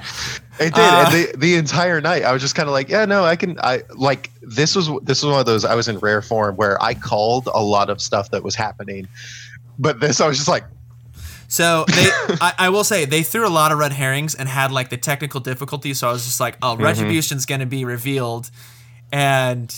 It 0.60 0.74
did. 0.74 0.78
Uh, 0.78 1.04
and 1.06 1.14
the, 1.14 1.38
the 1.38 1.54
entire 1.54 2.00
night, 2.00 2.24
I 2.24 2.32
was 2.32 2.42
just 2.42 2.54
kind 2.54 2.68
of 2.68 2.72
like, 2.72 2.88
yeah, 2.88 3.04
no, 3.04 3.24
I 3.24 3.36
can. 3.36 3.58
I 3.60 3.82
like 3.94 4.30
this 4.42 4.74
was 4.74 4.90
this 5.02 5.22
was 5.22 5.30
one 5.30 5.40
of 5.40 5.46
those. 5.46 5.64
I 5.64 5.74
was 5.74 5.88
in 5.88 5.98
rare 5.98 6.20
form 6.20 6.56
where 6.56 6.82
I 6.82 6.94
called 6.94 7.48
a 7.52 7.62
lot 7.62 7.90
of 7.90 8.00
stuff 8.00 8.30
that 8.30 8.42
was 8.42 8.54
happening, 8.54 9.06
but 9.78 10.00
this 10.00 10.20
I 10.20 10.26
was 10.26 10.36
just 10.36 10.48
like. 10.48 10.64
So 11.46 11.84
they, 11.88 11.94
I, 12.40 12.54
I, 12.58 12.68
will 12.68 12.84
say, 12.84 13.06
they 13.06 13.22
threw 13.22 13.46
a 13.46 13.48
lot 13.48 13.72
of 13.72 13.78
red 13.78 13.92
herrings 13.92 14.34
and 14.34 14.46
had 14.48 14.70
like 14.70 14.90
the 14.90 14.98
technical 14.98 15.40
difficulty. 15.40 15.94
So 15.94 16.06
I 16.08 16.12
was 16.12 16.26
just 16.26 16.40
like, 16.40 16.58
oh, 16.60 16.74
mm-hmm. 16.74 16.82
Retribution's 16.82 17.46
going 17.46 17.60
to 17.60 17.66
be 17.66 17.86
revealed, 17.86 18.50
and 19.12 19.74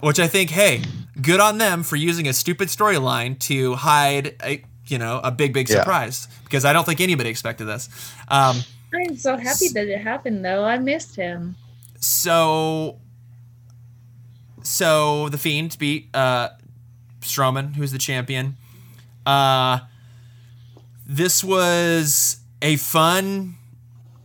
which 0.00 0.18
I 0.18 0.28
think, 0.28 0.50
hey, 0.50 0.82
good 1.20 1.40
on 1.40 1.58
them 1.58 1.82
for 1.82 1.96
using 1.96 2.28
a 2.28 2.32
stupid 2.32 2.68
storyline 2.68 3.38
to 3.40 3.74
hide 3.74 4.36
a 4.42 4.62
you 4.90 4.98
know 4.98 5.20
a 5.22 5.30
big 5.30 5.52
big 5.52 5.68
surprise 5.68 6.28
yeah. 6.30 6.38
because 6.44 6.64
I 6.64 6.72
don't 6.72 6.84
think 6.84 7.00
anybody 7.00 7.30
expected 7.30 7.66
this. 7.66 7.88
Um, 8.28 8.58
I'm 8.94 9.16
so 9.16 9.36
happy 9.36 9.68
that 9.68 9.88
it 9.88 10.00
happened 10.00 10.44
though. 10.44 10.64
I 10.64 10.78
missed 10.78 11.16
him. 11.16 11.56
So 12.00 12.98
so 14.62 15.28
the 15.28 15.38
Fiend 15.38 15.76
beat 15.78 16.08
uh, 16.14 16.50
Strowman, 17.20 17.74
who's 17.74 17.92
the 17.92 17.98
champion. 17.98 18.56
Uh, 19.24 19.80
this 21.06 21.42
was 21.42 22.38
a 22.62 22.76
fun 22.76 23.56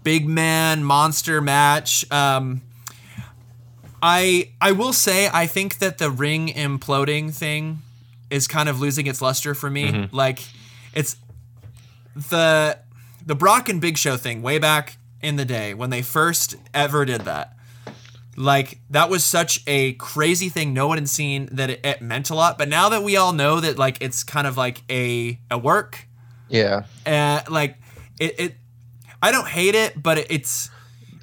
big 0.03 0.27
man 0.27 0.83
monster 0.83 1.41
match. 1.41 2.09
Um, 2.11 2.61
I 4.01 4.51
I 4.59 4.71
will 4.71 4.93
say 4.93 5.29
I 5.31 5.45
think 5.45 5.79
that 5.79 5.99
the 5.99 6.09
ring 6.09 6.47
imploding 6.47 7.33
thing 7.33 7.83
is 8.31 8.47
kind 8.47 8.69
of 8.69 8.79
losing 8.79 9.05
its 9.05 9.21
luster 9.21 9.53
for 9.53 9.69
me. 9.69 9.91
Mm-hmm. 9.91 10.15
Like 10.15 10.39
it's 10.93 11.17
the 12.15 12.79
the 13.25 13.35
Brock 13.35 13.69
and 13.69 13.79
Big 13.79 13.97
Show 13.97 14.17
thing 14.17 14.41
way 14.41 14.57
back 14.57 14.97
in 15.21 15.35
the 15.35 15.45
day 15.45 15.73
when 15.73 15.91
they 15.91 16.01
first 16.01 16.55
ever 16.73 17.05
did 17.05 17.21
that. 17.21 17.55
Like 18.37 18.79
that 18.89 19.09
was 19.09 19.23
such 19.23 19.61
a 19.67 19.93
crazy 19.93 20.49
thing 20.49 20.73
no 20.73 20.87
one 20.87 20.97
had 20.97 21.09
seen 21.09 21.49
that 21.51 21.69
it, 21.69 21.85
it 21.85 22.01
meant 22.01 22.29
a 22.29 22.35
lot. 22.35 22.57
But 22.57 22.69
now 22.69 22.89
that 22.89 23.03
we 23.03 23.17
all 23.17 23.33
know 23.33 23.59
that 23.59 23.77
like 23.77 23.97
it's 24.01 24.23
kind 24.23 24.47
of 24.47 24.57
like 24.57 24.81
a 24.89 25.37
a 25.51 25.57
work. 25.57 26.07
Yeah. 26.49 26.83
And 27.05 27.47
uh, 27.47 27.51
like 27.51 27.77
it, 28.19 28.39
it 28.39 28.55
I 29.21 29.31
don't 29.31 29.47
hate 29.47 29.75
it, 29.75 30.01
but 30.01 30.17
it, 30.17 30.27
it's 30.29 30.69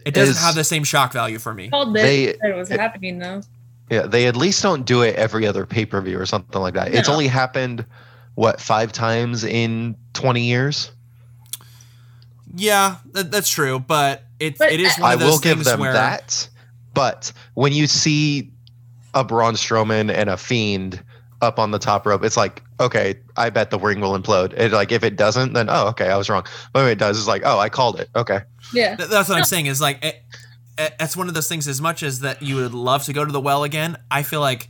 it 0.04 0.14
doesn't 0.14 0.36
have 0.36 0.54
the 0.54 0.64
same 0.64 0.84
shock 0.84 1.12
value 1.12 1.38
for 1.38 1.52
me. 1.52 1.68
Called 1.68 1.94
they, 1.94 2.24
it 2.24 2.56
was 2.56 2.70
it, 2.70 2.78
happening 2.78 3.18
though. 3.18 3.42
Yeah, 3.90 4.02
they 4.02 4.26
at 4.26 4.36
least 4.36 4.62
don't 4.62 4.84
do 4.84 5.02
it 5.02 5.14
every 5.16 5.46
other 5.46 5.64
pay 5.64 5.86
per 5.86 6.00
view 6.00 6.18
or 6.18 6.26
something 6.26 6.60
like 6.60 6.74
that. 6.74 6.92
No. 6.92 6.98
It's 6.98 7.08
only 7.08 7.26
happened 7.26 7.84
what 8.34 8.60
five 8.60 8.92
times 8.92 9.44
in 9.44 9.96
twenty 10.12 10.42
years. 10.42 10.92
Yeah, 12.54 12.96
that, 13.12 13.30
that's 13.30 13.48
true, 13.48 13.78
but 13.78 14.24
it 14.40 14.58
but 14.58 14.72
it 14.72 14.80
is 14.80 14.96
one 14.98 15.12
of 15.12 15.20
those 15.20 15.28
I 15.28 15.30
will 15.32 15.38
give 15.38 15.64
them 15.64 15.80
where... 15.80 15.92
that. 15.92 16.48
But 16.94 17.32
when 17.54 17.72
you 17.72 17.86
see 17.86 18.50
a 19.14 19.24
Braun 19.24 19.54
Strowman 19.54 20.12
and 20.12 20.30
a 20.30 20.36
Fiend 20.36 21.02
up 21.40 21.58
on 21.58 21.70
the 21.70 21.78
top 21.78 22.06
rope, 22.06 22.24
it's 22.24 22.36
like, 22.36 22.62
okay, 22.80 23.14
I 23.36 23.50
bet 23.50 23.70
the 23.70 23.78
ring 23.78 24.00
will 24.00 24.18
implode. 24.18 24.52
It 24.54 24.72
like 24.72 24.92
if 24.92 25.04
it 25.04 25.16
doesn't, 25.16 25.52
then 25.52 25.68
oh, 25.70 25.88
okay, 25.88 26.08
I 26.08 26.16
was 26.16 26.28
wrong. 26.28 26.44
But 26.72 26.86
if 26.86 26.92
it 26.92 26.98
does, 26.98 27.18
it's 27.18 27.28
like, 27.28 27.42
oh, 27.44 27.58
I 27.58 27.68
called 27.68 28.00
it. 28.00 28.08
Okay. 28.16 28.40
Yeah, 28.72 28.96
that's 28.96 29.28
what 29.28 29.38
I'm 29.38 29.44
saying. 29.44 29.66
Is 29.66 29.80
like 29.80 30.04
it, 30.04 30.22
it's 30.78 31.16
one 31.16 31.28
of 31.28 31.34
those 31.34 31.48
things. 31.48 31.66
As 31.68 31.80
much 31.80 32.02
as 32.02 32.20
that 32.20 32.42
you 32.42 32.56
would 32.56 32.74
love 32.74 33.04
to 33.04 33.12
go 33.12 33.24
to 33.24 33.32
the 33.32 33.40
well 33.40 33.64
again, 33.64 33.98
I 34.10 34.22
feel 34.22 34.40
like 34.40 34.68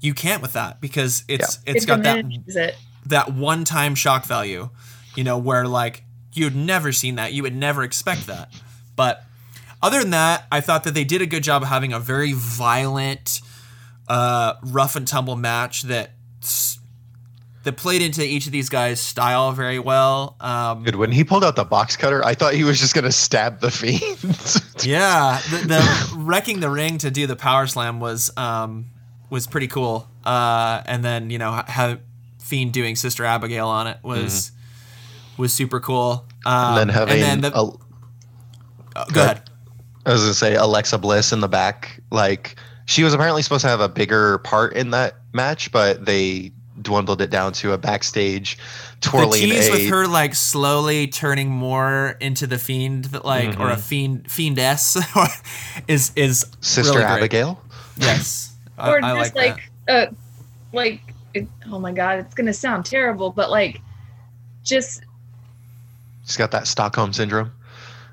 you 0.00 0.14
can't 0.14 0.42
with 0.42 0.52
that 0.52 0.80
because 0.80 1.24
it's 1.28 1.58
yeah. 1.66 1.74
it's 1.74 1.84
it 1.84 1.86
got 1.86 2.02
that 2.02 2.24
it. 2.24 2.76
that 3.06 3.32
one 3.32 3.64
time 3.64 3.94
shock 3.94 4.24
value. 4.24 4.70
You 5.16 5.24
know 5.24 5.38
where 5.38 5.66
like 5.66 6.04
you'd 6.32 6.54
never 6.54 6.92
seen 6.92 7.16
that, 7.16 7.32
you 7.32 7.42
would 7.42 7.56
never 7.56 7.82
expect 7.82 8.26
that. 8.26 8.52
But 8.96 9.24
other 9.82 10.00
than 10.00 10.10
that, 10.10 10.46
I 10.50 10.60
thought 10.60 10.84
that 10.84 10.94
they 10.94 11.04
did 11.04 11.22
a 11.22 11.26
good 11.26 11.42
job 11.42 11.62
of 11.62 11.68
having 11.68 11.92
a 11.92 12.00
very 12.00 12.32
violent, 12.32 13.40
uh, 14.08 14.54
rough 14.62 14.96
and 14.96 15.06
tumble 15.06 15.36
match 15.36 15.82
that 15.82 16.10
that 17.68 17.76
played 17.76 18.00
into 18.00 18.24
each 18.24 18.46
of 18.46 18.52
these 18.52 18.70
guys' 18.70 18.98
style 18.98 19.52
very 19.52 19.78
well. 19.78 20.36
Um, 20.40 20.84
Dude, 20.84 20.96
when 20.96 21.12
he 21.12 21.22
pulled 21.22 21.44
out 21.44 21.54
the 21.54 21.64
box 21.66 21.98
cutter, 21.98 22.24
I 22.24 22.34
thought 22.34 22.54
he 22.54 22.64
was 22.64 22.80
just 22.80 22.94
gonna 22.94 23.12
stab 23.12 23.60
the 23.60 23.70
fiend. 23.70 24.00
yeah, 24.86 25.38
the, 25.50 25.66
the 25.66 26.16
wrecking 26.16 26.60
the 26.60 26.70
ring 26.70 26.96
to 26.96 27.10
do 27.10 27.26
the 27.26 27.36
power 27.36 27.66
slam 27.66 28.00
was 28.00 28.34
um, 28.38 28.86
was 29.28 29.46
pretty 29.46 29.68
cool. 29.68 30.08
Uh, 30.24 30.82
and 30.86 31.04
then 31.04 31.28
you 31.28 31.36
know 31.36 31.62
have 31.66 32.00
fiend 32.38 32.72
doing 32.72 32.96
Sister 32.96 33.26
Abigail 33.26 33.68
on 33.68 33.86
it 33.86 33.98
was 34.02 34.50
mm-hmm. 34.50 35.42
was 35.42 35.52
super 35.52 35.78
cool. 35.78 36.24
Um, 36.46 36.78
and 36.78 36.78
then 36.78 36.88
having 36.88 37.22
and 37.22 37.22
then 37.22 37.52
the, 37.52 37.52
oh, 37.54 37.78
go 39.12 39.24
ahead. 39.24 39.42
I 40.06 40.12
was 40.12 40.22
gonna 40.22 40.32
say 40.32 40.54
Alexa 40.54 40.96
Bliss 40.96 41.34
in 41.34 41.40
the 41.40 41.48
back, 41.48 42.00
like 42.10 42.56
she 42.86 43.04
was 43.04 43.12
apparently 43.12 43.42
supposed 43.42 43.60
to 43.60 43.68
have 43.68 43.80
a 43.80 43.90
bigger 43.90 44.38
part 44.38 44.72
in 44.72 44.88
that 44.92 45.16
match, 45.34 45.70
but 45.70 46.06
they 46.06 46.50
dwindled 46.82 47.20
it 47.20 47.30
down 47.30 47.52
to 47.54 47.72
a 47.72 47.78
backstage 47.78 48.58
twirling. 49.00 49.32
The 49.32 49.50
tease 49.50 49.68
a, 49.68 49.72
with 49.72 49.88
her 49.88 50.06
like 50.06 50.34
slowly 50.34 51.06
turning 51.06 51.48
more 51.50 52.16
into 52.20 52.46
the 52.46 52.58
fiend, 52.58 53.12
like 53.24 53.50
mm-hmm. 53.50 53.60
or 53.60 53.68
a 53.68 53.72
mm-hmm. 53.72 53.80
fiend 53.80 54.24
fiendess, 54.24 54.96
is 55.88 56.12
is 56.16 56.46
Sister 56.60 56.98
really 56.98 57.04
Abigail. 57.04 57.60
Yes, 57.96 58.54
or 58.78 59.02
I, 59.02 59.18
just 59.18 59.34
like, 59.34 59.50
like 59.50 59.70
uh, 59.88 60.06
like 60.72 61.00
it, 61.34 61.48
oh 61.70 61.78
my 61.78 61.92
god, 61.92 62.20
it's 62.20 62.34
gonna 62.34 62.52
sound 62.52 62.84
terrible, 62.84 63.30
but 63.30 63.50
like 63.50 63.80
just. 64.64 65.02
She's 66.24 66.36
got 66.36 66.50
that 66.50 66.66
Stockholm 66.66 67.12
syndrome. 67.12 67.50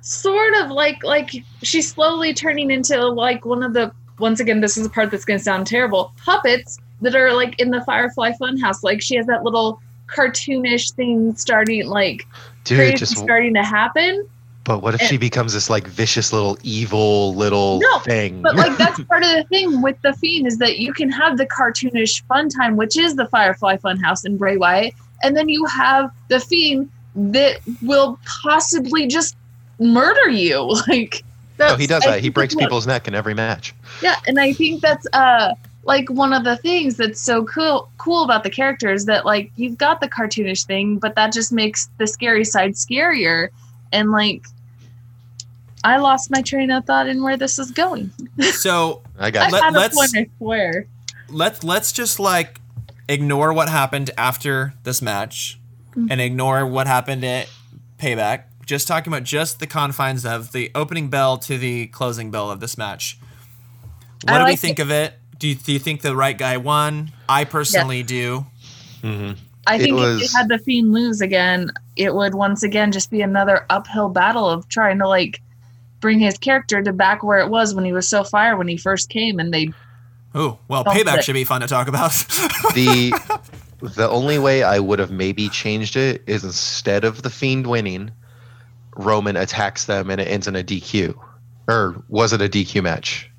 Sort 0.01 0.53
of 0.55 0.71
like 0.71 1.03
like 1.03 1.31
she's 1.63 1.91
slowly 1.91 2.33
turning 2.33 2.71
into 2.71 3.05
like 3.07 3.43
one 3.43 3.63
of 3.63 3.73
the 3.73 3.91
once 4.19 4.39
again 4.39 4.61
this 4.61 4.77
is 4.77 4.83
the 4.83 4.89
part 4.89 5.11
that's 5.11 5.25
gonna 5.25 5.39
sound 5.39 5.67
terrible 5.67 6.13
puppets 6.23 6.79
that 7.01 7.15
are 7.15 7.33
like 7.33 7.59
in 7.59 7.71
the 7.71 7.81
Firefly 7.83 8.31
Funhouse. 8.41 8.83
Like 8.83 9.01
she 9.01 9.15
has 9.15 9.25
that 9.27 9.43
little 9.43 9.81
cartoonish 10.07 10.93
thing 10.93 11.35
starting 11.35 11.87
like 11.87 12.25
Dude, 12.63 12.97
just 12.97 13.17
starting 13.17 13.53
to 13.53 13.63
happen. 13.63 14.27
But 14.63 14.81
what 14.81 14.95
if 14.95 15.01
and, 15.01 15.09
she 15.09 15.17
becomes 15.17 15.53
this 15.53 15.69
like 15.69 15.85
vicious 15.85 16.33
little 16.33 16.57
evil 16.63 17.35
little 17.35 17.79
no, 17.79 17.99
thing? 17.99 18.41
But 18.41 18.55
like 18.55 18.75
that's 18.77 19.01
part 19.05 19.23
of 19.23 19.29
the 19.29 19.43
thing 19.43 19.81
with 19.81 20.01
the 20.01 20.13
fiend 20.13 20.47
is 20.47 20.57
that 20.57 20.79
you 20.79 20.91
can 20.91 21.09
have 21.11 21.37
the 21.37 21.45
cartoonish 21.45 22.23
fun 22.25 22.49
time, 22.49 22.75
which 22.75 22.97
is 22.97 23.15
the 23.15 23.27
Firefly 23.27 23.77
Funhouse 23.77 24.25
in 24.25 24.37
Bray 24.37 24.57
Wyatt, 24.57 24.93
and 25.23 25.37
then 25.37 25.49
you 25.49 25.65
have 25.65 26.11
the 26.29 26.39
fiend 26.39 26.89
that 27.15 27.59
will 27.83 28.19
possibly 28.43 29.07
just 29.07 29.37
murder 29.79 30.29
you. 30.29 30.75
Like 30.87 31.23
oh, 31.59 31.75
he 31.75 31.87
does 31.87 32.03
that. 32.03 32.21
He 32.21 32.29
breaks 32.29 32.55
people's 32.55 32.87
neck 32.87 33.07
in 33.07 33.15
every 33.15 33.33
match. 33.33 33.73
Yeah, 34.01 34.15
and 34.27 34.39
I 34.39 34.53
think 34.53 34.81
that's 34.81 35.07
uh 35.13 35.55
like 35.85 36.09
one 36.09 36.33
of 36.33 36.43
the 36.43 36.57
things 36.57 36.97
that's 36.97 37.21
so 37.21 37.45
cool 37.45 37.89
cool 37.97 38.23
about 38.23 38.43
the 38.43 38.49
characters 38.49 39.05
that 39.05 39.25
like 39.25 39.51
you've 39.55 39.77
got 39.77 40.01
the 40.01 40.09
cartoonish 40.09 40.65
thing 40.65 40.97
but 40.97 41.15
that 41.15 41.31
just 41.31 41.51
makes 41.51 41.89
the 41.97 42.07
scary 42.07 42.43
side 42.43 42.71
scarier 42.71 43.49
and 43.91 44.11
like 44.11 44.45
i 45.83 45.97
lost 45.97 46.29
my 46.29 46.41
train 46.41 46.71
of 46.71 46.83
thought 46.85 47.07
in 47.07 47.23
where 47.23 47.37
this 47.37 47.57
is 47.59 47.71
going 47.71 48.11
so 48.51 49.01
i 49.19 49.31
got 49.31 49.53
I 49.53 49.69
let, 49.69 49.93
us 49.93 50.15
I 50.15 50.27
swear 50.37 50.87
let's 51.29 51.63
let's 51.63 51.91
just 51.91 52.19
like 52.19 52.59
ignore 53.07 53.53
what 53.53 53.69
happened 53.69 54.09
after 54.17 54.73
this 54.83 55.01
match 55.01 55.59
mm-hmm. 55.91 56.07
and 56.09 56.19
ignore 56.19 56.65
what 56.65 56.87
happened 56.87 57.23
at 57.23 57.47
payback 57.99 58.43
just 58.65 58.87
talking 58.87 59.11
about 59.11 59.23
just 59.23 59.59
the 59.59 59.67
confines 59.67 60.25
of 60.25 60.51
the 60.51 60.71
opening 60.75 61.09
bell 61.09 61.37
to 61.37 61.57
the 61.57 61.87
closing 61.87 62.31
bell 62.31 62.49
of 62.49 62.59
this 62.59 62.77
match 62.77 63.17
what 64.23 64.33
I 64.33 64.37
do 64.37 64.43
like 64.43 64.51
we 64.53 64.55
think 64.57 64.79
it. 64.79 64.83
of 64.83 64.91
it 64.91 65.13
do 65.37 65.49
you, 65.49 65.55
do 65.55 65.73
you 65.73 65.79
think 65.79 66.01
the 66.01 66.15
right 66.15 66.37
guy 66.37 66.57
won? 66.57 67.11
I 67.27 67.43
personally 67.43 67.99
yes. 67.99 68.07
do. 68.07 68.45
Mm-hmm. 69.01 69.33
I 69.67 69.77
think 69.79 69.95
was, 69.95 70.21
if 70.21 70.31
they 70.31 70.37
had 70.37 70.49
the 70.49 70.59
Fiend 70.59 70.93
lose 70.93 71.21
again, 71.21 71.71
it 71.95 72.13
would 72.13 72.35
once 72.35 72.63
again 72.63 72.91
just 72.91 73.09
be 73.09 73.21
another 73.21 73.65
uphill 73.69 74.09
battle 74.09 74.49
of 74.49 74.69
trying 74.69 74.99
to 74.99 75.07
like 75.07 75.41
bring 75.99 76.19
his 76.19 76.37
character 76.37 76.81
to 76.81 76.93
back 76.93 77.23
where 77.23 77.39
it 77.39 77.49
was 77.49 77.73
when 77.73 77.83
he 77.83 77.91
was 77.91 78.07
so 78.07 78.23
fire 78.23 78.55
when 78.57 78.67
he 78.67 78.77
first 78.77 79.09
came, 79.09 79.39
and 79.39 79.53
they. 79.53 79.71
Oh 80.35 80.59
well, 80.67 80.85
payback 80.85 81.19
it. 81.19 81.23
should 81.23 81.33
be 81.33 81.43
fun 81.43 81.61
to 81.61 81.67
talk 81.67 81.87
about. 81.87 82.11
the 82.75 83.11
the 83.81 84.07
only 84.07 84.37
way 84.37 84.61
I 84.61 84.79
would 84.79 84.99
have 84.99 85.11
maybe 85.11 85.49
changed 85.49 85.95
it 85.95 86.21
is 86.27 86.43
instead 86.43 87.03
of 87.03 87.23
the 87.23 87.29
Fiend 87.29 87.65
winning, 87.65 88.11
Roman 88.95 89.35
attacks 89.35 89.85
them 89.85 90.09
and 90.09 90.19
it 90.19 90.25
ends 90.25 90.47
in 90.47 90.55
a 90.55 90.63
DQ, 90.63 91.15
or 91.67 92.03
was 92.09 92.33
it 92.33 92.41
a 92.41 92.49
DQ 92.49 92.83
match? 92.83 93.29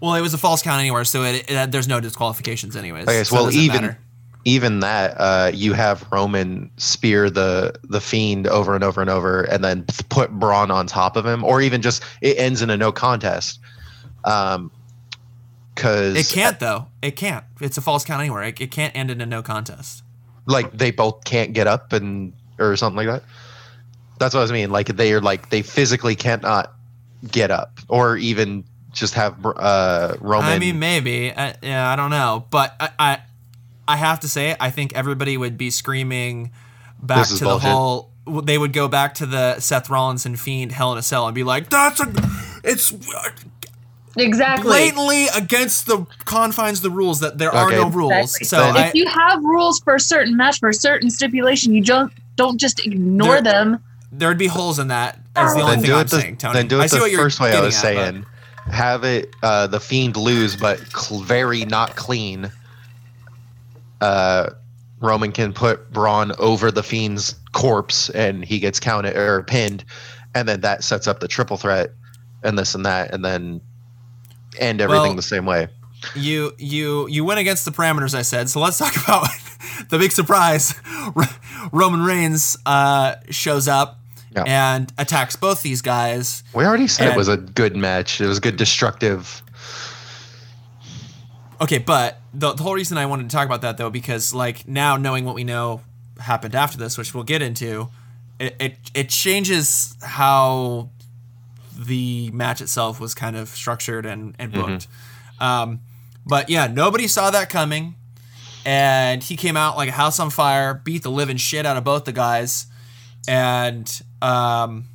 Well, 0.00 0.14
it 0.14 0.22
was 0.22 0.32
a 0.32 0.38
falls 0.38 0.62
count 0.62 0.80
anywhere, 0.80 1.04
so 1.04 1.22
it, 1.24 1.50
it, 1.50 1.72
there's 1.72 1.88
no 1.88 2.00
disqualifications 2.00 2.74
anyways. 2.74 3.04
Okay, 3.04 3.24
so 3.24 3.36
well, 3.36 3.52
even 3.52 3.82
matter. 3.82 3.98
even 4.44 4.80
that, 4.80 5.14
uh, 5.18 5.50
you 5.52 5.74
have 5.74 6.06
Roman 6.10 6.70
spear 6.78 7.28
the 7.28 7.74
the 7.84 8.00
fiend 8.00 8.46
over 8.46 8.74
and 8.74 8.82
over 8.82 9.00
and 9.00 9.10
over, 9.10 9.42
and 9.42 9.62
then 9.62 9.84
put 10.08 10.30
Braun 10.30 10.70
on 10.70 10.86
top 10.86 11.16
of 11.16 11.26
him, 11.26 11.44
or 11.44 11.60
even 11.60 11.82
just 11.82 12.02
it 12.22 12.38
ends 12.38 12.62
in 12.62 12.70
a 12.70 12.76
no 12.76 12.92
contest. 12.92 13.60
Um, 14.24 14.70
because 15.74 16.14
it 16.14 16.34
can't 16.34 16.60
though. 16.60 16.86
It 17.00 17.16
can't. 17.16 17.44
It's 17.60 17.78
a 17.78 17.80
falls 17.80 18.04
count 18.04 18.20
anywhere. 18.20 18.42
It, 18.42 18.60
it 18.60 18.70
can't 18.70 18.94
end 18.94 19.10
in 19.10 19.20
a 19.20 19.26
no 19.26 19.42
contest. 19.42 20.02
Like 20.46 20.72
they 20.72 20.90
both 20.90 21.24
can't 21.24 21.52
get 21.52 21.66
up 21.66 21.92
and 21.92 22.32
or 22.58 22.76
something 22.76 22.96
like 22.96 23.06
that. 23.06 23.24
That's 24.20 24.34
what 24.34 24.48
I 24.48 24.52
mean. 24.52 24.70
Like 24.70 24.88
they 24.88 25.14
are 25.14 25.20
like 25.20 25.48
they 25.48 25.62
physically 25.62 26.14
cannot 26.14 26.72
get 27.26 27.50
up 27.50 27.80
or 27.88 28.18
even 28.18 28.64
just 28.92 29.14
have 29.14 29.34
uh, 29.44 30.14
Roman. 30.20 30.50
I 30.50 30.58
mean, 30.58 30.78
maybe. 30.78 31.32
Uh, 31.32 31.54
yeah, 31.62 31.90
I 31.90 31.96
don't 31.96 32.10
know, 32.10 32.44
but 32.50 32.76
I, 32.78 32.90
I, 32.98 33.18
I 33.88 33.96
have 33.96 34.20
to 34.20 34.28
say, 34.28 34.56
I 34.60 34.70
think 34.70 34.94
everybody 34.94 35.38
would 35.38 35.56
be 35.56 35.70
screaming 35.70 36.50
back 37.02 37.26
to 37.28 37.30
bullshit. 37.30 37.48
the 37.48 37.58
whole. 37.58 38.10
They 38.26 38.58
would 38.58 38.74
go 38.74 38.88
back 38.88 39.14
to 39.14 39.26
the 39.26 39.58
Seth 39.58 39.88
Rollins 39.88 40.26
and 40.26 40.38
Fiend 40.38 40.72
Hell 40.72 40.92
in 40.92 40.98
a 40.98 41.02
Cell 41.02 41.26
and 41.26 41.34
be 41.34 41.42
like, 41.42 41.70
"That's 41.70 41.98
a, 42.00 42.12
it's." 42.62 42.92
Exactly. 44.16 44.64
Blatantly 44.64 45.28
against 45.28 45.86
the 45.86 46.04
confines 46.24 46.80
of 46.80 46.82
the 46.82 46.90
rules 46.90 47.20
that 47.20 47.38
there 47.38 47.48
okay. 47.48 47.58
are 47.58 47.70
no 47.70 47.88
rules. 47.88 48.36
Exactly. 48.36 48.44
So 48.44 48.68
if 48.70 48.76
I, 48.76 48.92
you 48.92 49.06
have 49.08 49.42
rules 49.42 49.78
for 49.80 49.94
a 49.94 50.00
certain 50.00 50.36
match 50.36 50.58
for 50.58 50.68
a 50.68 50.74
certain 50.74 51.10
stipulation, 51.10 51.72
you 51.72 51.82
don't 51.82 52.12
don't 52.34 52.58
just 52.58 52.84
ignore 52.84 53.40
there, 53.40 53.52
them. 53.52 53.84
There'd 54.12 54.38
be 54.38 54.48
holes 54.48 54.78
in 54.78 54.88
that. 54.88 55.20
As 55.36 55.54
the 55.54 55.60
only 55.60 55.76
then 55.76 55.84
thing 55.84 55.92
I'm 55.92 56.06
the, 56.06 56.20
saying, 56.20 56.36
Tony. 56.38 56.54
Then 56.54 56.68
do 56.68 56.80
it 56.80 56.84
I 56.84 56.86
see 56.86 56.96
the 56.96 57.02
what 57.02 57.10
you're 57.10 57.20
first 57.20 57.40
way 57.40 57.52
I 57.52 57.60
was 57.60 57.74
at, 57.76 57.80
saying. 57.80 58.20
But 58.20 58.74
have 58.74 59.04
it 59.04 59.34
uh, 59.42 59.66
the 59.66 59.80
fiend 59.80 60.16
lose, 60.16 60.56
but 60.56 60.78
cl- 60.88 61.20
very 61.20 61.64
not 61.64 61.96
clean. 61.96 62.50
Uh, 64.00 64.50
Roman 65.00 65.32
can 65.32 65.52
put 65.52 65.92
Braun 65.92 66.32
over 66.38 66.70
the 66.70 66.82
fiend's 66.82 67.34
corpse, 67.52 68.10
and 68.10 68.44
he 68.44 68.58
gets 68.58 68.80
counted 68.80 69.16
or 69.16 69.42
pinned, 69.42 69.84
and 70.34 70.48
then 70.48 70.60
that 70.60 70.84
sets 70.84 71.06
up 71.06 71.20
the 71.20 71.28
triple 71.28 71.56
threat, 71.56 71.90
and 72.42 72.58
this 72.58 72.74
and 72.74 72.84
that, 72.86 73.12
and 73.12 73.24
then 73.24 73.60
end 74.58 74.80
everything 74.80 75.02
well, 75.02 75.14
the 75.14 75.22
same 75.22 75.46
way. 75.46 75.68
You 76.14 76.52
you 76.58 77.08
you 77.08 77.24
went 77.24 77.40
against 77.40 77.64
the 77.64 77.70
parameters 77.70 78.14
I 78.14 78.22
said, 78.22 78.48
so 78.48 78.60
let's 78.60 78.78
talk 78.78 78.96
about 79.04 79.28
the 79.88 79.98
big 79.98 80.12
surprise. 80.12 80.74
Roman 81.72 82.02
Reigns 82.02 82.56
uh, 82.66 83.16
shows 83.30 83.68
up 83.68 83.99
yeah. 84.34 84.44
and 84.46 84.92
attacks 84.98 85.36
both 85.36 85.62
these 85.62 85.82
guys. 85.82 86.42
We 86.54 86.64
already 86.64 86.86
said 86.86 87.08
and, 87.08 87.14
it 87.14 87.18
was 87.18 87.28
a 87.28 87.36
good 87.36 87.76
match. 87.76 88.20
It 88.20 88.26
was 88.26 88.40
good, 88.40 88.56
destructive. 88.56 89.42
Okay, 91.60 91.78
but 91.78 92.20
the, 92.32 92.52
the 92.52 92.62
whole 92.62 92.74
reason 92.74 92.96
I 92.96 93.06
wanted 93.06 93.28
to 93.28 93.36
talk 93.36 93.46
about 93.46 93.62
that 93.62 93.76
though, 93.76 93.90
because 93.90 94.32
like 94.32 94.66
now 94.66 94.96
knowing 94.96 95.24
what 95.24 95.34
we 95.34 95.44
know 95.44 95.82
happened 96.18 96.54
after 96.54 96.78
this, 96.78 96.96
which 96.96 97.14
we'll 97.14 97.24
get 97.24 97.42
into, 97.42 97.88
it 98.38 98.56
it, 98.58 98.76
it 98.94 99.08
changes 99.10 99.96
how 100.02 100.90
the 101.76 102.30
match 102.32 102.60
itself 102.60 103.00
was 103.00 103.14
kind 103.14 103.36
of 103.36 103.48
structured 103.48 104.06
and, 104.06 104.34
and 104.38 104.52
mm-hmm. 104.52 104.60
booked. 104.60 104.88
Mm-hmm. 105.40 105.44
Um, 105.44 105.80
but 106.26 106.50
yeah, 106.50 106.66
nobody 106.66 107.06
saw 107.08 107.30
that 107.30 107.48
coming. 107.48 107.96
And 108.66 109.22
he 109.22 109.36
came 109.36 109.56
out 109.56 109.76
like 109.76 109.88
a 109.88 109.92
house 109.92 110.20
on 110.20 110.28
fire, 110.28 110.74
beat 110.74 111.02
the 111.02 111.10
living 111.10 111.38
shit 111.38 111.64
out 111.64 111.78
of 111.78 111.84
both 111.84 112.04
the 112.04 112.12
guys. 112.12 112.66
And 113.28 114.02
um, 114.22 114.86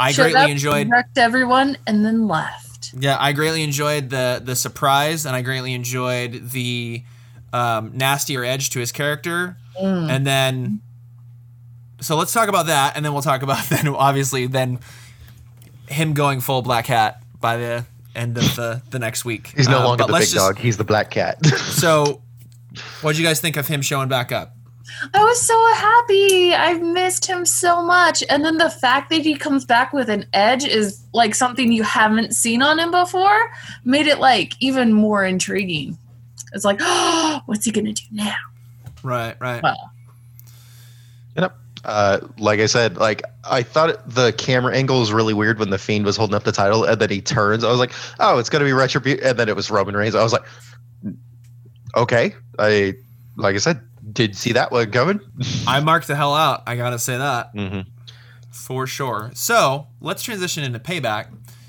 I 0.00 0.12
Shut 0.12 0.26
greatly 0.26 0.40
up, 0.42 0.50
enjoyed 0.50 0.90
wrecked 0.90 1.18
everyone 1.18 1.76
and 1.86 2.04
then 2.04 2.28
left. 2.28 2.92
Yeah, 2.98 3.16
I 3.18 3.32
greatly 3.32 3.62
enjoyed 3.62 4.10
the 4.10 4.40
the 4.42 4.56
surprise, 4.56 5.26
and 5.26 5.34
I 5.34 5.42
greatly 5.42 5.74
enjoyed 5.74 6.50
the 6.50 7.02
um, 7.52 7.96
nastier 7.96 8.44
edge 8.44 8.70
to 8.70 8.80
his 8.80 8.92
character. 8.92 9.56
Mm. 9.80 10.10
And 10.10 10.26
then, 10.26 10.80
so 12.00 12.16
let's 12.16 12.32
talk 12.32 12.48
about 12.48 12.66
that, 12.66 12.96
and 12.96 13.04
then 13.04 13.12
we'll 13.12 13.22
talk 13.22 13.42
about 13.42 13.64
then 13.68 13.88
obviously 13.88 14.46
then 14.46 14.78
him 15.88 16.14
going 16.14 16.40
full 16.40 16.62
black 16.62 16.86
hat 16.86 17.22
by 17.40 17.56
the 17.56 17.86
end 18.14 18.36
of 18.36 18.56
the 18.56 18.82
the 18.90 18.98
next 18.98 19.24
week. 19.24 19.52
He's 19.56 19.68
no 19.68 19.78
um, 19.78 19.84
longer 19.84 20.04
the 20.04 20.12
big 20.12 20.22
just, 20.22 20.34
dog. 20.34 20.58
He's 20.58 20.76
the 20.76 20.84
black 20.84 21.10
cat. 21.10 21.44
so, 21.46 22.22
what 23.00 23.12
did 23.12 23.18
you 23.18 23.26
guys 23.26 23.40
think 23.40 23.56
of 23.56 23.66
him 23.66 23.82
showing 23.82 24.08
back 24.08 24.32
up? 24.32 24.54
I 25.14 25.24
was 25.24 25.40
so 25.40 25.72
happy. 25.74 26.54
I've 26.54 26.82
missed 26.82 27.26
him 27.26 27.44
so 27.44 27.82
much. 27.82 28.22
And 28.28 28.44
then 28.44 28.58
the 28.58 28.70
fact 28.70 29.10
that 29.10 29.22
he 29.22 29.36
comes 29.36 29.64
back 29.64 29.92
with 29.92 30.08
an 30.08 30.26
edge 30.32 30.64
is 30.64 31.02
like 31.12 31.34
something 31.34 31.72
you 31.72 31.82
haven't 31.82 32.34
seen 32.34 32.62
on 32.62 32.78
him 32.78 32.90
before 32.90 33.50
made 33.84 34.06
it 34.06 34.18
like 34.18 34.54
even 34.60 34.92
more 34.92 35.24
intriguing. 35.24 35.96
It's 36.52 36.64
like, 36.64 36.78
oh, 36.80 37.40
what's 37.46 37.64
he 37.64 37.72
gonna 37.72 37.92
do 37.92 38.04
now? 38.10 38.36
Right, 39.02 39.36
right. 39.40 39.62
Well. 39.62 39.92
Yep. 41.36 41.56
Uh, 41.84 42.18
like 42.38 42.60
I 42.60 42.66
said, 42.66 42.96
like 42.96 43.22
I 43.44 43.62
thought 43.62 44.08
the 44.08 44.32
camera 44.32 44.74
angle 44.74 45.00
was 45.00 45.12
really 45.12 45.34
weird 45.34 45.58
when 45.58 45.70
the 45.70 45.78
Fiend 45.78 46.04
was 46.04 46.16
holding 46.16 46.34
up 46.34 46.44
the 46.44 46.52
title, 46.52 46.84
and 46.84 47.00
then 47.00 47.10
he 47.10 47.20
turns. 47.20 47.62
I 47.62 47.70
was 47.70 47.78
like, 47.78 47.92
"Oh, 48.18 48.38
it's 48.38 48.50
gonna 48.50 48.64
be 48.64 48.72
Retribution," 48.72 49.24
and 49.24 49.38
then 49.38 49.48
it 49.48 49.54
was 49.54 49.70
Roman 49.70 49.96
Reigns. 49.96 50.14
I 50.14 50.22
was 50.22 50.32
like, 50.32 50.44
"Okay." 51.96 52.34
I, 52.58 52.94
like 53.36 53.54
I 53.54 53.58
said, 53.58 53.80
did 54.12 54.36
see 54.36 54.52
that 54.52 54.72
one 54.72 54.90
coming. 54.90 55.20
I 55.66 55.80
marked 55.80 56.06
the 56.06 56.16
hell 56.16 56.34
out. 56.34 56.62
I 56.66 56.76
gotta 56.76 56.98
say 56.98 57.16
that 57.18 57.54
mm-hmm. 57.54 57.80
for 58.50 58.86
sure. 58.86 59.30
So 59.34 59.86
let's 60.00 60.22
transition 60.22 60.64
into 60.64 60.78
payback. 60.78 61.28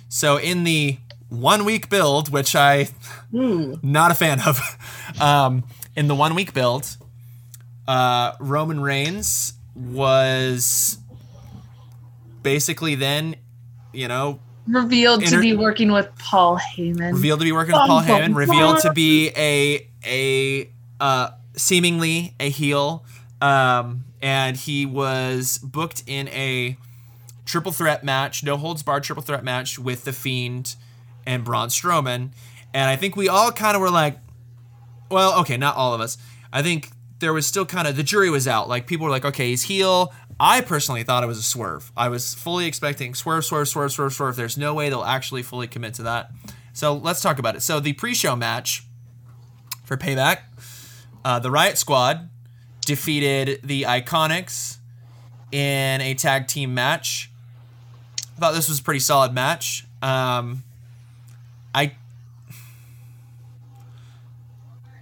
So 0.10 0.38
in 0.38 0.64
the 0.64 0.97
one 1.30 1.65
week 1.65 1.89
build, 1.89 2.31
which 2.31 2.56
I 2.56 2.89
mm. 3.31 3.81
not 3.84 4.11
a 4.11 4.15
fan 4.15 4.41
of, 4.41 4.60
um, 5.22 5.64
in 5.95 6.07
the 6.07 6.15
one 6.15 6.35
week 6.35 6.53
build, 6.53 6.97
uh, 7.88 8.34
Roman 8.39 8.80
Reigns 8.80 9.53
was 9.76 10.97
basically 12.43 12.95
then, 12.95 13.35
you 13.93 14.07
know, 14.07 14.39
revealed 14.68 15.23
inter- 15.23 15.38
to 15.38 15.41
be 15.41 15.56
working 15.56 15.91
with 15.91 16.10
Paul 16.18 16.57
Heyman. 16.57 17.14
Revealed 17.14 17.39
to 17.39 17.45
be 17.45 17.51
working 17.51 17.73
with 17.73 17.88
Paul 17.88 18.01
Heyman. 18.01 18.35
Revealed 18.35 18.80
to 18.80 18.93
be 18.93 19.30
a 19.35 19.88
a 20.06 20.72
uh, 20.99 21.31
seemingly 21.60 22.36
a 22.40 22.49
heel, 22.49 23.06
um, 23.41 24.06
and 24.22 24.57
he 24.57 24.86
was 24.86 25.57
booked 25.60 26.03
in 26.07 26.27
a 26.30 26.77
triple 27.45 27.72
threat 27.72 28.03
match, 28.03 28.44
no 28.44 28.57
holds 28.57 28.84
barred 28.84 29.03
triple 29.03 29.23
threat 29.23 29.44
match 29.44 29.80
with 29.80 30.03
the 30.03 30.14
Fiend 30.14 30.76
and 31.26 31.44
Braun 31.44 31.69
Strowman. 31.69 32.31
And 32.73 32.90
I 32.90 32.95
think 32.95 33.15
we 33.15 33.27
all 33.27 33.52
kind 33.52 33.76
of 33.76 33.81
were 33.81 33.90
like, 33.90 34.19
well, 35.10 35.40
okay, 35.41 35.57
not 35.57 35.76
all 35.76 35.94
of 35.94 36.02
us. 36.02 36.18
I 36.53 36.61
think 36.61 36.90
there 37.19 37.34
was 37.34 37.45
still 37.45 37.65
kind 37.65 37.88
of 37.88 37.98
the 37.98 38.03
jury 38.03 38.30
was 38.30 38.48
out. 38.48 38.69
Like 38.69 38.88
people 38.88 39.06
were 39.06 39.11
like, 39.11 39.26
okay, 39.26 39.49
he's 39.49 39.64
heel. 39.64 40.14
I 40.40 40.61
personally 40.61 41.03
thought 41.03 41.23
it 41.23 41.27
was 41.27 41.38
a 41.38 41.44
swerve. 41.44 41.91
I 41.98 42.10
was 42.10 42.34
fully 42.34 42.65
expecting 42.65 43.14
swerve, 43.14 43.44
swerve, 43.44 43.68
swerve, 43.68 43.91
swerve, 43.91 44.14
swerve. 44.14 44.36
There's 44.36 44.57
no 44.57 44.73
way 44.73 44.90
they'll 44.90 45.03
actually 45.03 45.44
fully 45.44 45.68
commit 45.68 45.95
to 45.95 46.03
that. 46.03 46.31
So 46.73 46.94
let's 46.94 47.22
talk 47.22 47.40
about 47.40 47.56
it. 47.56 47.61
So 47.61 47.80
the 47.80 47.94
pre-show 47.94 48.36
match 48.36 48.86
for 49.84 49.98
Payback, 49.98 50.40
uh, 51.24 51.40
the 51.40 51.52
Riot 51.52 51.78
Squad 51.78 52.30
defeated 52.82 53.60
the 53.64 53.84
Iconics 53.84 54.78
in 55.52 56.02
a 56.02 56.14
tag 56.14 56.48
team 56.48 56.74
match. 56.74 57.30
I 58.38 58.40
thought 58.40 58.54
this 58.54 58.70
was 58.70 58.80
a 58.80 58.84
pretty 58.84 59.00
solid 59.00 59.34
match. 59.34 59.86
Um, 60.02 60.64
I 61.76 61.94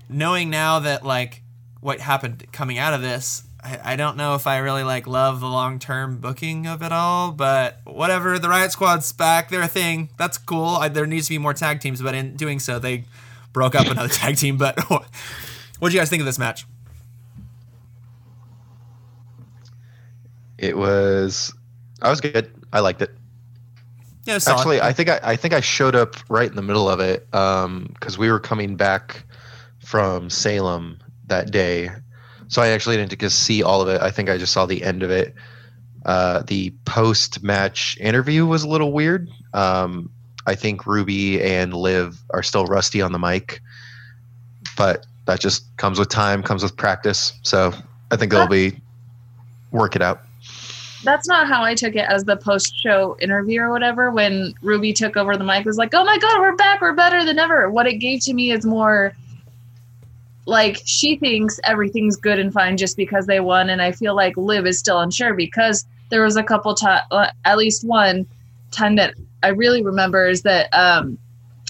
knowing 0.10 0.50
now 0.50 0.80
that 0.80 1.06
like 1.06 1.44
what 1.82 2.00
happened 2.00 2.46
coming 2.52 2.78
out 2.78 2.94
of 2.94 3.02
this, 3.02 3.44
I, 3.64 3.94
I 3.94 3.96
don't 3.96 4.18
know 4.18 4.36
if 4.36 4.48
I 4.48 4.58
really 4.58 4.84
like 4.84 5.08
love 5.08 5.40
the 5.40 5.48
long 5.48 5.80
term 5.80 6.18
booking 6.18 6.68
of 6.68 6.82
it 6.82 6.92
all, 6.92 7.32
but 7.32 7.80
whatever. 7.84 8.40
The 8.40 8.50
Riot 8.50 8.72
Squad's 8.72 9.12
back; 9.12 9.50
they're 9.50 9.62
a 9.62 9.68
thing. 9.68 10.10
That's 10.18 10.38
cool. 10.38 10.78
I, 10.78 10.88
there 10.88 11.06
needs 11.06 11.28
to 11.28 11.34
be 11.34 11.38
more 11.38 11.54
tag 11.54 11.80
teams, 11.80 12.02
but 12.02 12.16
in 12.16 12.36
doing 12.36 12.60
so, 12.60 12.80
they 12.80 13.06
broke 13.54 13.76
up 13.76 13.88
another 13.88 14.10
tag 14.14 14.38
team. 14.38 14.58
But 14.58 14.80
what 15.80 15.90
do 15.90 15.96
you 15.96 16.02
guys 16.02 16.10
think 16.10 16.22
of 16.22 16.26
this 16.26 16.40
match? 16.40 16.66
It 20.58 20.78
was. 20.78 21.54
I 22.02 22.10
was 22.10 22.22
good. 22.22 22.52
I 22.74 22.80
liked 22.80 23.02
it. 23.02 23.12
Yeah, 24.26 24.40
actually, 24.46 24.82
I 24.82 24.92
think 24.92 25.08
I, 25.08 25.20
I 25.24 25.36
think 25.38 25.54
I 25.54 25.62
showed 25.62 25.96
up 25.96 26.16
right 26.30 26.50
in 26.50 26.56
the 26.58 26.62
middle 26.62 26.90
of 26.90 27.00
it 27.00 27.26
because 27.32 27.66
um, 27.66 28.20
we 28.20 28.30
were 28.30 28.42
coming 28.42 28.76
back 28.76 29.24
from 29.80 30.30
Salem 30.30 31.00
that 31.28 31.50
day, 31.50 31.92
so 32.50 32.62
I 32.62 32.70
actually 32.70 32.98
didn't 32.98 33.12
get 33.12 33.20
to 33.20 33.30
see 33.30 33.64
all 33.64 33.82
of 33.82 33.88
it. 33.88 34.02
I 34.02 34.12
think 34.12 34.30
I 34.30 34.38
just 34.38 34.52
saw 34.52 34.66
the 34.66 34.84
end 34.84 35.02
of 35.02 35.12
it. 35.12 35.34
Uh, 36.06 36.42
the 36.46 36.74
post 36.84 37.42
match 37.42 37.98
interview 38.02 38.46
was 38.46 38.64
a 38.64 38.68
little 38.68 38.92
weird. 38.92 39.30
Um, 39.54 40.10
I 40.46 40.56
think 40.56 40.86
Ruby 40.86 41.42
and 41.42 41.74
Liv 41.74 42.22
are 42.32 42.44
still 42.44 42.66
rusty 42.66 43.02
on 43.02 43.14
the 43.14 43.20
mic, 43.20 43.62
but 44.76 45.06
that 45.28 45.40
just 45.40 45.66
comes 45.78 46.00
with 46.00 46.10
time, 46.10 46.42
comes 46.42 46.64
with 46.64 46.76
practice. 46.76 47.34
So 47.44 47.74
I 48.12 48.16
think 48.16 48.32
they'll 48.32 48.48
be 48.48 48.82
work 49.72 49.96
it 49.96 50.02
out 50.02 50.22
that's 51.04 51.28
not 51.28 51.48
how 51.48 51.64
I 51.64 51.76
took 51.76 51.96
it 51.96 52.06
as 52.10 52.26
the 52.26 52.36
post 52.36 52.76
show 52.78 53.18
interview 53.20 53.62
or 53.62 53.72
whatever. 53.72 54.12
When 54.12 54.54
Ruby 54.62 54.94
took 54.94 55.16
over 55.16 55.38
the 55.38 55.44
mic, 55.44 55.66
was 55.66 55.78
like, 55.78 55.94
"Oh 55.94 56.04
my 56.04 56.18
god, 56.18 56.40
we're 56.40 56.56
back, 56.56 56.82
we're 56.82 56.94
better 56.94 57.24
than 57.24 57.40
ever." 57.40 57.70
What 57.70 57.88
it 57.88 57.96
gave 57.96 58.22
to 58.26 58.34
me 58.34 58.52
is 58.52 58.66
more 58.66 59.14
like 60.46 60.82
she 60.86 61.18
thinks 61.18 61.60
everything's 61.64 62.16
good 62.16 62.40
and 62.40 62.52
fine 62.54 62.78
just 62.78 62.98
because 62.98 63.26
they 63.28 63.40
won, 63.40 63.70
and 63.70 63.82
I 63.82 63.92
feel 63.92 64.16
like 64.16 64.36
Liv 64.38 64.66
is 64.66 64.80
still 64.80 65.00
unsure 65.00 65.34
because 65.34 65.86
there 66.10 66.24
was 66.24 66.36
a 66.36 66.44
couple 66.44 66.74
times, 66.74 67.04
uh, 67.12 67.32
at 67.46 67.58
least 67.58 67.86
one 67.86 68.26
time 68.72 68.96
that 68.96 69.14
I 69.44 69.50
really 69.50 69.84
remember 69.84 70.28
is 70.28 70.42
that 70.44 70.74
um, 70.74 71.18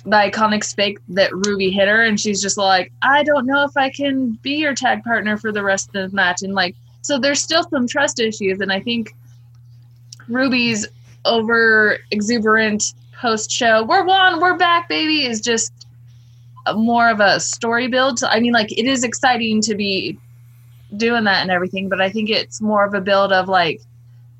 the 0.07 0.15
iconic 0.15 0.63
fake 0.73 0.99
that 1.09 1.33
Ruby 1.33 1.69
hit 1.69 1.87
her, 1.87 2.01
and 2.01 2.19
she's 2.19 2.41
just 2.41 2.57
like, 2.57 2.91
"I 3.01 3.23
don't 3.23 3.45
know 3.45 3.63
if 3.63 3.75
I 3.75 3.89
can 3.89 4.31
be 4.41 4.55
your 4.55 4.73
tag 4.73 5.03
partner 5.03 5.37
for 5.37 5.51
the 5.51 5.63
rest 5.63 5.93
of 5.95 6.11
the 6.11 6.15
match," 6.15 6.41
and 6.41 6.53
like 6.53 6.75
so 7.01 7.19
there's 7.19 7.41
still 7.41 7.63
some 7.69 7.87
trust 7.87 8.19
issues, 8.19 8.59
and 8.61 8.71
I 8.71 8.79
think 8.79 9.13
Ruby's 10.27 10.87
over 11.25 11.97
exuberant 12.11 12.93
post 13.19 13.51
show, 13.51 13.83
we're 13.83 14.05
one, 14.05 14.39
we're 14.39 14.57
back, 14.57 14.87
baby, 14.87 15.25
is 15.25 15.41
just 15.41 15.73
more 16.75 17.09
of 17.09 17.19
a 17.19 17.39
story 17.39 17.87
build. 17.87 18.23
I 18.23 18.39
mean, 18.39 18.53
like 18.53 18.71
it 18.71 18.85
is 18.85 19.03
exciting 19.03 19.61
to 19.61 19.75
be 19.75 20.17
doing 20.95 21.25
that 21.25 21.41
and 21.41 21.51
everything, 21.51 21.89
but 21.89 22.01
I 22.01 22.09
think 22.09 22.29
it's 22.29 22.61
more 22.61 22.85
of 22.85 22.93
a 22.93 23.01
build 23.01 23.31
of 23.33 23.47
like 23.49 23.81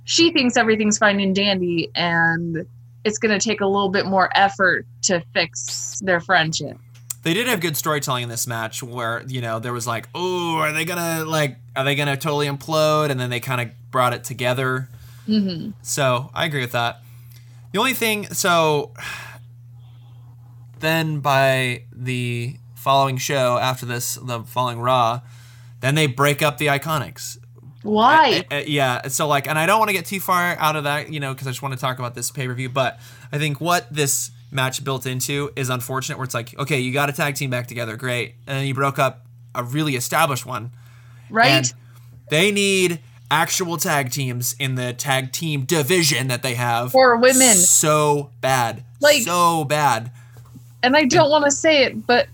she 0.06 0.32
thinks 0.32 0.56
everything's 0.56 0.98
fine 0.98 1.20
and 1.20 1.36
dandy, 1.36 1.90
and 1.96 2.66
it's 3.08 3.18
going 3.18 3.38
to 3.38 3.44
take 3.44 3.62
a 3.62 3.66
little 3.66 3.90
bit 3.90 4.06
more 4.06 4.30
effort 4.36 4.86
to 5.04 5.24
fix 5.34 6.00
their 6.04 6.20
friendship. 6.20 6.78
They 7.24 7.34
did 7.34 7.48
have 7.48 7.62
good 7.62 7.78
storytelling 7.78 8.24
in 8.24 8.30
this 8.30 8.48
match 8.48 8.84
where 8.84 9.24
you 9.28 9.42
know 9.42 9.60
there 9.60 9.74
was 9.74 9.86
like 9.86 10.08
oh 10.16 10.58
are 10.58 10.72
they 10.72 10.86
gonna 10.86 11.26
like 11.26 11.58
are 11.76 11.84
they 11.84 11.96
gonna 11.96 12.16
totally 12.16 12.48
implode? 12.48 13.10
And 13.10 13.20
then 13.20 13.30
they 13.30 13.42
kind 13.42 13.60
of 13.60 13.70
brought 13.92 14.14
it 14.14 14.24
together. 14.24 14.88
Mm-hmm. 15.28 15.72
so 15.82 16.30
i 16.34 16.46
agree 16.46 16.62
with 16.62 16.72
that. 16.72 17.02
The 17.74 17.80
only 17.80 17.94
thing 17.94 18.28
so 18.28 18.94
then 20.80 21.20
by 21.20 21.84
the 21.92 22.56
following 22.76 23.18
show 23.18 23.58
after 23.58 23.86
this 23.86 24.16
the 24.16 24.44
following 24.44 24.80
raw 24.80 25.20
then 25.82 25.96
they 25.96 26.08
break 26.08 26.42
up 26.42 26.60
the 26.60 26.68
iconics 26.68 27.38
why 27.88 28.46
I, 28.52 28.56
I, 28.56 28.64
yeah 28.68 29.08
so 29.08 29.28
like 29.28 29.48
and 29.48 29.58
i 29.58 29.66
don't 29.66 29.80
want 29.80 29.90
to 29.90 29.94
get 29.94 30.06
too 30.06 30.20
far 30.20 30.56
out 30.58 30.76
of 30.76 30.84
that 30.84 31.12
you 31.12 31.20
know 31.20 31.34
because 31.34 31.48
i 31.48 31.50
just 31.50 31.62
want 31.62 31.74
to 31.74 31.80
talk 31.80 32.00
about 32.00 32.16
this 32.16 32.32
pay-per-view 32.32 32.70
but 32.70 33.00
i 33.32 33.38
think 33.38 33.62
what 33.62 33.92
this 33.92 34.32
match 34.52 34.84
built 34.84 35.06
into 35.06 35.52
is 35.56 35.70
unfortunate 35.70 36.18
where 36.18 36.26
it's 36.26 36.34
like, 36.34 36.58
okay, 36.58 36.80
you 36.80 36.94
got 36.94 37.10
a 37.10 37.14
tag 37.14 37.36
team 37.36 37.50
back 37.50 37.68
together, 37.68 37.96
great. 37.96 38.36
And 38.46 38.60
then 38.60 38.66
you 38.68 38.74
broke 38.74 39.00
up 39.00 39.26
a 39.54 39.64
really 39.64 39.96
established 39.96 40.46
one. 40.46 40.72
Right. 41.30 41.72
They 42.30 42.52
need 42.52 43.00
actual 43.30 43.78
tag 43.78 44.12
teams 44.12 44.56
in 44.60 44.76
the 44.76 44.94
tag 44.94 45.32
team 45.32 45.66
division 45.66 46.28
that 46.28 46.44
they 46.44 46.56
have. 46.56 46.92
For 46.92 47.18
women. 47.18 47.56
So 47.56 48.32
bad. 48.42 48.84
Like 49.00 49.24
so 49.24 49.66
bad. 49.66 50.12
And 50.84 50.96
I 50.96 51.06
don't 51.06 51.30
want 51.30 51.46
to 51.46 51.52
say 51.52 51.84
it, 51.84 52.06
but 52.08 52.28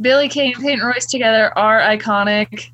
Billy 0.00 0.28
Kay 0.28 0.52
and 0.52 0.62
Peyton 0.62 0.84
Royce 0.84 1.06
together 1.06 1.56
are 1.56 1.80
iconic. 1.80 2.70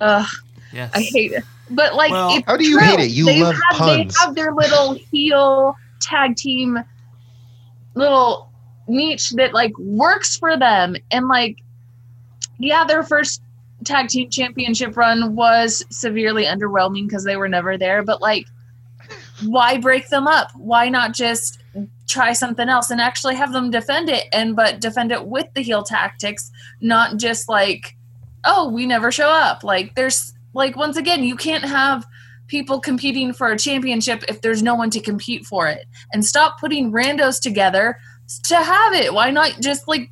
Ugh. 0.00 0.26
Yes. 0.72 0.90
I 0.94 1.00
hate 1.00 1.32
it. 1.32 1.44
But 1.70 1.94
like, 1.94 2.12
well, 2.12 2.40
how 2.46 2.56
do 2.56 2.64
you 2.64 2.78
true. 2.78 2.86
hate 2.86 3.00
it? 3.00 3.10
You 3.10 3.24
they 3.24 3.42
love 3.42 3.54
have, 3.54 3.78
puns. 3.78 4.14
They 4.14 4.24
have 4.24 4.34
their 4.34 4.52
little 4.52 4.94
heel 4.94 5.74
tag 6.00 6.36
team 6.36 6.78
little 7.94 8.50
niche 8.88 9.30
that 9.30 9.52
like 9.52 9.76
works 9.78 10.36
for 10.36 10.56
them 10.56 10.94
and 11.10 11.26
like 11.28 11.58
yeah 12.58 12.84
their 12.84 13.02
first 13.02 13.42
tag 13.84 14.08
team 14.08 14.30
championship 14.30 14.96
run 14.96 15.34
was 15.34 15.84
severely 15.90 16.44
underwhelming 16.44 17.08
because 17.08 17.24
they 17.24 17.36
were 17.36 17.48
never 17.48 17.76
there 17.76 18.02
but 18.02 18.20
like 18.22 18.46
why 19.44 19.76
break 19.76 20.08
them 20.08 20.26
up 20.26 20.50
why 20.54 20.88
not 20.88 21.12
just 21.14 21.58
try 22.06 22.32
something 22.32 22.68
else 22.68 22.90
and 22.90 23.00
actually 23.00 23.34
have 23.34 23.52
them 23.52 23.70
defend 23.70 24.08
it 24.08 24.24
and 24.32 24.54
but 24.54 24.80
defend 24.80 25.10
it 25.10 25.26
with 25.26 25.46
the 25.54 25.62
heel 25.62 25.82
tactics 25.82 26.52
not 26.80 27.16
just 27.16 27.48
like 27.48 27.95
oh 28.46 28.68
we 28.68 28.86
never 28.86 29.12
show 29.12 29.28
up 29.28 29.62
like 29.62 29.94
there's 29.94 30.32
like 30.54 30.76
once 30.76 30.96
again 30.96 31.22
you 31.22 31.36
can't 31.36 31.64
have 31.64 32.06
people 32.46 32.80
competing 32.80 33.32
for 33.32 33.50
a 33.50 33.58
championship 33.58 34.24
if 34.28 34.40
there's 34.40 34.62
no 34.62 34.74
one 34.74 34.90
to 34.90 35.00
compete 35.00 35.44
for 35.46 35.68
it. 35.68 35.86
And 36.12 36.24
stop 36.24 36.60
putting 36.60 36.92
randos 36.92 37.40
together 37.40 37.98
to 38.44 38.56
have 38.56 38.92
it. 38.94 39.14
Why 39.14 39.30
not 39.30 39.60
just 39.60 39.88
like 39.88 40.10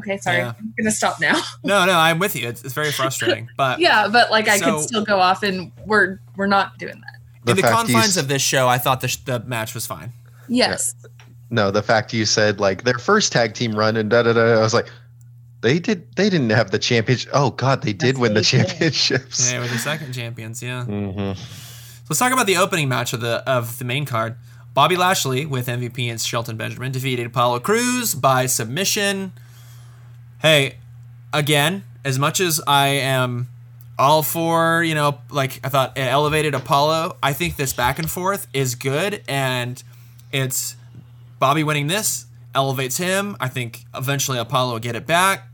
Okay, 0.00 0.18
sorry. 0.18 0.38
Yeah. 0.38 0.54
I'm 0.58 0.74
gonna 0.76 0.90
stop 0.90 1.20
now. 1.20 1.40
no, 1.62 1.84
no, 1.84 1.92
I'm 1.92 2.18
with 2.18 2.34
you. 2.34 2.48
It's, 2.48 2.64
it's 2.64 2.74
very 2.74 2.90
frustrating, 2.90 3.48
but 3.56 3.78
yeah, 3.78 4.08
but 4.08 4.32
like 4.32 4.48
I 4.48 4.58
so, 4.58 4.64
could 4.64 4.82
still 4.82 5.04
go 5.04 5.20
off, 5.20 5.44
and 5.44 5.70
we're 5.86 6.18
we're 6.34 6.48
not 6.48 6.76
doing 6.76 7.00
that. 7.00 7.20
The 7.44 7.50
in 7.52 7.56
the 7.58 7.62
confines 7.62 8.16
of 8.16 8.26
this 8.26 8.42
show, 8.42 8.66
I 8.66 8.78
thought 8.78 9.00
the, 9.00 9.16
the 9.26 9.38
match 9.46 9.74
was 9.74 9.86
fine. 9.86 10.12
Yes. 10.48 10.96
Yeah. 11.00 11.08
No, 11.50 11.70
the 11.70 11.84
fact 11.84 12.12
you 12.12 12.24
said 12.24 12.58
like 12.58 12.82
their 12.82 12.98
first 12.98 13.30
tag 13.30 13.54
team 13.54 13.76
run 13.76 13.96
and 13.96 14.10
da 14.10 14.24
da 14.24 14.32
da, 14.32 14.58
I 14.58 14.60
was 14.60 14.74
like, 14.74 14.90
They 15.62 15.78
did. 15.78 16.14
They 16.16 16.28
didn't 16.28 16.50
have 16.50 16.70
the 16.70 16.78
championship. 16.78 17.30
Oh 17.32 17.50
God, 17.50 17.82
they 17.82 17.92
did 17.92 18.16
That's 18.16 18.18
win 18.18 18.34
the 18.34 18.42
championships. 18.42 19.46
Yeah, 19.46 19.58
they 19.58 19.64
were 19.64 19.72
the 19.72 19.78
second 19.78 20.12
champions. 20.12 20.62
Yeah. 20.62 20.84
Mm-hmm. 20.84 21.40
So 21.40 22.06
let's 22.10 22.18
talk 22.18 22.32
about 22.32 22.46
the 22.46 22.56
opening 22.56 22.88
match 22.88 23.12
of 23.12 23.20
the 23.20 23.48
of 23.48 23.78
the 23.78 23.84
main 23.84 24.04
card. 24.04 24.36
Bobby 24.74 24.96
Lashley 24.96 25.46
with 25.46 25.68
MVP 25.68 26.10
and 26.10 26.20
Shelton 26.20 26.56
Benjamin 26.56 26.92
defeated 26.92 27.26
Apollo 27.26 27.60
Crews 27.60 28.14
by 28.14 28.46
submission. 28.46 29.32
Hey, 30.40 30.76
again, 31.32 31.84
as 32.04 32.18
much 32.18 32.40
as 32.40 32.60
I 32.66 32.88
am 32.88 33.48
all 33.98 34.22
for, 34.22 34.82
you 34.82 34.94
know, 34.94 35.18
like 35.30 35.60
I 35.62 35.68
thought 35.68 35.96
it 35.96 36.00
elevated 36.00 36.54
Apollo, 36.54 37.18
I 37.22 37.34
think 37.34 37.56
this 37.56 37.72
back 37.72 37.98
and 37.98 38.10
forth 38.10 38.48
is 38.52 38.74
good 38.74 39.22
and 39.28 39.80
it's 40.32 40.74
Bobby 41.38 41.62
winning 41.62 41.86
this 41.86 42.26
elevates 42.54 42.96
him. 42.96 43.36
I 43.38 43.48
think 43.48 43.84
eventually 43.94 44.38
Apollo 44.38 44.72
will 44.72 44.80
get 44.80 44.96
it 44.96 45.06
back. 45.06 45.48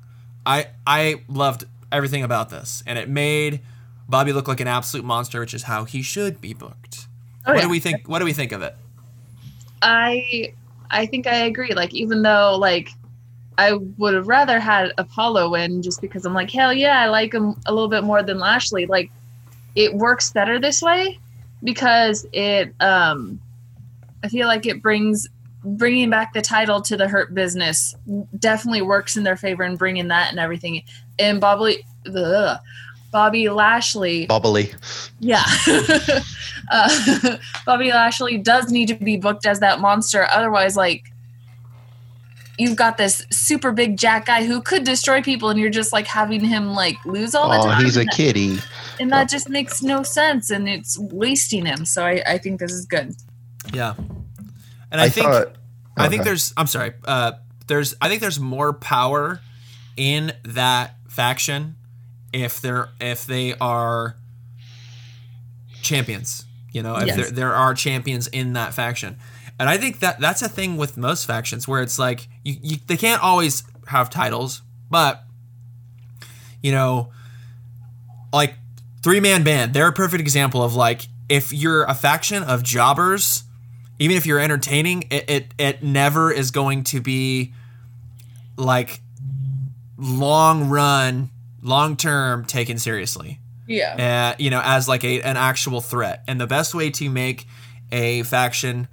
I 0.49 0.67
I 0.87 1.23
loved 1.29 1.65
everything 1.93 2.25
about 2.25 2.51
this 2.51 2.83
and 2.87 2.99
it 2.99 3.09
made 3.09 3.61
Bobby 4.09 4.33
look 4.33 4.49
like 4.49 4.61
an 4.61 4.67
absolute 4.69 5.05
monster, 5.05 5.41
which 5.41 5.55
is 5.55 5.65
how 5.65 5.85
he 5.85 6.03
should 6.03 6.41
be 6.41 6.55
booked. 6.55 7.07
Oh, 7.47 7.53
what 7.53 7.57
yeah. 7.57 7.63
do 7.63 7.69
we 7.69 7.79
think 7.79 8.09
what 8.09 8.19
do 8.19 8.25
we 8.25 8.33
think 8.33 8.53
of 8.53 8.63
it? 8.63 8.75
I 9.83 10.55
I 10.91 11.07
think 11.07 11.27
I 11.27 11.37
agree. 11.37 11.75
Like 11.75 11.95
even 11.95 12.23
though 12.23 12.57
like 12.59 12.91
I 13.59 13.73
would 13.73 14.15
have 14.15 14.29
rather 14.29 14.61
had 14.61 14.93
Apollo 14.99 15.51
win 15.51 15.83
just 15.83 16.01
because 16.01 16.25
I'm 16.25 16.33
like, 16.33 16.49
hell 16.49 16.73
yeah, 16.73 17.01
I 17.01 17.09
like 17.09 17.35
him 17.35 17.57
a 17.67 17.73
little 17.73 17.89
bit 17.89 18.05
more 18.05 18.23
than 18.23 18.39
Lashley. 18.39 18.87
Like, 18.87 19.11
it 19.75 19.93
works 19.93 20.31
better 20.31 20.61
this 20.61 20.81
way 20.81 21.19
because 21.65 22.25
it, 22.33 22.73
um, 22.79 23.41
I 24.23 24.29
feel 24.29 24.47
like 24.47 24.65
it 24.65 24.81
brings 24.81 25.27
bringing 25.65 26.11
back 26.11 26.33
the 26.33 26.43
title 26.43 26.81
to 26.83 26.97
the 26.97 27.09
Hurt 27.09 27.35
Business 27.35 27.97
definitely 28.39 28.83
works 28.83 29.17
in 29.17 29.25
their 29.25 29.37
favor 29.37 29.63
and 29.63 29.79
bringing 29.79 30.09
that 30.09 30.31
and 30.31 30.39
everything. 30.39 30.83
And 31.19 31.41
Bobby, 31.41 31.85
ugh, 32.15 32.59
Bobby 33.11 33.49
Lashley, 33.49 34.27
Bobbly, 34.27 34.75
yeah, 35.19 35.45
uh, 36.71 37.37
Bobby 37.67 37.91
Lashley 37.91 38.39
does 38.39 38.71
need 38.71 38.89
to 38.89 38.95
be 38.95 39.17
booked 39.17 39.47
as 39.47 39.61
that 39.61 39.81
monster. 39.81 40.27
Otherwise, 40.31 40.77
like 40.77 41.11
you've 42.59 42.77
got 42.77 42.99
this 42.99 43.25
super 43.31 43.73
big 43.73 43.97
jack 43.97 44.27
guy 44.27 44.45
who 44.45 44.61
could 44.61 44.85
destroy 44.85 45.23
people 45.23 45.49
and 45.49 45.59
you're 45.59 45.71
just 45.71 45.93
like 45.93 46.07
having 46.07 46.45
him 46.45 46.75
like 46.75 47.03
lose 47.05 47.35
all 47.35 47.49
the 47.49 47.59
oh, 47.59 47.63
time. 47.63 47.83
he's 47.83 47.97
a 47.97 48.05
kitty. 48.05 48.59
And 49.01 49.11
that 49.13 49.29
just 49.29 49.49
makes 49.49 49.81
no 49.81 50.03
sense 50.03 50.51
and 50.51 50.69
it's 50.69 50.99
wasting 50.99 51.65
him. 51.65 51.85
So 51.85 52.05
I, 52.05 52.23
I 52.27 52.39
think 52.39 52.59
this 52.59 52.73
is 52.73 52.85
good. 52.85 53.15
Yeah. 53.73 53.95
And 54.91 55.01
I, 55.01 55.05
I 55.05 55.09
think 55.09 55.27
thought, 55.27 55.47
okay. 55.47 55.57
I 55.97 56.09
think 56.09 56.25
there's 56.25 56.53
I'm 56.57 56.67
sorry, 56.67 56.93
uh 57.05 57.33
there's 57.67 57.95
I 58.01 58.09
think 58.09 58.21
there's 58.21 58.41
more 58.41 58.73
power 58.73 59.41
in 59.97 60.33
that 60.45 60.95
faction 61.09 61.77
if 62.33 62.61
they're 62.61 62.89
if 63.01 63.27
they 63.27 63.55
are 63.59 64.17
champions. 65.83 66.45
You 66.73 66.83
know, 66.83 66.97
if 66.97 67.07
yes. 67.07 67.17
there 67.17 67.31
there 67.31 67.55
are 67.55 67.75
champions 67.75 68.27
in 68.29 68.55
that 68.55 68.75
faction. 68.75 69.17
And 69.59 69.69
I 69.69 69.77
think 69.77 70.01
that 70.01 70.21
that's 70.21 70.43
a 70.43 70.49
thing 70.49 70.77
with 70.77 70.97
most 70.97 71.27
factions 71.27 71.67
where 71.67 71.83
it's 71.83 71.99
like 71.99 72.29
you, 72.45 72.57
you 72.63 72.77
they 72.87 72.97
can't 72.97 73.23
always 73.23 73.65
have 73.89 74.11
titles, 74.11 74.63
but 74.91 75.25
you 76.63 76.73
know, 76.73 77.11
like 78.33 78.55
three 79.03 79.21
man 79.21 79.43
band, 79.45 79.75
they're 79.75 79.89
a 79.89 79.93
perfect 79.93 80.21
example 80.21 80.63
of 80.63 80.75
like 80.75 81.09
if 81.29 81.53
you're 81.53 81.85
a 81.85 81.95
faction 81.95 82.43
of 82.43 82.63
jobbers, 82.63 83.45
even 83.99 84.17
if 84.17 84.27
you're 84.27 84.39
entertaining, 84.39 85.05
it 85.11 85.29
it, 85.29 85.55
it 85.59 85.83
never 85.83 86.31
is 86.31 86.51
going 86.51 86.85
to 86.85 87.01
be 87.01 87.53
like 88.57 89.01
long 89.97 90.69
run, 90.69 91.31
long 91.63 91.97
term 91.97 92.45
taken 92.45 92.79
seriously. 92.79 93.41
Yeah. 93.67 94.33
Uh, 94.33 94.37
you 94.39 94.51
know, 94.51 94.61
as 94.65 94.89
like 94.89 95.05
a 95.05 95.21
an 95.23 95.37
actual 95.37 95.81
threat. 95.81 96.25
And 96.29 96.41
the 96.41 96.47
best 96.47 96.75
way 96.75 96.91
to 96.91 97.11
make 97.11 97.47
a 97.91 98.23
faction 98.25 98.89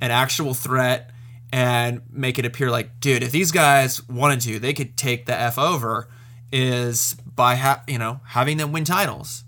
an 0.00 0.10
actual 0.10 0.54
threat 0.54 1.10
and 1.52 2.02
make 2.10 2.38
it 2.38 2.44
appear 2.44 2.70
like, 2.70 3.00
dude, 3.00 3.22
if 3.22 3.30
these 3.32 3.52
guys 3.52 4.06
wanted 4.08 4.40
to, 4.42 4.58
they 4.58 4.72
could 4.72 4.96
take 4.96 5.26
the 5.26 5.38
f 5.38 5.58
over. 5.58 6.08
Is 6.52 7.16
by 7.34 7.56
ha- 7.56 7.82
you 7.88 7.98
know 7.98 8.20
having 8.26 8.58
them 8.58 8.70
win 8.72 8.84
titles. 8.84 9.44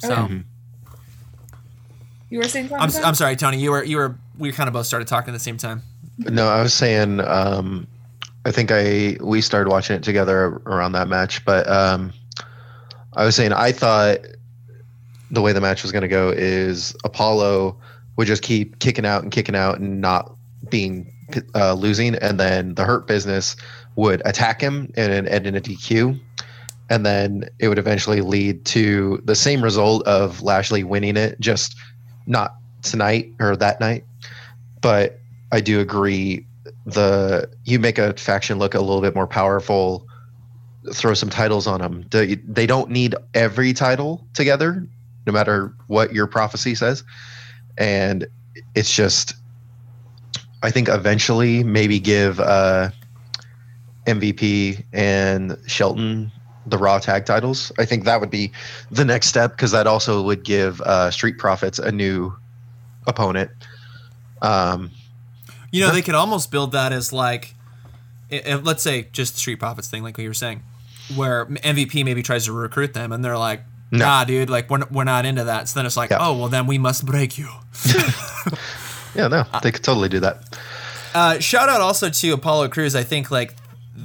So. 0.00 0.14
Mm-hmm. 0.14 0.38
You 2.30 2.38
were 2.38 2.44
saying 2.44 2.70
I'm, 2.72 2.90
I'm 3.04 3.14
sorry, 3.14 3.36
Tony. 3.36 3.58
You 3.58 3.70
were 3.70 3.84
you 3.84 3.96
were 3.96 4.16
we 4.38 4.52
kind 4.52 4.68
of 4.68 4.74
both 4.74 4.86
started 4.86 5.08
talking 5.08 5.30
at 5.30 5.36
the 5.36 5.42
same 5.42 5.56
time. 5.56 5.82
No, 6.18 6.48
I 6.48 6.62
was 6.62 6.74
saying 6.74 7.20
um, 7.20 7.86
I 8.44 8.50
think 8.50 8.70
I 8.72 9.16
we 9.20 9.40
started 9.40 9.70
watching 9.70 9.96
it 9.96 10.02
together 10.02 10.60
around 10.66 10.92
that 10.92 11.08
match, 11.08 11.44
but 11.44 11.68
um, 11.68 12.12
I 13.14 13.24
was 13.24 13.34
saying 13.34 13.52
I 13.52 13.72
thought 13.72 14.18
the 15.30 15.42
way 15.42 15.52
the 15.52 15.60
match 15.60 15.82
was 15.82 15.92
going 15.92 16.02
to 16.02 16.08
go 16.08 16.30
is 16.30 16.94
Apollo 17.04 17.76
would 18.16 18.26
just 18.26 18.42
keep 18.42 18.78
kicking 18.78 19.06
out 19.06 19.22
and 19.22 19.30
kicking 19.30 19.54
out 19.54 19.78
and 19.78 20.00
not 20.00 20.34
being 20.70 21.12
uh, 21.54 21.74
losing, 21.74 22.14
and 22.16 22.38
then 22.38 22.74
the 22.74 22.84
Hurt 22.84 23.06
Business 23.06 23.56
would 23.96 24.22
attack 24.24 24.60
him 24.60 24.92
and 24.96 25.28
end 25.28 25.46
in 25.46 25.54
a 25.54 25.60
DQ, 25.60 26.18
and 26.90 27.06
then 27.06 27.44
it 27.58 27.68
would 27.68 27.78
eventually 27.78 28.20
lead 28.20 28.64
to 28.66 29.20
the 29.24 29.34
same 29.34 29.62
result 29.62 30.06
of 30.06 30.42
Lashley 30.42 30.84
winning 30.84 31.16
it, 31.16 31.38
just 31.40 31.76
not 32.28 32.54
tonight 32.82 33.32
or 33.40 33.56
that 33.56 33.80
night. 33.80 34.04
But 34.80 35.18
I 35.50 35.60
do 35.60 35.80
agree 35.80 36.46
the 36.86 37.48
you 37.64 37.78
make 37.78 37.98
a 37.98 38.14
faction 38.14 38.58
look 38.58 38.74
a 38.74 38.80
little 38.80 39.02
bit 39.02 39.14
more 39.14 39.26
powerful 39.26 40.06
throw 40.94 41.12
some 41.12 41.28
titles 41.28 41.66
on 41.66 41.80
them 41.80 42.06
they 42.10 42.66
don't 42.66 42.88
need 42.90 43.14
every 43.34 43.74
title 43.74 44.24
together 44.32 44.86
no 45.26 45.32
matter 45.32 45.74
what 45.88 46.14
your 46.14 46.26
prophecy 46.26 46.74
says 46.74 47.04
and 47.76 48.26
it's 48.74 48.94
just 48.94 49.34
I 50.62 50.70
think 50.70 50.88
eventually 50.88 51.62
maybe 51.62 52.00
give 52.00 52.40
uh, 52.40 52.90
MVP 54.06 54.84
and 54.92 55.56
Shelton 55.66 56.32
the 56.70 56.78
Raw 56.78 56.98
tag 56.98 57.24
titles. 57.24 57.72
I 57.78 57.84
think 57.84 58.04
that 58.04 58.20
would 58.20 58.30
be 58.30 58.52
the 58.90 59.04
next 59.04 59.28
step 59.28 59.52
because 59.52 59.70
that 59.72 59.86
also 59.86 60.22
would 60.22 60.44
give 60.44 60.80
uh, 60.82 61.10
Street 61.10 61.38
Profits 61.38 61.78
a 61.78 61.92
new 61.92 62.34
opponent. 63.06 63.50
Um, 64.42 64.90
you 65.70 65.80
know, 65.82 65.92
they 65.92 66.02
could 66.02 66.14
almost 66.14 66.50
build 66.50 66.72
that 66.72 66.92
as 66.92 67.12
like, 67.12 67.54
if, 68.30 68.64
let's 68.64 68.82
say 68.82 69.08
just 69.12 69.34
the 69.34 69.40
Street 69.40 69.56
Profits 69.58 69.88
thing, 69.88 70.02
like 70.02 70.16
what 70.16 70.22
you 70.22 70.30
were 70.30 70.34
saying, 70.34 70.62
where 71.14 71.46
MVP 71.46 72.04
maybe 72.04 72.22
tries 72.22 72.44
to 72.46 72.52
recruit 72.52 72.94
them 72.94 73.12
and 73.12 73.24
they're 73.24 73.38
like, 73.38 73.62
no. 73.90 74.04
nah, 74.04 74.24
dude, 74.24 74.50
like 74.50 74.70
we're, 74.70 74.84
we're 74.90 75.04
not 75.04 75.24
into 75.24 75.44
that. 75.44 75.68
So 75.68 75.78
then 75.78 75.86
it's 75.86 75.96
like, 75.96 76.10
yeah. 76.10 76.18
oh, 76.20 76.38
well, 76.38 76.48
then 76.48 76.66
we 76.66 76.78
must 76.78 77.06
break 77.06 77.38
you. 77.38 77.48
yeah, 79.14 79.28
no, 79.28 79.44
they 79.62 79.72
could 79.72 79.84
totally 79.84 80.08
do 80.08 80.20
that. 80.20 80.58
Uh, 81.14 81.38
shout 81.38 81.68
out 81.68 81.80
also 81.80 82.10
to 82.10 82.32
Apollo 82.32 82.68
Crews. 82.68 82.94
I 82.94 83.02
think 83.02 83.30
like 83.30 83.54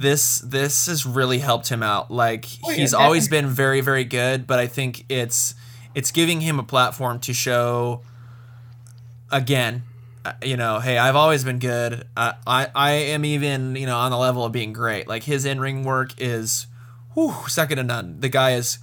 this 0.00 0.40
this 0.40 0.86
has 0.86 1.06
really 1.06 1.38
helped 1.38 1.68
him 1.68 1.82
out. 1.82 2.10
Like 2.10 2.46
oh, 2.64 2.70
he's 2.70 2.92
always 2.92 3.28
been 3.28 3.46
very 3.46 3.80
very 3.80 4.04
good, 4.04 4.46
but 4.46 4.58
I 4.58 4.66
think 4.66 5.04
it's 5.08 5.54
it's 5.94 6.10
giving 6.10 6.40
him 6.40 6.58
a 6.58 6.64
platform 6.64 7.20
to 7.20 7.32
show 7.32 8.02
again. 9.30 9.84
Uh, 10.24 10.32
you 10.42 10.56
know, 10.56 10.80
hey, 10.80 10.98
I've 10.98 11.16
always 11.16 11.44
been 11.44 11.60
good. 11.60 12.06
Uh, 12.16 12.32
I 12.46 12.68
I 12.74 12.90
am 12.92 13.24
even 13.24 13.76
you 13.76 13.86
know 13.86 13.96
on 13.96 14.10
the 14.10 14.18
level 14.18 14.44
of 14.44 14.52
being 14.52 14.72
great. 14.72 15.06
Like 15.06 15.22
his 15.22 15.44
in 15.44 15.60
ring 15.60 15.84
work 15.84 16.12
is, 16.18 16.66
whew, 17.14 17.34
second 17.46 17.76
to 17.76 17.84
none. 17.84 18.18
The 18.18 18.28
guy 18.28 18.52
is 18.52 18.78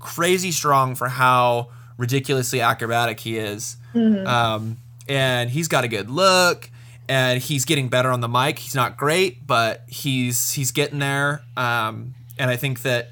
crazy 0.00 0.50
strong 0.50 0.96
for 0.96 1.08
how 1.08 1.68
ridiculously 1.96 2.60
acrobatic 2.60 3.20
he 3.20 3.38
is. 3.38 3.76
Mm-hmm. 3.94 4.26
Um, 4.26 4.78
and 5.08 5.48
he's 5.50 5.68
got 5.68 5.84
a 5.84 5.88
good 5.88 6.10
look 6.10 6.70
and 7.08 7.40
he's 7.40 7.64
getting 7.64 7.88
better 7.88 8.10
on 8.10 8.20
the 8.20 8.28
mic. 8.28 8.58
He's 8.58 8.74
not 8.74 8.96
great, 8.96 9.46
but 9.46 9.82
he's 9.86 10.52
he's 10.52 10.70
getting 10.70 10.98
there. 10.98 11.42
Um, 11.56 12.14
and 12.38 12.50
I 12.50 12.56
think 12.56 12.82
that 12.82 13.10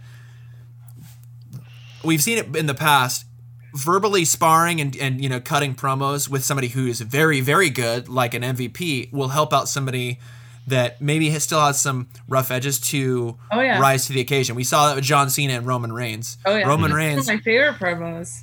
we've 2.03 2.23
seen 2.23 2.39
it 2.39 2.57
in 2.57 2.67
the 2.67 2.75
past 2.75 3.27
verbally 3.75 4.25
sparring 4.25 4.81
and, 4.81 4.97
and 4.97 5.21
you 5.21 5.29
know 5.29 5.41
cutting 5.41 5.75
promos 5.75 6.29
with 6.29 6.45
somebody 6.45 6.69
who 6.69 6.87
is 6.87 7.01
very 7.01 7.41
very 7.41 7.71
good 7.71 8.09
like 8.09 8.33
an 8.33 8.43
MVP 8.43 9.13
will 9.13 9.29
help 9.29 9.53
out 9.53 9.69
somebody 9.69 10.21
that 10.67 11.01
maybe 11.01 11.29
has, 11.31 11.43
still 11.43 11.61
has 11.61 11.81
some 11.81 12.09
rough 12.29 12.51
edges 12.51 12.81
to 12.81 13.37
oh, 13.53 13.61
yeah. 13.61 13.79
rise 13.79 14.07
to 14.07 14.15
the 14.15 14.21
occasion. 14.21 14.57
We 14.57 14.65
saw 14.65 14.89
that 14.89 14.95
with 14.95 15.05
John 15.05 15.29
Cena 15.29 15.55
and 15.55 15.67
Roman 15.67 15.93
Reigns. 15.93 16.39
Oh 16.47 16.57
yeah, 16.57 16.67
Roman 16.67 16.93
Reigns. 16.93 17.27
my 17.27 17.39
favorite 17.39 17.75
promos. 17.75 18.43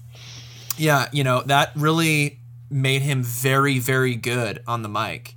Yeah, 0.78 1.08
you 1.12 1.24
know 1.24 1.42
that 1.44 1.72
really 1.76 2.40
made 2.70 3.02
him 3.02 3.24
very 3.24 3.80
very 3.80 4.16
good 4.16 4.62
on 4.68 4.82
the 4.82 4.90
mic, 4.90 5.36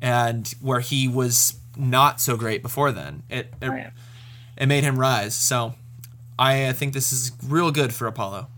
and 0.00 0.52
where 0.60 0.80
he 0.80 1.08
was 1.08 1.58
not 1.76 2.20
so 2.20 2.36
great 2.36 2.62
before 2.62 2.92
then, 2.92 3.22
it 3.28 3.54
it, 3.60 3.68
it 4.56 4.66
made 4.66 4.84
him 4.84 4.98
rise. 4.98 5.34
So 5.34 5.74
I 6.38 6.64
uh, 6.64 6.72
think 6.72 6.92
this 6.92 7.12
is 7.12 7.32
real 7.46 7.70
good 7.70 7.94
for 7.94 8.06
Apollo. 8.06 8.48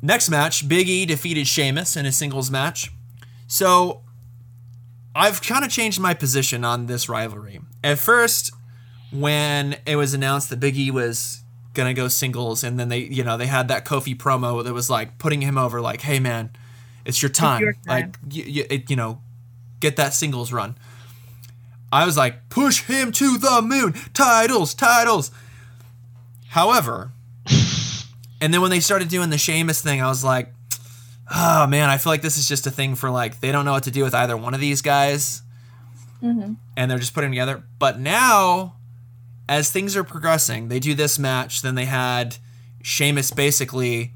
Next 0.00 0.30
match, 0.30 0.68
Big 0.68 0.88
E 0.88 1.06
defeated 1.06 1.46
Sheamus 1.46 1.96
in 1.96 2.06
a 2.06 2.12
singles 2.12 2.50
match. 2.50 2.92
So 3.46 4.02
I've 5.14 5.42
kind 5.42 5.64
of 5.64 5.70
changed 5.70 5.98
my 5.98 6.14
position 6.14 6.64
on 6.64 6.86
this 6.86 7.08
rivalry. 7.08 7.60
At 7.82 7.98
first, 7.98 8.52
when 9.10 9.76
it 9.86 9.96
was 9.96 10.14
announced 10.14 10.50
that 10.50 10.60
Biggie 10.60 10.90
was 10.90 11.42
gonna 11.74 11.94
go 11.94 12.08
singles, 12.08 12.62
and 12.62 12.78
then 12.78 12.88
they, 12.88 12.98
you 12.98 13.24
know, 13.24 13.36
they 13.36 13.46
had 13.46 13.68
that 13.68 13.84
Kofi 13.84 14.16
promo 14.16 14.62
that 14.62 14.72
was 14.72 14.90
like 14.90 15.18
putting 15.18 15.42
him 15.42 15.58
over, 15.58 15.80
like, 15.80 16.02
"Hey 16.02 16.18
man, 16.20 16.50
it's 17.04 17.22
your 17.22 17.30
time, 17.30 17.62
it's 17.62 17.62
your 17.64 17.72
time. 17.72 18.12
like, 18.22 18.34
you, 18.34 18.44
you, 18.44 18.64
it, 18.68 18.90
you 18.90 18.96
know, 18.96 19.20
get 19.80 19.96
that 19.96 20.14
singles 20.14 20.52
run." 20.52 20.76
I 21.90 22.04
was 22.04 22.16
like, 22.16 22.48
"Push 22.48 22.82
him 22.82 23.12
to 23.12 23.38
the 23.38 23.62
moon, 23.62 23.94
titles, 24.14 24.74
titles." 24.74 25.30
However, 26.48 27.12
and 28.40 28.52
then 28.52 28.60
when 28.60 28.70
they 28.70 28.80
started 28.80 29.08
doing 29.08 29.30
the 29.30 29.38
Sheamus 29.38 29.80
thing, 29.80 30.02
I 30.02 30.08
was 30.08 30.24
like, 30.24 30.52
"Oh 31.34 31.66
man, 31.66 31.88
I 31.88 31.98
feel 31.98 32.12
like 32.12 32.22
this 32.22 32.38
is 32.38 32.48
just 32.48 32.66
a 32.66 32.70
thing 32.70 32.94
for 32.94 33.10
like 33.10 33.40
they 33.40 33.52
don't 33.52 33.64
know 33.64 33.72
what 33.72 33.84
to 33.84 33.90
do 33.90 34.02
with 34.02 34.14
either 34.14 34.36
one 34.36 34.54
of 34.54 34.60
these 34.60 34.82
guys." 34.82 35.42
Mm-hmm. 36.22 36.54
And 36.76 36.90
they're 36.90 36.98
just 36.98 37.14
putting 37.14 37.30
together. 37.30 37.62
But 37.78 38.00
now 38.00 38.74
as 39.48 39.70
things 39.70 39.96
are 39.96 40.04
progressing, 40.04 40.68
they 40.68 40.78
do 40.78 40.94
this 40.94 41.18
match, 41.18 41.62
then 41.62 41.74
they 41.74 41.86
had 41.86 42.36
Sheamus 42.82 43.30
basically 43.30 44.12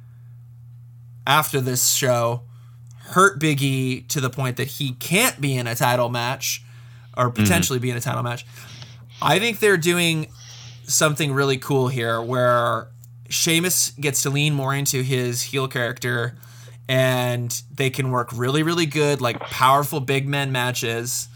after 1.26 1.60
this 1.60 1.92
show 1.92 2.42
hurt 3.12 3.40
Biggie 3.40 4.06
to 4.08 4.20
the 4.20 4.30
point 4.30 4.56
that 4.56 4.66
he 4.66 4.92
can't 4.94 5.40
be 5.40 5.56
in 5.56 5.66
a 5.66 5.74
title 5.74 6.08
match 6.08 6.62
or 7.16 7.26
mm-hmm. 7.26 7.42
potentially 7.42 7.78
mm-hmm. 7.78 7.84
be 7.84 7.90
in 7.90 7.96
a 7.96 8.00
title 8.00 8.22
match. 8.22 8.46
I 9.20 9.38
think 9.38 9.60
they're 9.60 9.76
doing 9.76 10.28
something 10.84 11.32
really 11.32 11.58
cool 11.58 11.88
here 11.88 12.20
where 12.20 12.88
Sheamus 13.28 13.90
gets 13.92 14.22
to 14.22 14.30
lean 14.30 14.54
more 14.54 14.74
into 14.74 15.02
his 15.02 15.42
heel 15.42 15.68
character 15.68 16.36
and 16.88 17.62
they 17.74 17.90
can 17.90 18.10
work 18.10 18.30
really, 18.32 18.62
really 18.62 18.86
good, 18.86 19.20
like 19.20 19.38
powerful 19.40 20.00
big 20.00 20.26
men 20.26 20.52
matches 20.52 21.28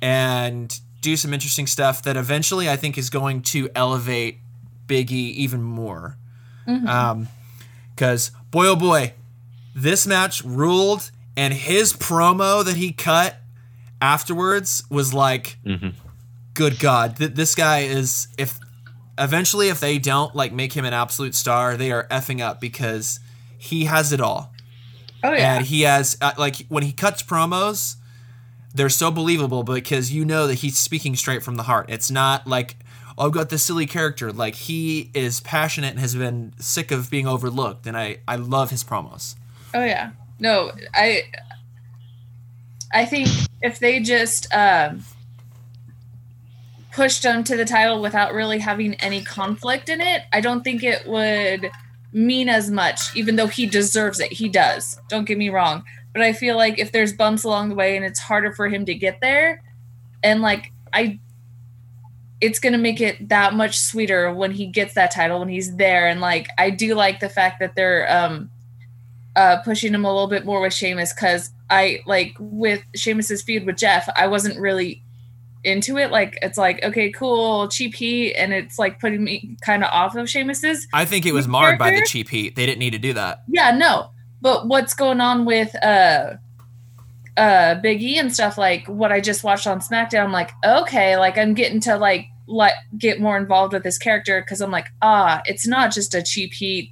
and 0.00 0.80
do 1.00 1.16
some 1.16 1.32
interesting 1.32 1.66
stuff 1.66 2.02
that 2.02 2.16
eventually 2.16 2.68
I 2.68 2.76
think 2.76 2.98
is 2.98 3.10
going 3.10 3.42
to 3.42 3.68
elevate 3.74 4.38
Biggie 4.86 5.32
even 5.34 5.62
more. 5.62 6.16
Because 6.64 6.80
mm-hmm. 6.82 8.36
um, 8.36 8.42
boy 8.50 8.66
oh 8.66 8.76
boy, 8.76 9.14
this 9.78 10.06
match 10.06 10.44
ruled, 10.44 11.10
and 11.36 11.54
his 11.54 11.92
promo 11.92 12.64
that 12.64 12.76
he 12.76 12.92
cut 12.92 13.36
afterwards 14.00 14.84
was 14.90 15.14
like, 15.14 15.58
mm-hmm. 15.64 15.90
good 16.54 16.78
God, 16.78 17.16
th- 17.16 17.34
this 17.34 17.54
guy 17.54 17.80
is 17.80 18.28
if 18.36 18.58
eventually 19.16 19.68
if 19.68 19.80
they 19.80 19.98
don't 19.98 20.34
like 20.34 20.52
make 20.52 20.72
him 20.72 20.84
an 20.84 20.94
absolute 20.94 21.34
star, 21.34 21.76
they 21.76 21.92
are 21.92 22.06
effing 22.08 22.40
up 22.40 22.60
because 22.60 23.20
he 23.56 23.84
has 23.86 24.12
it 24.12 24.20
all. 24.20 24.52
Oh 25.22 25.32
yeah, 25.32 25.56
and 25.56 25.66
he 25.66 25.82
has 25.82 26.16
uh, 26.20 26.32
like 26.38 26.66
when 26.68 26.82
he 26.82 26.92
cuts 26.92 27.22
promos 27.22 27.96
they're 28.74 28.88
so 28.88 29.10
believable 29.10 29.62
because 29.62 30.12
you 30.12 30.24
know 30.24 30.46
that 30.46 30.54
he's 30.54 30.78
speaking 30.78 31.16
straight 31.16 31.42
from 31.42 31.56
the 31.56 31.64
heart. 31.64 31.86
It's 31.88 32.10
not 32.10 32.46
like 32.46 32.76
oh, 33.16 33.26
I've 33.26 33.32
got 33.32 33.50
this 33.50 33.64
silly 33.64 33.86
character. 33.86 34.32
Like 34.32 34.54
he 34.54 35.10
is 35.14 35.40
passionate 35.40 35.90
and 35.90 36.00
has 36.00 36.14
been 36.14 36.52
sick 36.58 36.90
of 36.90 37.10
being 37.10 37.26
overlooked, 37.26 37.86
and 37.86 37.96
I 37.96 38.18
I 38.26 38.36
love 38.36 38.70
his 38.70 38.84
promos. 38.84 39.34
Oh 39.74 39.84
yeah, 39.84 40.10
no, 40.38 40.72
I 40.94 41.24
I 42.92 43.04
think 43.04 43.28
if 43.62 43.78
they 43.78 44.00
just 44.00 44.52
um, 44.54 45.04
pushed 46.92 47.24
him 47.24 47.44
to 47.44 47.56
the 47.56 47.64
title 47.64 48.00
without 48.00 48.32
really 48.32 48.58
having 48.58 48.94
any 48.94 49.22
conflict 49.22 49.88
in 49.88 50.00
it, 50.00 50.22
I 50.32 50.40
don't 50.40 50.62
think 50.62 50.82
it 50.82 51.06
would 51.06 51.70
mean 52.12 52.48
as 52.48 52.70
much. 52.70 53.14
Even 53.14 53.36
though 53.36 53.46
he 53.46 53.66
deserves 53.66 54.20
it, 54.20 54.32
he 54.32 54.48
does. 54.48 54.98
Don't 55.08 55.26
get 55.26 55.36
me 55.36 55.50
wrong 55.50 55.84
but 56.12 56.22
I 56.22 56.32
feel 56.32 56.56
like 56.56 56.78
if 56.78 56.90
there's 56.90 57.12
bumps 57.12 57.44
along 57.44 57.68
the 57.68 57.74
way 57.74 57.96
and 57.96 58.04
it's 58.04 58.18
harder 58.18 58.52
for 58.52 58.68
him 58.68 58.84
to 58.86 58.94
get 58.94 59.20
there, 59.20 59.62
and 60.22 60.42
like 60.42 60.72
I, 60.92 61.20
it's 62.40 62.58
gonna 62.58 62.78
make 62.78 63.00
it 63.00 63.28
that 63.28 63.54
much 63.54 63.78
sweeter 63.78 64.32
when 64.32 64.50
he 64.50 64.66
gets 64.66 64.94
that 64.94 65.12
title 65.12 65.38
when 65.38 65.48
he's 65.48 65.76
there. 65.76 66.08
And 66.08 66.20
like 66.20 66.48
I 66.58 66.70
do 66.70 66.94
like 66.94 67.20
the 67.20 67.28
fact 67.28 67.60
that 67.60 67.76
they're 67.76 68.10
um, 68.12 68.50
uh, 69.38 69.62
pushing 69.62 69.94
him 69.94 70.04
a 70.04 70.12
little 70.12 70.26
bit 70.26 70.44
more 70.44 70.60
with 70.60 70.74
Sheamus 70.74 71.12
because 71.12 71.52
I 71.70 72.00
like 72.06 72.34
with 72.40 72.82
Sheamus's 72.96 73.40
feud 73.40 73.64
with 73.64 73.76
Jeff, 73.76 74.08
I 74.16 74.26
wasn't 74.26 74.58
really 74.58 75.04
into 75.62 75.96
it. 75.96 76.10
Like 76.10 76.36
it's 76.42 76.58
like 76.58 76.82
okay, 76.82 77.12
cool, 77.12 77.68
cheap 77.68 77.94
heat, 77.94 78.34
and 78.34 78.52
it's 78.52 78.80
like 78.80 78.98
putting 78.98 79.22
me 79.22 79.56
kind 79.60 79.84
of 79.84 79.90
off 79.92 80.16
of 80.16 80.28
Sheamus's. 80.28 80.88
I 80.92 81.04
think 81.04 81.24
it 81.24 81.32
was 81.32 81.46
marred 81.46 81.78
character. 81.78 81.98
by 81.98 82.00
the 82.00 82.06
cheap 82.06 82.28
heat. 82.28 82.56
They 82.56 82.66
didn't 82.66 82.80
need 82.80 82.90
to 82.90 82.98
do 82.98 83.12
that. 83.12 83.44
Yeah, 83.46 83.70
no, 83.70 84.10
but 84.40 84.66
what's 84.66 84.92
going 84.92 85.20
on 85.20 85.44
with 85.44 85.72
uh 85.84 86.34
uh 87.36 87.76
Big 87.76 88.02
E 88.02 88.18
and 88.18 88.34
stuff 88.34 88.58
like 88.58 88.88
what 88.88 89.12
I 89.12 89.20
just 89.20 89.44
watched 89.44 89.68
on 89.68 89.78
SmackDown, 89.78 90.24
I'm 90.24 90.32
like, 90.32 90.50
okay, 90.66 91.16
like 91.16 91.38
I'm 91.38 91.54
getting 91.54 91.78
to 91.82 91.96
like 91.96 92.26
let 92.48 92.72
get 92.98 93.20
more 93.20 93.36
involved 93.36 93.72
with 93.72 93.84
this 93.84 93.98
character 93.98 94.40
because 94.40 94.60
I'm 94.60 94.72
like, 94.72 94.88
ah, 95.00 95.42
it's 95.44 95.68
not 95.68 95.92
just 95.92 96.12
a 96.12 96.24
cheap 96.24 96.54
heat. 96.54 96.90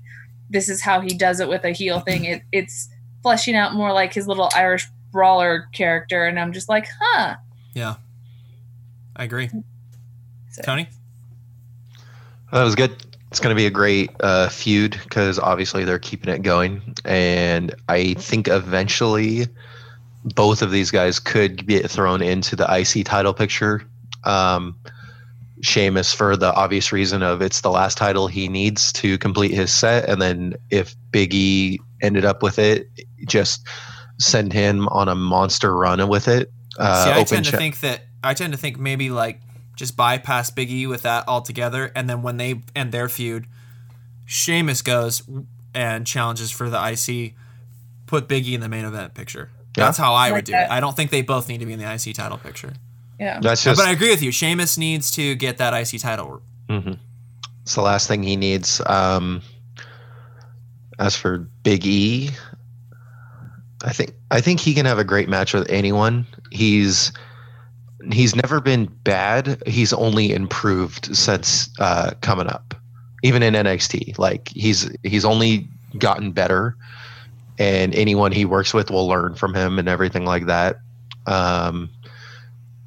This 0.51 0.68
is 0.68 0.82
how 0.82 1.01
he 1.01 1.10
does 1.10 1.40
it 1.40 1.48
with 1.48 1.64
a 1.64 1.70
heel 1.70 2.01
thing. 2.01 2.24
It 2.24 2.43
it's 2.52 2.89
fleshing 3.23 3.56
out 3.56 3.74
more 3.74 3.93
like 3.93 4.14
his 4.14 4.28
little 4.28 4.51
Irish 4.55 4.86
brawler 5.12 5.68
character, 5.73 6.27
and 6.27 6.39
I'm 6.39 6.52
just 6.52 6.68
like, 6.68 6.86
huh. 7.01 7.36
Yeah. 7.74 7.97
I 9.16 9.24
agree. 9.24 9.51
So. 10.51 10.62
Tony? 10.62 10.89
That 12.52 12.62
was 12.62 12.74
good 12.74 13.02
it's 13.31 13.40
going 13.40 13.55
to 13.55 13.60
be 13.60 13.66
a 13.66 13.70
great 13.70 14.10
uh, 14.20 14.48
feud 14.48 14.98
because 15.02 15.39
obviously 15.39 15.85
they're 15.85 15.98
keeping 15.98 16.32
it 16.32 16.43
going, 16.43 16.81
and 17.05 17.74
I 17.89 18.14
think 18.14 18.48
eventually 18.48 19.47
both 20.35 20.62
of 20.62 20.70
these 20.70 20.90
guys 20.90 21.18
could 21.20 21.66
get 21.66 21.90
thrown 21.90 22.23
into 22.23 22.56
the 22.56 22.64
IC 22.64 23.05
title 23.05 23.35
picture. 23.35 23.82
Um, 24.24 24.78
Sheamus 25.62 26.12
for 26.12 26.36
the 26.36 26.52
obvious 26.54 26.92
reason 26.92 27.22
of 27.22 27.40
it's 27.40 27.60
the 27.60 27.70
last 27.70 27.96
title 27.96 28.26
he 28.26 28.48
needs 28.48 28.92
to 28.94 29.18
complete 29.18 29.52
his 29.52 29.72
set, 29.72 30.08
and 30.08 30.20
then 30.20 30.54
if 30.70 30.94
Biggie 31.10 31.78
ended 32.02 32.24
up 32.24 32.42
with 32.42 32.58
it, 32.58 32.88
just 33.26 33.66
send 34.18 34.52
him 34.52 34.88
on 34.88 35.08
a 35.08 35.14
monster 35.14 35.76
run 35.76 36.06
with 36.08 36.28
it. 36.28 36.50
Uh, 36.78 37.04
See, 37.04 37.10
I 37.10 37.24
tend 37.24 37.44
to 37.46 37.56
think 37.56 37.80
that 37.80 38.02
I 38.22 38.34
tend 38.34 38.52
to 38.52 38.58
think 38.58 38.78
maybe 38.78 39.10
like 39.10 39.40
just 39.76 39.96
bypass 39.96 40.50
Biggie 40.50 40.88
with 40.88 41.02
that 41.02 41.28
altogether. 41.28 41.92
And 41.94 42.08
then 42.08 42.22
when 42.22 42.38
they 42.38 42.62
end 42.74 42.92
their 42.92 43.08
feud, 43.08 43.46
Sheamus 44.24 44.82
goes 44.82 45.22
and 45.74 46.06
challenges 46.06 46.50
for 46.50 46.68
the 46.68 46.78
IC, 46.78 47.34
put 48.06 48.26
Biggie 48.26 48.54
in 48.54 48.60
the 48.60 48.68
main 48.68 48.84
event 48.84 49.14
picture. 49.14 49.50
Yeah. 49.76 49.84
That's 49.84 49.98
how 49.98 50.14
I 50.14 50.26
like 50.26 50.32
would 50.32 50.44
do 50.46 50.52
that. 50.52 50.70
it. 50.70 50.72
I 50.72 50.80
don't 50.80 50.96
think 50.96 51.10
they 51.10 51.20
both 51.20 51.48
need 51.48 51.60
to 51.60 51.66
be 51.66 51.74
in 51.74 51.78
the 51.78 51.92
IC 51.92 52.14
title 52.14 52.38
picture. 52.38 52.72
Yeah, 53.18 53.40
that's 53.40 53.64
just. 53.64 53.78
But 53.78 53.88
I 53.88 53.93
agree 53.93 54.10
with 54.10 54.22
you. 54.22 54.30
Sheamus 54.30 54.76
needs 54.76 55.10
to 55.12 55.34
get 55.34 55.59
that 55.59 55.72
IC 55.72 56.01
title. 56.01 56.43
Mm-hmm. 56.68 56.93
It's 57.62 57.74
the 57.74 57.82
last 57.82 58.09
thing 58.09 58.22
he 58.22 58.36
needs. 58.36 58.80
Um, 58.86 59.43
as 60.98 61.16
for 61.16 61.38
Big 61.62 61.86
E, 61.86 62.30
I 63.84 63.93
think 63.93 64.12
I 64.30 64.40
think 64.40 64.60
he 64.60 64.74
can 64.74 64.86
have 64.86 64.98
a 64.98 65.05
great 65.05 65.28
match 65.28 65.55
with 65.55 65.68
anyone. 65.70 66.26
He's 66.51 67.12
he's 68.12 68.36
never 68.36 68.60
been 68.60 68.86
bad. 69.05 69.62
He's 69.66 69.93
only 69.93 70.32
improved 70.32 71.14
since 71.16 71.70
uh, 71.78 72.12
coming 72.20 72.48
up, 72.48 72.74
even 73.22 73.43
in 73.43 73.55
NXT. 73.55 74.18
Like 74.18 74.48
he's 74.48 74.90
he's 75.02 75.24
only 75.24 75.68
gotten 75.98 76.32
better, 76.32 76.76
and 77.59 77.94
anyone 77.94 78.32
he 78.32 78.44
works 78.44 78.74
with 78.74 78.90
will 78.90 79.06
learn 79.06 79.34
from 79.34 79.55
him 79.55 79.78
and 79.78 79.88
everything 79.88 80.24
like 80.24 80.47
that. 80.47 80.76
Um, 81.26 81.90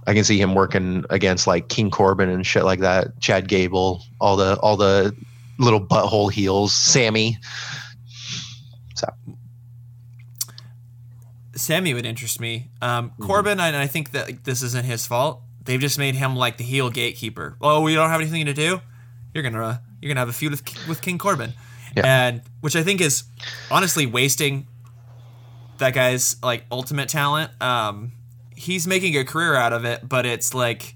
I 0.10 0.15
can 0.15 0.23
see 0.23 0.41
him 0.41 0.56
working 0.56 1.06
against 1.11 1.45
like 1.45 1.69
King 1.69 1.91
Corbin 1.91 2.30
and 2.30 2.44
shit 2.44 2.64
like 2.64 2.80
that. 2.80 3.19
Chad 3.19 3.48
Gable, 3.48 4.02
all 4.19 4.36
the 4.36 4.57
all 4.57 4.76
the 4.76 5.15
little 5.60 5.80
butthole 5.80 6.31
heels, 6.31 6.73
Sammy. 6.73 7.38
So 8.95 9.07
Sammy 11.56 11.94
would 11.94 12.07
interest 12.07 12.41
me. 12.41 12.72
Um, 12.81 13.11
mm-hmm. 13.11 13.23
Corbin, 13.27 13.60
and 13.60 13.76
I 13.76 13.86
think 13.86 14.10
that 14.14 14.26
like, 14.26 14.44
this 14.45 14.64
isn't 14.64 14.84
his 14.84 15.06
fault. 15.06 15.41
They've 15.64 15.80
just 15.80 15.99
made 15.99 16.15
him 16.15 16.36
like 16.36 16.57
the 16.57 16.64
heel 16.64 16.90
gatekeeper. 16.90 17.56
Oh, 17.61 17.81
we 17.81 17.94
don't 17.94 18.10
have 18.10 18.19
anything 18.19 18.48
to 18.48 18.53
do. 18.53 18.81
You're 19.36 19.44
gonna 19.44 19.64
uh, 19.64 19.77
you're 20.02 20.10
gonna 20.10 20.22
have 20.22 20.30
a 20.30 20.34
feud 20.34 20.53
with 20.53 20.88
with 20.88 21.03
King 21.03 21.19
Corbin, 21.19 21.53
yeah. 21.95 22.23
and 22.23 22.41
which 22.61 22.76
I 22.76 22.81
think 22.81 22.99
is 22.99 23.26
honestly 23.69 24.07
wasting 24.07 24.65
that 25.77 25.94
guy's 25.94 26.36
like 26.41 26.65
ultimate 26.72 27.10
talent. 27.10 27.52
Um, 27.61 28.14
he's 28.60 28.86
making 28.86 29.15
a 29.15 29.23
career 29.23 29.56
out 29.56 29.72
of 29.72 29.86
it, 29.86 30.07
but 30.07 30.26
it's 30.26 30.53
like 30.53 30.95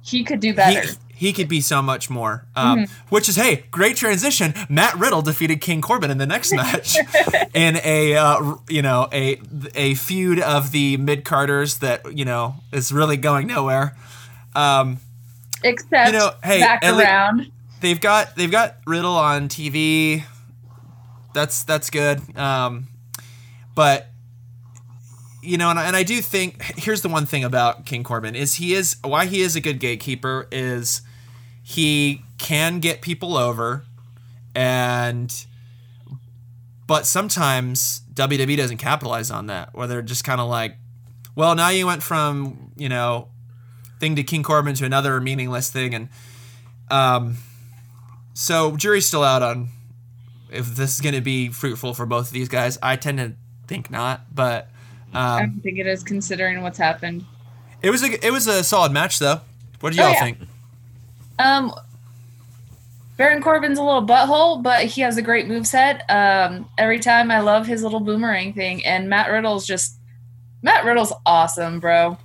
he 0.00 0.22
could 0.22 0.40
do 0.40 0.54
better. 0.54 0.88
He, 1.14 1.26
he 1.26 1.32
could 1.32 1.48
be 1.48 1.60
so 1.60 1.82
much 1.82 2.08
more. 2.08 2.46
Um, 2.54 2.84
mm-hmm. 2.84 2.92
Which 3.08 3.28
is, 3.28 3.34
hey, 3.34 3.64
great 3.72 3.96
transition. 3.96 4.54
Matt 4.68 4.94
Riddle 4.96 5.20
defeated 5.20 5.60
King 5.60 5.80
Corbin 5.80 6.12
in 6.12 6.18
the 6.18 6.26
next 6.26 6.52
match 6.52 6.96
in 7.54 7.80
a 7.84 8.14
uh, 8.14 8.54
you 8.68 8.82
know 8.82 9.08
a 9.12 9.40
a 9.74 9.94
feud 9.94 10.38
of 10.38 10.70
the 10.70 10.96
mid 10.96 11.24
carders 11.24 11.80
that 11.80 12.16
you 12.16 12.24
know 12.24 12.54
is 12.72 12.92
really 12.92 13.16
going 13.16 13.48
nowhere. 13.48 13.96
Um, 14.54 15.00
Except 15.64 16.12
you 16.12 16.18
know, 16.18 16.30
hey, 16.44 16.60
back 16.60 16.84
around. 16.84 17.50
they've 17.80 18.00
got 18.00 18.36
they've 18.36 18.50
got 18.50 18.76
Riddle 18.86 19.16
on 19.16 19.48
TV. 19.48 20.22
That's 21.34 21.64
that's 21.64 21.90
good. 21.90 22.20
Um, 22.38 22.86
but 23.74 24.08
you 25.42 25.56
know, 25.56 25.70
and, 25.70 25.78
and 25.78 25.94
I 25.94 26.02
do 26.02 26.20
think 26.20 26.62
here's 26.78 27.02
the 27.02 27.08
one 27.08 27.26
thing 27.26 27.44
about 27.44 27.86
King 27.86 28.04
Corbin 28.04 28.34
is 28.34 28.54
he 28.54 28.74
is 28.74 28.96
why 29.02 29.26
he 29.26 29.40
is 29.40 29.56
a 29.56 29.60
good 29.60 29.78
gatekeeper 29.78 30.48
is 30.50 31.02
he 31.62 32.22
can 32.38 32.80
get 32.80 33.02
people 33.02 33.36
over 33.36 33.84
and 34.54 35.46
but 36.86 37.04
sometimes 37.04 38.00
WWE 38.14 38.56
doesn't 38.56 38.78
capitalize 38.78 39.30
on 39.30 39.46
that 39.46 39.74
where 39.74 39.86
they're 39.86 40.02
just 40.02 40.24
kind 40.24 40.40
of 40.40 40.48
like 40.48 40.76
well 41.36 41.54
now 41.54 41.68
you 41.68 41.86
went 41.86 42.02
from 42.02 42.72
you 42.76 42.88
know 42.88 43.28
thing 44.00 44.16
to 44.16 44.22
King 44.22 44.42
Corbin 44.42 44.74
to 44.76 44.84
another 44.84 45.20
meaningless 45.20 45.70
thing 45.70 45.94
and 45.94 46.08
um 46.90 47.36
so 48.34 48.76
jury's 48.76 49.06
still 49.06 49.24
out 49.24 49.42
on 49.42 49.68
if 50.50 50.74
this 50.74 50.94
is 50.94 51.00
going 51.00 51.14
to 51.14 51.20
be 51.20 51.50
fruitful 51.50 51.92
for 51.92 52.06
both 52.06 52.28
of 52.28 52.32
these 52.32 52.48
guys. 52.48 52.78
I 52.82 52.96
tend 52.96 53.18
to 53.18 53.34
think 53.66 53.90
not 53.90 54.34
but 54.34 54.70
um, 55.14 55.22
I 55.22 55.40
don't 55.40 55.60
think 55.60 55.78
it 55.78 55.86
is 55.86 56.02
considering 56.02 56.62
what's 56.62 56.78
happened. 56.78 57.24
It 57.82 57.90
was 57.90 58.02
a 58.02 58.26
it 58.26 58.30
was 58.30 58.46
a 58.46 58.62
solid 58.64 58.92
match 58.92 59.18
though. 59.18 59.40
What 59.80 59.92
do 59.92 59.98
y'all 59.98 60.06
oh, 60.06 60.10
yeah. 60.10 60.20
think? 60.20 60.38
Um, 61.38 61.72
Baron 63.16 63.42
Corbin's 63.42 63.78
a 63.78 63.82
little 63.82 64.06
butthole, 64.06 64.62
but 64.62 64.84
he 64.84 65.00
has 65.02 65.16
a 65.16 65.22
great 65.22 65.48
move 65.48 65.66
set. 65.66 66.08
Um, 66.08 66.68
every 66.78 66.98
time 66.98 67.30
I 67.30 67.40
love 67.40 67.66
his 67.66 67.82
little 67.82 68.00
boomerang 68.00 68.52
thing, 68.52 68.84
and 68.84 69.08
Matt 69.08 69.30
Riddle's 69.30 69.66
just 69.66 69.98
Matt 70.62 70.84
Riddle's 70.84 71.12
awesome, 71.26 71.80
bro. 71.80 72.16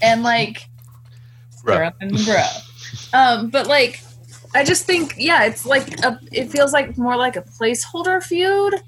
And 0.00 0.22
like, 0.22 0.66
bro. 1.64 1.90
bro. 2.00 2.42
Um, 3.12 3.50
but 3.50 3.66
like, 3.66 4.02
I 4.54 4.64
just 4.64 4.84
think, 4.84 5.14
yeah, 5.16 5.44
it's 5.44 5.66
like 5.66 5.98
a, 6.04 6.18
it 6.32 6.50
feels 6.50 6.72
like 6.72 6.96
more 6.96 7.16
like 7.16 7.36
a 7.36 7.42
placeholder 7.42 8.22
feud 8.22 8.82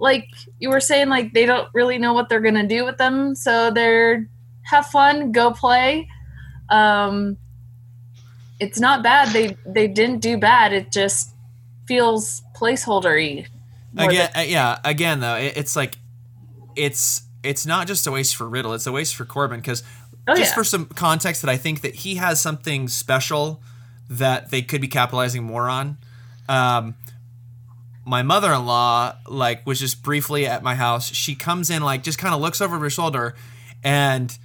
like 0.00 0.28
you 0.58 0.70
were 0.70 0.80
saying, 0.80 1.08
like 1.08 1.32
they 1.32 1.46
don't 1.46 1.68
really 1.74 1.98
know 1.98 2.12
what 2.14 2.28
they're 2.28 2.40
gonna 2.40 2.66
do 2.66 2.84
with 2.84 2.96
them, 2.96 3.34
so 3.34 3.70
they're 3.70 4.28
have 4.62 4.86
fun, 4.86 5.32
go 5.32 5.52
play. 5.52 6.08
Um, 6.68 7.36
it's 8.58 8.80
not 8.80 9.02
bad. 9.02 9.28
They 9.28 9.56
they 9.66 9.88
didn't 9.88 10.20
do 10.20 10.38
bad. 10.38 10.72
It 10.72 10.90
just 10.90 11.34
feels 11.86 12.42
placeholdery. 12.56 13.46
Again, 13.96 14.30
than- 14.32 14.44
uh, 14.44 14.46
yeah. 14.46 14.78
Again, 14.84 15.20
though, 15.20 15.36
it, 15.36 15.56
it's 15.56 15.76
like 15.76 15.98
it's 16.76 17.22
it's 17.42 17.66
not 17.66 17.86
just 17.86 18.06
a 18.06 18.10
waste 18.10 18.36
for 18.36 18.48
Riddle. 18.48 18.72
It's 18.72 18.86
a 18.86 18.92
waste 18.92 19.16
for 19.16 19.24
Corbin 19.24 19.60
because 19.60 19.82
oh, 20.28 20.34
just 20.34 20.52
yeah. 20.52 20.54
for 20.54 20.64
some 20.64 20.86
context, 20.86 21.42
that 21.42 21.50
I 21.50 21.56
think 21.56 21.82
that 21.82 21.94
he 21.94 22.16
has 22.16 22.40
something 22.40 22.88
special 22.88 23.62
that 24.08 24.50
they 24.50 24.62
could 24.62 24.80
be 24.80 24.88
capitalizing 24.88 25.44
more 25.44 25.68
on. 25.68 25.98
Um, 26.48 26.96
my 28.04 28.22
mother-in-law 28.22 29.16
like 29.28 29.66
was 29.66 29.78
just 29.80 30.02
briefly 30.02 30.46
at 30.46 30.62
my 30.62 30.74
house. 30.74 31.12
She 31.12 31.34
comes 31.34 31.70
in 31.70 31.82
like 31.82 32.02
just 32.02 32.18
kind 32.18 32.34
of 32.34 32.40
looks 32.40 32.60
over 32.60 32.78
her 32.78 32.90
shoulder 32.90 33.34
and 33.84 34.36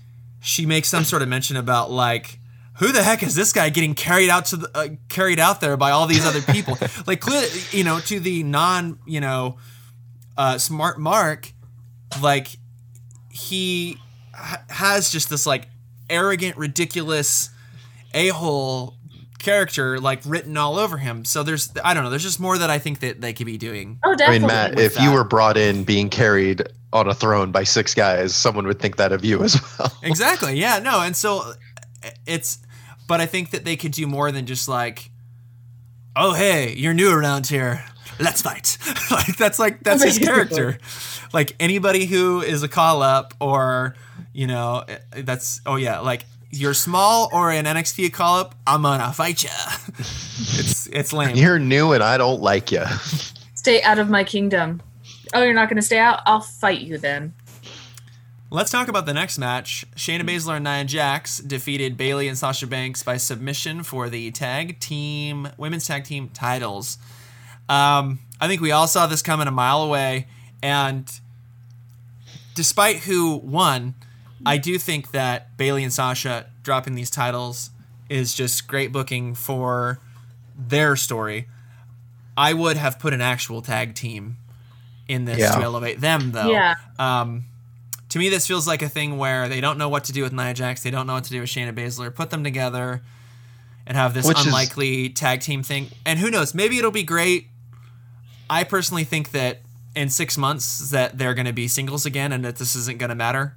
she 0.42 0.66
makes 0.66 0.88
some 0.88 1.04
sort 1.04 1.22
of 1.22 1.28
mention 1.28 1.58
about 1.58 1.92
like 1.92 2.40
who 2.80 2.92
the 2.92 3.02
heck 3.04 3.24
is 3.24 3.36
this 3.36 3.54
guy 3.54 3.70
getting 3.70 3.96
carried 3.96 4.30
out 4.30 4.46
to 4.48 4.58
the 4.58 4.70
uh, 4.78 4.88
carried 5.08 5.40
out 5.40 5.62
there 5.62 5.78
by 5.78 5.92
all 5.92 6.08
these 6.08 6.26
other 6.26 6.42
people? 6.42 6.78
Like 7.08 7.24
you 7.72 7.84
know 7.84 8.00
to 8.02 8.20
the 8.20 8.44
non 8.44 9.00
you 9.06 9.22
know 9.22 9.58
uh, 10.38 10.58
smart 10.58 11.00
mark 11.00 11.52
like 12.22 12.58
he 13.30 13.98
ha- 14.34 14.64
has 14.70 15.12
just 15.12 15.30
this 15.30 15.46
like 15.46 15.68
arrogant 16.10 16.58
ridiculous 16.58 17.50
a-hole 18.14 18.95
character 19.46 20.00
like 20.00 20.22
written 20.26 20.58
all 20.58 20.78
over 20.78 20.98
him. 20.98 21.24
So 21.24 21.44
there's 21.44 21.72
I 21.84 21.94
don't 21.94 22.04
know, 22.04 22.10
there's 22.10 22.24
just 22.24 22.40
more 22.40 22.58
that 22.58 22.70
I 22.70 22.80
think 22.80 23.00
that 23.00 23.22
they 23.22 23.32
could 23.32 23.46
be 23.46 23.58
doing. 23.58 24.00
Oh, 24.04 24.16
definitely. 24.16 24.36
I 24.36 24.40
mean, 24.40 24.48
Matt, 24.48 24.80
if 24.80 24.96
that. 24.96 25.04
you 25.04 25.12
were 25.14 25.24
brought 25.24 25.56
in 25.56 25.84
being 25.84 26.10
carried 26.10 26.64
on 26.92 27.08
a 27.08 27.14
throne 27.14 27.52
by 27.52 27.64
six 27.64 27.94
guys, 27.94 28.36
someone 28.36 28.68
would 28.68 28.80
think 28.80 28.98
that 28.98 29.12
of 29.12 29.24
you 29.24 29.44
as 29.44 29.62
well. 29.78 29.94
exactly. 30.04 30.60
Yeah, 30.60 30.80
no. 30.80 31.02
And 31.02 31.16
so 31.16 31.54
it's 32.26 32.60
but 33.08 33.22
I 33.22 33.26
think 33.26 33.52
that 33.52 33.64
they 33.64 33.78
could 33.78 33.92
do 33.92 34.08
more 34.08 34.32
than 34.32 34.46
just 34.46 34.68
like 34.68 35.12
oh, 36.16 36.34
hey, 36.34 36.74
you're 36.74 36.94
new 36.94 37.12
around 37.12 37.48
here. 37.48 37.84
Let's 38.20 38.42
fight. 38.42 38.78
like 39.12 39.38
that's 39.38 39.60
like 39.60 39.82
that's 39.82 40.04
his 40.04 40.20
character. 40.28 40.78
Like 41.34 41.56
anybody 41.60 42.06
who 42.06 42.42
is 42.42 42.64
a 42.64 42.68
call 42.68 43.02
up 43.02 43.34
or 43.40 43.96
you 44.34 44.48
know, 44.48 44.84
eh, 44.88 44.98
that's 45.24 45.62
oh 45.66 45.76
yeah, 45.76 46.00
like 46.00 46.26
you're 46.56 46.74
small 46.74 47.30
or 47.34 47.52
an 47.52 47.66
NXT 47.66 48.14
call 48.14 48.40
up, 48.40 48.56
I'm 48.66 48.84
gonna 48.84 49.12
fight 49.12 49.44
you. 49.44 49.50
it's 50.00 50.88
it's 50.88 51.14
lame. 51.14 51.36
You're 51.36 51.60
new 51.60 51.92
and 51.92 52.02
I 52.02 52.18
don't 52.18 52.42
like 52.42 52.72
you. 52.72 52.84
Stay 53.54 53.82
out 53.82 54.00
of 54.00 54.10
my 54.10 54.24
kingdom. 54.24 54.82
Oh, 55.34 55.44
you're 55.44 55.54
not 55.54 55.70
gonna 55.70 55.82
stay 55.82 56.00
out? 56.00 56.22
I'll 56.26 56.42
fight 56.42 56.82
you 56.82 56.98
then. 56.98 57.34
Let's 58.52 58.72
talk 58.72 58.88
about 58.88 59.06
the 59.06 59.14
next 59.14 59.38
match. 59.38 59.86
Shayna 59.96 60.22
Baszler 60.22 60.56
and 60.56 60.64
Nia 60.64 60.86
Jax 60.86 61.40
defeated 61.40 61.98
Bayley 61.98 62.28
and 62.28 62.38
Sasha 62.38 62.68
Banks 62.68 63.04
by 63.04 63.18
submission 63.18 63.84
for 63.84 64.08
the 64.10 64.32
tag 64.32 64.80
team 64.80 65.50
women's 65.58 65.88
tag 65.88 66.06
team 66.06 66.30
titles. 66.30 66.98
Um, 67.68 68.20
I 68.40 68.48
think 68.48 68.62
we 68.62 68.72
all 68.72 68.88
saw 68.88 69.08
this 69.08 69.22
coming 69.22 69.48
a 69.48 69.52
mile 69.52 69.82
away, 69.82 70.28
and 70.62 71.12
despite 72.54 72.98
who 72.98 73.38
won, 73.38 73.96
I 74.46 74.58
do 74.58 74.78
think 74.78 75.12
that 75.12 75.58
Bayley 75.58 75.84
and 75.84 75.92
Sasha 75.92 76.48
dropping 76.64 76.96
these 76.96 77.10
titles 77.10 77.72
is 78.10 78.34
just 78.34 78.68
great 78.68 78.92
booking 78.92 79.34
for 79.34 80.00
their 80.58 80.96
story. 80.96 81.48
I 82.38 82.54
would 82.54 82.78
have 82.78 83.00
put 83.00 83.14
an 83.14 83.22
actual 83.22 83.62
tag 83.62 83.96
team 83.96 84.38
in 85.08 85.26
this 85.26 85.40
yeah. 85.40 85.52
to 85.56 85.62
elevate 85.62 86.02
them, 86.02 86.32
though. 86.32 86.50
Yeah. 86.52 86.76
Um, 87.00 87.46
to 88.10 88.20
me, 88.20 88.30
this 88.30 88.46
feels 88.46 88.68
like 88.68 88.82
a 88.82 88.90
thing 88.90 89.18
where 89.18 89.50
they 89.50 89.62
don't 89.62 89.78
know 89.78 89.90
what 89.90 90.06
to 90.06 90.14
do 90.14 90.24
with 90.24 90.34
Nia 90.34 90.54
Jax. 90.54 90.84
They 90.84 90.92
don't 90.92 91.08
know 91.08 91.14
what 91.14 91.24
to 91.26 91.30
do 91.30 91.42
with 91.42 91.50
Shayna 91.50 91.74
Baszler. 91.74 92.14
Put 92.14 92.30
them 92.30 92.44
together 92.44 93.02
and 93.88 93.98
have 93.98 94.14
this 94.14 94.28
Which 94.28 94.46
unlikely 94.46 95.08
is... 95.08 95.14
tag 95.14 95.42
team 95.42 95.64
thing. 95.64 95.88
And 96.06 96.20
who 96.20 96.30
knows? 96.30 96.54
Maybe 96.54 96.78
it'll 96.78 96.92
be 96.92 97.04
great. 97.04 97.48
I 98.50 98.64
personally 98.64 99.04
think 99.04 99.32
that 99.32 99.62
in 99.96 100.10
six 100.10 100.38
months 100.38 100.92
that 100.92 101.18
they're 101.18 101.34
going 101.34 101.46
to 101.48 101.54
be 101.54 101.68
singles 101.68 102.06
again, 102.06 102.32
and 102.32 102.44
that 102.46 102.58
this 102.58 102.76
isn't 102.76 103.00
going 103.00 103.10
to 103.10 103.16
matter. 103.16 103.56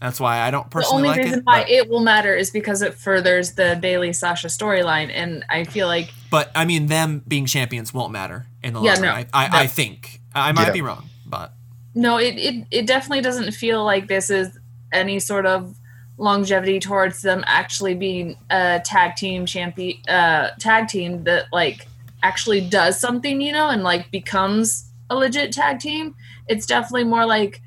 That's 0.00 0.20
why 0.20 0.40
I 0.40 0.50
don't 0.50 0.70
personally 0.70 1.04
The 1.04 1.08
only 1.08 1.18
like 1.18 1.24
reason 1.24 1.38
it, 1.40 1.44
why 1.44 1.60
but, 1.60 1.70
it 1.70 1.88
will 1.88 2.00
matter 2.00 2.34
is 2.34 2.50
because 2.50 2.82
it 2.82 2.94
furthers 2.94 3.54
the 3.54 3.78
Bayley 3.80 4.12
Sasha 4.12 4.48
storyline, 4.48 5.10
and 5.10 5.44
I 5.48 5.64
feel 5.64 5.86
like. 5.86 6.12
But 6.30 6.50
I 6.54 6.64
mean, 6.64 6.86
them 6.86 7.22
being 7.26 7.46
champions 7.46 7.94
won't 7.94 8.12
matter 8.12 8.46
in 8.62 8.74
the 8.74 8.82
yeah, 8.82 8.94
long 8.94 9.02
no, 9.02 9.08
run. 9.08 9.26
I, 9.32 9.46
I, 9.46 9.62
I 9.62 9.66
think 9.66 10.20
I 10.34 10.52
might 10.52 10.66
yeah. 10.66 10.72
be 10.72 10.82
wrong, 10.82 11.08
but 11.24 11.52
no, 11.94 12.18
it, 12.18 12.36
it 12.36 12.66
it 12.70 12.86
definitely 12.86 13.22
doesn't 13.22 13.52
feel 13.52 13.84
like 13.84 14.06
this 14.06 14.28
is 14.28 14.58
any 14.92 15.18
sort 15.18 15.46
of 15.46 15.74
longevity 16.18 16.80
towards 16.80 17.22
them 17.22 17.42
actually 17.46 17.94
being 17.94 18.36
a 18.50 18.80
tag 18.84 19.16
team 19.16 19.46
champion, 19.46 19.98
uh, 20.08 20.50
tag 20.58 20.88
team 20.88 21.24
that 21.24 21.46
like 21.52 21.88
actually 22.22 22.60
does 22.60 23.00
something, 23.00 23.40
you 23.40 23.52
know, 23.52 23.70
and 23.70 23.82
like 23.82 24.10
becomes 24.10 24.90
a 25.08 25.16
legit 25.16 25.52
tag 25.52 25.80
team. 25.80 26.14
It's 26.48 26.66
definitely 26.66 27.04
more 27.04 27.24
like 27.24 27.62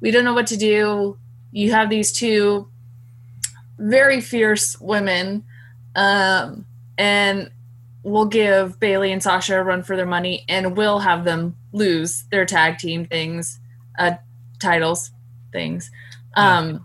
we 0.00 0.10
don't 0.10 0.24
know 0.24 0.34
what 0.34 0.46
to 0.48 0.56
do 0.56 1.16
you 1.52 1.72
have 1.72 1.90
these 1.90 2.12
two 2.12 2.68
very 3.78 4.20
fierce 4.20 4.80
women, 4.80 5.44
um, 5.94 6.64
and 6.98 7.50
we'll 8.02 8.26
give 8.26 8.80
Bayley 8.80 9.12
and 9.12 9.22
Sasha 9.22 9.60
a 9.60 9.62
run 9.62 9.82
for 9.82 9.96
their 9.96 10.06
money, 10.06 10.44
and 10.48 10.76
we'll 10.76 11.00
have 11.00 11.24
them 11.24 11.56
lose 11.72 12.24
their 12.30 12.44
tag 12.44 12.78
team 12.78 13.06
things, 13.06 13.60
uh, 13.98 14.12
titles, 14.58 15.10
things. 15.52 15.90
Um, 16.34 16.84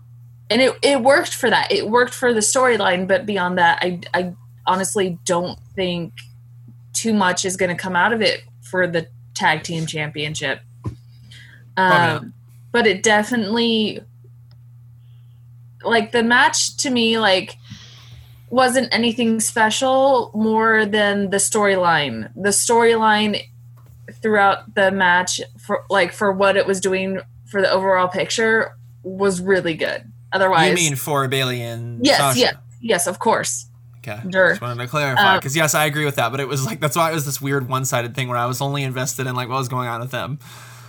and 0.50 0.60
it, 0.60 0.76
it 0.82 1.02
worked 1.02 1.34
for 1.34 1.50
that. 1.50 1.72
It 1.72 1.88
worked 1.88 2.14
for 2.14 2.32
the 2.32 2.40
storyline, 2.40 3.08
but 3.08 3.26
beyond 3.26 3.58
that, 3.58 3.78
I, 3.82 4.00
I 4.14 4.34
honestly 4.66 5.18
don't 5.24 5.58
think 5.74 6.12
too 6.92 7.12
much 7.12 7.44
is 7.44 7.56
going 7.56 7.74
to 7.74 7.80
come 7.80 7.96
out 7.96 8.12
of 8.12 8.20
it 8.20 8.44
for 8.62 8.86
the 8.86 9.08
tag 9.34 9.62
team 9.62 9.86
championship. 9.86 10.60
Um, 11.76 12.34
but 12.72 12.86
it 12.86 13.02
definitely 13.02 14.00
like 15.84 16.12
the 16.12 16.22
match 16.22 16.76
to 16.78 16.90
me 16.90 17.18
like 17.18 17.56
wasn't 18.50 18.88
anything 18.92 19.40
special 19.40 20.30
more 20.34 20.86
than 20.86 21.30
the 21.30 21.36
storyline. 21.36 22.32
The 22.34 22.50
storyline 22.50 23.42
throughout 24.22 24.74
the 24.74 24.90
match 24.90 25.40
for 25.58 25.84
like 25.90 26.12
for 26.12 26.32
what 26.32 26.56
it 26.56 26.66
was 26.66 26.80
doing 26.80 27.20
for 27.46 27.60
the 27.60 27.70
overall 27.70 28.08
picture 28.08 28.76
was 29.02 29.40
really 29.40 29.74
good. 29.74 30.10
Otherwise, 30.32 30.68
you 30.68 30.74
mean 30.74 30.96
for 30.96 31.26
Bayley 31.28 31.62
and 31.62 32.04
yes, 32.04 32.18
Sasha. 32.18 32.38
yes, 32.38 32.54
yes, 32.80 33.06
of 33.06 33.18
course. 33.18 33.66
Okay, 33.98 34.20
sure. 34.30 34.50
just 34.50 34.60
wanted 34.60 34.82
to 34.82 34.88
clarify 34.88 35.36
because 35.36 35.56
um, 35.56 35.60
yes, 35.60 35.74
I 35.74 35.86
agree 35.86 36.04
with 36.04 36.16
that, 36.16 36.30
but 36.30 36.40
it 36.40 36.48
was 36.48 36.64
like 36.64 36.80
that's 36.80 36.96
why 36.96 37.10
it 37.10 37.14
was 37.14 37.26
this 37.26 37.40
weird 37.40 37.68
one-sided 37.68 38.14
thing 38.14 38.28
where 38.28 38.38
I 38.38 38.46
was 38.46 38.60
only 38.60 38.82
invested 38.82 39.26
in 39.26 39.34
like 39.34 39.48
what 39.48 39.58
was 39.58 39.68
going 39.68 39.88
on 39.88 40.00
with 40.00 40.10
them. 40.10 40.38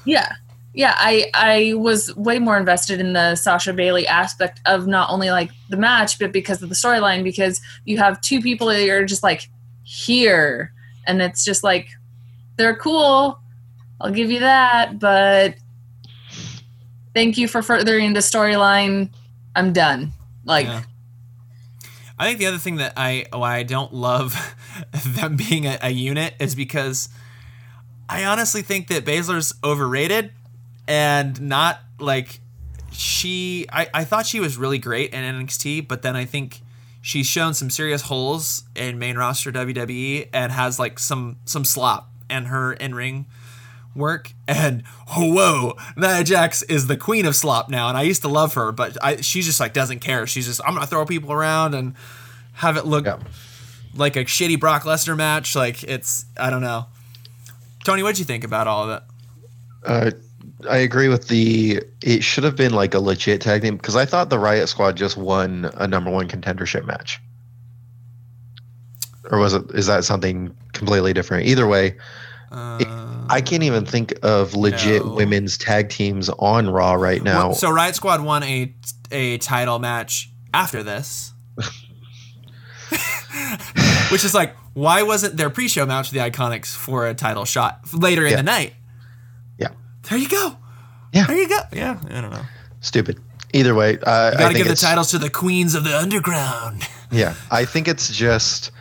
Yeah, 0.06 0.32
yeah, 0.74 0.94
I 0.98 1.32
I 1.34 1.74
was 1.76 2.16
way 2.16 2.40
more 2.40 2.58
invested 2.58 3.00
in 3.00 3.14
the 3.14 3.36
Sasha 3.36 3.74
Bayley 3.74 4.06
aspect 4.08 4.62
of 4.66 4.88
not 4.88 5.10
only 5.10 5.32
like 5.32 5.52
the 5.70 5.78
match, 5.78 6.20
but 6.20 6.32
because 6.32 6.62
of 6.62 6.70
the 6.70 6.76
storyline. 6.76 7.24
Because 7.24 7.60
you 7.86 7.98
have 7.98 8.22
two 8.22 8.40
people 8.40 8.68
that 8.68 8.88
are 8.88 9.06
just 9.06 9.24
like 9.24 9.50
here, 9.84 10.72
and 11.08 11.22
it's 11.22 11.44
just 11.44 11.64
like 11.64 11.90
they're 12.58 12.76
cool. 12.76 13.40
I'll 14.00 14.12
give 14.12 14.30
you 14.30 14.40
that, 14.42 15.00
but 15.00 15.56
thank 17.14 17.38
you 17.38 17.48
for 17.48 17.62
furthering 17.62 18.14
the 18.14 18.20
storyline. 18.20 19.10
I'm 19.56 19.74
done. 19.74 20.14
Like. 20.46 20.68
Yeah. 20.68 20.84
I 22.18 22.28
think 22.28 22.40
the 22.40 22.48
other 22.48 22.58
thing 22.58 22.76
that 22.78 22.94
I 22.98 23.28
why 23.32 23.56
I 23.56 23.64
don't 23.64 23.94
love 23.94 24.56
them 25.06 25.38
being 25.38 25.66
a, 25.66 25.80
a 25.82 25.90
unit 25.90 26.36
is 26.40 26.54
because 26.54 27.08
I 28.10 28.26
honestly 28.26 28.62
think 28.62 28.90
that 28.90 29.06
Baszler's 29.06 29.54
overrated 29.64 30.34
and 30.90 31.40
not 31.40 31.80
like 32.00 32.42
she 32.92 33.68
I, 33.72 33.88
I 33.94 34.04
thought 34.04 34.26
she 34.26 34.42
was 34.42 34.58
really 34.58 34.80
great 34.80 35.14
in 35.14 35.22
NXT, 35.24 35.88
but 35.88 36.02
then 36.02 36.18
I 36.18 36.26
think 36.26 36.62
she's 37.02 37.28
shown 37.28 37.54
some 37.54 37.70
serious 37.70 38.02
holes 38.02 38.64
in 38.76 39.00
main 39.00 39.16
roster 39.16 39.52
WWE 39.52 40.28
and 40.34 40.52
has 40.52 40.80
like 40.80 41.00
some 41.00 41.38
some 41.46 41.64
slop 41.64 42.10
and 42.30 42.48
her 42.48 42.74
in 42.74 42.96
ring 42.96 43.28
work. 43.96 44.34
And 44.48 44.84
oh, 45.16 45.32
whoa, 45.32 45.78
Nia 45.96 46.24
Jax 46.24 46.64
is 46.64 46.88
the 46.88 46.98
queen 46.98 47.26
of 47.26 47.36
slop 47.36 47.70
now, 47.70 47.88
and 47.88 47.98
I 47.98 48.02
used 48.02 48.24
to 48.24 48.28
love 48.28 48.56
her, 48.56 48.72
but 48.72 48.98
I, 49.02 49.18
she 49.18 49.42
just 49.42 49.60
like 49.60 49.74
doesn't 49.74 50.00
care. 50.00 50.26
She's 50.26 50.48
just 50.48 50.60
I'm 50.66 50.74
gonna 50.74 50.88
throw 50.88 51.06
people 51.06 51.32
around 51.32 51.76
and 51.76 51.94
have 52.54 52.78
it 52.78 52.86
look 52.86 53.06
yeah. 53.06 53.20
like 53.96 54.16
a 54.16 54.26
shitty 54.26 54.60
Brock 54.60 54.84
Lesnar 54.84 55.16
match. 55.16 55.56
Like 55.56 55.84
it's 55.84 56.26
I 56.36 56.50
don't 56.50 56.62
know. 56.62 56.88
Tony, 57.86 58.02
what'd 58.02 58.18
you 58.18 58.26
think 58.26 58.44
about 58.44 58.68
all 58.68 58.90
of 58.90 58.98
it? 58.98 59.04
Uh, 59.86 60.12
I 60.68 60.78
agree 60.78 61.08
with 61.08 61.28
the. 61.28 61.82
It 62.02 62.24
should 62.24 62.44
have 62.44 62.56
been 62.56 62.74
like 62.74 62.94
a 62.94 63.00
legit 63.00 63.42
tag 63.42 63.62
team 63.62 63.78
because 63.78 63.96
I 63.96 64.06
thought 64.06 64.30
the 64.30 64.40
Riot 64.40 64.68
Squad 64.68 64.98
just 64.98 65.16
won 65.18 65.70
a 65.76 65.88
number 65.88 66.10
one 66.12 66.28
contendership 66.28 66.86
match. 66.86 67.20
Or 69.32 69.40
was 69.40 69.54
it? 69.54 69.64
Is 69.72 69.88
that 69.88 70.04
something 70.04 70.56
completely 70.74 71.14
different? 71.14 71.48
Either 71.48 71.68
way, 71.68 71.98
uh, 72.52 72.78
it, 72.82 72.88
I 73.30 73.42
can't 73.42 73.64
even 73.64 73.86
think 73.86 74.14
of 74.24 74.56
legit 74.56 75.06
no. 75.06 75.14
women's 75.14 75.58
tag 75.58 75.90
teams 75.90 76.30
on 76.40 76.70
Raw 76.70 76.94
right 76.94 77.24
now. 77.24 77.54
So 77.54 77.70
Riot 77.70 77.96
Squad 77.96 78.22
won 78.24 78.44
a 78.44 78.74
a 79.12 79.38
title 79.38 79.80
match 79.80 80.30
after 80.54 80.84
this. 80.84 81.32
Which 84.12 84.26
is 84.26 84.34
like, 84.34 84.56
why 84.74 85.04
wasn't 85.04 85.38
their 85.38 85.50
pre-show 85.50 85.86
match 85.86 86.12
the 86.12 86.20
Iconics 86.20 86.76
for 86.76 87.08
a 87.08 87.14
title 87.14 87.46
shot 87.46 87.82
later 87.94 88.26
in 88.26 88.32
yeah. 88.32 88.38
the 88.38 88.44
night? 88.44 88.74
There 90.10 90.18
you 90.18 90.30
go. 90.30 90.58
Yeah. 91.14 91.26
There 91.28 91.38
you 91.38 91.48
go. 91.48 91.60
Yeah. 91.74 92.00
I 92.10 92.22
don't 92.22 92.32
know. 92.32 92.46
Stupid. 92.82 93.20
Either 93.54 93.74
way, 93.74 93.98
uh, 94.04 94.32
you 94.32 94.38
gotta 94.38 94.54
give 94.54 94.68
the 94.68 94.76
titles 94.76 95.10
to 95.12 95.18
the 95.18 95.30
queens 95.30 95.74
of 95.74 95.84
the 95.84 95.98
underground. 95.98 96.88
yeah, 97.12 97.34
I 97.50 97.66
think 97.66 97.88
it's 97.88 98.10
just 98.16 98.72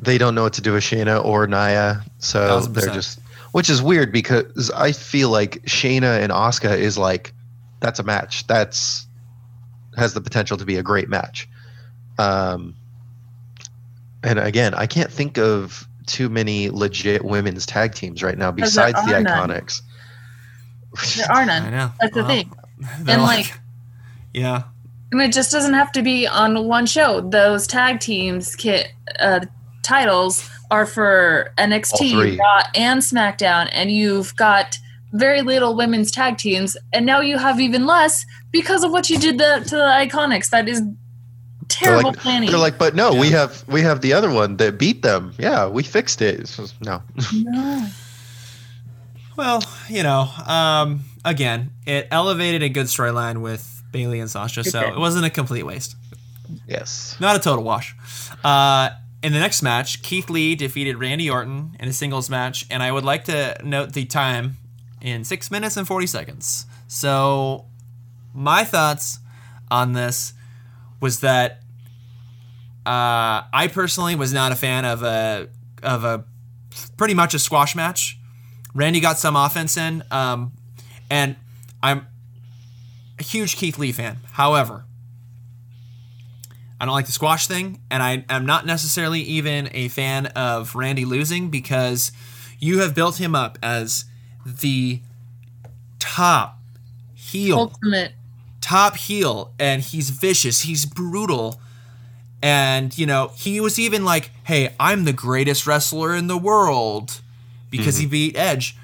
they 0.00 0.18
don't 0.18 0.34
know 0.34 0.42
what 0.42 0.54
to 0.54 0.60
do 0.60 0.72
with 0.72 0.82
Shayna 0.82 1.24
or 1.24 1.46
Nia, 1.46 2.04
so 2.18 2.60
they 2.62 2.80
they're 2.80 2.94
just 2.94 3.20
which 3.52 3.70
is 3.70 3.80
weird 3.80 4.12
because 4.12 4.72
I 4.72 4.90
feel 4.90 5.28
like 5.28 5.62
Shayna 5.66 6.20
and 6.20 6.32
Asuka 6.32 6.76
is 6.76 6.98
like 6.98 7.32
that's 7.78 8.00
a 8.00 8.02
match 8.02 8.44
that's 8.48 9.06
has 9.96 10.14
the 10.14 10.20
potential 10.20 10.56
to 10.56 10.64
be 10.64 10.76
a 10.76 10.82
great 10.82 11.08
match. 11.08 11.48
Um, 12.18 12.74
and 14.24 14.38
again, 14.38 14.74
I 14.74 14.86
can't 14.86 15.12
think 15.12 15.38
of 15.38 15.86
too 16.06 16.28
many 16.28 16.70
legit 16.70 17.24
women's 17.24 17.66
tag 17.66 17.94
teams 17.94 18.22
right 18.22 18.36
now 18.36 18.50
besides 18.50 19.00
the 19.06 19.12
Iconics. 19.12 19.82
There 21.16 21.30
are 21.30 21.44
none. 21.44 21.62
I 21.66 21.70
know. 21.70 21.92
That's 22.00 22.14
well, 22.14 22.26
the 22.26 22.32
thing. 22.32 22.52
And 23.06 23.22
like, 23.22 23.46
like, 23.46 23.52
yeah. 24.34 24.64
And 25.12 25.20
it 25.20 25.32
just 25.32 25.52
doesn't 25.52 25.74
have 25.74 25.92
to 25.92 26.02
be 26.02 26.26
on 26.26 26.66
one 26.66 26.86
show. 26.86 27.20
Those 27.20 27.66
tag 27.66 28.00
teams 28.00 28.56
kit 28.56 28.88
uh, 29.20 29.40
titles 29.84 30.48
are 30.70 30.86
for 30.86 31.52
NXT, 31.58 32.38
Raw, 32.38 32.62
and 32.74 33.00
SmackDown, 33.00 33.68
and 33.70 33.92
you've 33.92 34.34
got 34.36 34.78
very 35.12 35.42
little 35.42 35.76
women's 35.76 36.10
tag 36.10 36.38
teams, 36.38 36.76
and 36.92 37.06
now 37.06 37.20
you 37.20 37.38
have 37.38 37.60
even 37.60 37.86
less 37.86 38.24
because 38.50 38.82
of 38.82 38.90
what 38.90 39.10
you 39.10 39.18
did 39.18 39.38
the, 39.38 39.62
to 39.64 39.76
the 39.76 40.08
Iconics. 40.08 40.50
That 40.50 40.68
is 40.68 40.82
terrible 41.68 42.02
they're 42.02 42.12
like, 42.12 42.18
planning. 42.20 42.50
They're 42.50 42.58
like, 42.58 42.78
but 42.78 42.94
no, 42.94 43.12
yeah. 43.12 43.20
we 43.20 43.30
have 43.30 43.64
we 43.68 43.82
have 43.82 44.00
the 44.00 44.12
other 44.12 44.30
one 44.30 44.56
that 44.56 44.78
beat 44.78 45.02
them. 45.02 45.34
Yeah, 45.38 45.68
we 45.68 45.82
fixed 45.82 46.22
it. 46.22 46.58
no. 46.80 47.02
No. 47.32 47.88
Well, 49.36 49.62
you 49.88 50.02
know, 50.02 50.28
um, 50.46 51.04
again, 51.24 51.70
it 51.86 52.08
elevated 52.10 52.62
a 52.62 52.68
good 52.68 52.86
storyline 52.86 53.40
with 53.40 53.82
Bayley 53.90 54.20
and 54.20 54.30
Sasha, 54.30 54.64
so 54.64 54.80
it 54.80 54.98
wasn't 54.98 55.24
a 55.24 55.30
complete 55.30 55.62
waste. 55.62 55.96
Yes. 56.66 57.16
Not 57.20 57.36
a 57.36 57.38
total 57.38 57.64
wash. 57.64 57.94
Uh, 58.44 58.90
in 59.22 59.32
the 59.32 59.38
next 59.38 59.62
match, 59.62 60.02
Keith 60.02 60.28
Lee 60.28 60.54
defeated 60.54 60.96
Randy 60.96 61.30
Orton 61.30 61.76
in 61.78 61.88
a 61.88 61.92
singles 61.92 62.28
match, 62.28 62.66
and 62.70 62.82
I 62.82 62.90
would 62.90 63.04
like 63.04 63.24
to 63.26 63.56
note 63.64 63.92
the 63.92 64.04
time 64.04 64.56
in 65.00 65.24
six 65.24 65.50
minutes 65.50 65.76
and 65.76 65.86
40 65.86 66.06
seconds. 66.06 66.66
So, 66.88 67.66
my 68.34 68.64
thoughts 68.64 69.18
on 69.70 69.92
this 69.92 70.32
was 71.00 71.20
that 71.20 71.60
uh, 72.84 73.46
I 73.52 73.70
personally 73.72 74.14
was 74.14 74.32
not 74.32 74.52
a 74.52 74.56
fan 74.56 74.84
of 74.84 75.02
a 75.02 75.48
of 75.82 76.04
a 76.04 76.24
pretty 76.96 77.14
much 77.14 77.34
a 77.34 77.38
squash 77.38 77.74
match. 77.74 78.18
Randy 78.74 79.00
got 79.00 79.18
some 79.18 79.36
offense 79.36 79.76
in, 79.76 80.02
um, 80.10 80.52
and 81.10 81.36
I'm 81.82 82.06
a 83.18 83.22
huge 83.22 83.56
Keith 83.56 83.78
Lee 83.78 83.92
fan. 83.92 84.18
However, 84.32 84.84
I 86.80 86.84
don't 86.84 86.94
like 86.94 87.06
the 87.06 87.12
squash 87.12 87.46
thing, 87.46 87.80
and 87.90 88.02
I 88.02 88.24
am 88.28 88.46
not 88.46 88.66
necessarily 88.66 89.20
even 89.20 89.68
a 89.72 89.88
fan 89.88 90.26
of 90.26 90.74
Randy 90.74 91.04
losing 91.04 91.50
because 91.50 92.12
you 92.58 92.80
have 92.80 92.94
built 92.94 93.18
him 93.18 93.34
up 93.34 93.58
as 93.62 94.06
the 94.44 95.00
top 95.98 96.58
heel, 97.14 97.58
ultimate 97.58 98.12
top 98.60 98.96
heel, 98.96 99.52
and 99.58 99.82
he's 99.82 100.10
vicious, 100.10 100.62
he's 100.62 100.86
brutal. 100.86 101.60
And, 102.42 102.96
you 102.98 103.06
know, 103.06 103.30
he 103.36 103.60
was 103.60 103.78
even 103.78 104.04
like, 104.04 104.30
hey, 104.44 104.74
I'm 104.80 105.04
the 105.04 105.12
greatest 105.12 105.64
wrestler 105.66 106.14
in 106.14 106.26
the 106.26 106.36
world 106.36 107.20
because 107.72 107.96
mm-hmm. 107.96 108.10
he 108.12 108.28
beat 108.28 108.36
Edge. 108.36 108.76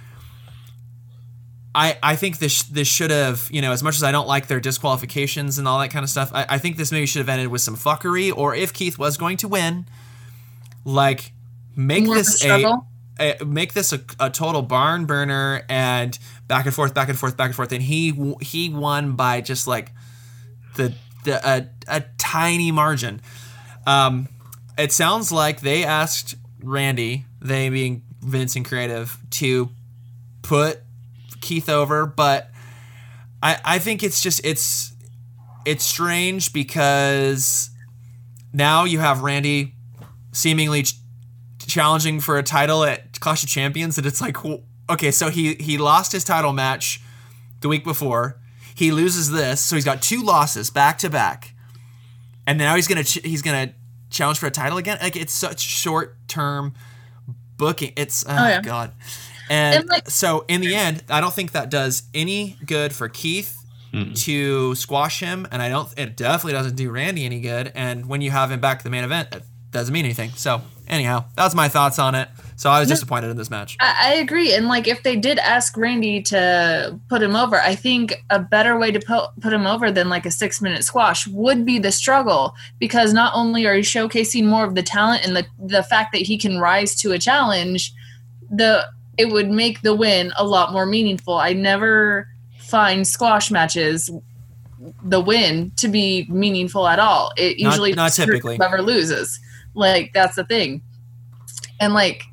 I, 1.74 1.96
I 2.02 2.16
think 2.16 2.38
this 2.38 2.64
this 2.64 2.88
should 2.88 3.10
have 3.10 3.48
you 3.52 3.62
know 3.62 3.70
as 3.70 3.84
much 3.84 3.94
as 3.94 4.02
I 4.02 4.10
don't 4.10 4.26
like 4.26 4.48
their 4.48 4.58
disqualifications 4.58 5.58
and 5.58 5.68
all 5.68 5.78
that 5.78 5.90
kind 5.90 6.02
of 6.02 6.10
stuff 6.10 6.32
I, 6.34 6.46
I 6.48 6.58
think 6.58 6.76
this 6.76 6.90
maybe 6.90 7.06
should 7.06 7.20
have 7.20 7.28
ended 7.28 7.48
with 7.48 7.60
some 7.60 7.76
fuckery 7.76 8.36
or 8.36 8.54
if 8.54 8.72
Keith 8.72 8.98
was 8.98 9.16
going 9.16 9.36
to 9.38 9.48
win 9.48 9.86
like 10.84 11.32
make 11.76 12.06
More 12.06 12.16
this 12.16 12.44
a, 12.44 12.74
a, 13.20 13.44
make 13.44 13.74
this 13.74 13.92
a, 13.92 14.00
a 14.18 14.30
total 14.30 14.62
barn 14.62 15.04
burner 15.04 15.62
and 15.68 16.18
back 16.48 16.64
and 16.64 16.74
forth 16.74 16.94
back 16.94 17.10
and 17.10 17.18
forth 17.18 17.36
back 17.36 17.46
and 17.46 17.54
forth 17.54 17.70
and 17.70 17.82
he 17.82 18.34
he 18.40 18.70
won 18.70 19.12
by 19.12 19.40
just 19.42 19.68
like 19.68 19.92
the 20.76 20.94
the 21.24 21.48
a, 21.48 21.68
a 21.86 22.04
tiny 22.16 22.72
margin 22.72 23.20
um 23.86 24.26
it 24.78 24.90
sounds 24.90 25.30
like 25.30 25.60
they 25.60 25.84
asked 25.84 26.34
Randy 26.60 27.26
they 27.40 27.68
being 27.68 28.02
Vince 28.28 28.56
and 28.56 28.64
Creative 28.64 29.16
to 29.30 29.70
put 30.42 30.80
Keith 31.40 31.68
over, 31.68 32.06
but 32.06 32.50
I 33.42 33.58
I 33.64 33.78
think 33.78 34.02
it's 34.02 34.20
just 34.20 34.44
it's 34.44 34.92
it's 35.64 35.84
strange 35.84 36.52
because 36.52 37.70
now 38.52 38.84
you 38.84 38.98
have 38.98 39.22
Randy 39.22 39.74
seemingly 40.32 40.84
ch- 40.84 40.94
challenging 41.66 42.20
for 42.20 42.38
a 42.38 42.42
title 42.42 42.84
at 42.84 43.20
Clash 43.20 43.42
of 43.42 43.48
Champions, 43.48 43.98
and 43.98 44.06
it's 44.06 44.20
like 44.20 44.36
okay, 44.90 45.10
so 45.10 45.30
he 45.30 45.54
he 45.54 45.78
lost 45.78 46.12
his 46.12 46.24
title 46.24 46.52
match 46.52 47.00
the 47.60 47.68
week 47.68 47.84
before. 47.84 48.40
He 48.74 48.92
loses 48.92 49.30
this, 49.30 49.60
so 49.60 49.74
he's 49.76 49.84
got 49.84 50.02
two 50.02 50.22
losses 50.22 50.70
back 50.70 50.98
to 50.98 51.10
back, 51.10 51.52
and 52.46 52.58
now 52.58 52.76
he's 52.76 52.88
gonna 52.88 53.04
ch- 53.04 53.24
he's 53.24 53.42
gonna 53.42 53.74
challenge 54.10 54.38
for 54.38 54.46
a 54.46 54.50
title 54.50 54.78
again. 54.78 54.98
Like 55.02 55.16
it's 55.16 55.32
such 55.32 55.60
short 55.60 56.16
term 56.28 56.74
booking. 57.58 57.92
It's 57.96 58.24
oh, 58.26 58.30
oh 58.30 58.48
yeah. 58.48 58.62
god. 58.62 58.92
And, 59.50 59.80
and 59.80 59.88
like, 59.88 60.08
so 60.08 60.44
in 60.48 60.60
the 60.60 60.74
end, 60.74 61.02
I 61.08 61.20
don't 61.20 61.32
think 61.32 61.52
that 61.52 61.70
does 61.70 62.04
any 62.14 62.56
good 62.64 62.92
for 62.92 63.08
Keith 63.08 63.54
mm 63.92 64.14
to 64.24 64.74
squash 64.74 65.20
him, 65.20 65.46
and 65.50 65.62
I 65.62 65.68
don't. 65.70 65.88
It 65.98 66.16
definitely 66.16 66.52
doesn't 66.52 66.76
do 66.76 66.90
Randy 66.90 67.24
any 67.24 67.40
good. 67.40 67.72
And 67.74 68.06
when 68.06 68.20
you 68.20 68.30
have 68.30 68.50
him 68.50 68.60
back 68.60 68.78
to 68.78 68.84
the 68.84 68.90
main 68.90 69.04
event, 69.04 69.28
it 69.34 69.42
doesn't 69.70 69.92
mean 69.92 70.04
anything. 70.04 70.30
So 70.30 70.60
anyhow, 70.86 71.24
that's 71.36 71.54
my 71.54 71.68
thoughts 71.68 71.98
on 71.98 72.14
it. 72.14 72.28
So 72.58 72.70
I 72.70 72.80
was 72.80 72.88
disappointed 72.88 73.30
in 73.30 73.36
this 73.36 73.50
match. 73.50 73.76
I, 73.78 73.96
I, 74.00 74.14
agree, 74.14 74.52
and 74.52 74.66
like 74.66 74.88
if 74.88 75.04
they 75.04 75.14
did 75.14 75.38
ask 75.38 75.76
Randy 75.76 76.20
to 76.22 76.98
put 77.08 77.22
him 77.22 77.36
over, 77.36 77.60
I 77.60 77.76
think 77.76 78.24
a 78.30 78.40
better 78.40 78.76
way 78.76 78.90
to 78.90 78.98
put 78.98 79.30
put 79.40 79.52
him 79.52 79.64
over 79.64 79.92
than 79.92 80.08
like 80.08 80.26
a 80.26 80.30
six 80.32 80.60
minute 80.60 80.82
squash 80.82 81.28
would 81.28 81.64
be 81.64 81.78
the 81.78 81.92
struggle, 81.92 82.56
because 82.80 83.12
not 83.12 83.32
only 83.32 83.64
are 83.64 83.76
you 83.76 83.84
showcasing 83.84 84.46
more 84.46 84.64
of 84.64 84.74
the 84.74 84.82
talent 84.82 85.24
and 85.24 85.36
the 85.36 85.46
the 85.56 85.84
fact 85.84 86.10
that 86.12 86.22
he 86.22 86.36
can 86.36 86.58
rise 86.58 86.96
to 86.96 87.12
a 87.12 87.18
challenge, 87.18 87.94
the 88.50 88.84
it 89.16 89.30
would 89.30 89.50
make 89.50 89.82
the 89.82 89.94
win 89.94 90.32
a 90.36 90.44
lot 90.44 90.72
more 90.72 90.84
meaningful. 90.84 91.34
I 91.34 91.52
never 91.52 92.26
find 92.58 93.06
squash 93.06 93.52
matches 93.52 94.10
the 95.04 95.20
win 95.20 95.70
to 95.76 95.86
be 95.86 96.26
meaningful 96.28 96.88
at 96.88 96.98
all. 96.98 97.32
It 97.36 97.58
usually 97.58 97.90
not, 97.90 97.96
not 97.96 98.12
typically 98.14 98.56
whoever 98.56 98.82
loses. 98.82 99.38
Like 99.74 100.10
that's 100.12 100.34
the 100.34 100.44
thing. 100.44 100.82
And 101.80 101.94
like 101.94 102.24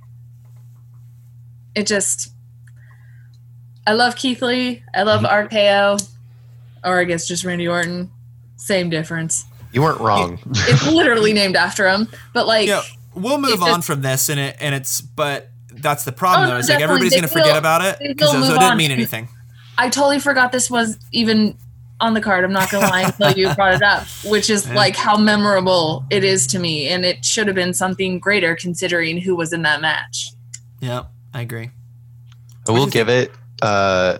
it 1.75 1.87
just 1.87 2.31
I 3.87 3.93
love 3.93 4.15
Keith 4.15 4.41
Lee. 4.41 4.83
I 4.93 5.03
love 5.03 5.21
mm-hmm. 5.21 5.55
RKO. 5.55 6.09
or 6.83 6.99
I 6.99 7.03
guess 7.03 7.27
just 7.27 7.43
Randy 7.43 7.67
Orton. 7.67 8.09
Same 8.55 8.89
difference. 8.89 9.45
You 9.71 9.81
weren't 9.81 9.99
wrong. 9.99 10.39
it's 10.51 10.87
literally 10.87 11.33
named 11.33 11.55
after 11.55 11.87
him, 11.87 12.07
but 12.33 12.47
like, 12.47 12.67
yeah, 12.67 12.81
we'll 13.13 13.37
move 13.37 13.61
on 13.61 13.79
just, 13.79 13.87
from 13.87 14.01
this, 14.01 14.29
and 14.29 14.39
it 14.39 14.55
and 14.59 14.73
it's 14.73 15.01
but 15.01 15.49
that's 15.69 16.05
the 16.05 16.13
problem 16.13 16.47
oh, 16.47 16.53
though. 16.53 16.57
Is 16.57 16.69
like 16.69 16.81
everybody's 16.81 17.13
gonna 17.13 17.27
forget 17.27 17.57
about 17.57 17.83
it 17.83 17.97
because 17.99 18.49
it 18.49 18.57
didn't 18.57 18.77
mean 18.77 18.91
anything. 18.91 19.27
I 19.77 19.89
totally 19.89 20.19
forgot 20.19 20.53
this 20.53 20.71
was 20.71 20.97
even 21.11 21.57
on 21.99 22.13
the 22.13 22.21
card. 22.21 22.45
I'm 22.45 22.53
not 22.53 22.71
gonna 22.71 22.87
lie 22.87 23.01
until 23.01 23.31
you 23.33 23.53
brought 23.53 23.73
it 23.73 23.83
up, 23.83 24.07
which 24.25 24.49
is 24.49 24.65
yeah. 24.65 24.75
like 24.75 24.95
how 24.95 25.17
memorable 25.17 26.05
it 26.09 26.23
is 26.23 26.47
to 26.47 26.59
me, 26.59 26.87
and 26.87 27.03
it 27.03 27.25
should 27.25 27.47
have 27.47 27.55
been 27.55 27.73
something 27.73 28.19
greater 28.19 28.55
considering 28.55 29.19
who 29.19 29.35
was 29.35 29.51
in 29.51 29.63
that 29.63 29.81
match. 29.81 30.31
Yeah, 30.79 31.03
I 31.35 31.41
agree. 31.41 31.69
I 32.65 32.71
will 32.71 32.87
give 32.87 33.07
think? 33.07 33.29
it. 33.29 33.35
Uh, 33.61 34.19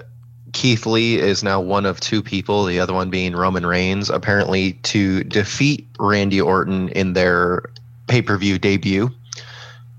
Keith 0.52 0.86
Lee 0.86 1.18
is 1.18 1.44
now 1.44 1.62
one 1.62 1.86
of 1.86 2.02
two 2.02 2.22
people, 2.22 2.66
the 2.66 2.78
other 2.80 2.94
one 2.94 3.10
being 3.10 3.34
Roman 3.34 3.66
Reigns, 3.66 4.10
apparently 4.10 4.74
to 4.84 5.24
defeat 5.24 5.88
Randy 5.98 6.42
Orton 6.42 6.90
in 6.90 7.14
their 7.14 7.64
pay 8.08 8.22
per 8.22 8.38
view 8.38 8.60
debut. 8.60 9.10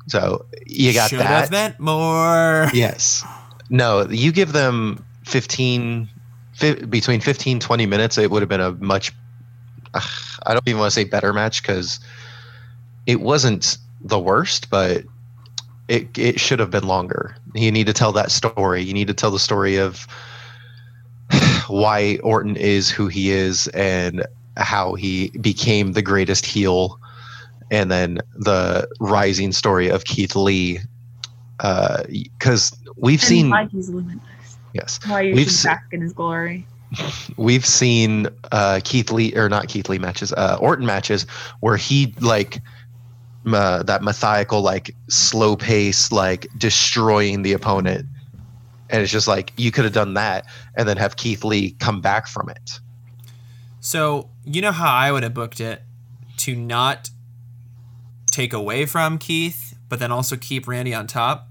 So 0.08 0.44
you 0.66 0.92
got 0.92 1.08
Should 1.08 1.20
that. 1.20 1.26
Have 1.26 1.50
meant 1.50 1.80
more. 1.80 2.68
Yes. 2.74 3.24
No, 3.70 4.06
you 4.08 4.30
give 4.30 4.52
them 4.52 5.02
15, 5.24 6.08
fi- 6.52 6.74
between 6.84 7.20
15, 7.20 7.60
20 7.60 7.86
minutes, 7.86 8.18
it 8.18 8.30
would 8.30 8.42
have 8.42 8.48
been 8.48 8.60
a 8.60 8.72
much, 8.72 9.10
uh, 9.94 10.00
I 10.44 10.52
don't 10.52 10.68
even 10.68 10.78
want 10.78 10.92
to 10.92 10.94
say 10.94 11.04
better 11.04 11.32
match 11.32 11.62
because 11.62 11.98
it 13.06 13.22
wasn't 13.22 13.78
the 14.02 14.18
worst, 14.20 14.68
but 14.70 15.04
it, 15.88 16.18
it 16.18 16.40
should 16.40 16.58
have 16.58 16.70
been 16.70 16.86
longer. 16.86 17.36
You 17.54 17.70
need 17.70 17.86
to 17.86 17.92
tell 17.92 18.12
that 18.12 18.30
story. 18.30 18.82
You 18.82 18.92
need 18.92 19.08
to 19.08 19.14
tell 19.14 19.30
the 19.30 19.38
story 19.38 19.76
of 19.76 20.06
why 21.68 22.18
Orton 22.22 22.56
is 22.56 22.90
who 22.90 23.08
he 23.08 23.30
is 23.30 23.68
and 23.68 24.26
how 24.56 24.94
he 24.94 25.30
became 25.40 25.92
the 25.92 26.02
greatest 26.02 26.46
heel, 26.46 26.98
and 27.70 27.90
then 27.90 28.20
the 28.34 28.88
rising 29.00 29.52
story 29.52 29.88
of 29.88 30.04
Keith 30.04 30.34
Lee. 30.34 30.80
Because 31.58 32.72
uh, 32.72 32.92
we've 32.96 33.20
and 33.20 33.28
seen 33.28 33.50
why 33.50 33.66
he's 33.66 33.88
limitless. 33.88 34.58
Yes, 34.72 35.00
why 35.06 35.22
you 35.22 35.34
we've 35.34 35.50
se- 35.50 35.68
bask 35.68 35.92
in 35.92 36.00
his 36.00 36.12
glory. 36.12 36.66
We've 37.36 37.66
seen 37.66 38.28
uh, 38.52 38.80
Keith 38.84 39.10
Lee 39.10 39.34
or 39.34 39.48
not 39.48 39.68
Keith 39.68 39.88
Lee 39.88 39.98
matches, 39.98 40.32
uh, 40.32 40.56
Orton 40.60 40.86
matches 40.86 41.26
where 41.60 41.76
he 41.76 42.14
like 42.20 42.60
uh, 43.54 43.82
that 43.84 44.02
methodical, 44.02 44.62
like 44.62 44.94
slow 45.08 45.56
pace, 45.56 46.10
like 46.10 46.46
destroying 46.58 47.42
the 47.42 47.52
opponent 47.52 48.06
and 48.90 49.02
it's 49.02 49.12
just 49.12 49.28
like 49.28 49.52
you 49.56 49.70
could 49.70 49.84
have 49.84 49.92
done 49.92 50.14
that 50.14 50.46
and 50.76 50.88
then 50.88 50.96
have 50.96 51.16
Keith 51.16 51.44
Lee 51.44 51.72
come 51.72 52.00
back 52.00 52.26
from 52.26 52.48
it. 52.48 52.80
So 53.80 54.30
you 54.44 54.60
know 54.62 54.72
how 54.72 54.92
I 54.92 55.12
would 55.12 55.22
have 55.22 55.34
booked 55.34 55.60
it 55.60 55.82
to 56.38 56.54
not 56.54 57.10
take 58.30 58.52
away 58.52 58.86
from 58.86 59.18
Keith, 59.18 59.76
but 59.88 59.98
then 59.98 60.12
also 60.12 60.36
keep 60.36 60.68
Randy 60.68 60.94
on 60.94 61.06
top. 61.06 61.48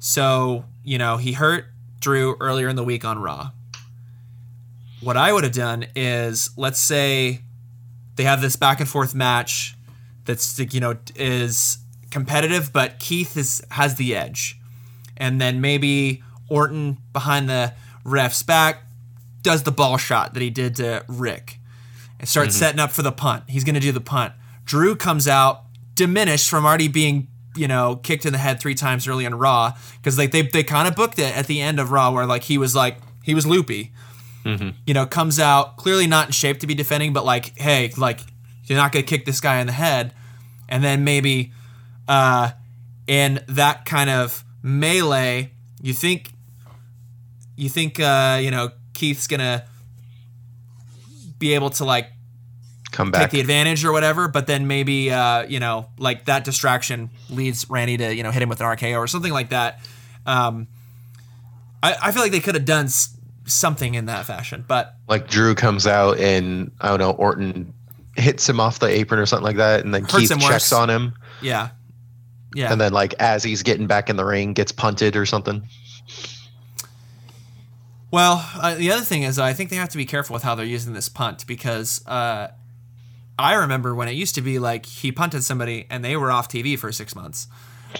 So 0.00 0.64
you 0.84 0.98
know 0.98 1.16
he 1.16 1.32
hurt 1.32 1.66
Drew 2.00 2.36
earlier 2.40 2.68
in 2.68 2.76
the 2.76 2.84
week 2.84 3.04
on 3.04 3.18
Raw. 3.18 3.50
What 5.00 5.16
I 5.16 5.32
would 5.32 5.44
have 5.44 5.52
done 5.52 5.86
is 5.94 6.50
let's 6.56 6.78
say 6.78 7.42
they 8.16 8.24
have 8.24 8.40
this 8.40 8.56
back 8.56 8.80
and 8.80 8.88
forth 8.88 9.14
match 9.14 9.74
that's 10.30 10.58
you 10.58 10.80
know 10.80 10.96
is 11.16 11.78
competitive, 12.10 12.72
but 12.72 12.98
Keith 12.98 13.36
is 13.36 13.62
has 13.70 13.96
the 13.96 14.14
edge, 14.14 14.58
and 15.16 15.40
then 15.40 15.60
maybe 15.60 16.22
Orton 16.48 16.98
behind 17.12 17.48
the 17.48 17.74
ref's 18.04 18.42
back 18.42 18.84
does 19.42 19.62
the 19.62 19.72
ball 19.72 19.96
shot 19.96 20.34
that 20.34 20.42
he 20.42 20.50
did 20.50 20.76
to 20.76 21.04
Rick 21.08 21.58
and 22.18 22.28
starts 22.28 22.54
mm-hmm. 22.54 22.60
setting 22.60 22.80
up 22.80 22.90
for 22.90 23.02
the 23.02 23.12
punt. 23.12 23.44
He's 23.48 23.64
going 23.64 23.74
to 23.74 23.80
do 23.80 23.92
the 23.92 24.00
punt. 24.00 24.34
Drew 24.64 24.94
comes 24.94 25.26
out 25.26 25.62
diminished 25.94 26.48
from 26.48 26.64
already 26.64 26.88
being 26.88 27.28
you 27.56 27.66
know 27.66 27.96
kicked 27.96 28.24
in 28.24 28.32
the 28.32 28.38
head 28.38 28.60
three 28.60 28.74
times 28.74 29.08
early 29.08 29.24
in 29.24 29.34
Raw 29.34 29.72
because 29.96 30.16
like 30.16 30.30
they 30.30 30.42
they 30.42 30.62
kind 30.62 30.86
of 30.86 30.94
booked 30.94 31.18
it 31.18 31.36
at 31.36 31.46
the 31.46 31.60
end 31.60 31.80
of 31.80 31.90
Raw 31.90 32.12
where 32.12 32.26
like 32.26 32.44
he 32.44 32.58
was 32.58 32.74
like 32.74 32.98
he 33.24 33.34
was 33.34 33.46
loopy. 33.46 33.92
Mm-hmm. 34.44 34.70
You 34.86 34.94
know, 34.94 35.04
comes 35.04 35.38
out 35.38 35.76
clearly 35.76 36.06
not 36.06 36.28
in 36.28 36.32
shape 36.32 36.60
to 36.60 36.66
be 36.66 36.74
defending, 36.74 37.12
but 37.12 37.26
like, 37.26 37.58
hey, 37.58 37.92
like 37.96 38.20
you're 38.64 38.78
not 38.78 38.92
gonna 38.92 39.02
kick 39.02 39.26
this 39.26 39.40
guy 39.40 39.60
in 39.60 39.66
the 39.66 39.72
head, 39.72 40.14
and 40.70 40.82
then 40.84 41.04
maybe 41.04 41.52
uh, 42.08 42.52
in 43.06 43.40
that 43.48 43.84
kind 43.84 44.08
of 44.10 44.44
melee, 44.62 45.50
you 45.82 45.92
think 45.92 46.32
you 47.56 47.68
think 47.68 47.98
uh, 48.00 48.38
you 48.40 48.50
know 48.50 48.70
Keith's 48.94 49.26
gonna 49.26 49.64
be 51.38 51.54
able 51.54 51.70
to 51.70 51.84
like 51.84 52.06
come 52.92 53.10
back 53.10 53.22
take 53.22 53.30
the 53.30 53.40
advantage 53.40 53.84
or 53.84 53.92
whatever, 53.92 54.28
but 54.28 54.46
then 54.46 54.66
maybe 54.66 55.10
uh, 55.10 55.42
you 55.42 55.60
know 55.60 55.88
like 55.98 56.24
that 56.26 56.44
distraction 56.44 57.10
leads 57.28 57.68
Randy 57.70 57.96
to 57.98 58.14
you 58.14 58.22
know 58.22 58.30
hit 58.30 58.42
him 58.42 58.48
with 58.48 58.60
an 58.60 58.66
RKO 58.66 58.98
or 58.98 59.06
something 59.06 59.32
like 59.32 59.50
that. 59.50 59.80
Um, 60.26 60.68
I, 61.82 61.96
I 62.02 62.12
feel 62.12 62.22
like 62.22 62.32
they 62.32 62.40
could 62.40 62.54
have 62.54 62.66
done 62.66 62.86
s- 62.86 63.16
something 63.46 63.94
in 63.94 64.04
that 64.06 64.26
fashion, 64.26 64.64
but 64.68 64.94
like 65.08 65.28
Drew 65.28 65.54
comes 65.54 65.86
out 65.86 66.18
and 66.18 66.70
I 66.80 66.88
don't 66.88 66.98
know 67.00 67.12
Orton 67.12 67.72
hits 68.16 68.48
him 68.48 68.60
off 68.60 68.78
the 68.78 68.86
apron 68.86 69.20
or 69.20 69.26
something 69.26 69.44
like 69.44 69.56
that, 69.56 69.84
and 69.84 69.94
then 69.94 70.04
Keith 70.04 70.30
checks 70.30 70.44
worse. 70.44 70.72
on 70.72 70.90
him. 70.90 71.14
Yeah, 71.42 71.70
yeah, 72.54 72.72
and 72.72 72.80
then 72.80 72.92
like 72.92 73.14
as 73.18 73.42
he's 73.42 73.62
getting 73.62 73.86
back 73.86 74.10
in 74.10 74.16
the 74.16 74.24
ring, 74.24 74.52
gets 74.52 74.72
punted 74.72 75.16
or 75.16 75.26
something. 75.26 75.62
Well, 78.10 78.44
uh, 78.56 78.74
the 78.74 78.90
other 78.90 79.04
thing 79.04 79.22
is, 79.22 79.38
I 79.38 79.52
think 79.52 79.70
they 79.70 79.76
have 79.76 79.90
to 79.90 79.96
be 79.96 80.04
careful 80.04 80.34
with 80.34 80.42
how 80.42 80.56
they're 80.56 80.66
using 80.66 80.94
this 80.94 81.08
punt 81.08 81.46
because 81.46 82.04
uh, 82.08 82.48
I 83.38 83.54
remember 83.54 83.94
when 83.94 84.08
it 84.08 84.14
used 84.14 84.34
to 84.34 84.40
be 84.40 84.58
like 84.58 84.84
he 84.84 85.12
punted 85.12 85.44
somebody 85.44 85.86
and 85.88 86.04
they 86.04 86.16
were 86.16 86.32
off 86.32 86.48
TV 86.48 86.78
for 86.78 86.90
six 86.90 87.14
months, 87.14 87.46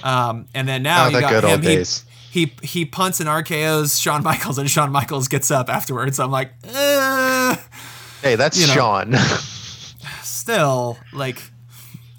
um, 0.03 0.47
and 0.55 0.69
then 0.69 0.83
now 0.83 1.07
oh, 1.07 1.09
you 1.09 1.21
got 1.21 1.45
him. 1.45 1.63
He, 1.63 1.85
he, 2.31 2.53
he 2.63 2.85
punts 2.85 3.19
and 3.19 3.29
RKO's 3.29 3.99
Shawn 3.99 4.23
Michaels 4.23 4.59
and 4.59 4.71
Shawn 4.71 4.93
Michaels 4.93 5.29
gets 5.29 5.51
up 5.51 5.69
afterwards. 5.69 6.21
I'm 6.21 6.31
like, 6.31 6.53
eh, 6.65 7.57
hey, 8.23 8.37
that's 8.37 8.61
you 8.61 8.69
know, 8.69 8.75
Shawn. 8.75 9.15
still, 10.51 10.99
like, 11.13 11.43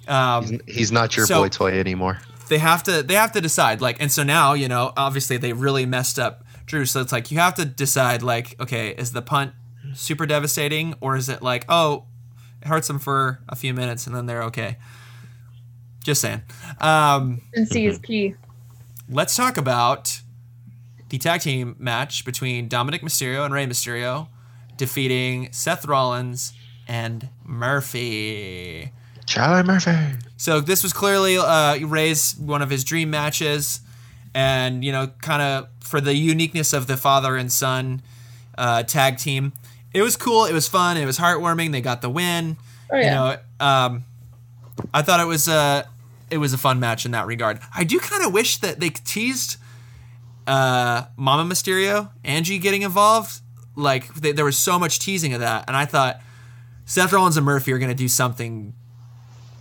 um, 0.08 0.44
he's, 0.44 0.60
he's, 0.66 0.92
not 0.92 1.16
your 1.16 1.26
so 1.26 1.42
boy 1.42 1.48
toy 1.48 1.78
anymore. 1.78 2.18
They 2.48 2.58
have 2.58 2.82
to 2.84 3.02
they 3.02 3.14
have 3.14 3.32
to 3.32 3.40
decide 3.40 3.80
like, 3.80 4.00
and 4.00 4.10
so 4.10 4.22
now 4.22 4.52
you 4.54 4.68
know, 4.68 4.92
obviously 4.96 5.36
they 5.36 5.52
really 5.52 5.86
messed 5.86 6.18
up 6.18 6.44
Drew. 6.66 6.84
So 6.86 7.00
it's 7.00 7.12
like 7.12 7.30
you 7.30 7.38
have 7.38 7.54
to 7.54 7.64
decide 7.64 8.22
like, 8.22 8.60
okay, 8.60 8.90
is 8.90 9.12
the 9.12 9.22
punt 9.22 9.52
super 9.94 10.26
devastating 10.26 10.94
or 11.00 11.16
is 11.16 11.28
it 11.28 11.42
like, 11.42 11.64
oh, 11.68 12.04
it 12.60 12.68
hurts 12.68 12.88
them 12.88 12.98
for 12.98 13.40
a 13.48 13.56
few 13.56 13.72
minutes 13.72 14.06
and 14.06 14.14
then 14.14 14.26
they're 14.26 14.42
okay. 14.44 14.76
Just 16.04 16.20
saying. 16.20 16.42
Um, 16.80 17.42
and 17.54 17.68
C 17.68 17.86
is 17.86 17.98
key. 17.98 18.34
Let's 19.08 19.36
talk 19.36 19.56
about 19.56 20.20
the 21.10 21.18
tag 21.18 21.42
team 21.42 21.76
match 21.78 22.24
between 22.24 22.68
Dominik 22.68 23.02
Mysterio 23.02 23.44
and 23.44 23.54
Rey 23.54 23.66
Mysterio, 23.66 24.28
defeating 24.76 25.52
Seth 25.52 25.86
Rollins 25.86 26.54
and 26.92 27.30
Murphy. 27.42 28.92
Charlie 29.24 29.62
Murphy. 29.62 29.96
So 30.36 30.60
this 30.60 30.82
was 30.82 30.92
clearly 30.92 31.38
uh, 31.38 31.78
Rey's 31.86 32.36
one 32.36 32.60
of 32.60 32.68
his 32.68 32.84
dream 32.84 33.08
matches, 33.08 33.80
and 34.34 34.84
you 34.84 34.92
know, 34.92 35.06
kind 35.22 35.40
of 35.40 35.68
for 35.80 36.02
the 36.02 36.14
uniqueness 36.14 36.74
of 36.74 36.86
the 36.86 36.98
father 36.98 37.36
and 37.36 37.50
son 37.50 38.02
uh, 38.58 38.82
tag 38.82 39.16
team. 39.16 39.54
It 39.94 40.02
was 40.02 40.16
cool. 40.16 40.44
It 40.44 40.52
was 40.52 40.68
fun. 40.68 40.98
It 40.98 41.06
was 41.06 41.18
heartwarming. 41.18 41.72
They 41.72 41.80
got 41.80 42.02
the 42.02 42.10
win. 42.10 42.58
Oh, 42.90 42.96
yeah. 42.96 43.04
You 43.04 43.10
know, 43.10 43.66
um, 43.66 44.04
I 44.92 45.00
thought 45.00 45.20
it 45.20 45.26
was 45.26 45.48
a 45.48 45.88
it 46.30 46.36
was 46.36 46.52
a 46.52 46.58
fun 46.58 46.78
match 46.78 47.06
in 47.06 47.12
that 47.12 47.26
regard. 47.26 47.58
I 47.74 47.84
do 47.84 47.98
kind 48.00 48.22
of 48.22 48.34
wish 48.34 48.58
that 48.58 48.80
they 48.80 48.90
teased 48.90 49.56
uh, 50.46 51.04
Mama 51.16 51.50
Mysterio, 51.50 52.10
Angie 52.22 52.58
getting 52.58 52.82
involved. 52.82 53.40
Like 53.76 54.12
they, 54.12 54.32
there 54.32 54.44
was 54.44 54.58
so 54.58 54.78
much 54.78 54.98
teasing 54.98 55.32
of 55.32 55.40
that, 55.40 55.64
and 55.68 55.74
I 55.74 55.86
thought 55.86 56.20
Seth 56.84 57.12
Rollins 57.12 57.36
and 57.36 57.46
Murphy 57.46 57.72
are 57.72 57.78
going 57.78 57.90
to 57.90 57.94
do 57.94 58.08
something 58.08 58.74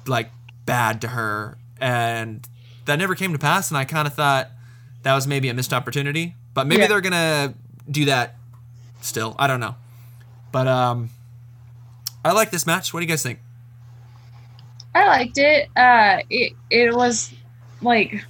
like 0.07 0.31
bad 0.65 1.02
to 1.02 1.10
her, 1.10 1.57
and 1.80 2.48
that 2.85 2.98
never 2.98 3.15
came 3.15 3.34
to 3.34 3.39
pass. 3.39 3.69
And 3.69 3.77
I 3.77 3.85
kind 3.85 4.07
of 4.07 4.14
thought 4.14 4.49
that 5.03 5.14
was 5.15 5.27
maybe 5.27 5.49
a 5.49 5.53
missed 5.53 5.73
opportunity. 5.73 6.35
But 6.53 6.68
maybe 6.68 6.81
yeah. 6.81 6.88
they're 6.88 7.02
gonna 7.02 7.53
do 7.89 8.06
that 8.06 8.35
still. 9.02 9.35
I 9.39 9.48
don't 9.48 9.60
know. 9.60 9.76
But 10.52 10.68
um 10.68 11.10
I 12.23 12.34
like 12.34 12.52
this 12.52 12.68
match. 12.68 12.93
What 12.93 12.99
do 12.99 13.06
you 13.06 13.10
guys 13.10 13.23
think? 13.23 13.39
I 14.93 15.07
liked 15.07 15.38
it. 15.38 15.69
Uh 15.76 16.19
it 16.30 16.53
it 16.69 16.93
was 16.93 17.34
like 17.81 18.26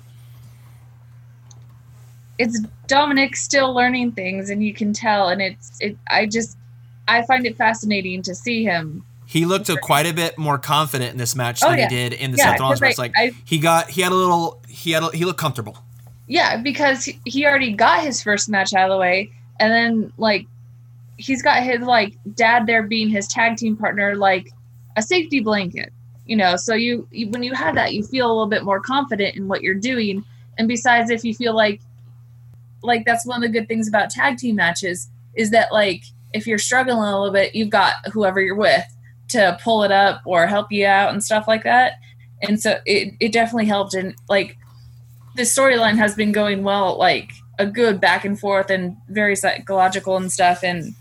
it's 2.37 2.61
Dominik 2.87 3.35
still 3.35 3.73
learning 3.73 4.13
things 4.13 4.49
and 4.49 4.63
you 4.63 4.73
can 4.73 4.93
tell 4.93 5.29
and 5.29 5.41
it's 5.41 5.77
it 5.79 5.97
I 6.09 6.25
just 6.25 6.57
I 7.07 7.23
find 7.23 7.45
it 7.45 7.57
fascinating 7.57 8.21
to 8.23 8.35
see 8.35 8.63
him. 8.63 9.03
He 9.25 9.45
looked 9.45 9.69
a, 9.69 9.77
quite 9.77 10.05
a 10.05 10.13
bit 10.13 10.37
more 10.37 10.57
confident 10.57 11.11
in 11.11 11.17
this 11.17 11.35
match 11.35 11.61
oh, 11.63 11.69
than 11.69 11.79
yeah. 11.79 11.89
he 11.89 11.95
did 11.95 12.13
in 12.13 12.31
the 12.31 12.37
yeah, 12.37 12.51
Seth 12.51 12.59
Rollins 12.59 12.81
match. 12.81 12.97
Like 12.97 13.13
I, 13.15 13.31
he 13.45 13.59
got 13.59 13.89
he 13.89 14.01
had 14.01 14.11
a 14.11 14.15
little 14.15 14.61
he 14.67 14.91
had 14.91 15.03
a, 15.03 15.15
he 15.15 15.23
looked 15.25 15.39
comfortable. 15.39 15.77
Yeah, 16.27 16.57
because 16.57 17.09
he 17.25 17.45
already 17.45 17.73
got 17.73 18.03
his 18.03 18.21
first 18.21 18.49
match 18.49 18.73
out 18.73 18.89
of 18.89 18.93
the 18.93 18.97
way, 18.97 19.31
and 19.59 19.71
then 19.71 20.13
like 20.17 20.47
he's 21.17 21.41
got 21.41 21.63
his 21.63 21.81
like 21.81 22.17
dad 22.35 22.65
there 22.65 22.83
being 22.83 23.09
his 23.09 23.27
tag 23.27 23.57
team 23.57 23.77
partner, 23.77 24.15
like 24.15 24.51
a 24.97 25.01
safety 25.01 25.39
blanket. 25.39 25.93
You 26.25 26.35
know, 26.37 26.55
so 26.55 26.75
you, 26.75 27.07
you 27.11 27.29
when 27.29 27.43
you 27.43 27.53
have 27.53 27.75
that, 27.75 27.93
you 27.93 28.03
feel 28.03 28.27
a 28.27 28.31
little 28.33 28.47
bit 28.47 28.63
more 28.63 28.79
confident 28.79 29.35
in 29.35 29.47
what 29.47 29.61
you're 29.61 29.75
doing. 29.75 30.23
And 30.57 30.67
besides, 30.67 31.09
if 31.09 31.23
you 31.23 31.33
feel 31.33 31.55
like 31.55 31.81
like 32.83 33.05
that's 33.05 33.25
one 33.25 33.43
of 33.43 33.51
the 33.51 33.59
good 33.59 33.67
things 33.67 33.87
about 33.87 34.09
tag 34.09 34.37
team 34.37 34.55
matches 34.55 35.09
is 35.35 35.51
that 35.51 35.71
like 35.71 36.03
if 36.33 36.47
you're 36.47 36.57
struggling 36.57 36.97
a 36.97 37.19
little 37.19 37.33
bit, 37.33 37.55
you've 37.55 37.69
got 37.69 37.93
whoever 38.11 38.41
you're 38.41 38.55
with 38.55 38.85
to 39.29 39.57
pull 39.63 39.83
it 39.83 39.91
up 39.91 40.21
or 40.25 40.47
help 40.47 40.71
you 40.71 40.85
out 40.85 41.11
and 41.11 41.23
stuff 41.23 41.47
like 41.47 41.63
that. 41.63 41.93
And 42.41 42.61
so 42.61 42.79
it, 42.85 43.13
it 43.19 43.31
definitely 43.31 43.65
helped. 43.65 43.93
And 43.93 44.15
like 44.29 44.57
the 45.35 45.43
storyline 45.43 45.97
has 45.97 46.15
been 46.15 46.31
going 46.31 46.63
well, 46.63 46.97
like 46.97 47.31
a 47.59 47.65
good 47.65 48.01
back 48.01 48.25
and 48.25 48.39
forth 48.39 48.69
and 48.69 48.97
very 49.09 49.35
psychological 49.35 50.17
and 50.17 50.31
stuff. 50.31 50.63
And 50.63 50.95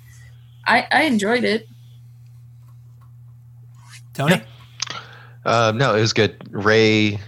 I, 0.66 0.86
I 0.92 1.02
enjoyed 1.02 1.44
it. 1.44 1.66
Tony? 4.12 4.42
Um, 5.44 5.78
no, 5.78 5.94
it 5.94 6.00
was 6.00 6.12
good. 6.12 6.36
Rey, 6.50 7.18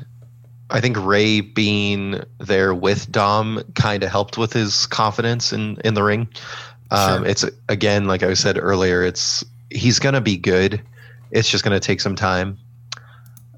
I 0.71 0.81
think 0.81 0.97
Rey 0.99 1.41
being 1.41 2.23
there 2.39 2.75
with 2.75 3.11
Dom 3.11 3.63
kind 3.75 4.03
of 4.03 4.11
helped 4.11 4.37
with 4.37 4.53
his 4.53 4.87
confidence 4.87 5.53
in, 5.53 5.79
in 5.85 5.95
the 5.95 6.03
ring. 6.03 6.29
Um, 6.93 7.23
sure. 7.23 7.31
It's 7.31 7.45
again, 7.69 8.07
like 8.07 8.23
I 8.23 8.35
said 8.35 8.59
earlier, 8.59 9.03
it's 9.03 9.45
he's 9.71 9.99
gonna 9.99 10.21
be 10.21 10.37
good. 10.37 10.81
It's 11.31 11.49
just 11.49 11.65
gonna 11.65 11.81
take 11.81 12.01
some 12.01 12.15
time. 12.15 12.59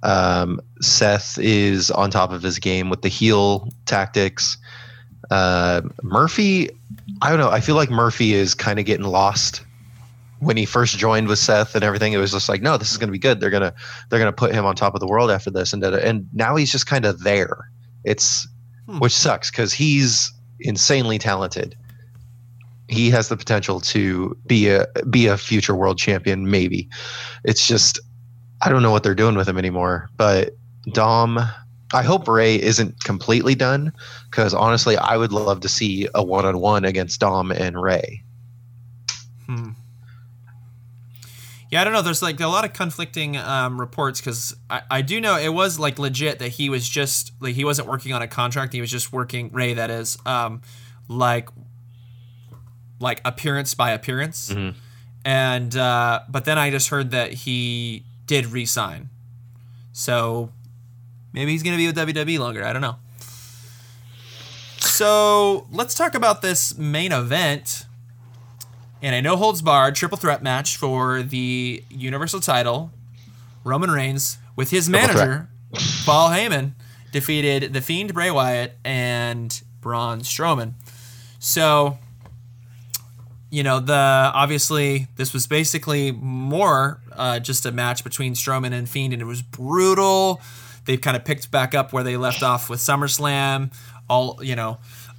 Um, 0.05 0.61
Seth 0.81 1.39
is 1.39 1.91
on 1.91 2.11
top 2.11 2.31
of 2.31 2.43
his 2.43 2.59
game 2.59 2.91
with 2.91 3.03
the 3.03 3.09
heel 3.09 3.69
tactics. 3.87 4.57
Uh, 5.31 5.83
Murphy, 6.03 6.71
I 7.23 7.31
don't 7.31 7.39
know. 7.39 7.51
I 7.51 7.61
feel 7.61 7.75
like 7.75 7.91
Murphy 7.91 8.35
is 8.35 8.55
kind 8.55 8.79
of 8.79 8.85
getting 8.85 9.07
lost 9.07 9.65
when 10.39 10.57
he 10.57 10.67
first 10.67 10.99
joined 10.99 11.27
with 11.27 11.39
Seth 11.39 11.75
and 11.75 11.83
everything. 11.83 12.13
It 12.13 12.19
was 12.19 12.33
just 12.33 12.49
like, 12.49 12.63
no, 12.63 12.77
this 12.77 12.93
is 12.93 12.99
going 12.99 13.09
to 13.09 13.13
be 13.13 13.19
good. 13.19 13.41
They're 13.41 13.51
gonna 13.51 13.75
they're 14.11 14.21
gonna 14.21 14.33
put 14.33 14.55
him 14.55 14.65
on 14.65 14.77
top 14.77 14.95
of 14.95 15.01
the 15.01 15.09
world 15.09 15.31
after 15.31 15.51
this, 15.51 15.73
and 15.73 15.83
and 15.83 16.29
now 16.33 16.55
he's 16.55 16.71
just 16.71 16.87
kind 16.87 17.05
of 17.05 17.25
there. 17.25 17.69
It's 18.05 18.47
hmm. 18.87 18.99
which 18.99 19.13
sucks 19.13 19.51
because 19.51 19.73
he's 19.73 20.33
insanely 20.61 21.19
talented. 21.19 21.77
He 22.89 23.11
has 23.11 23.29
the 23.29 23.37
potential 23.37 23.81
to 23.81 24.37
be 24.47 24.69
a 24.69 24.87
be 25.09 25.27
a 25.27 25.37
future 25.37 25.75
world 25.75 25.99
champion. 25.99 26.51
Maybe 26.51 26.89
it's 27.45 27.67
just 27.67 27.99
I 28.63 28.69
don't 28.69 28.83
know 28.83 28.91
what 28.91 29.03
they're 29.03 29.15
doing 29.15 29.37
with 29.37 29.49
him 29.49 29.59
anymore. 29.59 30.09
But 30.17 30.57
Dom, 30.93 31.39
I 31.93 32.03
hope 32.03 32.29
Rey 32.29 32.61
isn't 32.61 33.03
completely 33.05 33.55
done 33.55 33.93
because 34.31 34.55
honestly, 34.55 34.97
I 34.97 35.17
would 35.17 35.33
love 35.33 35.61
to 35.61 35.69
see 35.69 36.09
a 36.15 36.23
one 36.23 36.45
on 36.45 36.61
one 36.61 36.85
against 36.85 37.21
Dom 37.21 37.51
and 37.51 37.81
Rey. 37.81 38.23
Hmm. 39.47 39.71
Yeah, 41.71 41.81
I 41.81 41.85
don't 41.85 41.93
know. 41.93 42.03
There's 42.03 42.23
like 42.23 42.39
a 42.39 42.47
lot 42.47 42.65
of 42.65 42.73
conflicting 42.73 43.37
um, 43.37 43.81
reports 43.81 44.21
because 44.21 44.55
I, 44.71 44.83
I 44.91 45.03
do 45.03 45.21
know 45.21 45.37
it 45.37 45.49
was 45.49 45.77
like 45.77 45.99
legit 45.99 46.39
that 46.39 46.51
he 46.51 46.69
was 46.69 46.89
just 46.89 47.33
like 47.41 47.55
he 47.55 47.65
wasn't 47.65 47.89
working 47.89 48.13
on 48.13 48.23
a 48.23 48.29
contract. 48.29 48.73
He 48.73 48.81
was 48.81 48.93
just 48.93 49.13
working 49.13 49.51
Ray. 49.53 49.75
That 49.75 49.91
is, 49.91 50.17
um, 50.25 50.63
like, 51.09 51.49
like 53.05 53.21
appearance 53.25 53.75
by 53.75 53.93
appearance. 53.93 54.51
Mm-hmm. 54.51 54.77
And 55.25 55.77
uh, 55.77 56.21
but 56.29 56.45
then 56.45 56.59
I 56.59 56.71
just 56.71 56.89
heard 56.89 57.13
that 57.13 57.33
he 57.33 58.05
did 58.27 58.47
resign. 58.47 59.09
So 59.93 60.51
maybe 61.33 61.53
he's 61.53 61.63
going 61.63 61.77
to 61.77 61.79
be 61.79 61.87
with 61.87 61.97
WWE 61.97 62.39
longer. 62.39 62.65
I 62.65 62.73
don't 62.73 62.83
know. 62.83 62.97
So 64.79 65.67
let's 65.71 65.95
talk 65.95 66.15
about 66.15 66.43
this 66.43 66.77
main 66.77 67.13
event 67.13 67.87
in 69.01 69.15
a 69.15 69.23
no 69.23 69.37
holds 69.37 69.63
barred 69.63 69.95
triple 69.95 70.19
threat 70.19 70.43
match 70.43 70.77
for 70.77 71.23
the 71.23 71.83
Universal 71.91 72.41
title. 72.41 72.91
Roman 73.65 73.91
Reigns 73.91 74.39
with 74.57 74.71
his 74.71 74.89
manager, 74.91 75.49
Paul 76.05 76.31
Heyman, 76.31 76.73
defeated 77.13 77.73
The 77.73 77.81
Fiend 77.81 78.13
Bray 78.13 78.31
Wyatt 78.31 78.77
and 78.85 79.63
Braun 79.81 80.21
Strowman. 80.21 80.75
So 81.39 81.99
you 83.55 83.63
know 83.63 83.79
the 83.79 83.95
obviously 83.95 85.07
this 85.15 85.33
was 85.33 85.47
basically 85.47 86.11
more 86.11 87.01
uh, 87.13 87.39
just 87.39 87.65
a 87.65 87.71
match 87.71 88.03
between 88.03 88.35
Strowman 88.35 88.73
and 88.73 88.89
Fiend, 88.89 89.13
and 89.13 89.23
it 89.23 89.27
was 89.27 89.43
brutal. 89.43 90.41
They've 90.87 91.01
kind 91.01 91.17
of 91.17 91.25
picked 91.25 91.53
back 91.53 91.73
up 91.73 91.93
where 91.93 92.03
they 92.03 92.17
left 92.17 92.43
off 92.43 92.69
with 92.69 92.81
SummerSlam. 92.81 93.73
All 94.11 94.41
you 94.43 94.57
know, 94.57 94.79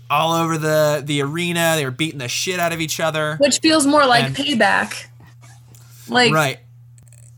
all 0.10 0.34
over 0.34 0.58
the 0.58 1.02
the 1.04 1.22
arena. 1.22 1.76
They 1.78 1.86
were 1.86 1.92
beating 1.92 2.20
the 2.20 2.28
shit 2.28 2.60
out 2.60 2.74
of 2.74 2.82
each 2.82 3.00
other, 3.00 3.38
which 3.38 3.60
feels 3.60 3.88
more 3.88 4.06
like 4.06 4.26
and, 4.26 4.36
payback. 4.36 5.06
Like 6.10 6.34
right, 6.34 6.60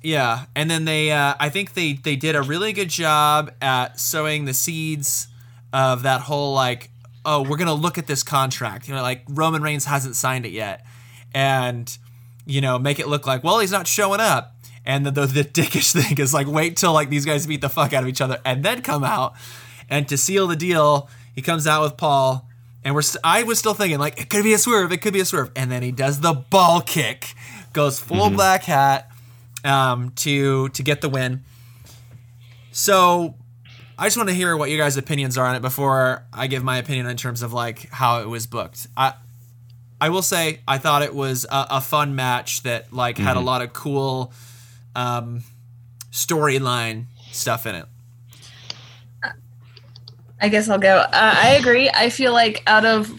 yeah. 0.02 0.46
And 0.56 0.70
then 0.70 0.86
they, 0.86 1.12
uh, 1.12 1.36
I 1.40 1.50
think 1.50 1.76
they 1.76 1.94
they 1.94 2.16
did 2.16 2.36
a 2.36 2.42
really 2.42 2.74
good 2.74 2.90
job 2.90 3.52
at 3.62 4.00
sowing 4.00 4.46
the 4.46 4.54
seeds 4.54 5.28
of 5.72 6.02
that 6.02 6.22
whole 6.22 6.56
like 6.56 6.90
oh, 7.24 7.44
we're 7.44 7.58
gonna 7.58 7.74
look 7.76 8.00
at 8.00 8.08
this 8.08 8.24
contract. 8.24 8.88
You 8.88 8.96
know, 8.96 9.04
like 9.04 9.22
Roman 9.30 9.62
Reigns 9.62 9.86
hasn't 9.86 10.16
signed 10.16 10.48
it 10.48 10.54
yet, 10.54 10.87
and 11.38 11.96
you 12.48 12.62
know, 12.62 12.80
make 12.80 12.98
it 12.98 13.08
look 13.08 13.28
like 13.28 13.44
well, 13.44 13.60
he's 13.60 13.72
not 13.72 13.88
showing 13.88 14.20
up. 14.20 14.56
And 14.84 15.06
the, 15.06 15.12
the, 15.12 15.26
the 15.28 15.44
dickish 15.44 15.92
thing 16.02 16.18
is 16.18 16.34
like 16.34 16.48
wait 16.48 16.78
till 16.78 16.94
like 16.94 17.10
these 17.10 17.26
guys 17.26 17.46
beat 17.46 17.62
the 17.62 17.70
fuck 17.70 17.94
out 17.94 18.02
of 18.02 18.10
each 18.10 18.22
other 18.22 18.40
and 18.44 18.64
then 18.64 18.82
come 18.82 19.04
out. 19.04 19.36
And 19.88 20.08
to 20.10 20.18
seal 20.18 20.48
the 20.48 20.56
deal, 20.56 21.10
he 21.36 21.42
comes 21.42 21.68
out 21.68 21.84
with 21.84 21.96
Paul, 21.96 22.46
and 22.84 22.94
we're 22.96 23.04
st- 23.04 23.22
I 23.24 23.44
was 23.44 23.60
still 23.60 23.74
thinking 23.74 24.00
like 24.00 24.20
it 24.20 24.30
could 24.30 24.44
be 24.44 24.54
a 24.54 24.58
swerve, 24.58 24.92
it 24.92 24.98
could 24.98 25.14
be 25.14 25.20
a 25.20 25.26
swerve, 25.26 25.52
and 25.56 25.72
then 25.72 25.84
he 25.84 25.92
does 25.92 26.22
the 26.22 26.34
ball 26.34 26.82
kick, 26.82 27.36
goes 27.72 28.00
full 28.00 28.28
mm-hmm. 28.28 28.36
black 28.36 28.64
hat 28.64 29.12
um, 29.64 30.10
to 30.16 30.70
to 30.70 30.84
get 30.84 31.02
the 31.02 31.10
win. 31.10 31.44
So 32.72 33.36
I 33.98 34.08
just 34.08 34.18
want 34.18 34.30
to 34.30 34.36
hear 34.36 34.58
what 34.58 34.70
your 34.70 34.80
guys' 34.80 34.98
opinions 34.98 35.38
are 35.38 35.46
on 35.46 35.56
it 35.56 35.62
before 35.62 36.26
I 36.34 36.48
give 36.48 36.64
my 36.64 36.78
opinion 36.78 37.06
in 37.06 37.18
terms 37.18 37.44
of 37.44 37.54
like 37.54 37.90
how 37.90 38.22
it 38.22 38.28
was 38.28 38.48
booked. 38.48 38.88
I 38.98 39.14
I 40.00 40.10
will 40.10 40.22
say 40.22 40.60
I 40.68 40.78
thought 40.78 41.02
it 41.02 41.16
was 41.16 41.46
a, 41.46 41.68
a 41.72 41.82
fun 41.82 42.16
match 42.16 42.64
that 42.64 42.94
like 42.94 43.16
mm-hmm. 43.16 43.26
had 43.26 43.36
a 43.36 43.40
mm-hmm. 43.40 43.48
lot 43.48 43.62
of 43.62 43.74
cool 43.74 44.32
um, 44.96 45.44
storyline 46.12 47.06
stuff 47.32 47.66
in 47.66 47.76
it. 47.76 47.86
I 50.40 50.50
guess 50.50 50.70
I'll 50.70 50.78
go. 50.78 50.98
Uh, 50.98 51.10
I 51.14 51.58
agree. 51.60 51.90
I 51.90 52.10
feel 52.10 52.32
like 52.32 52.62
out 52.68 52.86
of 52.86 53.12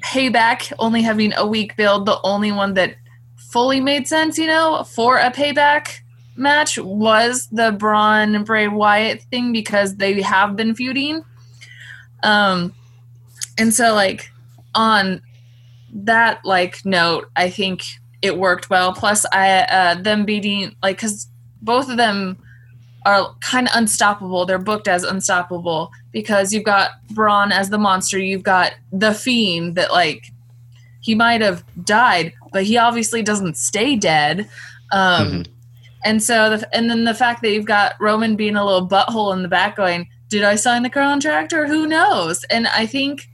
Payback 0.00 0.72
only 0.78 1.02
having 1.02 1.32
a 1.34 1.46
week 1.46 1.76
build, 1.76 2.04
the 2.04 2.20
only 2.24 2.52
one 2.52 2.74
that 2.74 2.96
fully 3.36 3.80
made 3.80 4.06
sense, 4.06 4.38
you 4.38 4.46
know, 4.46 4.84
for 4.84 5.16
a 5.18 5.30
Payback 5.30 6.00
match 6.36 6.78
was 6.78 7.48
the 7.52 7.72
Braun 7.72 8.44
Bray 8.44 8.68
Wyatt 8.68 9.22
thing 9.24 9.52
because 9.52 9.96
they 9.96 10.20
have 10.20 10.56
been 10.56 10.74
feuding. 10.74 11.24
Um, 12.22 12.74
and 13.58 13.72
so 13.72 13.94
like 13.94 14.30
on 14.74 15.22
that 15.92 16.44
like 16.44 16.84
note, 16.84 17.30
I 17.36 17.50
think 17.50 17.84
it 18.22 18.38
worked 18.38 18.70
well. 18.70 18.92
Plus, 18.92 19.26
I 19.32 19.60
uh, 19.62 19.94
them 19.96 20.24
beating 20.24 20.74
like 20.82 20.96
because 20.96 21.28
both 21.60 21.88
of 21.88 21.96
them 21.96 22.38
are 23.04 23.34
kind 23.40 23.68
of 23.68 23.76
unstoppable. 23.76 24.46
They're 24.46 24.58
booked 24.58 24.88
as 24.88 25.04
unstoppable 25.04 25.90
because 26.12 26.52
you've 26.52 26.64
got 26.64 26.92
Braun 27.10 27.52
as 27.52 27.70
the 27.70 27.78
monster, 27.78 28.18
you've 28.18 28.42
got 28.42 28.74
the 28.92 29.12
fiend 29.12 29.74
that 29.74 29.90
like 29.90 30.32
he 31.00 31.14
might 31.14 31.40
have 31.40 31.64
died, 31.84 32.32
but 32.52 32.64
he 32.64 32.76
obviously 32.76 33.22
doesn't 33.22 33.56
stay 33.56 33.96
dead. 33.96 34.48
Um, 34.92 35.26
mm-hmm. 35.26 35.52
And 36.04 36.22
so, 36.22 36.56
the, 36.56 36.76
and 36.76 36.90
then 36.90 37.04
the 37.04 37.14
fact 37.14 37.42
that 37.42 37.50
you've 37.50 37.66
got 37.66 37.94
Roman 38.00 38.36
being 38.36 38.56
a 38.56 38.64
little 38.64 38.88
butthole 38.88 39.32
in 39.32 39.42
the 39.42 39.48
back 39.48 39.76
going, 39.76 40.08
did 40.28 40.44
I 40.44 40.54
sign 40.54 40.82
the 40.82 40.90
contract 40.90 41.52
or 41.52 41.66
who 41.66 41.86
knows? 41.86 42.44
And 42.44 42.66
I 42.68 42.86
think, 42.86 43.28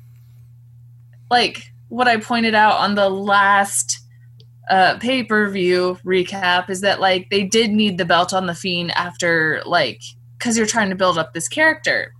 like, 1.30 1.72
what 1.88 2.08
I 2.08 2.16
pointed 2.18 2.54
out 2.54 2.78
on 2.78 2.94
the 2.94 3.08
last 3.08 4.00
uh, 4.70 4.98
pay 4.98 5.22
per 5.22 5.48
view 5.50 5.98
recap 6.04 6.70
is 6.70 6.80
that, 6.82 7.00
like, 7.00 7.30
they 7.30 7.44
did 7.44 7.70
need 7.70 7.98
the 7.98 8.04
belt 8.04 8.32
on 8.32 8.46
the 8.46 8.54
Fiend 8.54 8.90
after, 8.92 9.62
like, 9.64 10.02
because 10.38 10.56
you're 10.56 10.66
trying 10.66 10.90
to 10.90 10.96
build 10.96 11.18
up 11.18 11.32
this 11.32 11.48
character. 11.48 12.14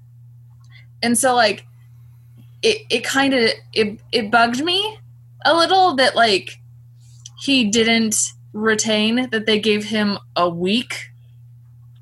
And 1.02 1.16
so, 1.16 1.34
like, 1.34 1.64
it, 2.62 2.82
it 2.90 3.04
kind 3.04 3.34
of 3.34 3.50
it, 3.72 4.00
it 4.12 4.30
bugged 4.30 4.62
me 4.64 4.98
a 5.44 5.54
little 5.54 5.94
that 5.96 6.16
like 6.16 6.58
he 7.38 7.64
didn't 7.64 8.16
retain 8.52 9.30
that 9.30 9.46
they 9.46 9.60
gave 9.60 9.84
him 9.84 10.18
a 10.36 10.48
week. 10.48 11.10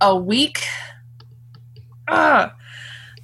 A 0.00 0.16
week? 0.16 0.62
Uh, 2.08 2.48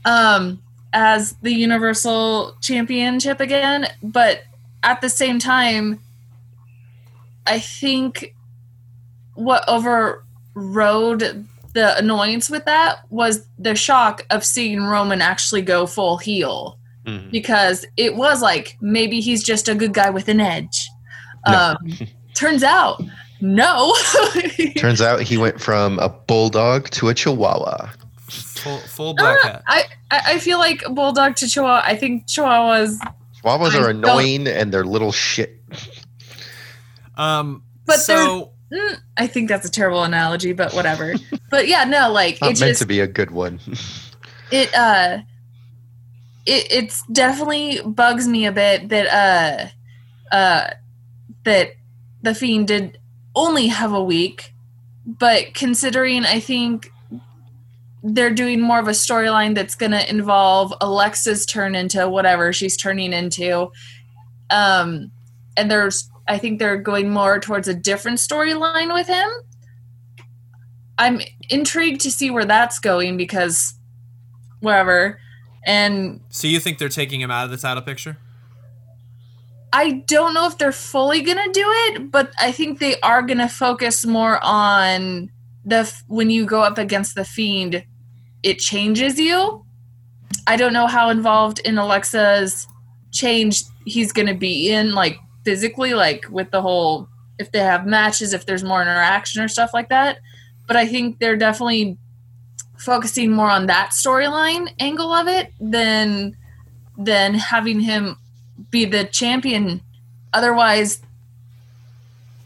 um 0.04 0.62
as 0.92 1.32
the 1.42 1.52
universal 1.52 2.56
championship 2.60 3.40
again 3.40 3.86
but 4.02 4.42
at 4.82 5.00
the 5.00 5.08
same 5.08 5.38
time 5.38 5.98
i 7.46 7.58
think 7.58 8.34
what 9.34 9.64
overrode 9.68 11.46
the 11.74 11.96
annoyance 11.96 12.50
with 12.50 12.64
that 12.66 13.00
was 13.10 13.46
the 13.58 13.74
shock 13.74 14.26
of 14.30 14.44
seeing 14.44 14.82
roman 14.82 15.22
actually 15.22 15.62
go 15.62 15.86
full 15.86 16.18
heel 16.18 16.78
mm-hmm. 17.06 17.30
because 17.30 17.86
it 17.96 18.14
was 18.16 18.42
like 18.42 18.76
maybe 18.80 19.20
he's 19.20 19.42
just 19.42 19.68
a 19.68 19.74
good 19.74 19.94
guy 19.94 20.10
with 20.10 20.28
an 20.28 20.40
edge 20.40 20.88
Um, 21.44 21.76
turns 22.34 22.62
out, 22.62 23.02
no. 23.40 23.94
turns 24.76 25.00
out 25.00 25.22
he 25.22 25.36
went 25.36 25.60
from 25.60 25.98
a 25.98 26.08
bulldog 26.08 26.90
to 26.90 27.08
a 27.08 27.14
chihuahua. 27.14 27.90
Full, 28.62 28.78
full 28.78 29.14
black 29.14 29.44
uh, 29.44 29.48
hat. 29.48 29.62
I, 29.66 29.84
I 30.10 30.38
feel 30.38 30.58
like 30.58 30.84
bulldog 30.94 31.36
to 31.36 31.48
chihuahua. 31.48 31.82
I 31.84 31.96
think 31.96 32.26
chihuahuas. 32.26 32.98
Chihuahuas 33.42 33.74
are 33.80 33.90
annoying 33.90 34.46
and 34.46 34.72
they're 34.72 34.84
little 34.84 35.12
shit. 35.12 35.60
Um, 37.16 37.62
but 37.86 37.96
so. 37.96 38.52
Mm, 38.72 38.98
I 39.18 39.26
think 39.26 39.48
that's 39.48 39.66
a 39.66 39.70
terrible 39.70 40.02
analogy, 40.02 40.52
but 40.52 40.72
whatever. 40.72 41.14
but 41.50 41.68
yeah, 41.68 41.84
no, 41.84 42.10
like 42.10 42.38
it's 42.40 42.60
meant 42.60 42.70
just, 42.70 42.82
to 42.82 42.86
be 42.86 43.00
a 43.00 43.06
good 43.06 43.30
one. 43.30 43.60
it 44.50 44.74
uh, 44.74 45.18
it 46.46 46.72
it's 46.72 47.04
definitely 47.08 47.80
bugs 47.84 48.26
me 48.26 48.46
a 48.46 48.52
bit 48.52 48.88
that 48.88 49.72
uh, 50.32 50.34
uh, 50.34 50.70
that 51.44 51.72
the 52.22 52.34
fiend 52.34 52.68
did 52.68 52.98
only 53.34 53.66
have 53.66 53.92
a 53.92 54.02
week, 54.02 54.54
but 55.04 55.52
considering 55.52 56.24
I 56.24 56.40
think 56.40 56.90
they're 58.02 58.34
doing 58.34 58.60
more 58.60 58.80
of 58.80 58.88
a 58.88 58.92
storyline 58.92 59.54
that's 59.54 59.74
going 59.74 59.92
to 59.92 60.10
involve 60.10 60.74
Alexa's 60.80 61.46
turn 61.46 61.74
into 61.74 62.08
whatever 62.08 62.52
she's 62.52 62.76
turning 62.76 63.12
into. 63.12 63.70
Um, 64.50 65.12
and 65.56 65.70
there's, 65.70 66.10
I 66.26 66.38
think 66.38 66.58
they're 66.58 66.78
going 66.78 67.10
more 67.10 67.38
towards 67.38 67.68
a 67.68 67.74
different 67.74 68.18
storyline 68.18 68.92
with 68.92 69.06
him. 69.06 69.28
I'm 70.98 71.20
intrigued 71.48 72.00
to 72.02 72.10
see 72.10 72.30
where 72.30 72.44
that's 72.44 72.78
going 72.78 73.16
because, 73.16 73.74
whatever. 74.60 75.20
And 75.64 76.20
so 76.28 76.48
you 76.48 76.60
think 76.60 76.78
they're 76.78 76.88
taking 76.88 77.20
him 77.20 77.30
out 77.30 77.44
of 77.44 77.50
the 77.50 77.56
title 77.56 77.82
picture? 77.82 78.18
I 79.72 80.02
don't 80.06 80.34
know 80.34 80.46
if 80.46 80.58
they're 80.58 80.70
fully 80.70 81.22
gonna 81.22 81.50
do 81.52 81.64
it, 81.66 82.10
but 82.10 82.32
I 82.38 82.52
think 82.52 82.78
they 82.78 83.00
are 83.00 83.22
gonna 83.22 83.48
focus 83.48 84.04
more 84.04 84.38
on 84.42 85.30
the 85.64 85.90
when 86.08 86.28
you 86.28 86.44
go 86.44 86.62
up 86.62 86.76
against 86.76 87.14
the 87.14 87.24
fiend 87.24 87.84
it 88.42 88.58
changes 88.58 89.18
you. 89.18 89.64
I 90.46 90.56
don't 90.56 90.72
know 90.72 90.86
how 90.86 91.10
involved 91.10 91.60
in 91.60 91.78
Alexa's 91.78 92.66
change 93.12 93.62
he's 93.84 94.12
going 94.12 94.26
to 94.26 94.34
be 94.34 94.72
in, 94.72 94.94
like 94.94 95.18
physically, 95.44 95.94
like 95.94 96.26
with 96.30 96.50
the 96.50 96.62
whole 96.62 97.08
if 97.38 97.52
they 97.52 97.60
have 97.60 97.86
matches, 97.86 98.32
if 98.32 98.46
there's 98.46 98.64
more 98.64 98.82
interaction 98.82 99.42
or 99.42 99.48
stuff 99.48 99.70
like 99.72 99.88
that. 99.88 100.18
But 100.66 100.76
I 100.76 100.86
think 100.86 101.18
they're 101.18 101.36
definitely 101.36 101.98
focusing 102.78 103.30
more 103.32 103.50
on 103.50 103.66
that 103.66 103.90
storyline 103.90 104.68
angle 104.78 105.12
of 105.12 105.28
it 105.28 105.52
than 105.60 106.36
than 106.96 107.34
having 107.34 107.80
him 107.80 108.16
be 108.70 108.84
the 108.84 109.04
champion. 109.04 109.80
Otherwise, 110.32 111.02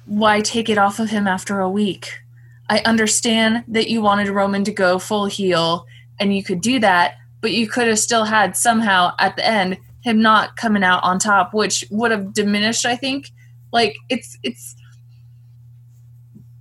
why 0.06 0.40
take 0.40 0.68
it 0.68 0.78
off 0.78 0.98
of 0.98 1.10
him 1.10 1.26
after 1.26 1.60
a 1.60 1.70
week? 1.70 2.20
I 2.68 2.80
understand 2.80 3.64
that 3.68 3.88
you 3.88 4.02
wanted 4.02 4.28
Roman 4.28 4.64
to 4.64 4.72
go 4.72 4.98
full 4.98 5.26
heel 5.26 5.86
and 6.18 6.34
you 6.34 6.42
could 6.42 6.60
do 6.60 6.80
that, 6.80 7.16
but 7.40 7.52
you 7.52 7.68
could 7.68 7.86
have 7.86 7.98
still 7.98 8.24
had 8.24 8.56
somehow 8.56 9.14
at 9.18 9.36
the 9.36 9.46
end 9.46 9.78
him 10.06 10.22
not 10.22 10.56
coming 10.56 10.84
out 10.84 11.02
on 11.02 11.18
top, 11.18 11.52
which 11.52 11.84
would 11.90 12.12
have 12.12 12.32
diminished, 12.32 12.86
I 12.86 12.94
think. 12.94 13.30
Like 13.72 13.96
it's 14.08 14.38
it's 14.44 14.76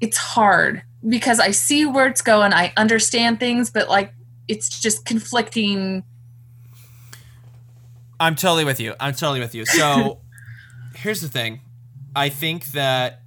it's 0.01 0.17
hard 0.17 0.81
because 1.07 1.39
I 1.39 1.51
see 1.51 1.85
where 1.85 2.07
it's 2.07 2.23
going, 2.23 2.53
I 2.53 2.73
understand 2.75 3.39
things, 3.39 3.69
but 3.69 3.87
like 3.87 4.13
it's 4.47 4.81
just 4.81 5.05
conflicting 5.05 6.03
I'm 8.19 8.35
totally 8.35 8.65
with 8.65 8.79
you. 8.79 8.95
I'm 8.99 9.13
totally 9.13 9.39
with 9.39 9.53
you. 9.53 9.65
So 9.65 10.19
here's 10.95 11.21
the 11.21 11.29
thing. 11.29 11.61
I 12.15 12.29
think 12.29 12.67
that 12.67 13.21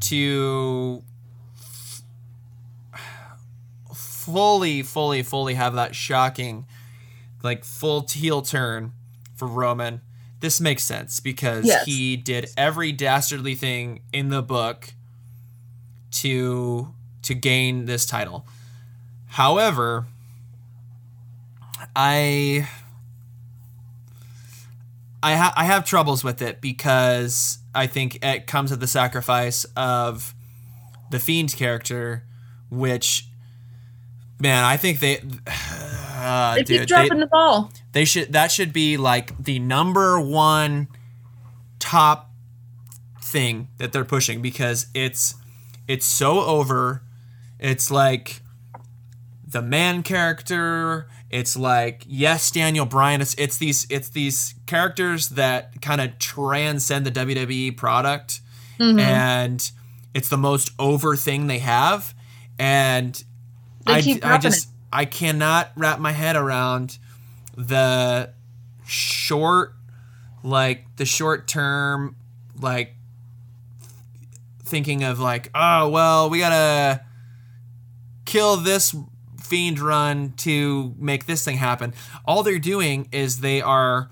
to 0.00 1.02
fully, 3.94 4.82
fully, 4.82 5.22
fully 5.22 5.54
have 5.54 5.74
that 5.74 5.94
shocking, 5.94 6.66
like 7.42 7.64
full 7.64 8.06
heel 8.06 8.42
turn 8.42 8.92
for 9.34 9.46
Roman, 9.46 10.00
this 10.40 10.60
makes 10.60 10.84
sense 10.84 11.20
because 11.20 11.66
yes. 11.66 11.84
he 11.84 12.16
did 12.16 12.50
every 12.56 12.92
dastardly 12.92 13.54
thing 13.54 14.00
in 14.12 14.28
the 14.28 14.42
book 14.42 14.94
to 16.10 16.94
to 17.22 17.34
gain 17.34 17.84
this 17.84 18.06
title. 18.06 18.46
However, 19.26 20.06
I 21.94 22.68
I, 25.22 25.36
ha- 25.36 25.52
I 25.56 25.64
have 25.64 25.84
troubles 25.84 26.24
with 26.24 26.40
it 26.40 26.60
because 26.60 27.58
I 27.74 27.86
think 27.86 28.24
it 28.24 28.46
comes 28.46 28.72
at 28.72 28.80
the 28.80 28.86
sacrifice 28.86 29.64
of 29.76 30.34
the 31.10 31.18
Fiend 31.18 31.54
character, 31.56 32.24
which, 32.70 33.26
man, 34.38 34.64
I 34.64 34.76
think 34.76 35.00
they. 35.00 35.22
Uh, 36.22 36.56
they 36.56 36.64
dude, 36.64 36.80
keep 36.80 36.88
dropping 36.88 37.14
they, 37.14 37.20
the 37.20 37.26
ball. 37.26 37.72
They 37.92 38.04
should. 38.04 38.34
That 38.34 38.52
should 38.52 38.74
be 38.74 38.98
like 38.98 39.42
the 39.42 39.58
number 39.58 40.20
one 40.20 40.88
top 41.78 42.30
thing 43.22 43.68
that 43.78 43.92
they're 43.92 44.04
pushing 44.04 44.42
because 44.42 44.88
it's 44.92 45.34
it's 45.88 46.04
so 46.04 46.40
over. 46.40 47.02
It's 47.58 47.90
like 47.90 48.42
the 49.46 49.62
man 49.62 50.02
character 50.02 51.08
it's 51.30 51.56
like 51.56 52.04
yes, 52.08 52.50
Daniel 52.50 52.86
Bryan. 52.86 53.20
It's 53.20 53.34
it's 53.34 53.56
these 53.56 53.86
it's 53.88 54.08
these 54.08 54.54
characters 54.66 55.30
that 55.30 55.80
kind 55.80 56.00
of 56.00 56.18
transcend 56.18 57.06
the 57.06 57.12
WWE 57.12 57.76
product, 57.76 58.40
mm-hmm. 58.78 58.98
and 58.98 59.70
it's 60.12 60.28
the 60.28 60.36
most 60.36 60.72
over 60.78 61.14
thing 61.14 61.46
they 61.46 61.60
have, 61.60 62.14
and 62.58 63.22
I 63.86 64.18
I 64.22 64.38
just 64.38 64.66
it. 64.66 64.74
I 64.92 65.04
cannot 65.04 65.70
wrap 65.76 66.00
my 66.00 66.12
head 66.12 66.34
around 66.34 66.98
the 67.56 68.32
short 68.86 69.74
like 70.42 70.84
the 70.96 71.04
short 71.04 71.46
term 71.46 72.16
like 72.60 72.96
thinking 74.64 75.04
of 75.04 75.20
like 75.20 75.50
oh 75.54 75.88
well 75.88 76.30
we 76.30 76.38
gotta 76.38 77.04
kill 78.24 78.56
this 78.56 78.94
fiend 79.50 79.80
run 79.80 80.32
to 80.38 80.94
make 80.96 81.26
this 81.26 81.44
thing 81.44 81.56
happen. 81.56 81.92
All 82.24 82.42
they're 82.42 82.60
doing 82.60 83.08
is 83.10 83.40
they 83.40 83.60
are 83.60 84.08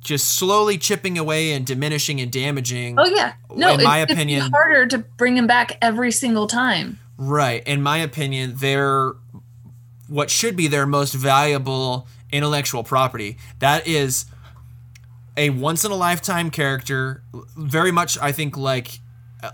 just 0.00 0.36
slowly 0.36 0.76
chipping 0.76 1.16
away 1.16 1.52
and 1.52 1.64
diminishing 1.64 2.20
and 2.20 2.30
damaging. 2.30 2.98
Oh 2.98 3.06
yeah, 3.06 3.34
no. 3.54 3.74
In 3.74 3.84
my 3.84 3.98
opinion, 3.98 4.40
it's 4.42 4.50
harder 4.50 4.86
to 4.88 4.98
bring 4.98 5.36
him 5.36 5.46
back 5.46 5.78
every 5.80 6.10
single 6.10 6.46
time. 6.48 6.98
Right. 7.16 7.66
In 7.66 7.82
my 7.82 7.98
opinion, 7.98 8.54
they're 8.56 9.12
what 10.08 10.30
should 10.30 10.56
be 10.56 10.66
their 10.66 10.86
most 10.86 11.14
valuable 11.14 12.08
intellectual 12.32 12.82
property. 12.82 13.38
That 13.60 13.86
is 13.86 14.26
a 15.36 15.50
once 15.50 15.84
in 15.84 15.92
a 15.92 15.96
lifetime 15.96 16.50
character, 16.50 17.22
very 17.56 17.92
much 17.92 18.18
I 18.18 18.32
think 18.32 18.56
like 18.56 18.98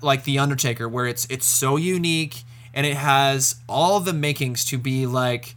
like 0.03 0.25
the 0.25 0.39
Undertaker, 0.39 0.89
where 0.89 1.07
it's 1.07 1.27
it's 1.27 1.47
so 1.47 1.77
unique 1.77 2.45
and 2.75 2.87
it 2.87 2.97
has 2.97 3.57
all 3.69 4.01
the 4.01 4.13
makings 4.13 4.65
to 4.67 4.77
be 4.77 5.07
like 5.07 5.57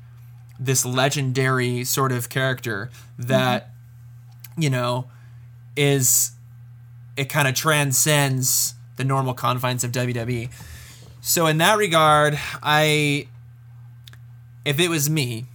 this 0.59 0.85
legendary 0.85 1.83
sort 1.83 2.11
of 2.11 2.29
character 2.29 2.89
that 3.17 3.67
mm-hmm. 4.53 4.61
you 4.61 4.69
know 4.69 5.07
is 5.75 6.31
it 7.17 7.25
kind 7.25 7.47
of 7.47 7.55
transcends 7.55 8.75
the 8.95 9.03
normal 9.03 9.33
confines 9.33 9.83
of 9.83 9.91
WWE. 9.91 10.49
So 11.21 11.47
in 11.47 11.57
that 11.57 11.77
regard, 11.77 12.37
I 12.61 13.27
if 14.65 14.79
it 14.79 14.89
was 14.89 15.09
me, 15.09 15.45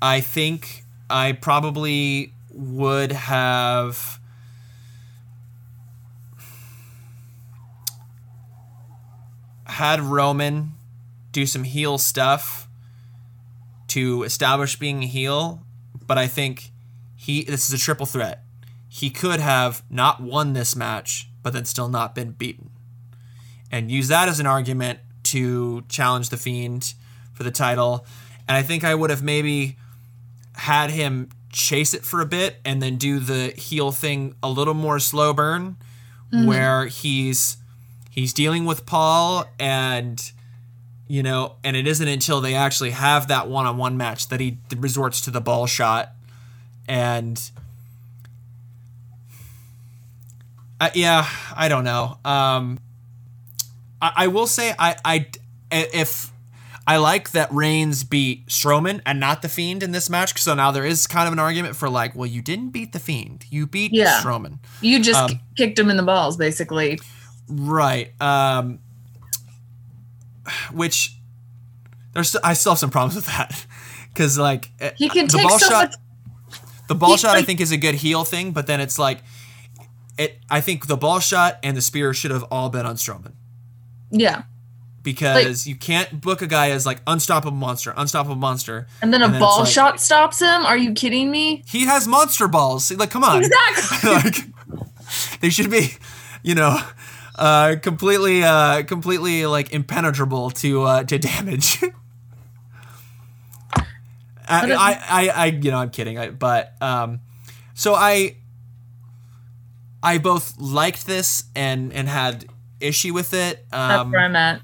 I 0.00 0.20
think 0.20 0.84
I 1.10 1.32
probably 1.32 2.32
would 2.52 3.12
have 3.12 4.20
had 9.82 10.00
Roman 10.00 10.74
do 11.32 11.44
some 11.44 11.64
heel 11.64 11.98
stuff 11.98 12.68
to 13.88 14.22
establish 14.22 14.78
being 14.78 15.02
a 15.02 15.06
heel, 15.06 15.66
but 16.06 16.16
I 16.16 16.28
think 16.28 16.70
he 17.16 17.42
this 17.42 17.66
is 17.66 17.74
a 17.74 17.78
triple 17.84 18.06
threat. 18.06 18.44
He 18.88 19.10
could 19.10 19.40
have 19.40 19.82
not 19.90 20.22
won 20.22 20.52
this 20.52 20.76
match, 20.76 21.28
but 21.42 21.52
then 21.52 21.64
still 21.64 21.88
not 21.88 22.14
been 22.14 22.30
beaten. 22.30 22.70
And 23.72 23.90
use 23.90 24.06
that 24.06 24.28
as 24.28 24.38
an 24.38 24.46
argument 24.46 25.00
to 25.24 25.82
challenge 25.88 26.28
the 26.28 26.36
Fiend 26.36 26.94
for 27.32 27.42
the 27.42 27.50
title. 27.50 28.06
And 28.46 28.56
I 28.56 28.62
think 28.62 28.84
I 28.84 28.94
would 28.94 29.10
have 29.10 29.24
maybe 29.24 29.78
had 30.54 30.90
him 30.90 31.28
chase 31.50 31.92
it 31.92 32.04
for 32.04 32.20
a 32.20 32.26
bit 32.26 32.58
and 32.64 32.80
then 32.80 32.98
do 32.98 33.18
the 33.18 33.48
heel 33.48 33.90
thing 33.90 34.36
a 34.44 34.48
little 34.48 34.74
more 34.74 35.00
slow 35.00 35.32
burn, 35.32 35.76
mm-hmm. 36.32 36.46
where 36.46 36.86
he's 36.86 37.56
he's 38.12 38.32
dealing 38.32 38.64
with 38.64 38.86
Paul 38.86 39.46
and 39.58 40.30
you 41.08 41.22
know, 41.22 41.56
and 41.64 41.76
it 41.76 41.86
isn't 41.86 42.08
until 42.08 42.40
they 42.40 42.54
actually 42.54 42.90
have 42.90 43.28
that 43.28 43.48
one-on-one 43.48 43.96
match 43.96 44.28
that 44.28 44.40
he 44.40 44.58
resorts 44.76 45.20
to 45.22 45.30
the 45.30 45.40
ball 45.40 45.66
shot 45.66 46.12
and 46.86 47.50
Uh, 50.82 50.90
yeah, 50.94 51.28
I 51.54 51.68
don't 51.68 51.84
know. 51.84 52.18
Um, 52.24 52.80
I, 54.00 54.12
I 54.16 54.26
will 54.26 54.48
say 54.48 54.74
I, 54.76 54.96
I 55.04 55.26
if 55.70 56.32
I 56.88 56.96
like 56.96 57.30
that 57.30 57.52
Reigns 57.52 58.02
beat 58.02 58.48
Strowman 58.48 59.00
and 59.06 59.20
not 59.20 59.42
the 59.42 59.48
Fiend 59.48 59.84
in 59.84 59.92
this 59.92 60.10
match. 60.10 60.36
So 60.40 60.54
now 60.54 60.72
there 60.72 60.84
is 60.84 61.06
kind 61.06 61.28
of 61.28 61.32
an 61.32 61.38
argument 61.38 61.76
for 61.76 61.88
like, 61.88 62.16
well, 62.16 62.26
you 62.26 62.42
didn't 62.42 62.70
beat 62.70 62.92
the 62.92 62.98
Fiend, 62.98 63.44
you 63.48 63.68
beat 63.68 63.92
yeah. 63.92 64.20
Strowman. 64.20 64.58
You 64.80 64.98
just 64.98 65.20
um, 65.20 65.38
kicked 65.56 65.78
him 65.78 65.88
in 65.88 65.96
the 65.96 66.02
balls, 66.02 66.36
basically. 66.36 66.98
Right. 67.48 68.12
Um, 68.20 68.78
which 70.72 71.16
there's 72.12 72.34
I 72.36 72.54
still 72.54 72.72
have 72.72 72.78
some 72.78 72.90
problems 72.90 73.16
with 73.16 73.26
that 73.26 73.66
because 74.08 74.38
like 74.38 74.70
eh, 74.80 74.92
he 74.96 75.08
can 75.08 75.26
the 75.26 75.38
take 75.38 75.48
ball 75.48 75.58
so 75.58 75.68
shot. 75.68 75.90
Much- 75.90 76.58
the 76.88 76.94
ball 76.94 77.16
shot 77.16 77.34
like, 77.34 77.42
I 77.42 77.42
think 77.42 77.60
is 77.60 77.72
a 77.72 77.76
good 77.76 77.94
heel 77.94 78.24
thing, 78.24 78.52
but 78.52 78.66
then 78.66 78.80
it's 78.80 78.98
like 78.98 79.22
it. 80.18 80.38
I 80.50 80.60
think 80.60 80.86
the 80.88 80.96
ball 80.96 81.20
shot 81.20 81.58
and 81.62 81.76
the 81.76 81.80
spear 81.80 82.12
should 82.12 82.32
have 82.32 82.42
all 82.44 82.68
been 82.70 82.84
on 82.86 82.96
Strowman. 82.96 83.32
Yeah 84.10 84.42
because 85.02 85.66
like, 85.66 85.70
you 85.70 85.74
can't 85.74 86.20
book 86.20 86.42
a 86.42 86.46
guy 86.46 86.70
as 86.70 86.86
like 86.86 87.00
unstoppable 87.06 87.56
monster, 87.56 87.92
unstoppable 87.96 88.36
monster, 88.36 88.86
and 89.00 89.12
then 89.12 89.22
a 89.22 89.26
and 89.26 89.34
then 89.34 89.40
ball 89.40 89.60
like, 89.60 89.68
shot 89.68 90.00
stops 90.00 90.40
him. 90.40 90.64
Are 90.64 90.76
you 90.76 90.92
kidding 90.92 91.30
me? 91.30 91.62
He 91.66 91.86
has 91.86 92.06
monster 92.06 92.48
balls. 92.48 92.90
Like, 92.92 93.10
come 93.10 93.24
on, 93.24 93.42
exactly. 93.44 94.10
like, 94.10 95.40
they 95.40 95.50
should 95.50 95.70
be, 95.70 95.94
you 96.42 96.54
know, 96.54 96.80
uh, 97.36 97.76
completely, 97.82 98.42
uh, 98.44 98.82
completely 98.84 99.46
like 99.46 99.72
impenetrable 99.72 100.50
to 100.50 100.82
uh, 100.82 101.04
to 101.04 101.18
damage. 101.18 101.82
I, 104.48 104.72
I, 104.72 104.98
I, 105.08 105.28
I, 105.28 105.46
you 105.46 105.70
know, 105.70 105.78
I'm 105.78 105.90
kidding. 105.90 106.18
I, 106.18 106.30
but 106.30 106.74
um, 106.82 107.20
so 107.74 107.94
I, 107.94 108.36
I 110.02 110.18
both 110.18 110.58
liked 110.58 111.06
this 111.06 111.44
and 111.54 111.92
and 111.92 112.08
had 112.08 112.46
issue 112.80 113.14
with 113.14 113.32
it. 113.32 113.64
Um, 113.72 113.88
That's 113.88 114.10
where 114.10 114.20
I'm 114.20 114.36
at 114.36 114.60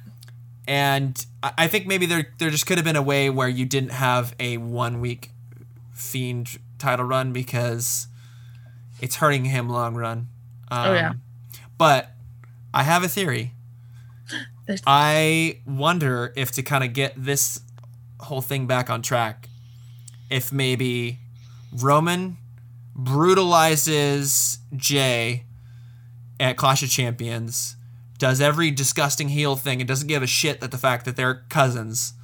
and 0.69 1.25
I 1.43 1.67
think 1.67 1.87
maybe 1.87 2.05
there 2.05 2.29
there 2.37 2.51
just 2.51 2.67
could 2.67 2.77
have 2.77 2.85
been 2.85 2.95
a 2.95 3.03
way 3.03 3.31
where 3.31 3.49
you 3.49 3.65
didn't 3.65 3.93
have 3.93 4.35
a 4.39 4.59
one 4.59 5.01
week 5.01 5.31
fiend 5.95 6.59
title 6.79 7.07
run 7.07 7.33
because 7.33 8.07
it's 9.01 9.17
hurting 9.17 9.47
him 9.47 9.71
long 9.71 9.95
run. 9.95 10.29
Um, 10.71 10.89
oh 10.89 10.93
yeah. 10.93 11.13
But 11.79 12.11
I 12.73 12.83
have 12.83 13.03
a 13.03 13.09
theory. 13.09 13.53
I 14.87 15.61
wonder 15.67 16.33
if 16.37 16.53
to 16.53 16.63
kind 16.63 16.85
of 16.85 16.93
get 16.93 17.15
this 17.17 17.61
whole 18.21 18.43
thing 18.43 18.67
back 18.67 18.91
on 18.91 19.01
track, 19.03 19.49
if 20.31 20.53
maybe 20.53 21.19
Roman 21.73 22.37
brutalizes 22.95 24.59
Jey 24.77 25.45
at 26.39 26.57
Clash 26.57 26.83
of 26.83 26.91
Champions 26.91 27.77
does 28.19 28.41
every 28.41 28.71
disgusting 28.71 29.29
heel 29.29 29.57
thing 29.57 29.81
and 29.81 29.89
doesn't 29.89 30.09
give 30.09 30.23
a 30.23 30.27
shit 30.27 30.61
that 30.61 30.73
the 30.73 30.79
fact 30.79 31.05
that 31.05 31.17
they're 31.17 31.45
cousins 31.49 32.15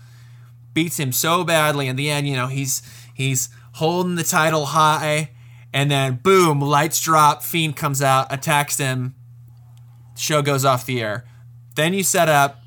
beats 0.75 0.99
him 0.99 1.13
so 1.13 1.45
badly 1.45 1.87
in 1.87 1.95
the 1.97 2.11
end 2.11 2.27
you 2.27 2.35
know 2.35 2.49
he's 2.49 2.83
he's 3.15 3.49
holding 3.75 4.17
the 4.17 4.25
title 4.25 4.67
high 4.67 5.31
and 5.73 5.91
then 5.91 6.17
boom 6.17 6.61
lights 6.61 7.01
drop 7.01 7.43
fiend 7.43 7.77
comes 7.77 8.03
out 8.03 8.27
attacks 8.33 8.79
him 8.79 9.15
show 10.17 10.43
goes 10.43 10.65
off 10.65 10.87
the 10.87 11.01
air 11.01 11.25
then 11.75 11.95
you 11.95 12.03
set 12.03 12.29
up 12.29 12.63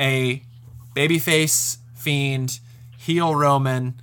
a 0.00 0.42
babyface 0.94 1.78
fiend 1.94 2.60
heel 2.98 3.34
roman 3.34 4.00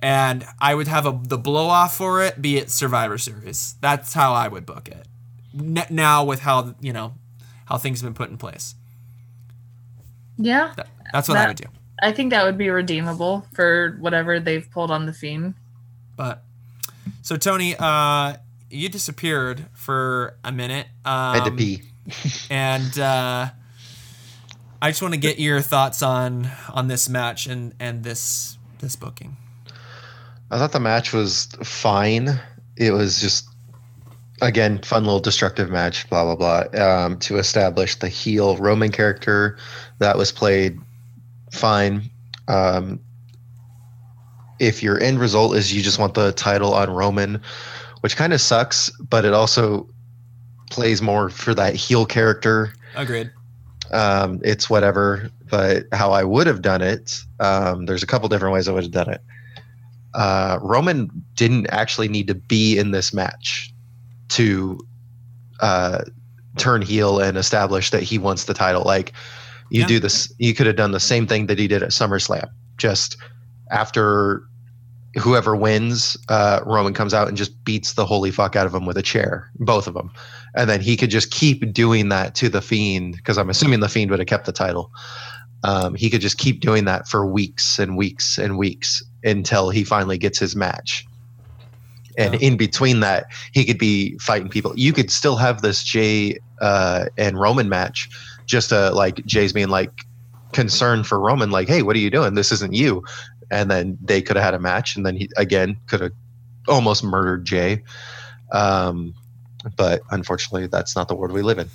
and 0.00 0.46
i 0.58 0.74
would 0.74 0.88
have 0.88 1.06
a 1.06 1.20
the 1.24 1.38
blow 1.38 1.66
off 1.66 1.96
for 1.96 2.22
it 2.22 2.40
be 2.40 2.56
it 2.56 2.70
survivor 2.70 3.18
series 3.18 3.74
that's 3.80 4.14
how 4.14 4.32
i 4.32 4.48
would 4.48 4.64
book 4.64 4.88
it 4.88 5.06
now 5.90 6.24
with 6.24 6.40
how 6.40 6.74
you 6.80 6.92
know 6.92 7.12
how 7.70 7.78
things 7.78 8.00
have 8.00 8.06
been 8.08 8.14
put 8.14 8.30
in 8.30 8.36
place. 8.36 8.74
Yeah. 10.36 10.72
That, 10.76 10.88
that's 11.12 11.28
what 11.28 11.34
that, 11.34 11.44
I 11.44 11.48
would 11.48 11.56
do. 11.56 11.66
I 12.02 12.12
think 12.12 12.30
that 12.30 12.44
would 12.44 12.58
be 12.58 12.68
redeemable 12.68 13.46
for 13.54 13.96
whatever 14.00 14.40
they've 14.40 14.68
pulled 14.70 14.90
on 14.90 15.06
the 15.06 15.12
Fiend. 15.12 15.54
But 16.16 16.42
so 17.22 17.36
Tony, 17.36 17.76
uh, 17.78 18.36
you 18.70 18.88
disappeared 18.88 19.66
for 19.72 20.36
a 20.42 20.50
minute. 20.50 20.86
Um, 21.04 21.12
I 21.14 21.36
had 21.36 21.44
to 21.44 21.52
pee. 21.52 21.82
And 22.50 22.98
uh, 22.98 23.50
I 24.82 24.90
just 24.90 25.02
want 25.02 25.14
to 25.14 25.20
get 25.20 25.38
your 25.38 25.60
thoughts 25.60 26.02
on 26.02 26.50
on 26.72 26.88
this 26.88 27.08
match 27.08 27.46
and 27.46 27.74
and 27.78 28.02
this 28.02 28.58
this 28.78 28.96
booking. 28.96 29.36
I 30.50 30.58
thought 30.58 30.72
the 30.72 30.80
match 30.80 31.12
was 31.12 31.46
fine. 31.62 32.40
It 32.76 32.92
was 32.92 33.20
just 33.20 33.48
again, 34.42 34.78
fun 34.82 35.04
little 35.04 35.20
destructive 35.20 35.70
match, 35.70 36.08
blah 36.08 36.34
blah 36.34 36.64
blah, 36.70 36.82
um, 36.82 37.18
to 37.20 37.36
establish 37.36 37.96
the 37.96 38.08
heel 38.08 38.56
Roman 38.56 38.90
character 38.90 39.58
that 39.98 40.16
was 40.16 40.32
played 40.32 40.78
fine. 41.52 42.10
Um, 42.48 43.00
if 44.58 44.82
your 44.82 45.00
end 45.00 45.20
result 45.20 45.56
is 45.56 45.74
you 45.74 45.82
just 45.82 45.98
want 45.98 46.14
the 46.14 46.32
title 46.32 46.74
on 46.74 46.90
Roman, 46.90 47.40
which 48.00 48.16
kind 48.16 48.32
of 48.32 48.40
sucks, 48.40 48.90
but 48.98 49.24
it 49.24 49.32
also 49.32 49.88
plays 50.70 51.02
more 51.02 51.28
for 51.28 51.54
that 51.54 51.74
heel 51.74 52.06
character. 52.06 52.72
Agreed. 52.96 53.30
Um, 53.92 54.40
it's 54.44 54.70
whatever, 54.70 55.30
but 55.50 55.84
how 55.92 56.12
I 56.12 56.24
would 56.24 56.46
have 56.46 56.62
done 56.62 56.80
it, 56.80 57.20
um, 57.40 57.86
there's 57.86 58.02
a 58.02 58.06
couple 58.06 58.28
different 58.28 58.54
ways 58.54 58.68
I 58.68 58.72
would 58.72 58.84
have 58.84 58.92
done 58.92 59.10
it. 59.10 59.20
Uh, 60.14 60.58
Roman 60.62 61.10
didn't 61.34 61.66
actually 61.70 62.08
need 62.08 62.26
to 62.28 62.34
be 62.34 62.78
in 62.78 62.92
this 62.92 63.12
match 63.12 63.72
to 64.28 64.78
uh, 65.60 66.02
turn 66.56 66.82
heel 66.82 67.20
and 67.20 67.36
establish 67.36 67.90
that 67.90 68.02
he 68.02 68.18
wants 68.18 68.44
the 68.44 68.54
title. 68.54 68.82
Like 68.82 69.12
you 69.70 69.82
yeah. 69.82 69.86
do 69.86 70.00
this, 70.00 70.32
you 70.38 70.54
could 70.54 70.66
have 70.66 70.76
done 70.76 70.92
the 70.92 71.00
same 71.00 71.26
thing 71.26 71.46
that 71.46 71.58
he 71.58 71.68
did 71.68 71.82
at 71.82 71.90
SummerSlam. 71.90 72.48
Just 72.76 73.16
after 73.70 74.42
whoever 75.18 75.56
wins, 75.56 76.16
uh, 76.28 76.60
Roman 76.64 76.94
comes 76.94 77.14
out 77.14 77.28
and 77.28 77.36
just 77.36 77.64
beats 77.64 77.94
the 77.94 78.06
holy 78.06 78.30
fuck 78.30 78.56
out 78.56 78.66
of 78.66 78.74
him 78.74 78.86
with 78.86 78.96
a 78.96 79.02
chair, 79.02 79.50
both 79.56 79.86
of 79.86 79.94
them, 79.94 80.10
and 80.54 80.68
then 80.68 80.80
he 80.80 80.96
could 80.96 81.10
just 81.10 81.30
keep 81.30 81.72
doing 81.72 82.08
that 82.08 82.34
to 82.36 82.48
the 82.48 82.60
Fiend 82.60 83.16
because 83.16 83.38
I'm 83.38 83.50
assuming 83.50 83.80
the 83.80 83.88
Fiend 83.88 84.10
would 84.10 84.20
have 84.20 84.28
kept 84.28 84.46
the 84.46 84.52
title. 84.52 84.90
Um, 85.62 85.94
he 85.94 86.08
could 86.08 86.20
just 86.20 86.38
keep 86.38 86.60
doing 86.60 86.84
that 86.86 87.06
for 87.06 87.26
weeks 87.26 87.78
and 87.78 87.96
weeks 87.96 88.38
and 88.38 88.56
weeks 88.58 89.02
until 89.22 89.70
he 89.70 89.84
finally 89.84 90.18
gets 90.18 90.38
his 90.38 90.56
match. 90.56 91.06
And 92.18 92.34
yeah. 92.34 92.48
in 92.48 92.56
between 92.56 93.00
that 93.00 93.26
he 93.52 93.64
could 93.64 93.78
be 93.78 94.18
fighting 94.18 94.48
people. 94.48 94.72
You 94.76 94.92
could 94.92 95.10
still 95.10 95.36
have 95.36 95.62
this 95.62 95.82
Jey 95.82 96.38
uh, 96.60 97.06
and 97.16 97.38
roman 97.38 97.68
match 97.68 98.08
just 98.46 98.72
uh, 98.72 98.92
like 98.94 99.24
Jey's 99.26 99.52
being 99.52 99.68
like 99.68 99.92
concerned 100.52 101.06
for 101.06 101.20
roman 101.20 101.52
like 101.52 101.68
hey 101.68 101.82
what 101.82 101.94
are 101.94 102.00
you 102.00 102.10
doing? 102.10 102.34
This 102.34 102.50
isn't 102.50 102.74
you. 102.74 103.04
And 103.52 103.70
then 103.70 103.98
they 104.02 104.22
could 104.22 104.36
have 104.36 104.44
had 104.44 104.54
a 104.54 104.58
match 104.58 104.96
and 104.96 105.06
then 105.06 105.16
he 105.16 105.28
again 105.36 105.76
could 105.86 106.00
have 106.00 106.12
almost 106.68 107.04
murdered 107.04 107.44
jay. 107.44 107.82
Um, 108.52 109.14
but 109.76 110.02
unfortunately 110.10 110.66
that's 110.66 110.96
not 110.96 111.08
the 111.08 111.14
world 111.14 111.32
we 111.32 111.42
live 111.42 111.58
in 111.58 111.68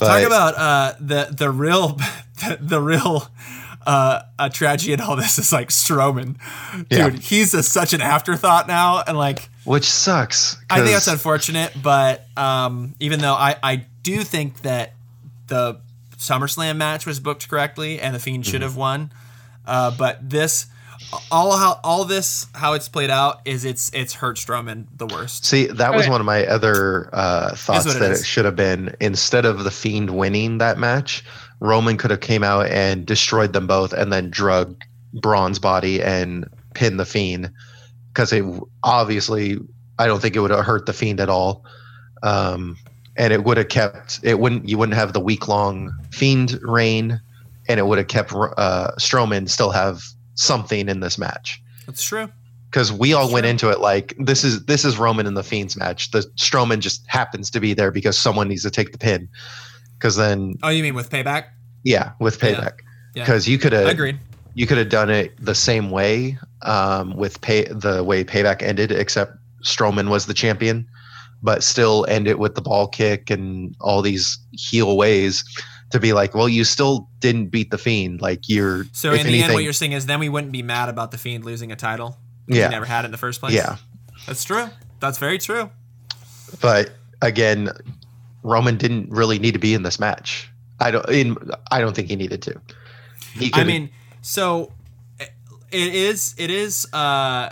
but, 0.00 0.06
talk 0.18 0.26
about 0.26 0.54
uh, 0.56 0.94
the 0.98 1.28
the 1.30 1.50
real 1.50 1.88
the, 2.40 2.58
the 2.60 2.80
real 2.80 3.28
uh, 3.86 4.22
a 4.38 4.50
tragedy 4.50 4.92
in 4.92 5.00
all 5.00 5.16
this 5.16 5.38
is 5.38 5.52
like 5.52 5.68
Strowman, 5.68 6.36
dude. 6.88 6.90
Yeah. 6.90 7.10
He's 7.10 7.54
a, 7.54 7.62
such 7.62 7.92
an 7.92 8.00
afterthought 8.00 8.66
now, 8.68 9.02
and 9.06 9.16
like, 9.16 9.48
which 9.64 9.84
sucks. 9.84 10.56
I 10.68 10.80
think 10.80 10.92
that's 10.92 11.06
unfortunate, 11.06 11.72
but 11.82 12.26
um, 12.36 12.94
even 13.00 13.20
though 13.20 13.34
I 13.34 13.56
I 13.62 13.86
do 14.02 14.22
think 14.22 14.62
that 14.62 14.94
the 15.46 15.80
SummerSlam 16.16 16.76
match 16.76 17.06
was 17.06 17.20
booked 17.20 17.48
correctly 17.48 18.00
and 18.00 18.14
the 18.14 18.18
Fiend 18.18 18.44
should 18.46 18.56
mm-hmm. 18.56 18.62
have 18.62 18.76
won, 18.76 19.12
uh, 19.66 19.90
but 19.96 20.28
this 20.28 20.66
all 21.30 21.56
how 21.56 21.80
all 21.82 22.04
this 22.04 22.46
how 22.54 22.74
it's 22.74 22.88
played 22.88 23.10
out 23.10 23.40
is 23.44 23.64
it's 23.64 23.90
it's 23.92 24.14
hurt 24.14 24.36
Strowman 24.36 24.86
the 24.96 25.06
worst. 25.06 25.44
See, 25.44 25.66
that 25.66 25.94
was 25.94 26.08
one 26.08 26.20
of 26.20 26.26
my 26.26 26.46
other 26.46 27.10
uh, 27.12 27.54
thoughts 27.54 27.92
that 27.92 28.02
it, 28.02 28.20
it 28.20 28.24
should 28.24 28.44
have 28.44 28.56
been. 28.56 28.94
Instead 29.00 29.44
of 29.44 29.64
the 29.64 29.70
Fiend 29.70 30.10
winning 30.10 30.58
that 30.58 30.78
match, 30.78 31.24
Roman 31.60 31.96
could 31.96 32.10
have 32.10 32.20
came 32.20 32.42
out 32.42 32.66
and 32.66 33.06
destroyed 33.06 33.52
them 33.52 33.66
both, 33.66 33.92
and 33.92 34.12
then 34.12 34.30
drug 34.30 34.82
Braun's 35.14 35.58
body 35.58 36.02
and 36.02 36.48
pin 36.74 36.96
the 36.96 37.06
Fiend. 37.06 37.50
Because 38.08 38.32
it 38.32 38.44
obviously 38.82 39.58
I 39.98 40.06
don't 40.06 40.20
think 40.20 40.36
it 40.36 40.40
would 40.40 40.50
have 40.50 40.64
hurt 40.64 40.86
the 40.86 40.92
Fiend 40.92 41.20
at 41.20 41.28
all, 41.28 41.64
um, 42.22 42.76
and 43.16 43.32
it 43.32 43.44
would 43.44 43.56
have 43.56 43.68
kept 43.68 44.20
it 44.22 44.38
wouldn't 44.38 44.68
you 44.68 44.78
wouldn't 44.78 44.96
have 44.96 45.12
the 45.12 45.20
week 45.20 45.48
long 45.48 45.92
Fiend 46.10 46.58
reign, 46.62 47.20
and 47.68 47.80
it 47.80 47.86
would 47.86 47.98
have 47.98 48.08
kept 48.08 48.32
uh, 48.32 48.92
Strowman 48.98 49.48
still 49.48 49.70
have 49.70 50.02
something 50.40 50.88
in 50.88 51.00
this 51.00 51.18
match. 51.18 51.62
That's 51.86 52.02
true. 52.02 52.28
Because 52.70 52.92
we 52.92 53.12
all 53.14 53.22
That's 53.22 53.32
went 53.32 53.44
true. 53.44 53.50
into 53.50 53.70
it 53.70 53.80
like 53.80 54.14
this 54.18 54.44
is 54.44 54.64
this 54.66 54.84
is 54.84 54.96
Roman 54.96 55.26
and 55.26 55.36
the 55.36 55.42
Fiend's 55.42 55.76
match. 55.76 56.12
The 56.12 56.20
Strowman 56.36 56.78
just 56.78 57.04
happens 57.08 57.50
to 57.50 57.60
be 57.60 57.74
there 57.74 57.90
because 57.90 58.16
someone 58.16 58.48
needs 58.48 58.62
to 58.62 58.70
take 58.70 58.92
the 58.92 58.98
pin 58.98 59.28
because 60.00 60.16
then 60.16 60.56
oh 60.62 60.70
you 60.70 60.82
mean 60.82 60.94
with 60.94 61.10
payback 61.10 61.44
yeah 61.84 62.12
with 62.20 62.40
payback 62.40 62.78
because 63.12 63.46
yeah. 63.46 63.52
you 63.52 63.58
could 63.58 63.72
have 63.72 63.88
agreed 63.88 64.18
you 64.54 64.66
could 64.66 64.78
have 64.78 64.88
done 64.88 65.10
it 65.10 65.32
the 65.38 65.54
same 65.54 65.90
way 65.90 66.36
um, 66.62 67.14
with 67.16 67.40
pay 67.40 67.64
the 67.64 68.02
way 68.02 68.24
payback 68.24 68.62
ended 68.62 68.90
except 68.90 69.32
Strowman 69.62 70.08
was 70.08 70.26
the 70.26 70.34
champion 70.34 70.88
but 71.42 71.62
still 71.62 72.06
end 72.08 72.26
it 72.26 72.38
with 72.38 72.54
the 72.54 72.62
ball 72.62 72.88
kick 72.88 73.30
and 73.30 73.76
all 73.80 74.02
these 74.02 74.38
heel 74.52 74.96
ways 74.96 75.44
to 75.90 76.00
be 76.00 76.12
like, 76.12 76.34
well, 76.34 76.48
you 76.48 76.64
still 76.64 77.08
didn't 77.18 77.46
beat 77.46 77.70
the 77.70 77.78
Fiend. 77.78 78.20
Like 78.20 78.48
you're. 78.48 78.84
So 78.92 79.10
in 79.10 79.14
the 79.14 79.20
anything, 79.20 79.42
end, 79.42 79.54
what 79.54 79.64
you're 79.64 79.72
saying 79.72 79.92
is 79.92 80.06
then 80.06 80.20
we 80.20 80.28
wouldn't 80.28 80.52
be 80.52 80.62
mad 80.62 80.88
about 80.88 81.10
the 81.10 81.18
Fiend 81.18 81.44
losing 81.44 81.72
a 81.72 81.76
title. 81.76 82.16
Yeah. 82.46 82.66
He 82.66 82.70
never 82.70 82.86
had 82.86 83.04
it 83.04 83.06
in 83.06 83.10
the 83.12 83.18
first 83.18 83.40
place. 83.40 83.54
Yeah. 83.54 83.76
That's 84.26 84.44
true. 84.44 84.68
That's 85.00 85.18
very 85.18 85.38
true. 85.38 85.70
But 86.60 86.92
again, 87.22 87.70
Roman 88.42 88.76
didn't 88.76 89.10
really 89.10 89.38
need 89.38 89.52
to 89.52 89.58
be 89.58 89.74
in 89.74 89.82
this 89.82 90.00
match. 90.00 90.50
I 90.78 90.90
don't. 90.90 91.08
In, 91.08 91.36
I 91.70 91.80
don't 91.80 91.94
think 91.94 92.08
he 92.08 92.16
needed 92.16 92.42
to. 92.42 92.60
He 93.34 93.50
I 93.54 93.64
mean, 93.64 93.90
so 94.22 94.72
it 95.18 95.94
is. 95.94 96.34
It 96.38 96.50
is. 96.50 96.86
uh 96.92 97.50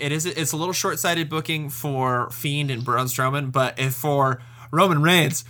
it 0.00 0.12
is 0.12 0.24
it's 0.24 0.52
a 0.52 0.56
little 0.56 0.72
short-sighted 0.72 1.28
booking 1.28 1.68
for 1.68 2.30
Fiend 2.30 2.70
and 2.70 2.82
Braun 2.82 3.06
Strowman, 3.06 3.52
but 3.52 3.78
if 3.78 3.94
for 3.94 4.42
Roman 4.70 5.02
Reigns, 5.02 5.44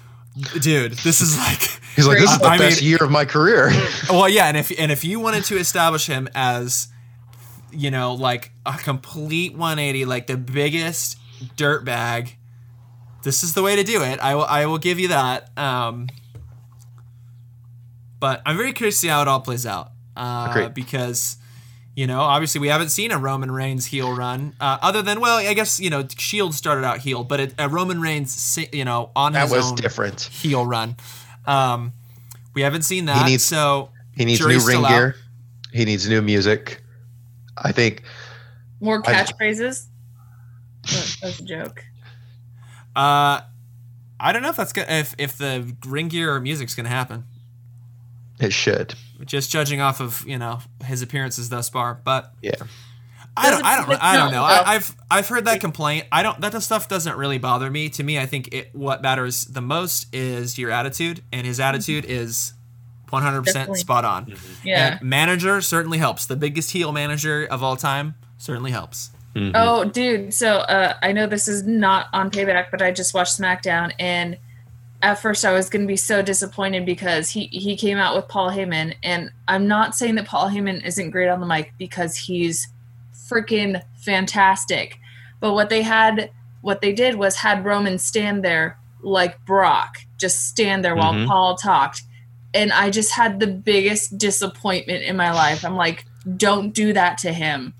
dude, 0.61 0.93
this 0.93 1.21
is 1.21 1.37
like 1.37 1.61
he's 1.97 2.07
like 2.07 2.19
this 2.19 2.31
is 2.31 2.39
the 2.39 2.47
I 2.47 2.59
best 2.59 2.81
mean, 2.81 2.91
year 2.91 2.99
of 3.01 3.11
my 3.11 3.25
career. 3.25 3.71
well, 4.11 4.29
yeah, 4.29 4.47
and 4.47 4.57
if 4.57 4.73
and 4.79 4.93
if 4.93 5.05
you 5.05 5.21
wanted 5.21 5.45
to 5.45 5.57
establish 5.57 6.07
him 6.07 6.29
as 6.35 6.89
you 7.73 7.91
know 7.91 8.15
like 8.15 8.53
a 8.67 8.73
complete 8.73 9.53
180, 9.53 10.05
like 10.05 10.27
the 10.27 10.37
biggest 10.37 11.19
dirt 11.57 11.85
bag, 11.85 12.37
this 13.23 13.43
is 13.43 13.55
the 13.55 13.63
way 13.63 13.77
to 13.77 13.83
do 13.83 14.03
it. 14.03 14.19
I 14.21 14.35
will 14.35 14.45
I 14.45 14.67
will 14.67 14.79
give 14.79 14.99
you 14.99 15.09
that. 15.09 15.57
Um, 15.59 16.09
but 18.19 18.43
I'm 18.45 18.57
very 18.57 18.73
curious 18.73 18.97
to 18.97 19.01
see 19.01 19.09
how 19.09 19.23
it 19.23 19.29
all 19.29 19.41
plays 19.41 19.67
out. 19.67 19.93
Uh, 20.17 20.69
because 20.69 21.39
you 22.01 22.07
know, 22.07 22.23
obviously 22.23 22.63
we 22.63 22.69
haven't 22.69 22.89
seen 22.89 23.11
a 23.11 23.19
Roman 23.19 23.51
Reigns 23.51 23.85
heel 23.85 24.17
run, 24.17 24.55
uh, 24.59 24.79
other 24.81 25.03
than 25.03 25.21
well, 25.21 25.37
I 25.37 25.53
guess 25.53 25.79
you 25.79 25.91
know 25.91 26.09
Shield 26.17 26.55
started 26.55 26.83
out 26.83 27.01
heel, 27.01 27.25
but 27.25 27.41
it, 27.41 27.55
a 27.59 27.69
Roman 27.69 28.01
Reigns, 28.01 28.59
you 28.73 28.87
know, 28.87 29.11
on 29.15 29.35
that 29.35 29.43
his 29.43 29.53
was 29.53 29.71
own 29.71 29.77
different 29.77 30.23
heel 30.23 30.65
run. 30.65 30.97
Um, 31.45 31.93
we 32.55 32.63
haven't 32.63 32.85
seen 32.85 33.05
that. 33.05 33.27
He 33.27 33.33
needs, 33.33 33.45
so 33.45 33.91
he 34.17 34.25
needs 34.25 34.41
new 34.41 34.67
ring 34.67 34.81
gear. 34.81 35.09
Out. 35.09 35.15
He 35.75 35.85
needs 35.85 36.09
new 36.09 36.23
music. 36.23 36.83
I 37.59 37.73
think 37.73 38.03
more 38.81 39.03
catchphrases. 39.03 39.85
That's 41.21 41.39
a 41.39 41.45
joke. 41.45 41.85
Uh, 42.97 43.43
I 44.19 44.33
don't 44.33 44.41
know 44.41 44.49
if 44.49 44.57
that's 44.57 44.73
gonna 44.73 44.91
if 44.91 45.15
if 45.19 45.37
the 45.37 45.77
ring 45.85 46.09
gear 46.09 46.35
or 46.35 46.41
music's 46.41 46.75
gonna 46.75 46.89
happen. 46.89 47.25
It 48.39 48.55
should. 48.55 48.95
Just 49.25 49.51
judging 49.51 49.81
off 49.81 50.01
of 50.01 50.25
you 50.27 50.39
know 50.39 50.61
his 50.85 51.03
appearances 51.03 51.49
thus 51.49 51.69
far, 51.69 52.01
but 52.05 52.33
yeah. 52.43 52.53
I 53.37 53.51
don't, 53.51 53.65
I 53.65 53.77
don't, 53.77 54.03
I 54.03 54.17
don't 54.17 54.33
know. 54.33 54.43
I, 54.43 54.73
have 54.75 54.97
I've 55.11 55.29
heard 55.29 55.45
that 55.45 55.61
complaint. 55.61 56.07
I 56.11 56.23
don't. 56.23 56.41
That 56.41 56.61
stuff 56.63 56.89
doesn't 56.89 57.17
really 57.17 57.39
bother 57.39 57.71
me. 57.71 57.89
To 57.91 58.03
me, 58.03 58.19
I 58.19 58.27
think 58.27 58.53
it 58.53 58.75
what 58.75 59.03
matters 59.03 59.45
the 59.45 59.61
most 59.61 60.13
is 60.15 60.59
your 60.59 60.71
attitude, 60.71 61.23
and 61.33 61.47
his 61.47 61.61
attitude 61.61 62.05
mm-hmm. 62.05 62.13
is 62.13 62.53
100 63.11 63.43
percent 63.43 63.77
spot 63.77 64.05
on. 64.05 64.27
Mm-hmm. 64.27 64.67
Yeah. 64.67 64.99
And 64.99 65.09
manager 65.09 65.61
certainly 65.61 65.99
helps. 65.99 66.27
The 66.27 66.37
biggest 66.37 66.73
heel 66.73 66.93
manager 66.93 67.47
of 67.51 67.63
all 67.63 67.77
time 67.77 68.15
certainly 68.39 68.73
helps. 68.73 69.11
Mm-hmm. 69.35 69.53
Oh, 69.55 69.85
dude. 69.85 70.35
So 70.35 70.57
uh, 70.57 70.95
I 71.03 71.13
know 71.13 71.27
this 71.27 71.47
is 71.47 71.65
not 71.65 72.09
on 72.13 72.31
payback, 72.31 72.71
but 72.71 72.83
I 72.83 72.91
just 72.91 73.15
watched 73.15 73.39
SmackDown 73.39 73.93
and 73.99 74.37
at 75.03 75.21
first 75.21 75.45
I 75.45 75.53
was 75.53 75.71
going 75.71 75.83
to 75.83 75.89
be 75.89 75.97
so 75.97 76.23
disappointed 76.23 76.85
because 76.85 77.31
he 77.31 77.47
he 77.47 77.77
came 77.77 77.99
out 77.99 78.15
with 78.15 78.29
Paul 78.29 78.51
Heyman 78.51 78.95
and 79.03 79.31
I'm 79.49 79.67
not 79.67 79.95
saying 79.95 80.17
that 80.17 80.27
Paul 80.27 80.51
Heyman 80.51 80.85
isn't 80.85 81.11
great 81.11 81.29
on 81.29 81.41
the 81.41 81.47
mic 81.47 81.73
because 81.79 82.17
he's 82.17 82.69
freaking 83.15 83.83
fantastic. 83.97 84.99
But 85.41 85.55
what 85.55 85.71
they 85.71 85.83
had 85.83 86.31
what 86.61 86.81
they 86.83 86.93
did 86.93 87.15
was 87.15 87.37
had 87.37 87.65
Roman 87.65 87.99
stand 87.99 88.45
there 88.45 88.79
like 89.03 89.43
Brock, 89.47 89.99
just 90.19 90.47
stand 90.47 90.85
there 90.85 90.95
while 90.95 91.15
mm-hmm. 91.15 91.27
Paul 91.29 91.57
talked. 91.57 92.03
And 92.53 92.73
I 92.73 92.91
just 92.91 93.13
had 93.13 93.41
the 93.41 93.47
biggest 93.47 94.19
disappointment 94.19 95.05
in 95.05 95.17
my 95.17 95.33
life. 95.33 95.65
I'm 95.65 95.77
like, 95.77 96.05
don't 96.37 96.75
do 96.75 96.93
that 96.93 97.19
to 97.19 97.33
him. 97.33 97.75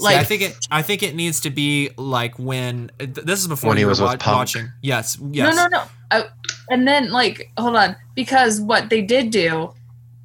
Like 0.00 0.14
See, 0.14 0.20
I 0.20 0.24
think 0.24 0.42
it. 0.42 0.66
I 0.70 0.82
think 0.82 1.02
it 1.02 1.14
needs 1.14 1.40
to 1.40 1.50
be 1.50 1.90
like 1.96 2.38
when 2.38 2.90
this 2.98 3.40
is 3.40 3.48
before 3.48 3.68
when 3.68 3.78
he 3.78 3.84
was 3.84 4.00
wa- 4.00 4.16
watching. 4.26 4.70
Yes. 4.82 5.18
Yes. 5.30 5.54
No, 5.54 5.64
no, 5.64 5.68
no. 5.68 5.84
I, 6.10 6.24
and 6.70 6.88
then 6.88 7.10
like 7.10 7.50
hold 7.58 7.76
on 7.76 7.96
because 8.14 8.60
what 8.60 8.90
they 8.90 9.02
did 9.02 9.30
do 9.30 9.72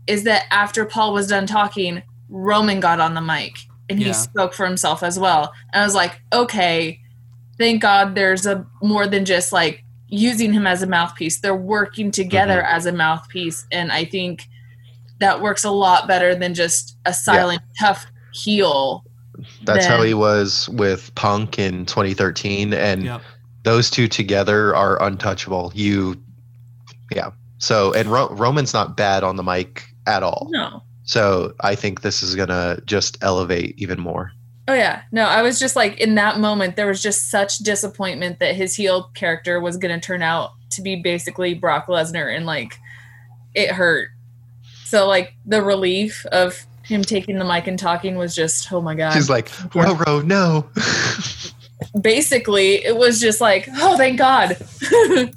is 0.07 0.23
that 0.23 0.43
after 0.51 0.85
Paul 0.85 1.13
was 1.13 1.27
done 1.27 1.45
talking, 1.47 2.01
Roman 2.29 2.79
got 2.79 2.99
on 2.99 3.13
the 3.13 3.21
mic 3.21 3.57
and 3.89 3.99
he 3.99 4.05
yeah. 4.05 4.11
spoke 4.13 4.53
for 4.53 4.65
himself 4.65 5.03
as 5.03 5.19
well. 5.19 5.53
And 5.73 5.81
I 5.81 5.85
was 5.85 5.95
like, 5.95 6.19
okay, 6.33 6.99
thank 7.57 7.81
God 7.81 8.15
there's 8.15 8.45
a 8.45 8.65
more 8.81 9.07
than 9.07 9.25
just 9.25 9.51
like 9.51 9.83
using 10.07 10.53
him 10.53 10.67
as 10.67 10.81
a 10.81 10.87
mouthpiece. 10.87 11.39
They're 11.39 11.55
working 11.55 12.11
together 12.11 12.61
mm-hmm. 12.61 12.75
as 12.75 12.85
a 12.85 12.91
mouthpiece, 12.91 13.65
and 13.71 13.91
I 13.91 14.05
think 14.05 14.47
that 15.19 15.41
works 15.41 15.63
a 15.63 15.71
lot 15.71 16.07
better 16.07 16.35
than 16.35 16.53
just 16.53 16.97
a 17.05 17.13
silent 17.13 17.61
yeah. 17.79 17.87
tough 17.87 18.05
heel. 18.33 19.03
That's 19.63 19.85
how 19.85 20.01
he 20.01 20.13
was 20.13 20.69
with 20.69 21.13
Punk 21.15 21.59
in 21.59 21.85
2013, 21.85 22.73
and 22.73 23.03
yep. 23.03 23.21
those 23.63 23.89
two 23.89 24.07
together 24.07 24.75
are 24.75 25.01
untouchable. 25.01 25.71
You 25.75 26.15
yeah. 27.11 27.31
So 27.57 27.93
and 27.93 28.11
Ro- 28.11 28.29
Roman's 28.29 28.73
not 28.73 28.97
bad 28.97 29.23
on 29.23 29.35
the 29.35 29.43
mic 29.43 29.83
at 30.07 30.23
all. 30.23 30.47
No. 30.51 30.83
So 31.03 31.53
I 31.59 31.75
think 31.75 32.01
this 32.01 32.23
is 32.23 32.35
gonna 32.35 32.79
just 32.85 33.17
elevate 33.21 33.75
even 33.77 33.99
more. 33.99 34.31
Oh 34.67 34.73
yeah. 34.73 35.03
No, 35.11 35.25
I 35.25 35.41
was 35.41 35.59
just 35.59 35.75
like 35.75 35.99
in 35.99 36.15
that 36.15 36.39
moment 36.39 36.75
there 36.75 36.87
was 36.87 37.01
just 37.01 37.29
such 37.29 37.59
disappointment 37.59 38.39
that 38.39 38.55
his 38.55 38.75
heel 38.75 39.11
character 39.13 39.59
was 39.59 39.77
gonna 39.77 39.99
turn 39.99 40.21
out 40.21 40.51
to 40.71 40.81
be 40.81 40.95
basically 40.95 41.53
Brock 41.53 41.87
Lesnar 41.87 42.35
and 42.35 42.45
like 42.45 42.79
it 43.53 43.71
hurt. 43.71 44.09
So 44.83 45.07
like 45.07 45.35
the 45.45 45.61
relief 45.61 46.25
of 46.27 46.65
him 46.85 47.01
taking 47.01 47.37
the 47.37 47.45
mic 47.45 47.67
and 47.67 47.77
talking 47.77 48.15
was 48.15 48.35
just 48.35 48.71
oh 48.71 48.81
my 48.81 48.95
god. 48.95 49.13
She's 49.13 49.29
like, 49.29 49.49
Ro 49.75 49.95
Ro, 50.07 50.21
no. 50.21 50.69
basically 52.01 52.85
it 52.85 52.95
was 52.95 53.19
just 53.19 53.41
like, 53.41 53.67
oh 53.77 53.97
thank 53.97 54.17
God. 54.17 54.57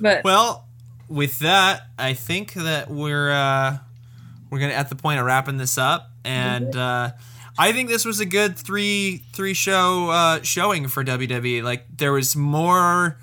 but 0.00 0.24
well 0.24 0.66
with 1.08 1.38
that, 1.40 1.82
I 1.98 2.14
think 2.14 2.54
that 2.54 2.90
we're 2.90 3.30
uh, 3.30 3.78
we're 4.50 4.58
gonna 4.58 4.72
at 4.72 4.88
the 4.88 4.96
point 4.96 5.20
of 5.20 5.26
wrapping 5.26 5.56
this 5.56 5.78
up, 5.78 6.10
and 6.24 6.74
mm-hmm. 6.74 6.78
uh, 6.78 7.10
I 7.58 7.72
think 7.72 7.88
this 7.88 8.04
was 8.04 8.20
a 8.20 8.26
good 8.26 8.56
three 8.56 9.22
three 9.32 9.54
show 9.54 10.10
uh, 10.10 10.42
showing 10.42 10.88
for 10.88 11.04
WWE. 11.04 11.62
Like 11.62 11.84
there 11.96 12.12
was 12.12 12.36
more 12.36 13.18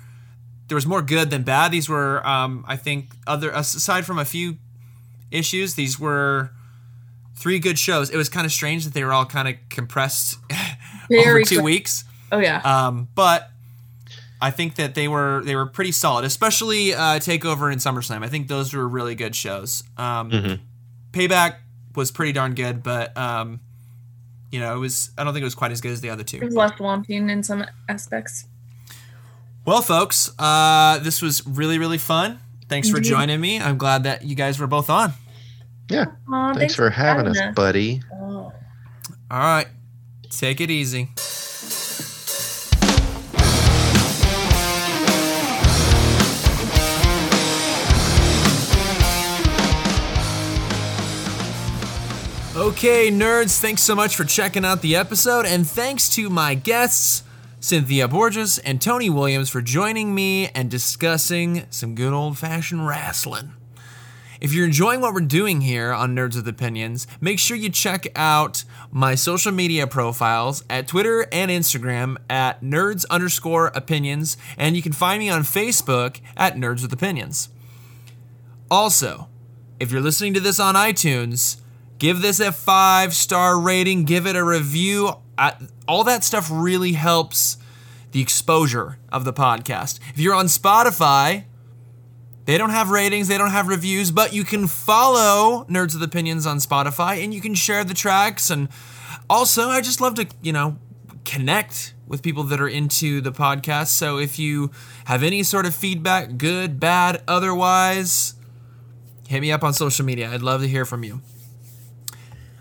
there 0.68 0.76
was 0.76 0.86
more 0.86 1.02
good 1.02 1.30
than 1.30 1.42
bad. 1.42 1.72
These 1.72 1.88
were 1.88 2.26
um, 2.26 2.64
I 2.66 2.76
think 2.76 3.10
other 3.26 3.50
aside 3.50 4.06
from 4.06 4.18
a 4.18 4.24
few 4.24 4.56
issues, 5.30 5.74
these 5.74 5.98
were 5.98 6.50
three 7.44 7.58
good 7.58 7.78
shows. 7.78 8.08
It 8.08 8.16
was 8.16 8.30
kind 8.30 8.46
of 8.46 8.52
strange 8.52 8.86
that 8.86 8.94
they 8.94 9.04
were 9.04 9.12
all 9.12 9.26
kind 9.26 9.46
of 9.48 9.56
compressed 9.68 10.38
over 11.14 11.42
two 11.42 11.62
weeks. 11.62 12.04
Oh 12.32 12.38
yeah. 12.38 12.62
Um, 12.64 13.06
but 13.14 13.50
I 14.40 14.50
think 14.50 14.76
that 14.76 14.94
they 14.94 15.08
were 15.08 15.42
they 15.44 15.54
were 15.54 15.66
pretty 15.66 15.92
solid, 15.92 16.24
especially 16.24 16.94
uh, 16.94 17.18
Takeover 17.20 17.70
and 17.70 17.82
SummerSlam. 17.82 18.24
I 18.24 18.28
think 18.28 18.48
those 18.48 18.72
were 18.72 18.88
really 18.88 19.14
good 19.14 19.36
shows. 19.36 19.84
Um, 19.98 20.30
mm-hmm. 20.30 20.54
Payback 21.12 21.56
was 21.94 22.10
pretty 22.10 22.32
darn 22.32 22.54
good, 22.54 22.82
but 22.82 23.14
um, 23.14 23.60
you 24.50 24.58
know, 24.58 24.74
it 24.74 24.78
was 24.78 25.10
I 25.18 25.22
don't 25.22 25.34
think 25.34 25.42
it 25.42 25.44
was 25.44 25.54
quite 25.54 25.70
as 25.70 25.82
good 25.82 25.92
as 25.92 26.00
the 26.00 26.08
other 26.08 26.24
two. 26.24 26.38
It 26.38 26.44
was 26.44 26.54
less 26.54 26.80
wanting 26.80 27.28
in 27.28 27.42
some 27.42 27.66
aspects. 27.90 28.46
Well, 29.66 29.82
folks, 29.82 30.32
uh, 30.38 30.98
this 31.00 31.20
was 31.20 31.46
really 31.46 31.78
really 31.78 31.98
fun. 31.98 32.40
Thanks 32.70 32.88
for 32.88 33.00
joining 33.00 33.38
me. 33.38 33.60
I'm 33.60 33.76
glad 33.76 34.04
that 34.04 34.24
you 34.24 34.34
guys 34.34 34.58
were 34.58 34.66
both 34.66 34.88
on. 34.88 35.12
Yeah. 35.88 36.06
Aww, 36.28 36.46
thanks, 36.46 36.58
thanks, 36.58 36.74
for 36.74 36.90
having 36.90 37.26
us, 37.26 37.38
us, 37.38 37.54
buddy. 37.54 38.02
Oh. 38.12 38.52
All 39.30 39.38
right. 39.38 39.66
Take 40.30 40.60
it 40.60 40.70
easy. 40.70 41.10
Okay, 52.56 53.10
nerds, 53.10 53.58
thanks 53.58 53.82
so 53.82 53.94
much 53.94 54.14
for 54.14 54.24
checking 54.24 54.64
out 54.64 54.80
the 54.80 54.94
episode, 54.94 55.44
and 55.44 55.66
thanks 55.66 56.08
to 56.10 56.30
my 56.30 56.54
guests, 56.54 57.24
Cynthia 57.58 58.06
Borges 58.06 58.58
and 58.58 58.80
Tony 58.80 59.10
Williams, 59.10 59.50
for 59.50 59.60
joining 59.60 60.14
me 60.14 60.48
and 60.48 60.70
discussing 60.70 61.66
some 61.70 61.94
good 61.96 62.12
old 62.12 62.38
fashioned 62.38 62.86
wrestling. 62.86 63.52
If 64.40 64.52
you're 64.52 64.64
enjoying 64.64 65.00
what 65.00 65.14
we're 65.14 65.20
doing 65.20 65.60
here 65.60 65.92
on 65.92 66.14
Nerds 66.14 66.36
with 66.36 66.48
Opinions, 66.48 67.06
make 67.20 67.38
sure 67.38 67.56
you 67.56 67.70
check 67.70 68.06
out 68.16 68.64
my 68.90 69.14
social 69.14 69.52
media 69.52 69.86
profiles 69.86 70.64
at 70.68 70.88
Twitter 70.88 71.26
and 71.32 71.50
Instagram 71.50 72.16
at 72.28 72.60
nerds 72.62 73.04
underscore 73.10 73.68
opinions, 73.68 74.36
and 74.56 74.76
you 74.76 74.82
can 74.82 74.92
find 74.92 75.20
me 75.20 75.28
on 75.28 75.42
Facebook 75.42 76.20
at 76.36 76.56
Nerds 76.56 76.82
with 76.82 76.92
Opinions. 76.92 77.48
Also, 78.70 79.28
if 79.78 79.92
you're 79.92 80.00
listening 80.00 80.34
to 80.34 80.40
this 80.40 80.58
on 80.58 80.74
iTunes, 80.74 81.60
Give 81.98 82.20
this 82.20 82.40
a 82.40 82.52
five 82.52 83.14
star 83.14 83.58
rating, 83.58 84.04
give 84.04 84.26
it 84.26 84.36
a 84.36 84.44
review. 84.44 85.14
all 85.88 86.04
that 86.04 86.24
stuff 86.24 86.48
really 86.52 86.92
helps 86.92 87.56
the 88.12 88.20
exposure 88.20 88.98
of 89.10 89.24
the 89.24 89.32
podcast. 89.32 90.00
If 90.10 90.18
you're 90.18 90.34
on 90.34 90.46
Spotify, 90.46 91.44
they 92.44 92.58
don't 92.58 92.70
have 92.70 92.90
ratings, 92.90 93.28
they 93.28 93.38
don't 93.38 93.50
have 93.50 93.68
reviews, 93.68 94.10
but 94.10 94.32
you 94.32 94.44
can 94.44 94.66
follow 94.66 95.64
Nerds 95.64 95.94
with 95.94 96.02
Opinions 96.02 96.46
on 96.46 96.58
Spotify 96.58 97.22
and 97.24 97.32
you 97.32 97.40
can 97.40 97.54
share 97.54 97.84
the 97.84 97.94
tracks. 97.94 98.50
And 98.50 98.68
also, 99.30 99.68
I 99.68 99.80
just 99.80 100.00
love 100.00 100.14
to, 100.16 100.26
you 100.42 100.52
know, 100.52 100.76
connect 101.24 101.94
with 102.06 102.22
people 102.22 102.44
that 102.44 102.60
are 102.60 102.68
into 102.68 103.20
the 103.20 103.32
podcast. 103.32 103.88
So 103.88 104.18
if 104.18 104.38
you 104.38 104.70
have 105.06 105.22
any 105.22 105.42
sort 105.42 105.64
of 105.64 105.74
feedback, 105.74 106.36
good, 106.36 106.78
bad, 106.78 107.22
otherwise, 107.26 108.34
hit 109.26 109.40
me 109.40 109.50
up 109.50 109.64
on 109.64 109.72
social 109.72 110.04
media. 110.04 110.30
I'd 110.30 110.42
love 110.42 110.60
to 110.60 110.68
hear 110.68 110.84
from 110.84 111.02
you. 111.02 111.22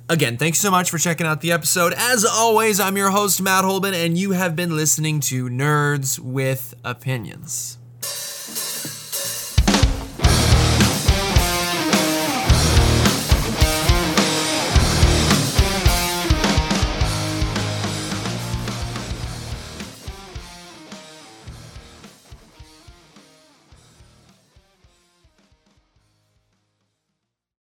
Again, 0.10 0.38
thanks 0.38 0.60
so 0.60 0.70
much 0.70 0.92
for 0.92 0.98
checking 0.98 1.26
out 1.26 1.42
the 1.42 1.52
episode. 1.52 1.94
As 1.94 2.26
always, 2.26 2.80
I'm 2.80 2.98
your 2.98 3.10
host, 3.10 3.42
Matt 3.42 3.64
Holben, 3.64 3.94
and 3.94 4.18
you 4.18 4.32
have 4.32 4.56
been 4.56 4.76
listening 4.76 5.20
to 5.22 5.50
Nerds 5.50 6.20
with 6.20 6.74
Opinions. 6.84 7.78